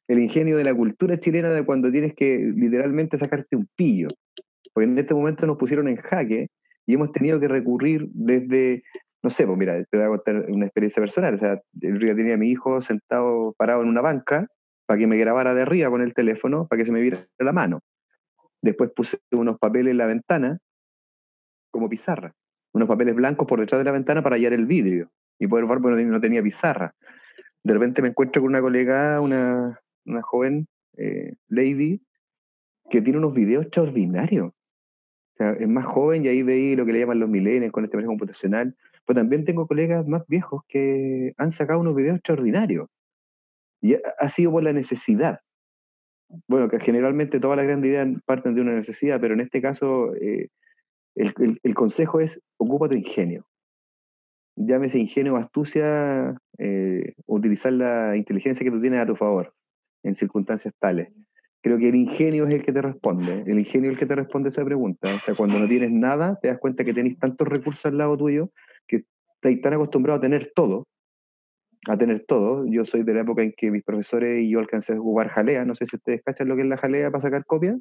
el 0.08 0.18
ingenio 0.18 0.56
de 0.56 0.64
la 0.64 0.74
cultura 0.74 1.18
chilena 1.18 1.50
de 1.50 1.64
cuando 1.64 1.92
tienes 1.92 2.14
que 2.14 2.50
literalmente 2.56 3.18
sacarte 3.18 3.56
un 3.56 3.68
pillo. 3.76 4.08
Porque 4.72 4.88
en 4.88 4.98
este 4.98 5.14
momento 5.14 5.46
nos 5.46 5.58
pusieron 5.58 5.86
en 5.86 5.96
jaque 5.96 6.48
y 6.86 6.94
hemos 6.94 7.12
tenido 7.12 7.38
que 7.38 7.48
recurrir 7.48 8.08
desde, 8.12 8.82
no 9.22 9.28
sé, 9.28 9.46
pues 9.46 9.58
mira, 9.58 9.84
te 9.90 9.98
voy 9.98 10.06
a 10.06 10.08
contar 10.08 10.46
una 10.50 10.64
experiencia 10.64 11.02
personal. 11.02 11.34
O 11.34 11.38
sea, 11.38 11.60
día 11.72 12.16
tenía 12.16 12.34
a 12.34 12.38
mi 12.38 12.50
hijo 12.50 12.80
sentado, 12.80 13.54
parado 13.58 13.82
en 13.82 13.88
una 13.88 14.00
banca, 14.00 14.46
para 14.86 14.98
que 14.98 15.06
me 15.06 15.18
grabara 15.18 15.52
de 15.52 15.62
arriba 15.62 15.90
con 15.90 16.00
el 16.00 16.14
teléfono, 16.14 16.66
para 16.66 16.78
que 16.80 16.86
se 16.86 16.92
me 16.92 17.02
viera 17.02 17.26
la 17.38 17.52
mano. 17.52 17.80
Después 18.62 18.90
puse 18.96 19.18
unos 19.30 19.58
papeles 19.58 19.90
en 19.90 19.98
la 19.98 20.06
ventana, 20.06 20.58
como 21.70 21.90
pizarra. 21.90 22.32
Unos 22.72 22.88
papeles 22.88 23.14
blancos 23.14 23.46
por 23.46 23.60
detrás 23.60 23.78
de 23.78 23.84
la 23.84 23.92
ventana 23.92 24.22
para 24.22 24.36
hallar 24.36 24.54
el 24.54 24.64
vidrio 24.64 25.10
y 25.38 25.46
poder 25.46 25.66
ver, 25.66 25.78
porque 25.80 26.04
no 26.04 26.20
tenía 26.20 26.42
pizarra. 26.42 26.94
De 27.62 27.74
repente 27.74 28.00
me 28.00 28.08
encuentro 28.08 28.40
con 28.40 28.50
una 28.50 28.62
colega, 28.62 29.20
una, 29.20 29.78
una 30.08 30.22
joven 30.22 30.66
eh, 30.96 31.34
lady 31.48 32.02
que 32.90 33.02
tiene 33.02 33.18
unos 33.18 33.34
videos 33.34 33.64
extraordinarios. 33.64 34.52
Es 35.38 35.68
más 35.68 35.86
joven 35.86 36.24
y 36.24 36.28
ahí 36.28 36.42
veí 36.42 36.74
lo 36.74 36.84
que 36.84 36.92
le 36.92 36.98
llaman 36.98 37.20
los 37.20 37.28
milenios 37.28 37.70
con 37.70 37.84
este 37.84 37.96
manejo 37.96 38.10
computacional. 38.10 38.76
Pero 39.06 39.20
también 39.20 39.44
tengo 39.44 39.68
colegas 39.68 40.06
más 40.06 40.26
viejos 40.26 40.62
que 40.66 41.32
han 41.36 41.52
sacado 41.52 41.80
unos 41.80 41.94
videos 41.94 42.16
extraordinarios. 42.16 42.88
Y 43.80 43.94
ha 43.94 44.28
sido 44.28 44.50
por 44.50 44.64
la 44.64 44.72
necesidad. 44.72 45.40
Bueno, 46.48 46.68
que 46.68 46.80
generalmente 46.80 47.38
todas 47.38 47.56
las 47.56 47.66
grandes 47.66 47.90
ideas 47.90 48.08
parten 48.26 48.54
de 48.54 48.60
una 48.60 48.74
necesidad, 48.74 49.20
pero 49.20 49.34
en 49.34 49.40
este 49.40 49.62
caso 49.62 50.14
eh, 50.16 50.48
el, 51.14 51.60
el, 51.62 51.74
consejo 51.74 52.20
es 52.20 52.40
ocupa 52.58 52.88
tu 52.88 52.96
ingenio. 52.96 53.46
Llámese 54.56 54.98
ingenio 54.98 55.34
o 55.34 55.36
astucia, 55.36 56.36
eh, 56.58 57.14
utilizar 57.26 57.72
la 57.72 58.16
inteligencia 58.16 58.64
que 58.64 58.72
tú 58.72 58.80
tienes 58.80 59.00
a 59.00 59.06
tu 59.06 59.14
favor 59.14 59.54
en 60.02 60.14
circunstancias 60.14 60.74
tales. 60.78 61.08
Creo 61.60 61.78
que 61.78 61.88
el 61.88 61.96
ingenio 61.96 62.46
es 62.46 62.54
el 62.54 62.62
que 62.62 62.72
te 62.72 62.80
responde, 62.80 63.42
el 63.46 63.58
ingenio 63.58 63.90
es 63.90 63.94
el 63.94 63.98
que 63.98 64.06
te 64.06 64.14
responde 64.14 64.48
esa 64.48 64.64
pregunta. 64.64 65.12
O 65.12 65.18
sea, 65.18 65.34
cuando 65.34 65.58
no 65.58 65.66
tienes 65.66 65.90
nada, 65.90 66.38
te 66.40 66.48
das 66.48 66.58
cuenta 66.58 66.84
que 66.84 66.94
tenés 66.94 67.18
tantos 67.18 67.48
recursos 67.48 67.84
al 67.86 67.98
lado 67.98 68.16
tuyo 68.16 68.50
que 68.86 69.04
estás 69.42 69.60
tan 69.60 69.74
acostumbrado 69.74 70.18
a 70.18 70.20
tener 70.20 70.52
todo, 70.54 70.86
a 71.88 71.98
tener 71.98 72.24
todo. 72.26 72.64
Yo 72.66 72.84
soy 72.84 73.02
de 73.02 73.14
la 73.14 73.20
época 73.22 73.42
en 73.42 73.52
que 73.56 73.72
mis 73.72 73.82
profesores 73.82 74.40
y 74.40 74.50
yo 74.50 74.60
alcancé 74.60 74.92
a 74.92 74.98
jugar 74.98 75.28
jalea. 75.28 75.64
No 75.64 75.74
sé 75.74 75.86
si 75.86 75.96
ustedes 75.96 76.22
cachan 76.24 76.48
lo 76.48 76.54
que 76.54 76.62
es 76.62 76.68
la 76.68 76.76
jalea 76.76 77.10
para 77.10 77.22
sacar 77.22 77.44
copia. 77.44 77.76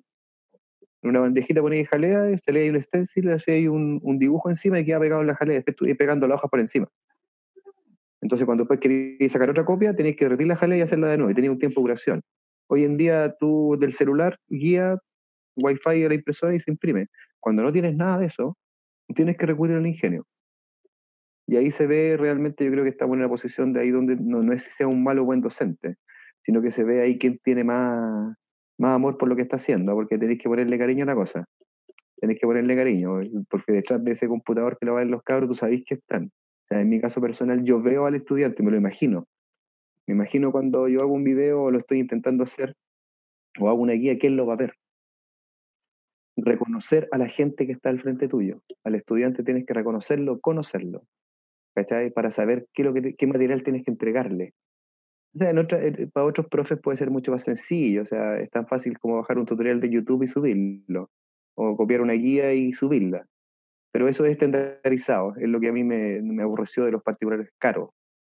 En 1.03 1.09
una 1.11 1.19
bandejita 1.19 1.61
ponía 1.61 1.85
jalea, 1.85 2.35
se 2.37 2.51
leía 2.51 2.71
un 2.71 2.81
stencil, 2.81 3.31
hacía 3.31 3.53
ahí 3.53 3.67
un, 3.67 3.99
un, 4.01 4.17
dibujo 4.17 4.49
encima 4.49 4.79
y 4.79 4.85
queda 4.85 4.99
pegado 4.99 5.21
en 5.21 5.27
la 5.27 5.35
jalea. 5.35 5.57
Después 5.57 5.73
estuve 5.73 5.95
pegando 5.95 6.27
la 6.27 6.35
hoja 6.35 6.47
por 6.47 6.59
encima. 6.59 6.87
Entonces, 8.27 8.45
cuando 8.45 8.65
después 8.65 8.81
queréis 8.81 9.31
sacar 9.31 9.49
otra 9.49 9.63
copia, 9.63 9.95
tenéis 9.95 10.17
que 10.17 10.27
retirar 10.27 10.49
la 10.49 10.55
jalea 10.57 10.79
y 10.79 10.81
hacerla 10.81 11.09
de 11.09 11.15
nuevo, 11.15 11.31
y 11.31 11.33
tenéis 11.33 11.51
un 11.51 11.59
tiempo 11.59 11.79
de 11.79 11.83
duración. 11.83 12.21
Hoy 12.69 12.83
en 12.83 12.97
día, 12.97 13.33
tú 13.39 13.77
del 13.79 13.93
celular 13.93 14.37
guía 14.49 14.97
Wi-Fi 15.55 16.03
a 16.03 16.09
la 16.09 16.15
impresora 16.15 16.53
y 16.53 16.59
se 16.59 16.69
imprime. 16.69 17.07
Cuando 17.39 17.63
no 17.63 17.71
tienes 17.71 17.95
nada 17.95 18.19
de 18.19 18.25
eso, 18.25 18.57
tienes 19.15 19.37
que 19.37 19.45
recurrir 19.45 19.77
al 19.77 19.87
ingenio. 19.87 20.25
Y 21.47 21.55
ahí 21.55 21.71
se 21.71 21.87
ve 21.87 22.17
realmente, 22.19 22.65
yo 22.65 22.71
creo 22.71 22.83
que 22.83 22.89
estamos 22.89 23.13
en 23.13 23.19
una 23.19 23.29
posición 23.29 23.71
de 23.71 23.79
ahí 23.79 23.91
donde 23.91 24.17
no, 24.17 24.43
no 24.43 24.51
es 24.51 24.65
que 24.65 24.71
sea 24.71 24.87
un 24.89 25.01
malo 25.01 25.21
o 25.21 25.25
buen 25.25 25.39
docente, 25.39 25.95
sino 26.43 26.61
que 26.61 26.69
se 26.69 26.83
ve 26.83 27.01
ahí 27.01 27.17
quién 27.17 27.39
tiene 27.41 27.63
más, 27.63 28.35
más 28.77 28.93
amor 28.93 29.17
por 29.17 29.29
lo 29.29 29.37
que 29.37 29.43
está 29.43 29.55
haciendo, 29.55 29.93
porque 29.93 30.17
tenéis 30.17 30.41
que 30.43 30.49
ponerle 30.49 30.77
cariño 30.77 31.03
a 31.03 31.07
la 31.07 31.15
cosa. 31.15 31.45
Tenéis 32.17 32.41
que 32.41 32.45
ponerle 32.45 32.75
cariño, 32.75 33.21
porque 33.49 33.71
detrás 33.71 34.03
de 34.03 34.11
ese 34.11 34.27
computador 34.27 34.77
que 34.77 34.85
lo 34.85 34.95
ven 34.95 35.11
los 35.11 35.23
cabros, 35.23 35.47
tú 35.47 35.55
sabéis 35.55 35.85
que 35.87 35.95
están. 35.95 36.29
Sea, 36.67 36.81
en 36.81 36.89
mi 36.89 36.99
caso 36.99 37.21
personal, 37.21 37.63
yo 37.63 37.81
veo 37.81 38.05
al 38.05 38.15
estudiante, 38.15 38.61
me 38.61 38.71
lo 38.71 38.77
imagino. 38.77 39.25
Me 40.05 40.13
imagino 40.13 40.51
cuando 40.51 40.87
yo 40.87 41.01
hago 41.01 41.13
un 41.13 41.23
video 41.23 41.63
o 41.63 41.71
lo 41.71 41.77
estoy 41.77 41.99
intentando 41.99 42.43
hacer, 42.43 42.75
o 43.59 43.69
hago 43.69 43.81
una 43.81 43.93
guía, 43.93 44.17
¿quién 44.17 44.35
lo 44.35 44.45
va 44.45 44.53
a 44.53 44.57
ver? 44.57 44.73
Reconocer 46.35 47.07
a 47.11 47.17
la 47.17 47.29
gente 47.29 47.65
que 47.65 47.71
está 47.71 47.89
al 47.89 47.99
frente 47.99 48.27
tuyo. 48.27 48.61
Al 48.83 48.95
estudiante 48.95 49.43
tienes 49.43 49.65
que 49.65 49.73
reconocerlo, 49.73 50.39
conocerlo. 50.39 51.03
¿Cachai? 51.73 52.11
Para 52.11 52.31
saber 52.31 52.67
qué, 52.73 53.15
qué 53.17 53.27
material 53.27 53.63
tienes 53.63 53.83
que 53.83 53.91
entregarle. 53.91 54.53
O 55.33 55.39
sea, 55.39 55.53
para 56.13 56.25
otros 56.25 56.47
profes 56.47 56.79
puede 56.81 56.97
ser 56.97 57.11
mucho 57.11 57.31
más 57.31 57.43
sencillo. 57.43 58.03
O 58.03 58.05
sea, 58.05 58.39
es 58.39 58.49
tan 58.49 58.67
fácil 58.67 58.97
como 58.99 59.17
bajar 59.17 59.37
un 59.37 59.45
tutorial 59.45 59.79
de 59.79 59.89
YouTube 59.89 60.23
y 60.23 60.27
subirlo. 60.27 61.09
O 61.55 61.75
copiar 61.75 62.01
una 62.01 62.13
guía 62.13 62.53
y 62.53 62.73
subirla. 62.73 63.25
Pero 63.97 64.09
eso 64.09 64.25
es 64.25 64.33
estandarizado. 64.33 65.33
Es 65.37 65.49
lo 65.49 65.59
que 65.59 65.69
a 65.69 65.71
mí 65.71 65.83
me, 65.83 66.21
me 66.21 66.43
aborreció 66.43 66.85
de 66.85 66.91
los 66.91 67.01
particulares 67.01 67.49
caros 67.57 67.89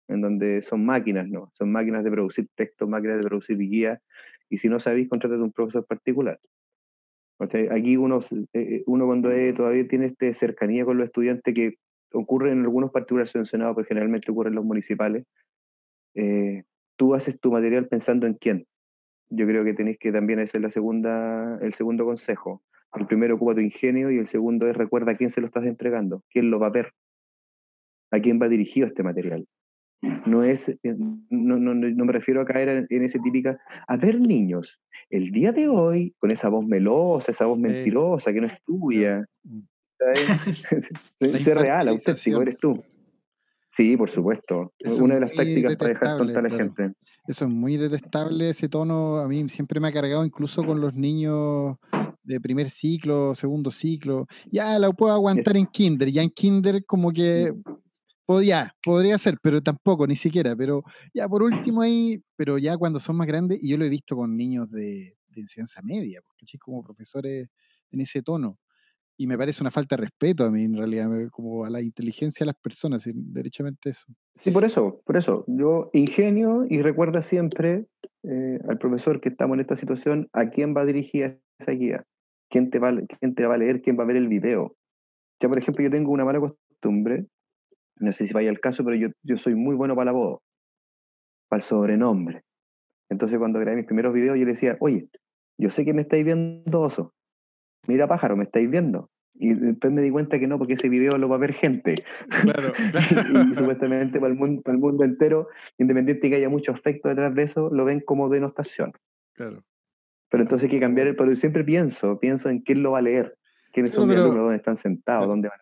en 0.07 0.21
donde 0.21 0.61
son 0.61 0.85
máquinas, 0.85 1.27
¿no? 1.27 1.51
Son 1.57 1.71
máquinas 1.71 2.03
de 2.03 2.11
producir 2.11 2.47
texto, 2.53 2.87
máquinas 2.87 3.17
de 3.17 3.23
producir 3.23 3.57
guías, 3.57 3.99
y 4.51 4.59
si 4.59 4.69
no 4.69 4.79
sabéis, 4.79 5.09
contratar 5.09 5.39
un 5.39 5.51
profesor 5.51 5.83
particular. 5.83 6.39
Aquí 7.71 7.97
uno, 7.97 8.19
eh, 8.19 8.45
eh, 8.53 8.83
uno 8.85 9.07
cuando 9.07 9.31
todavía 9.55 9.87
tiene 9.87 10.05
este 10.05 10.31
cercanía 10.35 10.85
con 10.85 10.99
los 10.99 11.07
estudiantes 11.07 11.51
que 11.55 11.79
ocurre 12.13 12.51
en 12.51 12.61
algunos 12.61 12.91
particulares 12.91 13.31
subvencionados, 13.31 13.75
pero 13.75 13.87
generalmente 13.87 14.29
ocurre 14.31 14.49
en 14.49 14.55
los 14.57 14.63
municipales, 14.63 15.25
eh, 16.13 16.65
tú 16.97 17.15
haces 17.15 17.39
tu 17.39 17.51
material 17.51 17.87
pensando 17.87 18.27
en 18.27 18.35
quién. 18.35 18.67
Yo 19.31 19.47
creo 19.47 19.63
que 19.63 19.73
tenéis 19.73 19.97
que 19.97 20.11
también 20.11 20.39
hacer 20.39 20.61
la 20.61 20.69
segunda, 20.69 21.57
el 21.63 21.73
segundo 21.73 22.05
consejo. 22.05 22.61
El 22.93 23.07
primero 23.07 23.35
ocupa 23.35 23.53
tu 23.53 23.61
ingenio 23.61 24.11
y 24.11 24.17
el 24.17 24.27
segundo 24.27 24.67
es 24.67 24.75
recuerda 24.75 25.11
a 25.11 25.15
quién 25.15 25.29
se 25.29 25.41
lo 25.41 25.47
estás 25.47 25.65
entregando, 25.65 26.23
quién 26.29 26.49
lo 26.49 26.59
va 26.59 26.67
a 26.67 26.71
ver, 26.71 26.93
a 28.11 28.19
quién 28.19 28.39
va 28.41 28.47
dirigido 28.47 28.87
este 28.87 29.03
material. 29.03 29.47
No, 30.25 30.43
es, 30.43 30.69
eh, 30.69 30.77
no, 31.29 31.57
no, 31.57 31.73
no 31.73 32.05
me 32.05 32.13
refiero 32.13 32.41
a 32.41 32.45
caer 32.45 32.87
en, 32.89 33.03
ese 33.03 33.19
típica, 33.19 33.59
a 33.87 33.97
ver 33.97 34.19
niños, 34.19 34.79
el 35.09 35.31
día 35.31 35.51
de 35.51 35.67
hoy, 35.67 36.13
con 36.19 36.29
esa 36.29 36.49
voz 36.49 36.65
melosa, 36.65 37.31
esa 37.31 37.47
voz 37.47 37.57
mentirosa 37.57 38.31
que 38.31 38.41
no 38.41 38.47
es 38.47 38.61
tuya, 38.63 39.25
mm. 39.43 39.59
sé 41.19 41.19
real, 41.55 41.87
auténtico, 41.87 42.41
eres 42.41 42.57
tú. 42.57 42.83
Sí, 43.69 43.97
por 43.97 44.09
supuesto. 44.09 44.73
Una 44.99 45.15
de 45.15 45.21
las 45.21 45.33
tácticas 45.33 45.75
para 45.75 45.89
dejar 45.89 46.17
tonta 46.17 46.39
a 46.39 46.41
la 46.41 46.49
gente. 46.49 46.93
Eso 47.27 47.45
es 47.45 47.51
muy 47.51 47.75
detestable, 47.77 48.49
ese 48.49 48.69
tono 48.69 49.17
a 49.17 49.27
mí 49.27 49.49
siempre 49.49 49.79
me 49.79 49.89
ha 49.89 49.91
cargado 49.91 50.23
incluso 50.23 50.65
con 50.65 50.79
los 50.79 50.93
niños 50.93 51.77
de 52.27 52.41
primer 52.41 52.69
ciclo, 52.69 53.33
segundo 53.33 53.71
ciclo. 53.71 54.27
Ya 54.51 54.77
la 54.77 54.91
puedo 54.91 55.13
aguantar 55.13 55.55
en 55.57 55.65
kinder, 55.65 56.11
ya 56.11 56.21
en 56.21 56.29
kinder 56.29 56.85
como 56.85 57.11
que 57.11 57.53
mm. 57.53 57.77
Podría, 58.27 58.75
podría 58.83 59.17
ser, 59.17 59.37
pero 59.41 59.63
tampoco, 59.63 60.05
ni 60.05 60.17
siquiera. 60.17 60.53
Pero 60.53 60.83
ya 61.13 61.29
por 61.29 61.43
último 61.43 61.81
ahí, 61.81 62.21
pero 62.35 62.57
ya 62.57 62.75
cuando 62.75 62.99
son 62.99 63.15
más 63.15 63.25
grandes, 63.25 63.57
y 63.61 63.69
yo 63.69 63.77
lo 63.77 63.85
he 63.85 63.89
visto 63.89 64.17
con 64.17 64.35
niños 64.35 64.69
de, 64.69 65.15
enseñanza 65.33 65.81
media, 65.81 66.19
porque 66.27 66.57
como 66.57 66.83
profesores 66.83 67.47
en 67.89 68.01
ese 68.01 68.21
tono. 68.21 68.59
Y 69.15 69.27
me 69.27 69.37
parece 69.37 69.63
una 69.63 69.71
falta 69.71 69.95
de 69.95 70.01
respeto 70.01 70.43
a 70.43 70.51
mí, 70.51 70.63
en 70.63 70.75
realidad, 70.75 71.09
como 71.31 71.63
a 71.63 71.69
la 71.69 71.81
inteligencia 71.81 72.43
de 72.43 72.47
las 72.47 72.59
personas, 72.61 73.03
derechamente 73.05 73.91
eso. 73.91 74.05
Sí, 74.35 74.51
por 74.51 74.65
eso, 74.65 75.01
por 75.05 75.15
eso. 75.15 75.45
Yo 75.47 75.89
ingenio 75.93 76.65
y 76.69 76.81
recuerda 76.81 77.21
siempre 77.21 77.85
eh, 78.23 78.59
al 78.67 78.77
profesor 78.77 79.21
que 79.21 79.29
estamos 79.29 79.55
en 79.55 79.61
esta 79.61 79.77
situación, 79.77 80.27
a 80.33 80.49
quién 80.49 80.75
va 80.75 80.83
dirigida 80.83 81.37
esa 81.59 81.71
guía, 81.71 82.05
quién 82.49 82.69
te 82.69 82.79
va, 82.79 82.95
quién 83.19 83.35
te 83.35 83.45
va 83.45 83.55
a 83.55 83.57
leer, 83.57 83.81
quién 83.81 83.97
va 83.97 84.03
a 84.03 84.07
ver 84.07 84.17
el 84.17 84.27
video. 84.27 84.75
Ya, 85.39 85.49
por 85.49 85.57
ejemplo, 85.57 85.83
yo 85.83 85.91
tengo 85.91 86.11
una 86.11 86.25
mala 86.25 86.39
costumbre 86.39 87.27
no 87.99 88.11
sé 88.11 88.27
si 88.27 88.33
vaya 88.33 88.49
el 88.49 88.59
caso, 88.59 88.83
pero 88.83 88.95
yo, 88.95 89.09
yo 89.23 89.37
soy 89.37 89.55
muy 89.55 89.75
bueno 89.75 89.95
para 89.95 90.05
la 90.05 90.11
voz, 90.11 90.41
para 91.49 91.59
el 91.59 91.63
sobrenombre. 91.63 92.43
Entonces 93.09 93.37
cuando 93.39 93.59
grabé 93.59 93.77
mis 93.77 93.85
primeros 93.85 94.13
videos 94.13 94.37
yo 94.37 94.45
le 94.45 94.51
decía, 94.51 94.77
oye, 94.79 95.09
yo 95.57 95.69
sé 95.69 95.85
que 95.85 95.93
me 95.93 96.01
estáis 96.01 96.23
viendo 96.23 96.81
oso. 96.81 97.13
Mira 97.87 98.07
pájaro, 98.07 98.35
me 98.35 98.43
estáis 98.43 98.69
viendo. 98.69 99.09
Y 99.39 99.53
después 99.53 99.93
me 99.93 100.01
di 100.01 100.09
cuenta 100.09 100.39
que 100.39 100.47
no, 100.47 100.57
porque 100.57 100.73
ese 100.73 100.89
video 100.89 101.17
lo 101.17 101.29
va 101.29 101.35
a 101.35 101.39
ver 101.39 101.53
gente. 101.53 102.03
Claro. 102.41 102.73
y, 103.51 103.55
supuestamente 103.55 104.19
para 104.19 104.31
el, 104.31 104.37
mundo, 104.37 104.61
para 104.63 104.75
el 104.75 104.81
mundo 104.81 105.03
entero, 105.03 105.47
independiente 105.77 106.21
de 106.23 106.29
que 106.31 106.35
haya 106.37 106.49
mucho 106.49 106.71
efecto 106.71 107.07
detrás 107.07 107.33
de 107.35 107.43
eso, 107.43 107.69
lo 107.71 107.85
ven 107.85 108.01
como 108.01 108.29
denostación. 108.29 108.93
Claro. 109.33 109.63
Pero 110.29 110.43
entonces 110.43 110.65
hay 110.65 110.71
que 110.71 110.79
cambiar 110.79 111.07
el... 111.07 111.15
Pero 111.15 111.35
siempre 111.35 111.63
pienso, 111.63 112.19
pienso 112.19 112.49
en 112.49 112.59
quién 112.61 112.83
lo 112.83 112.91
va 112.91 112.99
a 112.99 113.01
leer, 113.01 113.37
quiénes 113.71 113.93
son 113.93 114.13
los 114.13 114.35
dónde 114.35 114.57
están 114.57 114.77
sentados, 114.77 115.27
dónde 115.27 115.49
van 115.49 115.59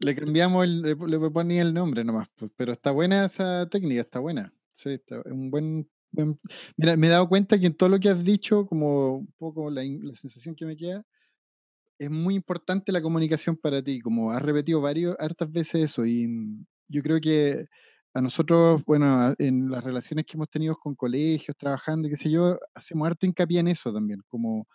le 0.00 0.14
cambiamos, 0.14 0.64
el, 0.64 0.82
le, 0.82 1.30
ponía 1.30 1.62
el 1.62 1.72
nombre 1.72 2.04
nomás, 2.04 2.28
pues, 2.36 2.50
pero 2.56 2.72
está 2.72 2.90
buena 2.90 3.24
esa 3.24 3.66
técnica, 3.70 4.02
está 4.02 4.18
buena. 4.18 4.52
Sí, 4.72 4.90
está, 4.90 5.22
un 5.24 5.50
buen, 5.50 5.88
Mira, 6.76 6.96
me 6.96 7.06
he 7.06 7.10
dado 7.10 7.28
cuenta 7.28 7.58
que 7.58 7.66
en 7.66 7.74
todo 7.74 7.88
lo 7.88 7.98
que 7.98 8.08
has 8.08 8.22
dicho, 8.24 8.66
como 8.66 9.18
un 9.18 9.32
poco 9.38 9.70
la, 9.70 9.82
sensación 10.14 10.54
que 10.54 10.66
me 10.66 10.76
queda, 10.76 11.04
es 11.98 12.10
muy 12.10 12.34
importante 12.34 12.92
la 12.92 13.02
comunicación 13.02 13.56
para 13.56 13.82
ti, 13.82 14.00
como 14.00 14.30
has 14.30 14.42
repetido 14.42 14.80
varios, 14.80 15.16
hartas 15.18 15.50
veces 15.50 15.84
eso, 15.84 16.04
y 16.06 16.28
yo 16.88 17.02
creo 17.02 17.20
que 17.20 17.66
a 18.14 18.20
nosotros, 18.20 18.84
bueno, 18.86 19.34
en 19.38 19.70
las 19.70 19.82
relaciones 19.82 20.24
que 20.24 20.36
hemos 20.36 20.48
tenido 20.48 20.76
con 20.76 20.94
colegios, 20.94 21.56
trabajando, 21.56 22.08
qué 22.08 22.16
sé 22.16 22.30
yo, 22.30 22.58
hacemos 22.72 23.06
harto 23.06 23.26
hincapié 23.26 23.58
en 23.58 23.68
eso 23.68 23.92
también, 23.92 24.22
como 24.28 24.68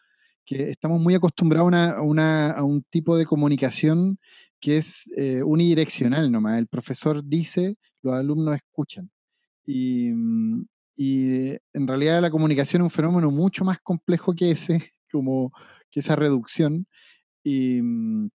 que 0.46 0.72
estamos 0.72 1.02
muy 1.02 1.16
acostumbrados 1.16 1.74
a, 1.74 2.02
una, 2.02 2.52
a 2.52 2.64
un 2.64 2.84
tipo 2.84 3.16
de 3.16 3.26
comunicación 3.26 4.20
que 4.60 4.78
es 4.78 5.10
eh, 5.16 5.42
unidireccional 5.44 6.32
nomás. 6.32 6.60
El 6.60 6.68
profesor 6.68 7.24
dice, 7.24 7.78
los 8.02 8.14
alumnos 8.16 8.56
escuchan. 8.58 9.10
Y, 9.66 10.12
mm, 10.12 10.66
y, 10.98 11.52
en 11.74 11.88
realidad 11.88 12.22
la 12.22 12.32
comunicación 12.32 12.82
es 12.82 12.86
un 12.86 12.90
fenómeno 12.90 13.32
mucho 13.32 13.64
más 13.64 13.80
complejo 13.80 14.34
que 14.34 14.52
ese, 14.52 14.94
como 15.12 15.54
que 15.92 16.02
esa 16.02 16.16
reducción. 16.16 16.88
Y, 17.44 17.82
mm, 17.82 18.30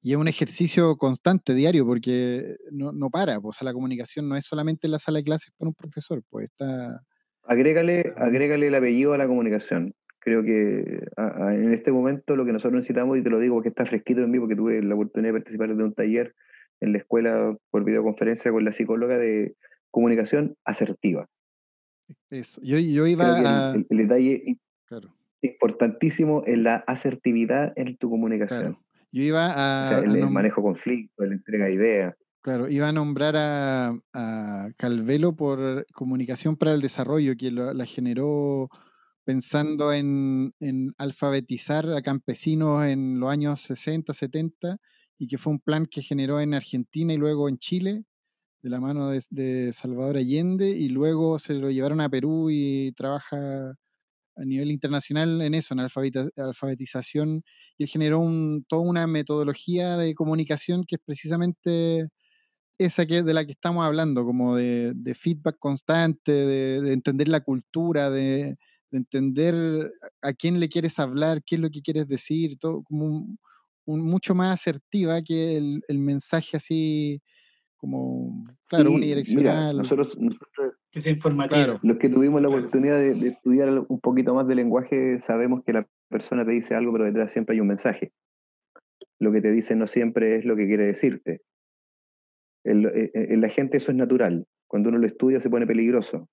y 0.00 0.12
es 0.12 0.16
un 0.16 0.28
ejercicio 0.28 0.96
constante, 0.96 1.54
diario, 1.54 1.84
porque 1.84 2.56
no, 2.70 2.92
no 2.92 3.10
para. 3.10 3.40
Pues, 3.40 3.60
la 3.62 3.72
comunicación 3.72 4.28
no 4.28 4.36
es 4.36 4.44
solamente 4.44 4.86
en 4.86 4.92
la 4.92 4.98
sala 4.98 5.18
de 5.18 5.24
clases 5.24 5.52
para 5.58 5.68
un 5.68 5.74
profesor, 5.74 6.22
pues 6.30 6.46
está... 6.46 7.02
Agrégale, 7.44 8.14
agrégale 8.16 8.68
el 8.68 8.74
apellido 8.74 9.12
a 9.12 9.18
la 9.18 9.26
comunicación 9.26 9.94
creo 10.22 10.44
que 10.44 11.04
en 11.16 11.72
este 11.72 11.90
momento 11.90 12.36
lo 12.36 12.44
que 12.44 12.52
nosotros 12.52 12.74
necesitamos, 12.74 13.18
y 13.18 13.22
te 13.22 13.30
lo 13.30 13.40
digo 13.40 13.56
porque 13.56 13.70
está 13.70 13.84
fresquito 13.84 14.20
en 14.20 14.30
mí, 14.30 14.38
porque 14.38 14.56
tuve 14.56 14.82
la 14.82 14.94
oportunidad 14.94 15.32
de 15.32 15.38
participar 15.40 15.74
de 15.74 15.82
un 15.82 15.94
taller 15.94 16.34
en 16.80 16.92
la 16.92 16.98
escuela 16.98 17.56
por 17.70 17.84
videoconferencia 17.84 18.50
con 18.52 18.64
la 18.64 18.72
psicóloga 18.72 19.18
de 19.18 19.56
comunicación 19.90 20.56
asertiva. 20.64 21.28
Eso, 22.30 22.60
yo, 22.62 22.78
yo 22.78 23.06
iba 23.06 23.74
el, 23.74 23.96
detalle 23.96 24.58
importantísimo 25.40 26.44
es 26.46 26.58
la 26.58 26.76
asertividad 26.76 27.72
en 27.76 27.96
tu 27.96 28.08
comunicación. 28.08 28.78
Yo 29.12 29.22
iba 29.22 29.52
a... 29.54 30.00
el, 30.00 30.28
manejo 30.30 30.62
conflicto, 30.62 31.24
la 31.24 31.34
entrega 31.34 31.66
de 31.66 31.74
ideas. 31.74 32.14
Claro, 32.40 32.68
iba 32.68 32.88
a 32.88 32.92
nombrar 32.92 33.36
a, 33.36 33.94
a, 34.12 34.68
Calvelo 34.76 35.36
por 35.36 35.86
Comunicación 35.92 36.56
para 36.56 36.72
el 36.72 36.80
Desarrollo, 36.80 37.36
que 37.36 37.52
la 37.52 37.86
generó 37.86 38.68
pensando 39.24 39.92
en, 39.92 40.52
alfabetizar 40.98 41.90
a 41.92 42.02
campesinos 42.02 42.84
en 42.84 43.20
los 43.20 43.30
años 43.30 43.60
60, 43.60 44.12
70, 44.12 44.78
y 45.18 45.28
que 45.28 45.38
fue 45.38 45.52
un 45.52 45.60
plan 45.60 45.86
que 45.86 46.02
generó 46.02 46.40
en 46.40 46.54
Argentina 46.54 47.12
y 47.12 47.16
luego 47.16 47.48
en 47.48 47.58
Chile, 47.58 48.04
de 48.62 48.70
la 48.70 48.80
mano 48.80 49.10
de, 49.10 49.72
Salvador 49.72 50.16
Allende, 50.16 50.70
y 50.70 50.88
luego 50.88 51.38
se 51.38 51.54
lo 51.54 51.70
llevaron 51.70 52.00
a 52.00 52.08
Perú 52.08 52.48
y 52.50 52.92
trabaja 52.92 53.74
a 54.42 54.44
nivel 54.44 54.70
internacional 54.70 55.40
en 55.42 55.54
eso, 55.54 55.74
en 55.74 55.80
alfabetización, 55.80 57.44
y 57.78 57.84
él 57.84 57.88
generó 57.88 58.18
un, 58.20 58.64
toda 58.68 58.82
una 58.82 59.06
metodología 59.06 59.96
de 59.96 60.14
comunicación 60.14 60.84
que 60.86 60.96
es 60.96 61.02
precisamente 61.04 62.08
esa 62.78 63.06
que 63.06 63.22
de 63.22 63.34
la 63.34 63.44
que 63.44 63.52
estamos 63.52 63.84
hablando, 63.84 64.24
como 64.24 64.56
de, 64.56 64.94
feedback 65.14 65.56
constante, 65.58 66.32
de 66.32 66.92
entender 66.92 67.28
la 67.28 67.40
cultura, 67.40 68.10
de, 68.10 68.56
de 68.92 68.98
entender 68.98 69.90
a 70.20 70.32
quién 70.34 70.60
le 70.60 70.68
quieres 70.68 70.98
hablar, 70.98 71.42
qué 71.44 71.56
es 71.56 71.60
lo 71.60 71.70
que 71.70 71.82
quieres 71.82 72.06
decir, 72.06 72.58
todo 72.58 72.82
como 72.84 73.06
un, 73.86 74.00
mucho 74.00 74.34
más 74.34 74.60
asertiva 74.60 75.22
que 75.22 75.56
el, 75.56 75.98
mensaje 75.98 76.56
así 76.56 77.20
como, 77.82 78.46
claro, 78.68 78.92
unidireccional. 78.92 79.76
nosotros, 79.76 80.16
nosotros 80.16 80.74
es 80.94 81.04
informativo. 81.08 81.80
Los 81.82 81.98
que 81.98 82.08
tuvimos 82.08 82.40
la 82.40 82.46
oportunidad 82.46 82.96
de, 82.96 83.26
estudiar 83.26 83.70
un 83.88 83.98
poquito 83.98 84.36
más 84.36 84.46
de 84.46 84.54
lenguaje 84.54 85.18
sabemos 85.18 85.64
que 85.64 85.72
la 85.72 85.88
persona 86.08 86.46
te 86.46 86.52
dice 86.52 86.76
algo, 86.76 86.92
pero 86.92 87.06
detrás 87.06 87.32
siempre 87.32 87.56
hay 87.56 87.60
un 87.60 87.66
mensaje. 87.66 88.12
Lo 89.18 89.32
que 89.32 89.40
te 89.40 89.50
dice 89.50 89.74
no 89.74 89.88
siempre 89.88 90.36
es 90.36 90.44
lo 90.44 90.54
que 90.54 90.68
quiere 90.68 90.86
decirte. 90.86 91.40
eh, 92.62 93.10
en 93.14 93.40
la 93.40 93.48
gente 93.48 93.78
eso 93.78 93.90
es 93.90 93.96
natural. 93.96 94.46
Cuando 94.68 94.90
uno 94.90 94.98
lo 94.98 95.06
estudia 95.08 95.40
se 95.40 95.50
pone 95.50 95.66
peligroso. 95.66 96.28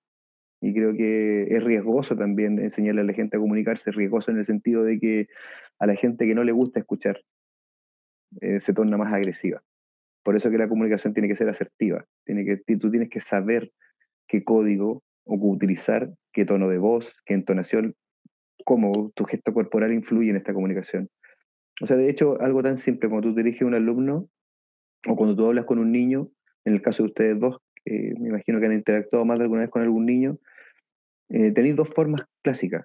Y 0.62 0.72
creo 0.72 0.94
que 0.94 1.48
es 1.50 1.64
riesgoso 1.64 2.14
también 2.14 2.60
enseñarle 2.60 3.00
a 3.00 3.04
la 3.04 3.12
gente 3.12 3.38
a 3.38 3.40
comunicarse, 3.40 3.90
riesgoso 3.90 4.30
en 4.30 4.38
el 4.38 4.44
sentido 4.44 4.84
de 4.84 5.00
que 5.00 5.26
a 5.80 5.86
la 5.86 5.96
gente 5.96 6.28
que 6.28 6.34
no 6.36 6.44
le 6.44 6.52
gusta 6.52 6.78
escuchar 6.78 7.20
eh, 8.40 8.60
se 8.60 8.72
torna 8.72 8.96
más 8.96 9.12
agresiva. 9.12 9.64
Por 10.22 10.36
eso 10.36 10.50
que 10.50 10.58
la 10.58 10.68
comunicación 10.68 11.14
tiene 11.14 11.28
que 11.28 11.36
ser 11.36 11.48
asertiva. 11.48 12.04
Tiene 12.24 12.44
que, 12.44 12.76
tú 12.76 12.90
tienes 12.90 13.08
que 13.08 13.20
saber 13.20 13.72
qué 14.28 14.44
código 14.44 15.02
utilizar, 15.24 16.10
qué 16.32 16.44
tono 16.44 16.68
de 16.68 16.78
voz, 16.78 17.14
qué 17.24 17.34
entonación, 17.34 17.94
cómo 18.64 19.12
tu 19.14 19.24
gesto 19.24 19.52
corporal 19.52 19.92
influye 19.92 20.30
en 20.30 20.36
esta 20.36 20.52
comunicación. 20.52 21.08
O 21.80 21.86
sea, 21.86 21.96
de 21.96 22.10
hecho, 22.10 22.40
algo 22.40 22.62
tan 22.62 22.76
simple 22.76 23.08
como 23.08 23.22
tú 23.22 23.34
diriges 23.34 23.62
a 23.62 23.66
un 23.66 23.74
alumno 23.74 24.28
o 25.06 25.16
cuando 25.16 25.36
tú 25.36 25.46
hablas 25.46 25.64
con 25.64 25.78
un 25.78 25.92
niño, 25.92 26.28
en 26.64 26.74
el 26.74 26.82
caso 26.82 27.02
de 27.02 27.08
ustedes 27.08 27.40
dos, 27.40 27.58
me 27.86 28.28
imagino 28.28 28.60
que 28.60 28.66
han 28.66 28.74
interactuado 28.74 29.24
más 29.24 29.38
de 29.38 29.44
alguna 29.44 29.62
vez 29.62 29.70
con 29.70 29.82
algún 29.82 30.04
niño, 30.04 30.38
eh, 31.30 31.52
tenéis 31.52 31.76
dos 31.76 31.88
formas 31.88 32.22
clásicas. 32.42 32.84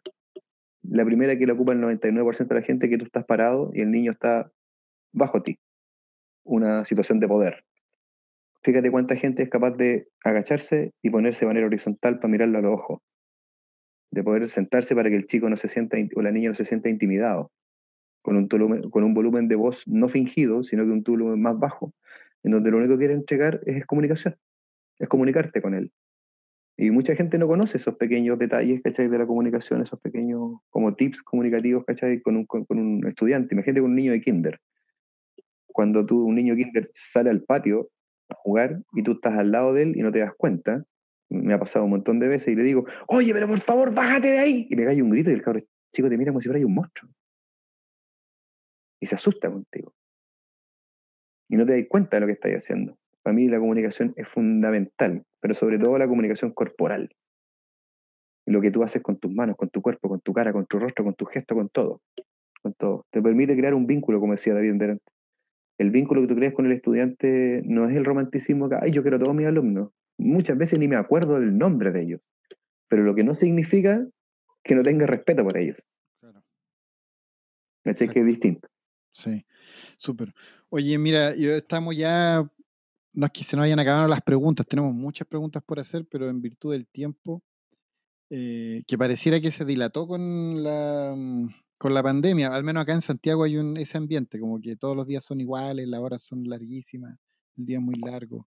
La 0.84 1.04
primera 1.04 1.38
que 1.38 1.48
la 1.48 1.54
ocupa 1.54 1.74
el 1.74 1.82
99% 1.82 2.48
de 2.48 2.56
la 2.56 2.62
gente, 2.62 2.90
que 2.90 2.98
tú 2.98 3.06
estás 3.06 3.26
parado 3.26 3.72
y 3.74 3.82
el 3.82 3.92
niño 3.92 4.12
está 4.12 4.52
bajo 5.12 5.42
ti. 5.42 5.58
Una 6.46 6.86
situación 6.86 7.20
de 7.20 7.28
poder. 7.28 7.66
Fíjate 8.64 8.90
cuánta 8.90 9.16
gente 9.16 9.44
es 9.44 9.50
capaz 9.50 9.72
de 9.72 10.08
agacharse 10.24 10.94
y 11.02 11.10
ponerse 11.10 11.42
de 11.42 11.48
manera 11.48 11.68
horizontal 11.68 12.20
para 12.20 12.32
mirarlo 12.32 12.60
a 12.60 12.62
los 12.62 12.74
ojos. 12.74 13.02
De 14.12 14.24
poder 14.24 14.48
sentarse 14.48 14.96
para 14.96 15.10
que 15.10 15.16
el 15.16 15.28
chico 15.28 15.50
no 15.50 15.58
se 15.58 15.68
sienta 15.68 15.98
o 16.16 16.22
la 16.22 16.32
niña 16.32 16.50
no 16.50 16.56
se 16.56 16.66
sienta 16.66 16.88
intimidado. 16.88 17.52
Con 18.22 18.38
un, 18.38 18.48
volumen, 18.48 18.90
con 18.90 19.04
un 19.04 19.14
volumen 19.14 19.48
de 19.48 19.56
voz 19.56 19.84
no 19.88 20.08
fingido, 20.08 20.64
sino 20.64 20.84
que 20.84 20.92
un 20.92 21.04
volumen 21.04 21.42
más 21.42 21.60
bajo, 21.60 21.94
en 22.44 22.52
donde 22.52 22.72
lo 22.72 22.78
único 22.78 22.94
que 22.94 23.00
quiere 23.00 23.14
entregar 23.14 23.62
es 23.66 23.86
comunicación, 23.86 24.36
es 24.98 25.08
comunicarte 25.10 25.62
con 25.62 25.74
él. 25.74 25.92
Y 26.78 26.92
mucha 26.92 27.16
gente 27.16 27.38
no 27.38 27.48
conoce 27.48 27.78
esos 27.78 27.96
pequeños 27.96 28.38
detalles, 28.38 28.82
¿cachai? 28.82 29.08
De 29.08 29.18
la 29.18 29.26
comunicación, 29.26 29.82
esos 29.82 30.00
pequeños 30.00 30.60
como 30.70 30.94
tips 30.94 31.22
comunicativos, 31.24 31.86
¿cachai? 31.86 32.22
Con 32.22 32.36
un, 32.36 32.46
con, 32.46 32.66
un 32.70 33.08
estudiante. 33.08 33.56
Imagínate 33.56 33.82
con 33.82 33.92
un 33.92 33.96
niño 33.96 34.12
de 34.12 34.22
kinder. 34.22 34.60
Cuando 35.76 36.06
tú, 36.06 36.24
un 36.24 36.36
niño 36.36 36.56
de 36.56 36.64
kinder 36.64 36.90
sale 36.94 37.30
al 37.30 37.44
patio 37.44 37.90
a 38.30 38.36
jugar 38.36 38.82
y 38.94 39.04
tú 39.04 39.12
estás 39.12 39.38
al 39.38 39.52
lado 39.52 39.74
de 39.74 39.82
él 39.84 39.98
y 39.98 40.04
no 40.04 40.12
te 40.12 40.20
das 40.20 40.32
cuenta, 40.38 40.86
me 41.30 41.54
ha 41.54 41.60
pasado 41.60 41.84
un 41.84 41.92
montón 41.92 42.18
de 42.18 42.30
veces 42.30 42.48
y 42.48 42.56
le 42.56 42.64
digo, 42.64 42.86
oye, 43.10 43.34
pero 43.34 43.46
por 43.46 43.60
favor, 43.60 43.94
bájate 43.94 44.30
de 44.30 44.40
ahí. 44.40 44.68
Y 44.70 44.76
me 44.78 44.86
cae 44.86 45.02
un 45.02 45.10
grito 45.10 45.32
y 45.32 45.34
el 45.34 45.42
cabrón 45.42 45.66
chico 45.94 46.08
te 46.08 46.18
mira 46.18 46.32
como 46.32 46.40
si 46.40 46.48
fuera 46.48 46.66
un 46.66 46.74
monstruo. 46.74 47.12
Y 49.02 49.06
se 49.06 49.16
asusta 49.16 49.52
contigo. 49.52 49.94
Y 51.50 51.58
no 51.58 51.66
te 51.66 51.78
das 51.78 51.88
cuenta 51.90 52.16
de 52.16 52.22
lo 52.22 52.28
que 52.28 52.34
estás 52.34 52.52
haciendo. 52.54 52.98
Para 53.22 53.34
mí 53.34 53.50
la 53.50 53.60
comunicación 53.60 54.14
es 54.16 54.30
fundamental, 54.30 55.24
pero 55.42 55.54
sobre 55.54 55.78
todo 55.78 55.98
la 55.98 56.08
comunicación 56.08 56.52
corporal. 56.54 57.10
lo 58.48 58.62
que 58.62 58.72
tú 58.72 58.82
haces 58.82 59.02
con 59.02 59.18
tus 59.18 59.34
manos, 59.34 59.58
con 59.58 59.70
tu 59.70 59.82
cuerpo, 59.82 60.08
con 60.08 60.22
tu 60.22 60.32
cara, 60.32 60.54
con 60.54 60.66
tu 60.68 60.80
rostro, 60.80 61.04
con 61.04 61.16
tu 61.16 61.26
gesto, 61.26 61.54
con 61.54 61.68
todo. 61.68 62.02
Con 62.62 62.74
todo. 62.76 63.06
Te 63.12 63.22
permite 63.22 63.58
crear 63.58 63.74
un 63.74 63.88
vínculo, 63.88 64.22
como 64.22 64.34
decía 64.34 64.54
David 64.54 64.76
delante. 64.76 65.12
El 65.78 65.92
vínculo 65.92 66.22
que 66.22 66.28
tú 66.28 66.36
creas 66.36 66.54
con 66.54 66.66
el 66.66 66.72
estudiante 66.72 67.62
no 67.66 67.90
es 67.90 67.96
el 67.96 68.06
romanticismo 68.06 68.70
que, 68.70 68.78
ay, 68.82 68.92
yo 68.92 69.02
quiero 69.02 69.18
a 69.18 69.20
todos 69.20 69.36
mis 69.36 69.48
alumnos. 69.48 69.92
Muchas 70.18 70.58
veces 70.58 70.80
ni 70.80 70.88
me 70.88 70.96
acuerdo 70.96 71.40
del 71.40 71.58
nombre 71.58 71.92
de 71.92 72.04
ellos. 72.04 72.22
Pero 72.88 73.04
lo 73.04 73.16
que 73.16 73.24
no 73.24 73.36
significa 73.36 74.06
que 74.64 74.76
no 74.76 74.84
tenga 74.84 75.06
respeto 75.06 75.44
por 75.44 75.58
ellos. 75.58 75.78
Claro. 76.20 76.44
¿Me 77.84 77.94
que 77.94 78.20
es 78.20 78.26
distinto? 78.26 78.68
Sí, 79.12 79.46
súper. 79.98 80.34
Oye, 80.70 80.98
mira, 80.98 81.36
yo 81.36 81.54
estamos 81.54 81.96
ya 81.96 82.50
no 83.16 83.26
es 83.26 83.32
que 83.32 83.44
se 83.44 83.56
nos 83.56 83.66
hayan 83.66 83.80
acabado 83.80 84.08
las 84.08 84.22
preguntas, 84.22 84.68
tenemos 84.68 84.94
muchas 84.94 85.28
preguntas 85.28 85.64
por 85.64 85.80
hacer, 85.80 86.06
pero 86.06 86.30
en 86.30 86.42
virtud 86.42 86.74
del 86.74 86.86
tiempo, 86.86 87.42
eh, 88.30 88.84
que 88.88 88.98
pareciera 88.98 89.40
que 89.40 89.52
se 89.52 89.64
dilató 89.64 90.08
con 90.08 90.64
la, 90.64 91.14
mm, 91.16 91.48
con 91.78 91.94
la 91.94 92.04
pandemia, 92.04 92.54
al 92.54 92.64
menos 92.64 92.84
acá 92.84 92.94
en 92.94 93.02
Santiago 93.02 93.44
hay 93.44 93.58
un, 93.58 93.78
ese 93.78 93.98
ambiente, 93.98 94.40
como 94.40 94.60
que 94.62 94.76
todos 94.76 94.96
los 94.96 95.08
días 95.08 95.24
son 95.24 95.42
iguales, 95.42 95.88
las 95.88 96.00
horas 96.00 96.24
son 96.24 96.44
larguísimas, 96.46 97.18
el 97.58 97.66
día 97.66 97.78
es 97.78 97.84
muy 97.84 97.96
largo 97.96 98.48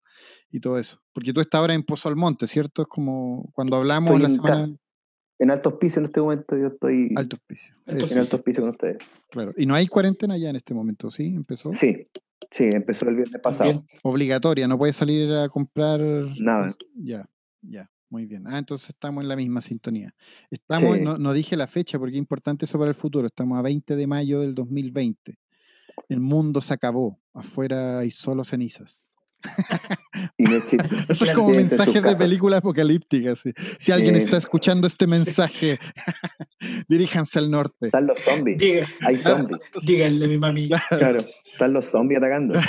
y 0.50 0.60
todo 0.60 0.78
eso. 0.78 1.00
Porque 1.14 1.34
tú 1.34 1.42
estás 1.42 1.60
ahora 1.60 1.74
en 1.74 1.84
Pozo 1.84 2.10
Almonte, 2.10 2.48
¿cierto? 2.48 2.84
Es 2.84 2.88
como 2.88 3.50
cuando 3.54 3.78
hablamos 3.78 4.12
en 4.12 4.24
la 4.24 4.30
semana... 4.30 4.76
En 5.40 5.50
Alto 5.50 5.70
Hospicio 5.70 6.00
en 6.00 6.06
este 6.06 6.22
momento 6.22 6.56
yo 6.56 6.68
estoy... 6.68 7.14
Alto 7.16 7.36
Hospicio. 7.36 7.76
En 7.88 8.00
Alto 8.20 8.36
Hospicio 8.36 8.62
con 8.62 8.70
ustedes. 8.72 8.98
Claro. 9.32 9.54
Y 9.58 9.66
no 9.66 9.74
hay 9.74 9.88
cuarentena 9.88 10.38
ya 10.38 10.52
en 10.52 10.58
este 10.58 10.74
momento, 10.76 11.10
¿sí? 11.10 11.26
¿Empezó? 11.26 11.74
Sí, 11.74 12.08
Sí, 12.52 12.66
empezó 12.66 13.08
el 13.08 13.16
viernes 13.16 13.42
pasado. 13.42 13.86
Obligatoria, 14.04 14.68
no 14.68 14.78
puedes 14.78 14.96
salir 14.96 15.32
a 15.32 15.48
comprar. 15.48 16.02
Nada. 16.40 16.76
Ya, 16.96 17.30
ya, 17.62 17.90
muy 18.12 18.26
bien. 18.26 18.44
Ah, 18.46 18.58
entonces 18.58 18.90
estamos 18.90 19.24
en 19.24 19.30
la 19.30 19.38
misma 19.38 19.62
sintonía. 19.62 20.14
Estamos, 20.50 21.00
no, 21.00 21.34
dije 21.34 21.56
la 21.56 21.66
fecha 21.66 21.98
porque 21.98 22.16
es 22.16 22.20
importante 22.20 22.66
eso 22.66 22.78
para 22.78 22.90
el 22.90 22.96
futuro. 22.96 23.26
Estamos 23.26 23.58
a 23.58 23.62
20 23.62 23.96
de 23.96 24.06
mayo 24.06 24.42
del 24.42 24.54
2020. 24.54 25.40
El 26.10 26.20
mundo 26.20 26.60
se 26.60 26.74
acabó. 26.74 27.20
Afuera 27.34 28.00
hay 28.00 28.12
solo 28.12 28.44
cenizas. 28.44 29.08
y 30.38 30.44
no 30.44 30.58
Eso 31.08 31.26
es 31.26 31.34
como 31.34 31.50
mensajes 31.50 32.04
de 32.04 32.16
película 32.18 32.58
apocalíptica. 32.58 33.34
Si 33.80 33.92
alguien 33.94 34.18
está 34.18 34.38
escuchando 34.38 34.88
este 34.88 35.08
mensaje, 35.08 35.80
diríjanse 36.90 37.40
al 37.40 37.50
norte. 37.50 37.88
Están 37.88 38.08
los 38.08 38.20
zombies. 38.20 38.90
Hay 39.02 39.18
zombies. 39.18 39.60
Díganle, 39.88 40.28
mi 40.28 40.38
mami. 40.38 40.70
Claro. 40.90 41.20
Están 41.54 41.72
los 41.72 41.86
zombies 41.86 42.18
atacando. 42.18 42.60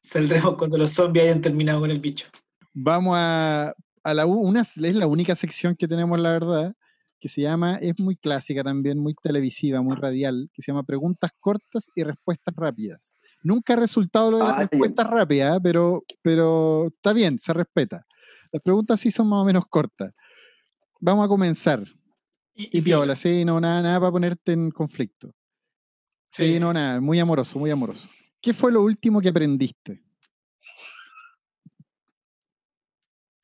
Saldremos 0.00 0.56
cuando 0.56 0.78
los 0.78 0.90
zombies 0.90 1.26
hayan 1.26 1.42
terminado 1.42 1.80
con 1.80 1.90
el 1.90 2.00
bicho. 2.00 2.26
Vamos 2.72 3.16
a, 3.18 3.74
a 4.02 4.14
la 4.14 4.26
una, 4.26 4.62
es 4.62 4.76
la 4.76 5.06
única 5.06 5.34
sección 5.34 5.76
que 5.76 5.88
tenemos, 5.88 6.18
la 6.20 6.32
verdad, 6.32 6.74
que 7.20 7.28
se 7.28 7.42
llama, 7.42 7.76
es 7.76 7.98
muy 7.98 8.16
clásica 8.16 8.64
también, 8.64 8.98
muy 8.98 9.14
televisiva, 9.14 9.82
muy 9.82 9.94
radial, 9.94 10.50
que 10.54 10.62
se 10.62 10.72
llama 10.72 10.82
Preguntas 10.82 11.30
cortas 11.38 11.90
y 11.94 12.02
respuestas 12.02 12.54
rápidas. 12.56 13.14
Nunca 13.42 13.74
ha 13.74 13.76
resultado 13.76 14.30
lo 14.30 14.38
de 14.38 14.44
las 14.44 14.58
respuestas 14.58 15.06
rápidas, 15.06 15.58
pero, 15.62 16.02
pero 16.22 16.86
está 16.88 17.12
bien, 17.12 17.38
se 17.38 17.52
respeta. 17.52 18.06
Las 18.52 18.62
preguntas 18.62 19.00
sí 19.00 19.10
son 19.10 19.28
más 19.28 19.40
o 19.40 19.44
menos 19.44 19.64
cortas. 19.68 20.12
Vamos 20.98 21.24
a 21.24 21.28
comenzar. 21.28 21.84
Y, 22.54 22.78
y 22.78 22.82
piola, 22.82 23.16
sí, 23.16 23.44
no, 23.44 23.60
nada, 23.60 23.82
nada 23.82 24.00
para 24.00 24.12
ponerte 24.12 24.52
en 24.52 24.70
conflicto. 24.70 25.32
Sí, 26.28 26.58
no, 26.60 26.72
nada, 26.72 27.00
muy 27.00 27.18
amoroso, 27.18 27.58
muy 27.58 27.70
amoroso. 27.70 28.08
¿Qué 28.40 28.54
fue 28.54 28.72
lo 28.72 28.82
último 28.82 29.20
que 29.20 29.28
aprendiste? 29.28 30.02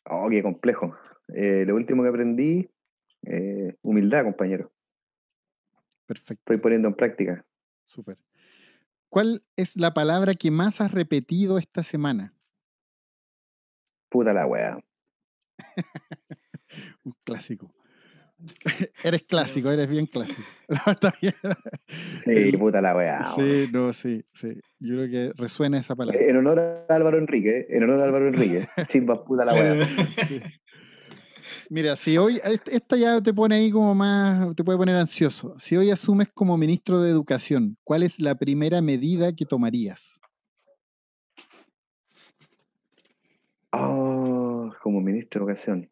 Oh, 0.08 0.28
qué 0.30 0.42
complejo. 0.42 0.96
Eh, 1.28 1.64
lo 1.66 1.74
último 1.74 2.02
que 2.02 2.08
aprendí, 2.08 2.70
eh, 3.26 3.76
humildad, 3.82 4.24
compañero. 4.24 4.72
Perfecto. 6.06 6.42
Estoy 6.42 6.58
poniendo 6.58 6.88
en 6.88 6.94
práctica. 6.94 7.44
Súper. 7.84 8.18
¿Cuál 9.08 9.44
es 9.56 9.76
la 9.76 9.94
palabra 9.94 10.34
que 10.34 10.50
más 10.50 10.80
has 10.80 10.92
repetido 10.92 11.58
esta 11.58 11.82
semana? 11.82 12.34
Puta 14.08 14.32
la 14.32 14.46
weá. 14.46 14.78
Un 17.04 17.14
clásico. 17.24 17.75
eres 19.02 19.22
clásico, 19.22 19.70
eres 19.70 19.88
bien 19.88 20.06
clásico. 20.06 20.42
Sí, 22.24 22.56
puta 22.56 22.80
la 22.80 22.96
weá. 22.96 23.22
Sí, 23.22 23.66
no, 23.70 23.92
sí, 23.92 24.24
sí. 24.32 24.60
Yo 24.80 24.96
creo 24.96 25.08
que 25.08 25.32
resuena 25.36 25.78
esa 25.78 25.94
palabra. 25.94 26.20
En 26.20 26.36
honor 26.36 26.58
a 26.58 26.94
Álvaro 26.94 27.18
Enrique, 27.18 27.66
en 27.70 27.84
honor 27.84 28.00
a 28.00 28.04
Álvaro 28.04 28.28
Enrique. 28.28 28.66
Chimba, 28.88 29.24
puta 29.24 29.44
la 29.44 29.54
weá. 29.54 29.88
Mira, 31.70 31.94
si 31.96 32.18
hoy, 32.18 32.40
esta 32.44 32.96
ya 32.96 33.20
te 33.20 33.32
pone 33.32 33.56
ahí 33.56 33.70
como 33.70 33.94
más, 33.94 34.54
te 34.56 34.64
puede 34.64 34.78
poner 34.78 34.96
ansioso. 34.96 35.54
Si 35.58 35.76
hoy 35.76 35.90
asumes 35.90 36.28
como 36.34 36.56
ministro 36.56 37.00
de 37.00 37.10
Educación, 37.10 37.76
¿cuál 37.84 38.02
es 38.02 38.20
la 38.20 38.34
primera 38.34 38.82
medida 38.82 39.32
que 39.32 39.46
tomarías? 39.46 40.20
Oh, 43.72 44.72
como 44.82 45.00
ministro 45.00 45.40
de 45.40 45.52
Educación. 45.52 45.90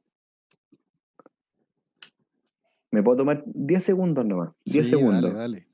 Me 2.94 3.02
puedo 3.02 3.16
tomar 3.16 3.42
10 3.46 3.82
segundos 3.82 4.24
nomás. 4.24 4.52
10 4.66 4.88
segundos. 4.88 5.34
Dale, 5.34 5.34
dale. 5.34 5.66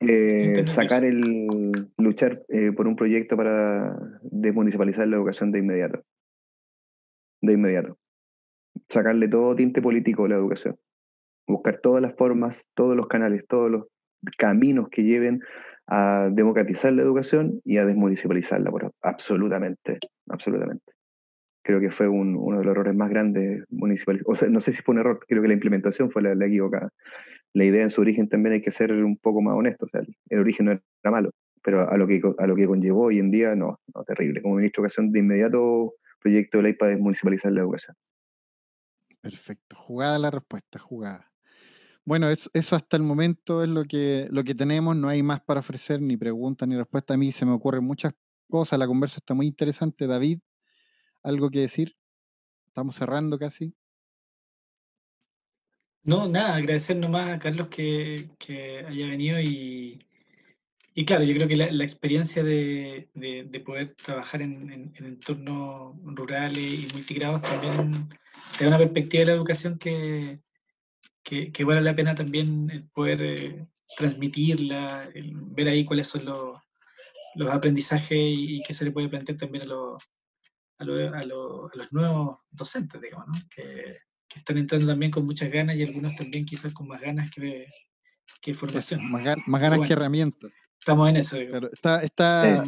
Eh, 0.00 0.64
sacar 0.66 1.04
el 1.04 1.20
luchar 1.98 2.46
eh, 2.48 2.72
por 2.72 2.88
un 2.88 2.96
proyecto 2.96 3.36
para 3.36 3.94
desmunicipalizar 4.22 5.06
la 5.06 5.16
educación 5.16 5.52
de 5.52 5.58
inmediato. 5.58 6.02
De 7.42 7.52
inmediato. 7.52 7.98
Sacarle 8.88 9.28
todo 9.28 9.54
tinte 9.54 9.82
político 9.82 10.24
a 10.24 10.28
la 10.30 10.36
educación. 10.36 10.78
Buscar 11.46 11.80
todas 11.82 12.00
las 12.00 12.14
formas, 12.14 12.70
todos 12.72 12.96
los 12.96 13.06
canales, 13.06 13.44
todos 13.46 13.70
los 13.70 13.84
caminos 14.38 14.88
que 14.88 15.02
lleven 15.02 15.42
a 15.86 16.30
democratizar 16.32 16.94
la 16.94 17.02
educación 17.02 17.60
y 17.66 17.76
a 17.76 17.84
desmunicipalizarla. 17.84 18.70
absolutamente, 19.02 19.98
absolutamente 20.30 20.97
creo 21.62 21.80
que 21.80 21.90
fue 21.90 22.08
uno 22.08 22.58
de 22.58 22.64
los 22.64 22.72
errores 22.72 22.94
más 22.94 23.10
grandes 23.10 23.64
municipales. 23.70 24.22
O 24.26 24.34
sea, 24.34 24.48
no 24.48 24.60
sé 24.60 24.72
si 24.72 24.82
fue 24.82 24.94
un 24.94 25.00
error, 25.00 25.20
creo 25.26 25.42
que 25.42 25.48
la 25.48 25.54
implementación 25.54 26.10
fue 26.10 26.22
la, 26.22 26.46
equivocada. 26.46 26.90
La 27.54 27.64
idea 27.64 27.82
en 27.82 27.90
su 27.90 28.00
origen 28.00 28.28
también 28.28 28.54
hay 28.54 28.62
que 28.62 28.70
ser 28.70 28.92
un 28.92 29.16
poco 29.16 29.42
más 29.42 29.54
honesto, 29.54 29.86
o 29.86 29.88
sea, 29.88 30.02
el, 30.28 30.38
origen 30.38 30.66
no 30.66 30.72
era 30.72 31.10
malo, 31.10 31.30
pero 31.62 31.90
a 31.90 31.96
lo 31.96 32.06
que, 32.06 32.20
a 32.38 32.46
lo 32.46 32.56
que 32.56 32.66
conllevó 32.66 33.04
hoy 33.04 33.18
en 33.18 33.30
día, 33.30 33.54
no, 33.54 33.78
no 33.94 34.04
terrible. 34.04 34.42
Como 34.42 34.56
ministro 34.56 34.82
de 34.82 34.86
Educación, 34.86 35.12
de 35.12 35.18
inmediato 35.20 35.94
proyecto 36.20 36.58
de 36.58 36.64
ley 36.64 36.72
para 36.74 36.90
desmunicipalizar 36.92 37.52
la 37.52 37.60
educación. 37.60 37.96
Perfecto, 39.20 39.76
jugada 39.76 40.18
la 40.18 40.30
respuesta, 40.30 40.78
jugada. 40.78 41.32
Bueno, 42.04 42.28
eso, 42.30 42.76
hasta 42.76 42.96
el 42.96 43.02
momento 43.02 43.62
es 43.62 43.68
lo 43.68 43.84
que, 43.84 44.28
lo 44.30 44.42
que 44.42 44.54
tenemos, 44.54 44.96
no 44.96 45.08
hay 45.08 45.22
más 45.22 45.40
para 45.42 45.60
ofrecer, 45.60 46.00
ni 46.00 46.16
preguntas 46.16 46.66
ni 46.66 46.76
respuestas. 46.76 47.14
A 47.14 47.18
mí 47.18 47.32
se 47.32 47.44
me 47.44 47.52
ocurren 47.52 47.84
muchas 47.84 48.14
cosas, 48.48 48.78
la 48.78 48.86
conversa 48.86 49.18
está 49.18 49.34
muy 49.34 49.46
interesante. 49.46 50.06
David, 50.06 50.38
¿algo 51.28 51.50
que 51.50 51.60
decir? 51.60 51.94
Estamos 52.68 52.96
cerrando 52.96 53.38
casi. 53.38 53.74
No, 56.02 56.26
nada, 56.26 56.56
agradecer 56.56 56.96
nomás 56.96 57.30
a 57.30 57.38
Carlos 57.38 57.68
que, 57.68 58.30
haya 58.88 59.06
venido 59.06 59.38
y, 59.38 60.06
y, 60.94 61.04
claro, 61.04 61.24
yo 61.24 61.34
creo 61.34 61.46
que 61.46 61.56
la, 61.56 61.84
experiencia 61.84 62.42
de, 62.42 63.10
poder 63.64 63.94
trabajar 63.94 64.40
en, 64.40 64.94
entornos 64.96 65.96
rurales 66.02 66.58
y 66.58 66.88
multigrados 66.94 67.42
también 67.42 68.08
te 68.56 68.64
da 68.64 68.68
una 68.68 68.78
perspectiva 68.78 69.20
de 69.20 69.26
la 69.26 69.32
educación 69.32 69.78
que, 69.78 70.40
que, 71.22 71.64
vale 71.64 71.82
la 71.82 71.94
pena 71.94 72.14
también 72.14 72.88
poder 72.94 73.20
eh, 73.22 73.66
transmitirla, 73.98 75.10
ver 75.14 75.68
ahí 75.68 75.84
cuáles 75.84 76.06
son 76.08 76.24
los, 76.24 76.58
los 77.34 77.52
aprendizajes 77.52 78.18
y, 78.18 78.62
qué 78.66 78.72
se 78.72 78.86
le 78.86 78.92
puede 78.92 79.10
plantear 79.10 79.36
también 79.36 79.64
a 79.64 79.66
los, 79.66 80.02
a, 80.78 80.84
a, 80.84 81.24
los 81.24 81.92
nuevos 81.92 82.40
docentes, 82.50 83.00
digamos, 83.00 83.26
¿no? 83.28 83.34
que, 83.54 83.98
que, 84.28 84.38
están 84.38 84.58
entrando 84.58 84.86
también 84.86 85.10
con 85.10 85.24
muchas 85.24 85.50
ganas 85.50 85.76
y 85.76 85.82
algunos 85.82 86.14
también 86.14 86.44
quizás 86.44 86.72
con 86.72 86.88
más 86.88 87.00
ganas 87.00 87.30
que, 87.30 87.66
que 88.40 88.54
formación. 88.54 89.10
más, 89.10 89.22
ganas 89.24 89.86
que 89.86 89.92
herramientas. 89.92 90.50
Estamos 90.78 91.08
en 91.10 91.16
eso. 91.16 91.36
está 91.36 92.02
está, 92.02 92.64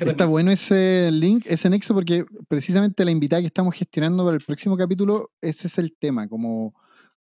está 0.00 0.26
bueno 0.26 0.50
ese 0.50 1.10
link, 1.12 1.44
ese 1.46 1.68
nexo, 1.68 1.92
porque 1.92 2.24
precisamente 2.46 3.04
la 3.04 3.10
invitada 3.10 3.42
que 3.42 3.48
estamos 3.48 3.74
gestionando 3.74 4.24
para 4.24 4.36
el 4.36 4.44
próximo 4.44 4.76
capítulo, 4.76 5.32
ese 5.40 5.66
es 5.66 5.76
el 5.78 5.94
tema, 5.98 6.28
como 6.28 6.74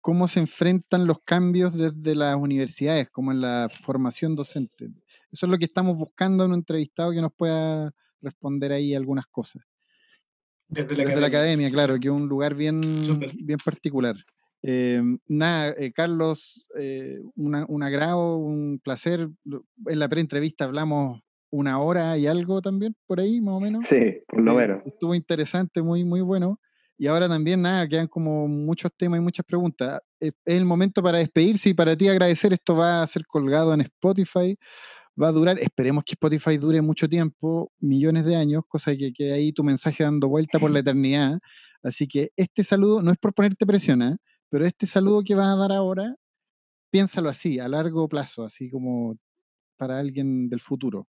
cómo 0.01 0.29
se 0.29 0.41
enfrentan 0.41 1.07
los 1.07 1.21
cambios 1.25 1.73
desde 1.73 2.15
las 2.15 2.37
universidades, 2.37 3.09
como 3.11 3.33
en 3.33 3.41
la 3.41 3.71
formación 3.71 4.35
docente. 4.35 4.91
Eso 5.33 5.47
es 5.47 5.51
lo 5.51 5.57
que 5.57 5.65
estamos 5.65 5.97
buscando 5.97 6.45
en 6.45 6.51
un 6.51 6.59
entrevistado 6.59 7.13
que 7.13 7.23
nos 7.23 7.33
pueda 7.33 7.91
responder 8.21 8.73
ahí 8.73 8.95
algunas 8.95 9.27
cosas. 9.29 9.63
Desde 10.75 11.21
la, 11.21 11.27
academia. 11.27 11.71
claro, 11.71 11.99
que 11.99 12.09
es 12.09 12.15
un 12.15 12.29
lugar 12.29 12.55
bien, 12.55 12.81
bien 13.35 13.59
particular. 13.65 14.17
Eh, 14.63 15.03
nada, 15.29 15.75
eh, 15.77 15.93
Carlos, 15.93 16.69
eh, 16.77 17.21
un 17.37 17.83
agrado, 17.83 18.39
un 18.39 18.81
placer. 18.83 19.29
En 19.87 19.99
la 19.99 20.09
pre-entrevista 20.09 20.65
hablamos 20.65 21.21
una 21.51 21.79
hora 21.79 22.19
y 22.19 22.27
algo 22.27 22.61
también, 22.61 22.97
por 23.07 23.21
ahí, 23.21 23.41
más 23.41 23.55
o 23.55 23.61
menos. 23.61 23.87
Sí, 23.87 24.23
por 24.27 24.41
lo 24.41 24.55
menos. 24.55 24.83
Estuvo 24.87 25.15
interesante, 25.15 25.83
muy, 25.83 26.05
muy 26.05 26.21
bueno. 26.21 26.59
Y 26.97 27.07
ahora 27.07 27.29
también, 27.29 27.63
nada, 27.63 27.87
quedan 27.89 28.07
como 28.07 28.49
muchos 28.49 28.91
temas 28.97 29.19
y 29.19 29.23
muchas 29.23 29.45
preguntas. 29.45 30.01
Es 30.19 30.33
el 30.45 30.65
momento 30.65 31.03
para 31.03 31.19
despedirse 31.19 31.69
y 31.69 31.75
para 31.75 31.97
ti 31.97 32.09
agradecer. 32.09 32.53
Esto 32.53 32.77
va 32.77 33.03
a 33.03 33.07
ser 33.07 33.27
colgado 33.27 33.75
en 33.75 33.83
Spotify. 33.83 34.57
Va 35.21 35.29
a 35.29 35.33
durar, 35.33 35.59
esperemos 35.61 36.05
que 36.05 36.13
Spotify 36.15 36.57
dure 36.57 36.83
mucho 36.83 37.09
tiempo, 37.09 37.71
millones 37.79 38.25
de 38.25 38.37
años, 38.37 38.65
cosa 38.69 38.97
que 38.97 39.13
quede 39.13 39.33
ahí 39.33 39.53
tu 39.53 39.63
mensaje 39.63 40.03
dando 40.03 40.29
vuelta 40.29 40.59
por 40.59 40.71
la 40.71 40.79
eternidad. 40.81 41.39
Así 41.83 42.09
que 42.09 42.31
este 42.37 42.65
saludo 42.65 43.03
no 43.03 43.13
es 43.13 43.19
por 43.19 43.33
ponerte 43.35 43.67
presión, 43.67 44.03
¿eh? 44.03 44.17
pero 44.51 44.67
este 44.67 44.87
saludo 44.87 45.23
que 45.23 45.35
vas 45.35 45.55
a 45.55 45.57
dar 45.57 45.73
ahora, 45.73 46.17
piénsalo 46.91 47.29
así, 47.29 47.59
a 47.61 47.69
largo 47.69 48.09
plazo, 48.09 48.45
así 48.45 48.71
como 48.71 49.17
para 49.77 49.99
alguien 49.99 50.49
del 50.49 50.61
futuro. 50.61 51.07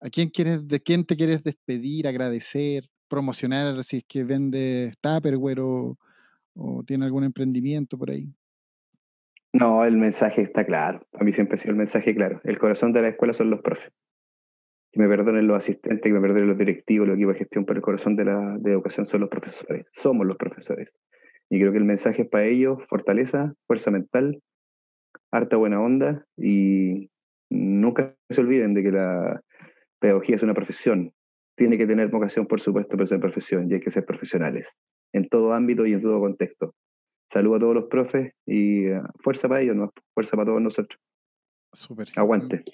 ¿A 0.00 0.10
quién 0.10 0.28
quieres, 0.28 0.66
de 0.68 0.80
quién 0.80 1.04
te 1.04 1.16
quieres 1.16 1.42
despedir, 1.42 2.06
agradecer? 2.06 2.88
promocionar 3.08 3.84
si 3.84 3.98
es 3.98 4.04
que 4.08 4.24
vende 4.24 4.92
Tupperware 5.00 5.60
o, 5.60 5.98
o 6.54 6.82
tiene 6.84 7.04
algún 7.04 7.24
emprendimiento 7.24 7.96
por 7.96 8.10
ahí. 8.10 8.34
No, 9.54 9.84
el 9.84 9.96
mensaje 9.96 10.42
está 10.42 10.66
claro. 10.66 11.06
A 11.12 11.22
mí 11.22 11.32
siempre 11.32 11.54
ha 11.54 11.58
sido 11.58 11.70
el 11.70 11.78
mensaje 11.78 12.14
claro. 12.14 12.40
El 12.44 12.58
corazón 12.58 12.92
de 12.92 13.02
la 13.02 13.08
escuela 13.08 13.32
son 13.32 13.50
los 13.50 13.62
profes. 13.62 13.92
Que 14.92 15.00
me 15.00 15.08
perdonen 15.08 15.46
los 15.46 15.56
asistentes, 15.56 16.02
que 16.02 16.12
me 16.12 16.20
perdonen 16.20 16.48
los 16.48 16.58
directivos, 16.58 17.06
los 17.06 17.16
equipos 17.16 17.34
de 17.34 17.38
gestión, 17.38 17.64
pero 17.64 17.78
el 17.78 17.82
corazón 17.82 18.16
de 18.16 18.24
la 18.24 18.58
educación 18.64 19.06
son 19.06 19.20
los 19.20 19.30
profesores. 19.30 19.86
Somos 19.92 20.26
los 20.26 20.36
profesores. 20.36 20.90
Y 21.48 21.60
creo 21.60 21.72
que 21.72 21.78
el 21.78 21.84
mensaje 21.84 22.22
es 22.22 22.28
para 22.28 22.44
ellos 22.44 22.78
fortaleza, 22.88 23.54
fuerza 23.66 23.90
mental, 23.90 24.42
harta 25.30 25.56
buena 25.56 25.80
onda 25.80 26.26
y 26.36 27.10
nunca 27.48 28.14
se 28.28 28.40
olviden 28.40 28.74
de 28.74 28.82
que 28.82 28.90
la 28.90 29.40
pedagogía 30.00 30.36
es 30.36 30.42
una 30.42 30.54
profesión 30.54 31.14
tiene 31.56 31.78
que 31.78 31.86
tener 31.86 32.08
vocación, 32.08 32.46
por 32.46 32.60
supuesto, 32.60 32.96
pero 32.96 33.06
ser 33.06 33.20
profesión 33.20 33.70
y 33.70 33.74
hay 33.74 33.80
que 33.80 33.90
ser 33.90 34.04
profesionales 34.04 34.76
en 35.12 35.28
todo 35.28 35.52
ámbito 35.52 35.86
y 35.86 35.92
en 35.92 36.02
todo 36.02 36.20
contexto. 36.20 36.74
Saludo 37.34 37.56
a 37.56 37.58
todos 37.58 37.74
los 37.74 37.84
profes 37.86 38.32
y 38.46 38.84
eh, 38.84 39.02
fuerza 39.18 39.48
para 39.48 39.60
ellos, 39.60 39.74
¿no? 39.74 39.92
fuerza 40.14 40.36
para 40.36 40.46
todos 40.46 40.62
nosotros. 40.62 41.00
Súper. 41.72 42.08
Aguante. 42.14 42.64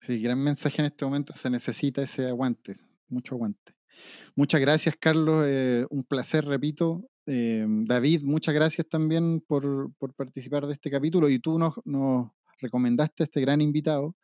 Sí, 0.00 0.20
gran 0.20 0.42
mensaje 0.42 0.82
en 0.82 0.86
este 0.86 1.04
momento. 1.04 1.32
Se 1.36 1.48
necesita 1.48 2.02
ese 2.02 2.26
aguante, 2.26 2.74
mucho 3.08 3.36
aguante. 3.36 3.76
Muchas 4.34 4.60
gracias, 4.60 4.96
Carlos. 4.98 5.44
Eh, 5.46 5.86
un 5.88 6.02
placer, 6.02 6.44
repito. 6.44 7.08
Eh, 7.26 7.64
David, 7.68 8.22
muchas 8.24 8.52
gracias 8.52 8.88
también 8.88 9.40
por, 9.40 9.92
por, 9.98 10.12
participar 10.14 10.66
de 10.66 10.72
este 10.72 10.90
capítulo 10.90 11.28
y 11.28 11.38
tú 11.38 11.56
nos, 11.56 11.74
nos 11.84 12.32
recomendaste 12.58 13.22
a 13.22 13.26
este 13.26 13.40
gran 13.40 13.60
invitado. 13.60 14.16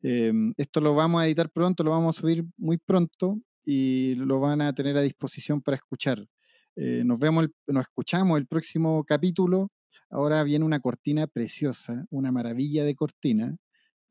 Esto 0.00 0.80
lo 0.80 0.94
vamos 0.94 1.20
a 1.20 1.26
editar 1.26 1.50
pronto, 1.50 1.84
lo 1.84 1.90
vamos 1.90 2.16
a 2.16 2.20
subir 2.22 2.46
muy 2.56 2.78
pronto 2.78 3.38
y 3.66 4.14
lo 4.14 4.40
van 4.40 4.62
a 4.62 4.72
tener 4.72 4.96
a 4.96 5.02
disposición 5.02 5.60
para 5.60 5.76
escuchar. 5.76 6.26
Eh, 6.76 7.02
nos 7.04 7.18
vemos, 7.18 7.48
nos 7.66 7.82
escuchamos 7.82 8.38
el 8.38 8.46
próximo 8.46 9.04
capítulo. 9.04 9.70
Ahora 10.10 10.42
viene 10.42 10.64
una 10.64 10.80
cortina 10.80 11.26
preciosa, 11.26 12.04
una 12.10 12.32
maravilla 12.32 12.84
de 12.84 12.94
cortina, 12.94 13.56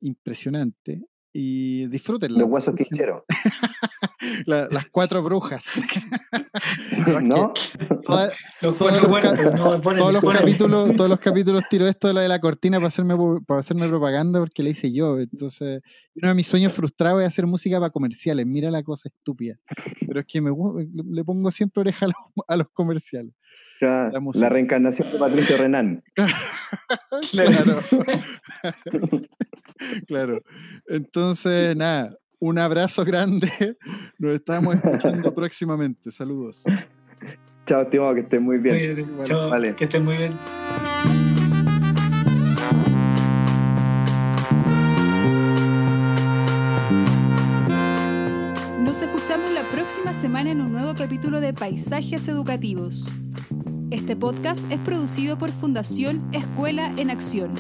impresionante. 0.02 1.04
Y 1.32 1.88
disfrútenla. 1.88 2.40
Los 2.40 2.50
huesos 2.50 2.76
quicheros. 2.76 3.24
las 4.46 4.88
cuatro 4.90 5.24
brujas. 5.24 5.66
¿No? 7.22 7.54
todos, 8.04 8.34
los, 8.62 8.78
capítulos, 10.34 10.96
todos 10.96 11.10
los 11.10 11.20
capítulos 11.20 11.64
tiro 11.70 11.88
esto 11.88 12.08
de 12.08 12.14
la 12.14 12.22
de 12.22 12.28
la 12.28 12.40
cortina 12.40 12.78
para 12.78 12.88
hacerme, 12.88 13.16
para 13.46 13.60
hacerme 13.62 13.88
propaganda 13.88 14.40
porque 14.40 14.64
la 14.64 14.70
hice 14.70 14.92
yo. 14.92 15.20
Entonces, 15.20 15.82
uno 16.16 16.30
de 16.30 16.36
mis 16.36 16.48
sueños 16.48 16.74
frustrados 16.74 17.22
es 17.22 17.28
hacer 17.28 17.48
música 17.48 17.80
para 17.80 17.92
comerciales. 17.92 18.46
Mira 18.46 18.72
la 18.72 18.84
cosa 18.84 19.10
estúpida. 19.10 19.58
Pero 20.06 20.20
es 20.20 20.26
que 20.26 20.42
me, 20.42 20.52
le 21.10 21.24
pongo 21.24 21.52
siempre 21.52 21.82
oreja 21.82 22.08
a 22.48 22.58
los, 22.58 22.70
comerciales. 22.72 23.34
la, 23.80 24.50
reencarnación 24.50 25.12
de 25.12 25.18
Patricio 25.18 25.58
Renan. 25.58 26.04
claro. 27.32 27.80
claro. 30.08 30.42
Entonces, 30.88 31.76
nada, 31.76 32.18
un 32.40 32.60
abrazo 32.60 33.04
grande. 33.04 33.50
Nos 34.18 34.36
estamos 34.36 34.76
escuchando 34.76 35.34
próximamente. 35.34 36.12
Saludos. 36.12 36.64
Chao, 37.66 37.84
estimado, 37.84 38.16
que 38.16 38.22
estén 38.22 38.44
muy 38.44 38.58
bien. 38.58 39.06
Chao, 39.24 39.52
que 39.76 39.84
estén 39.84 40.04
muy 40.04 40.18
bien. 40.18 40.32
Nos 48.84 49.02
escuchamos 49.04 49.52
la 49.52 49.64
próxima 49.72 50.14
semana 50.16 50.52
en 50.52 50.62
un 50.62 50.72
nuevo 50.72 50.96
capítulo 50.96 51.40
de 51.40 51.54
Paisajes 51.54 52.28
Educativos. 52.28 53.06
Este 53.92 54.16
podcast 54.16 54.64
es 54.72 54.80
producido 54.80 55.38
por 55.38 55.52
Fundación 55.52 56.28
Escuela 56.34 56.92
en 56.98 57.12
Acción 57.12 57.52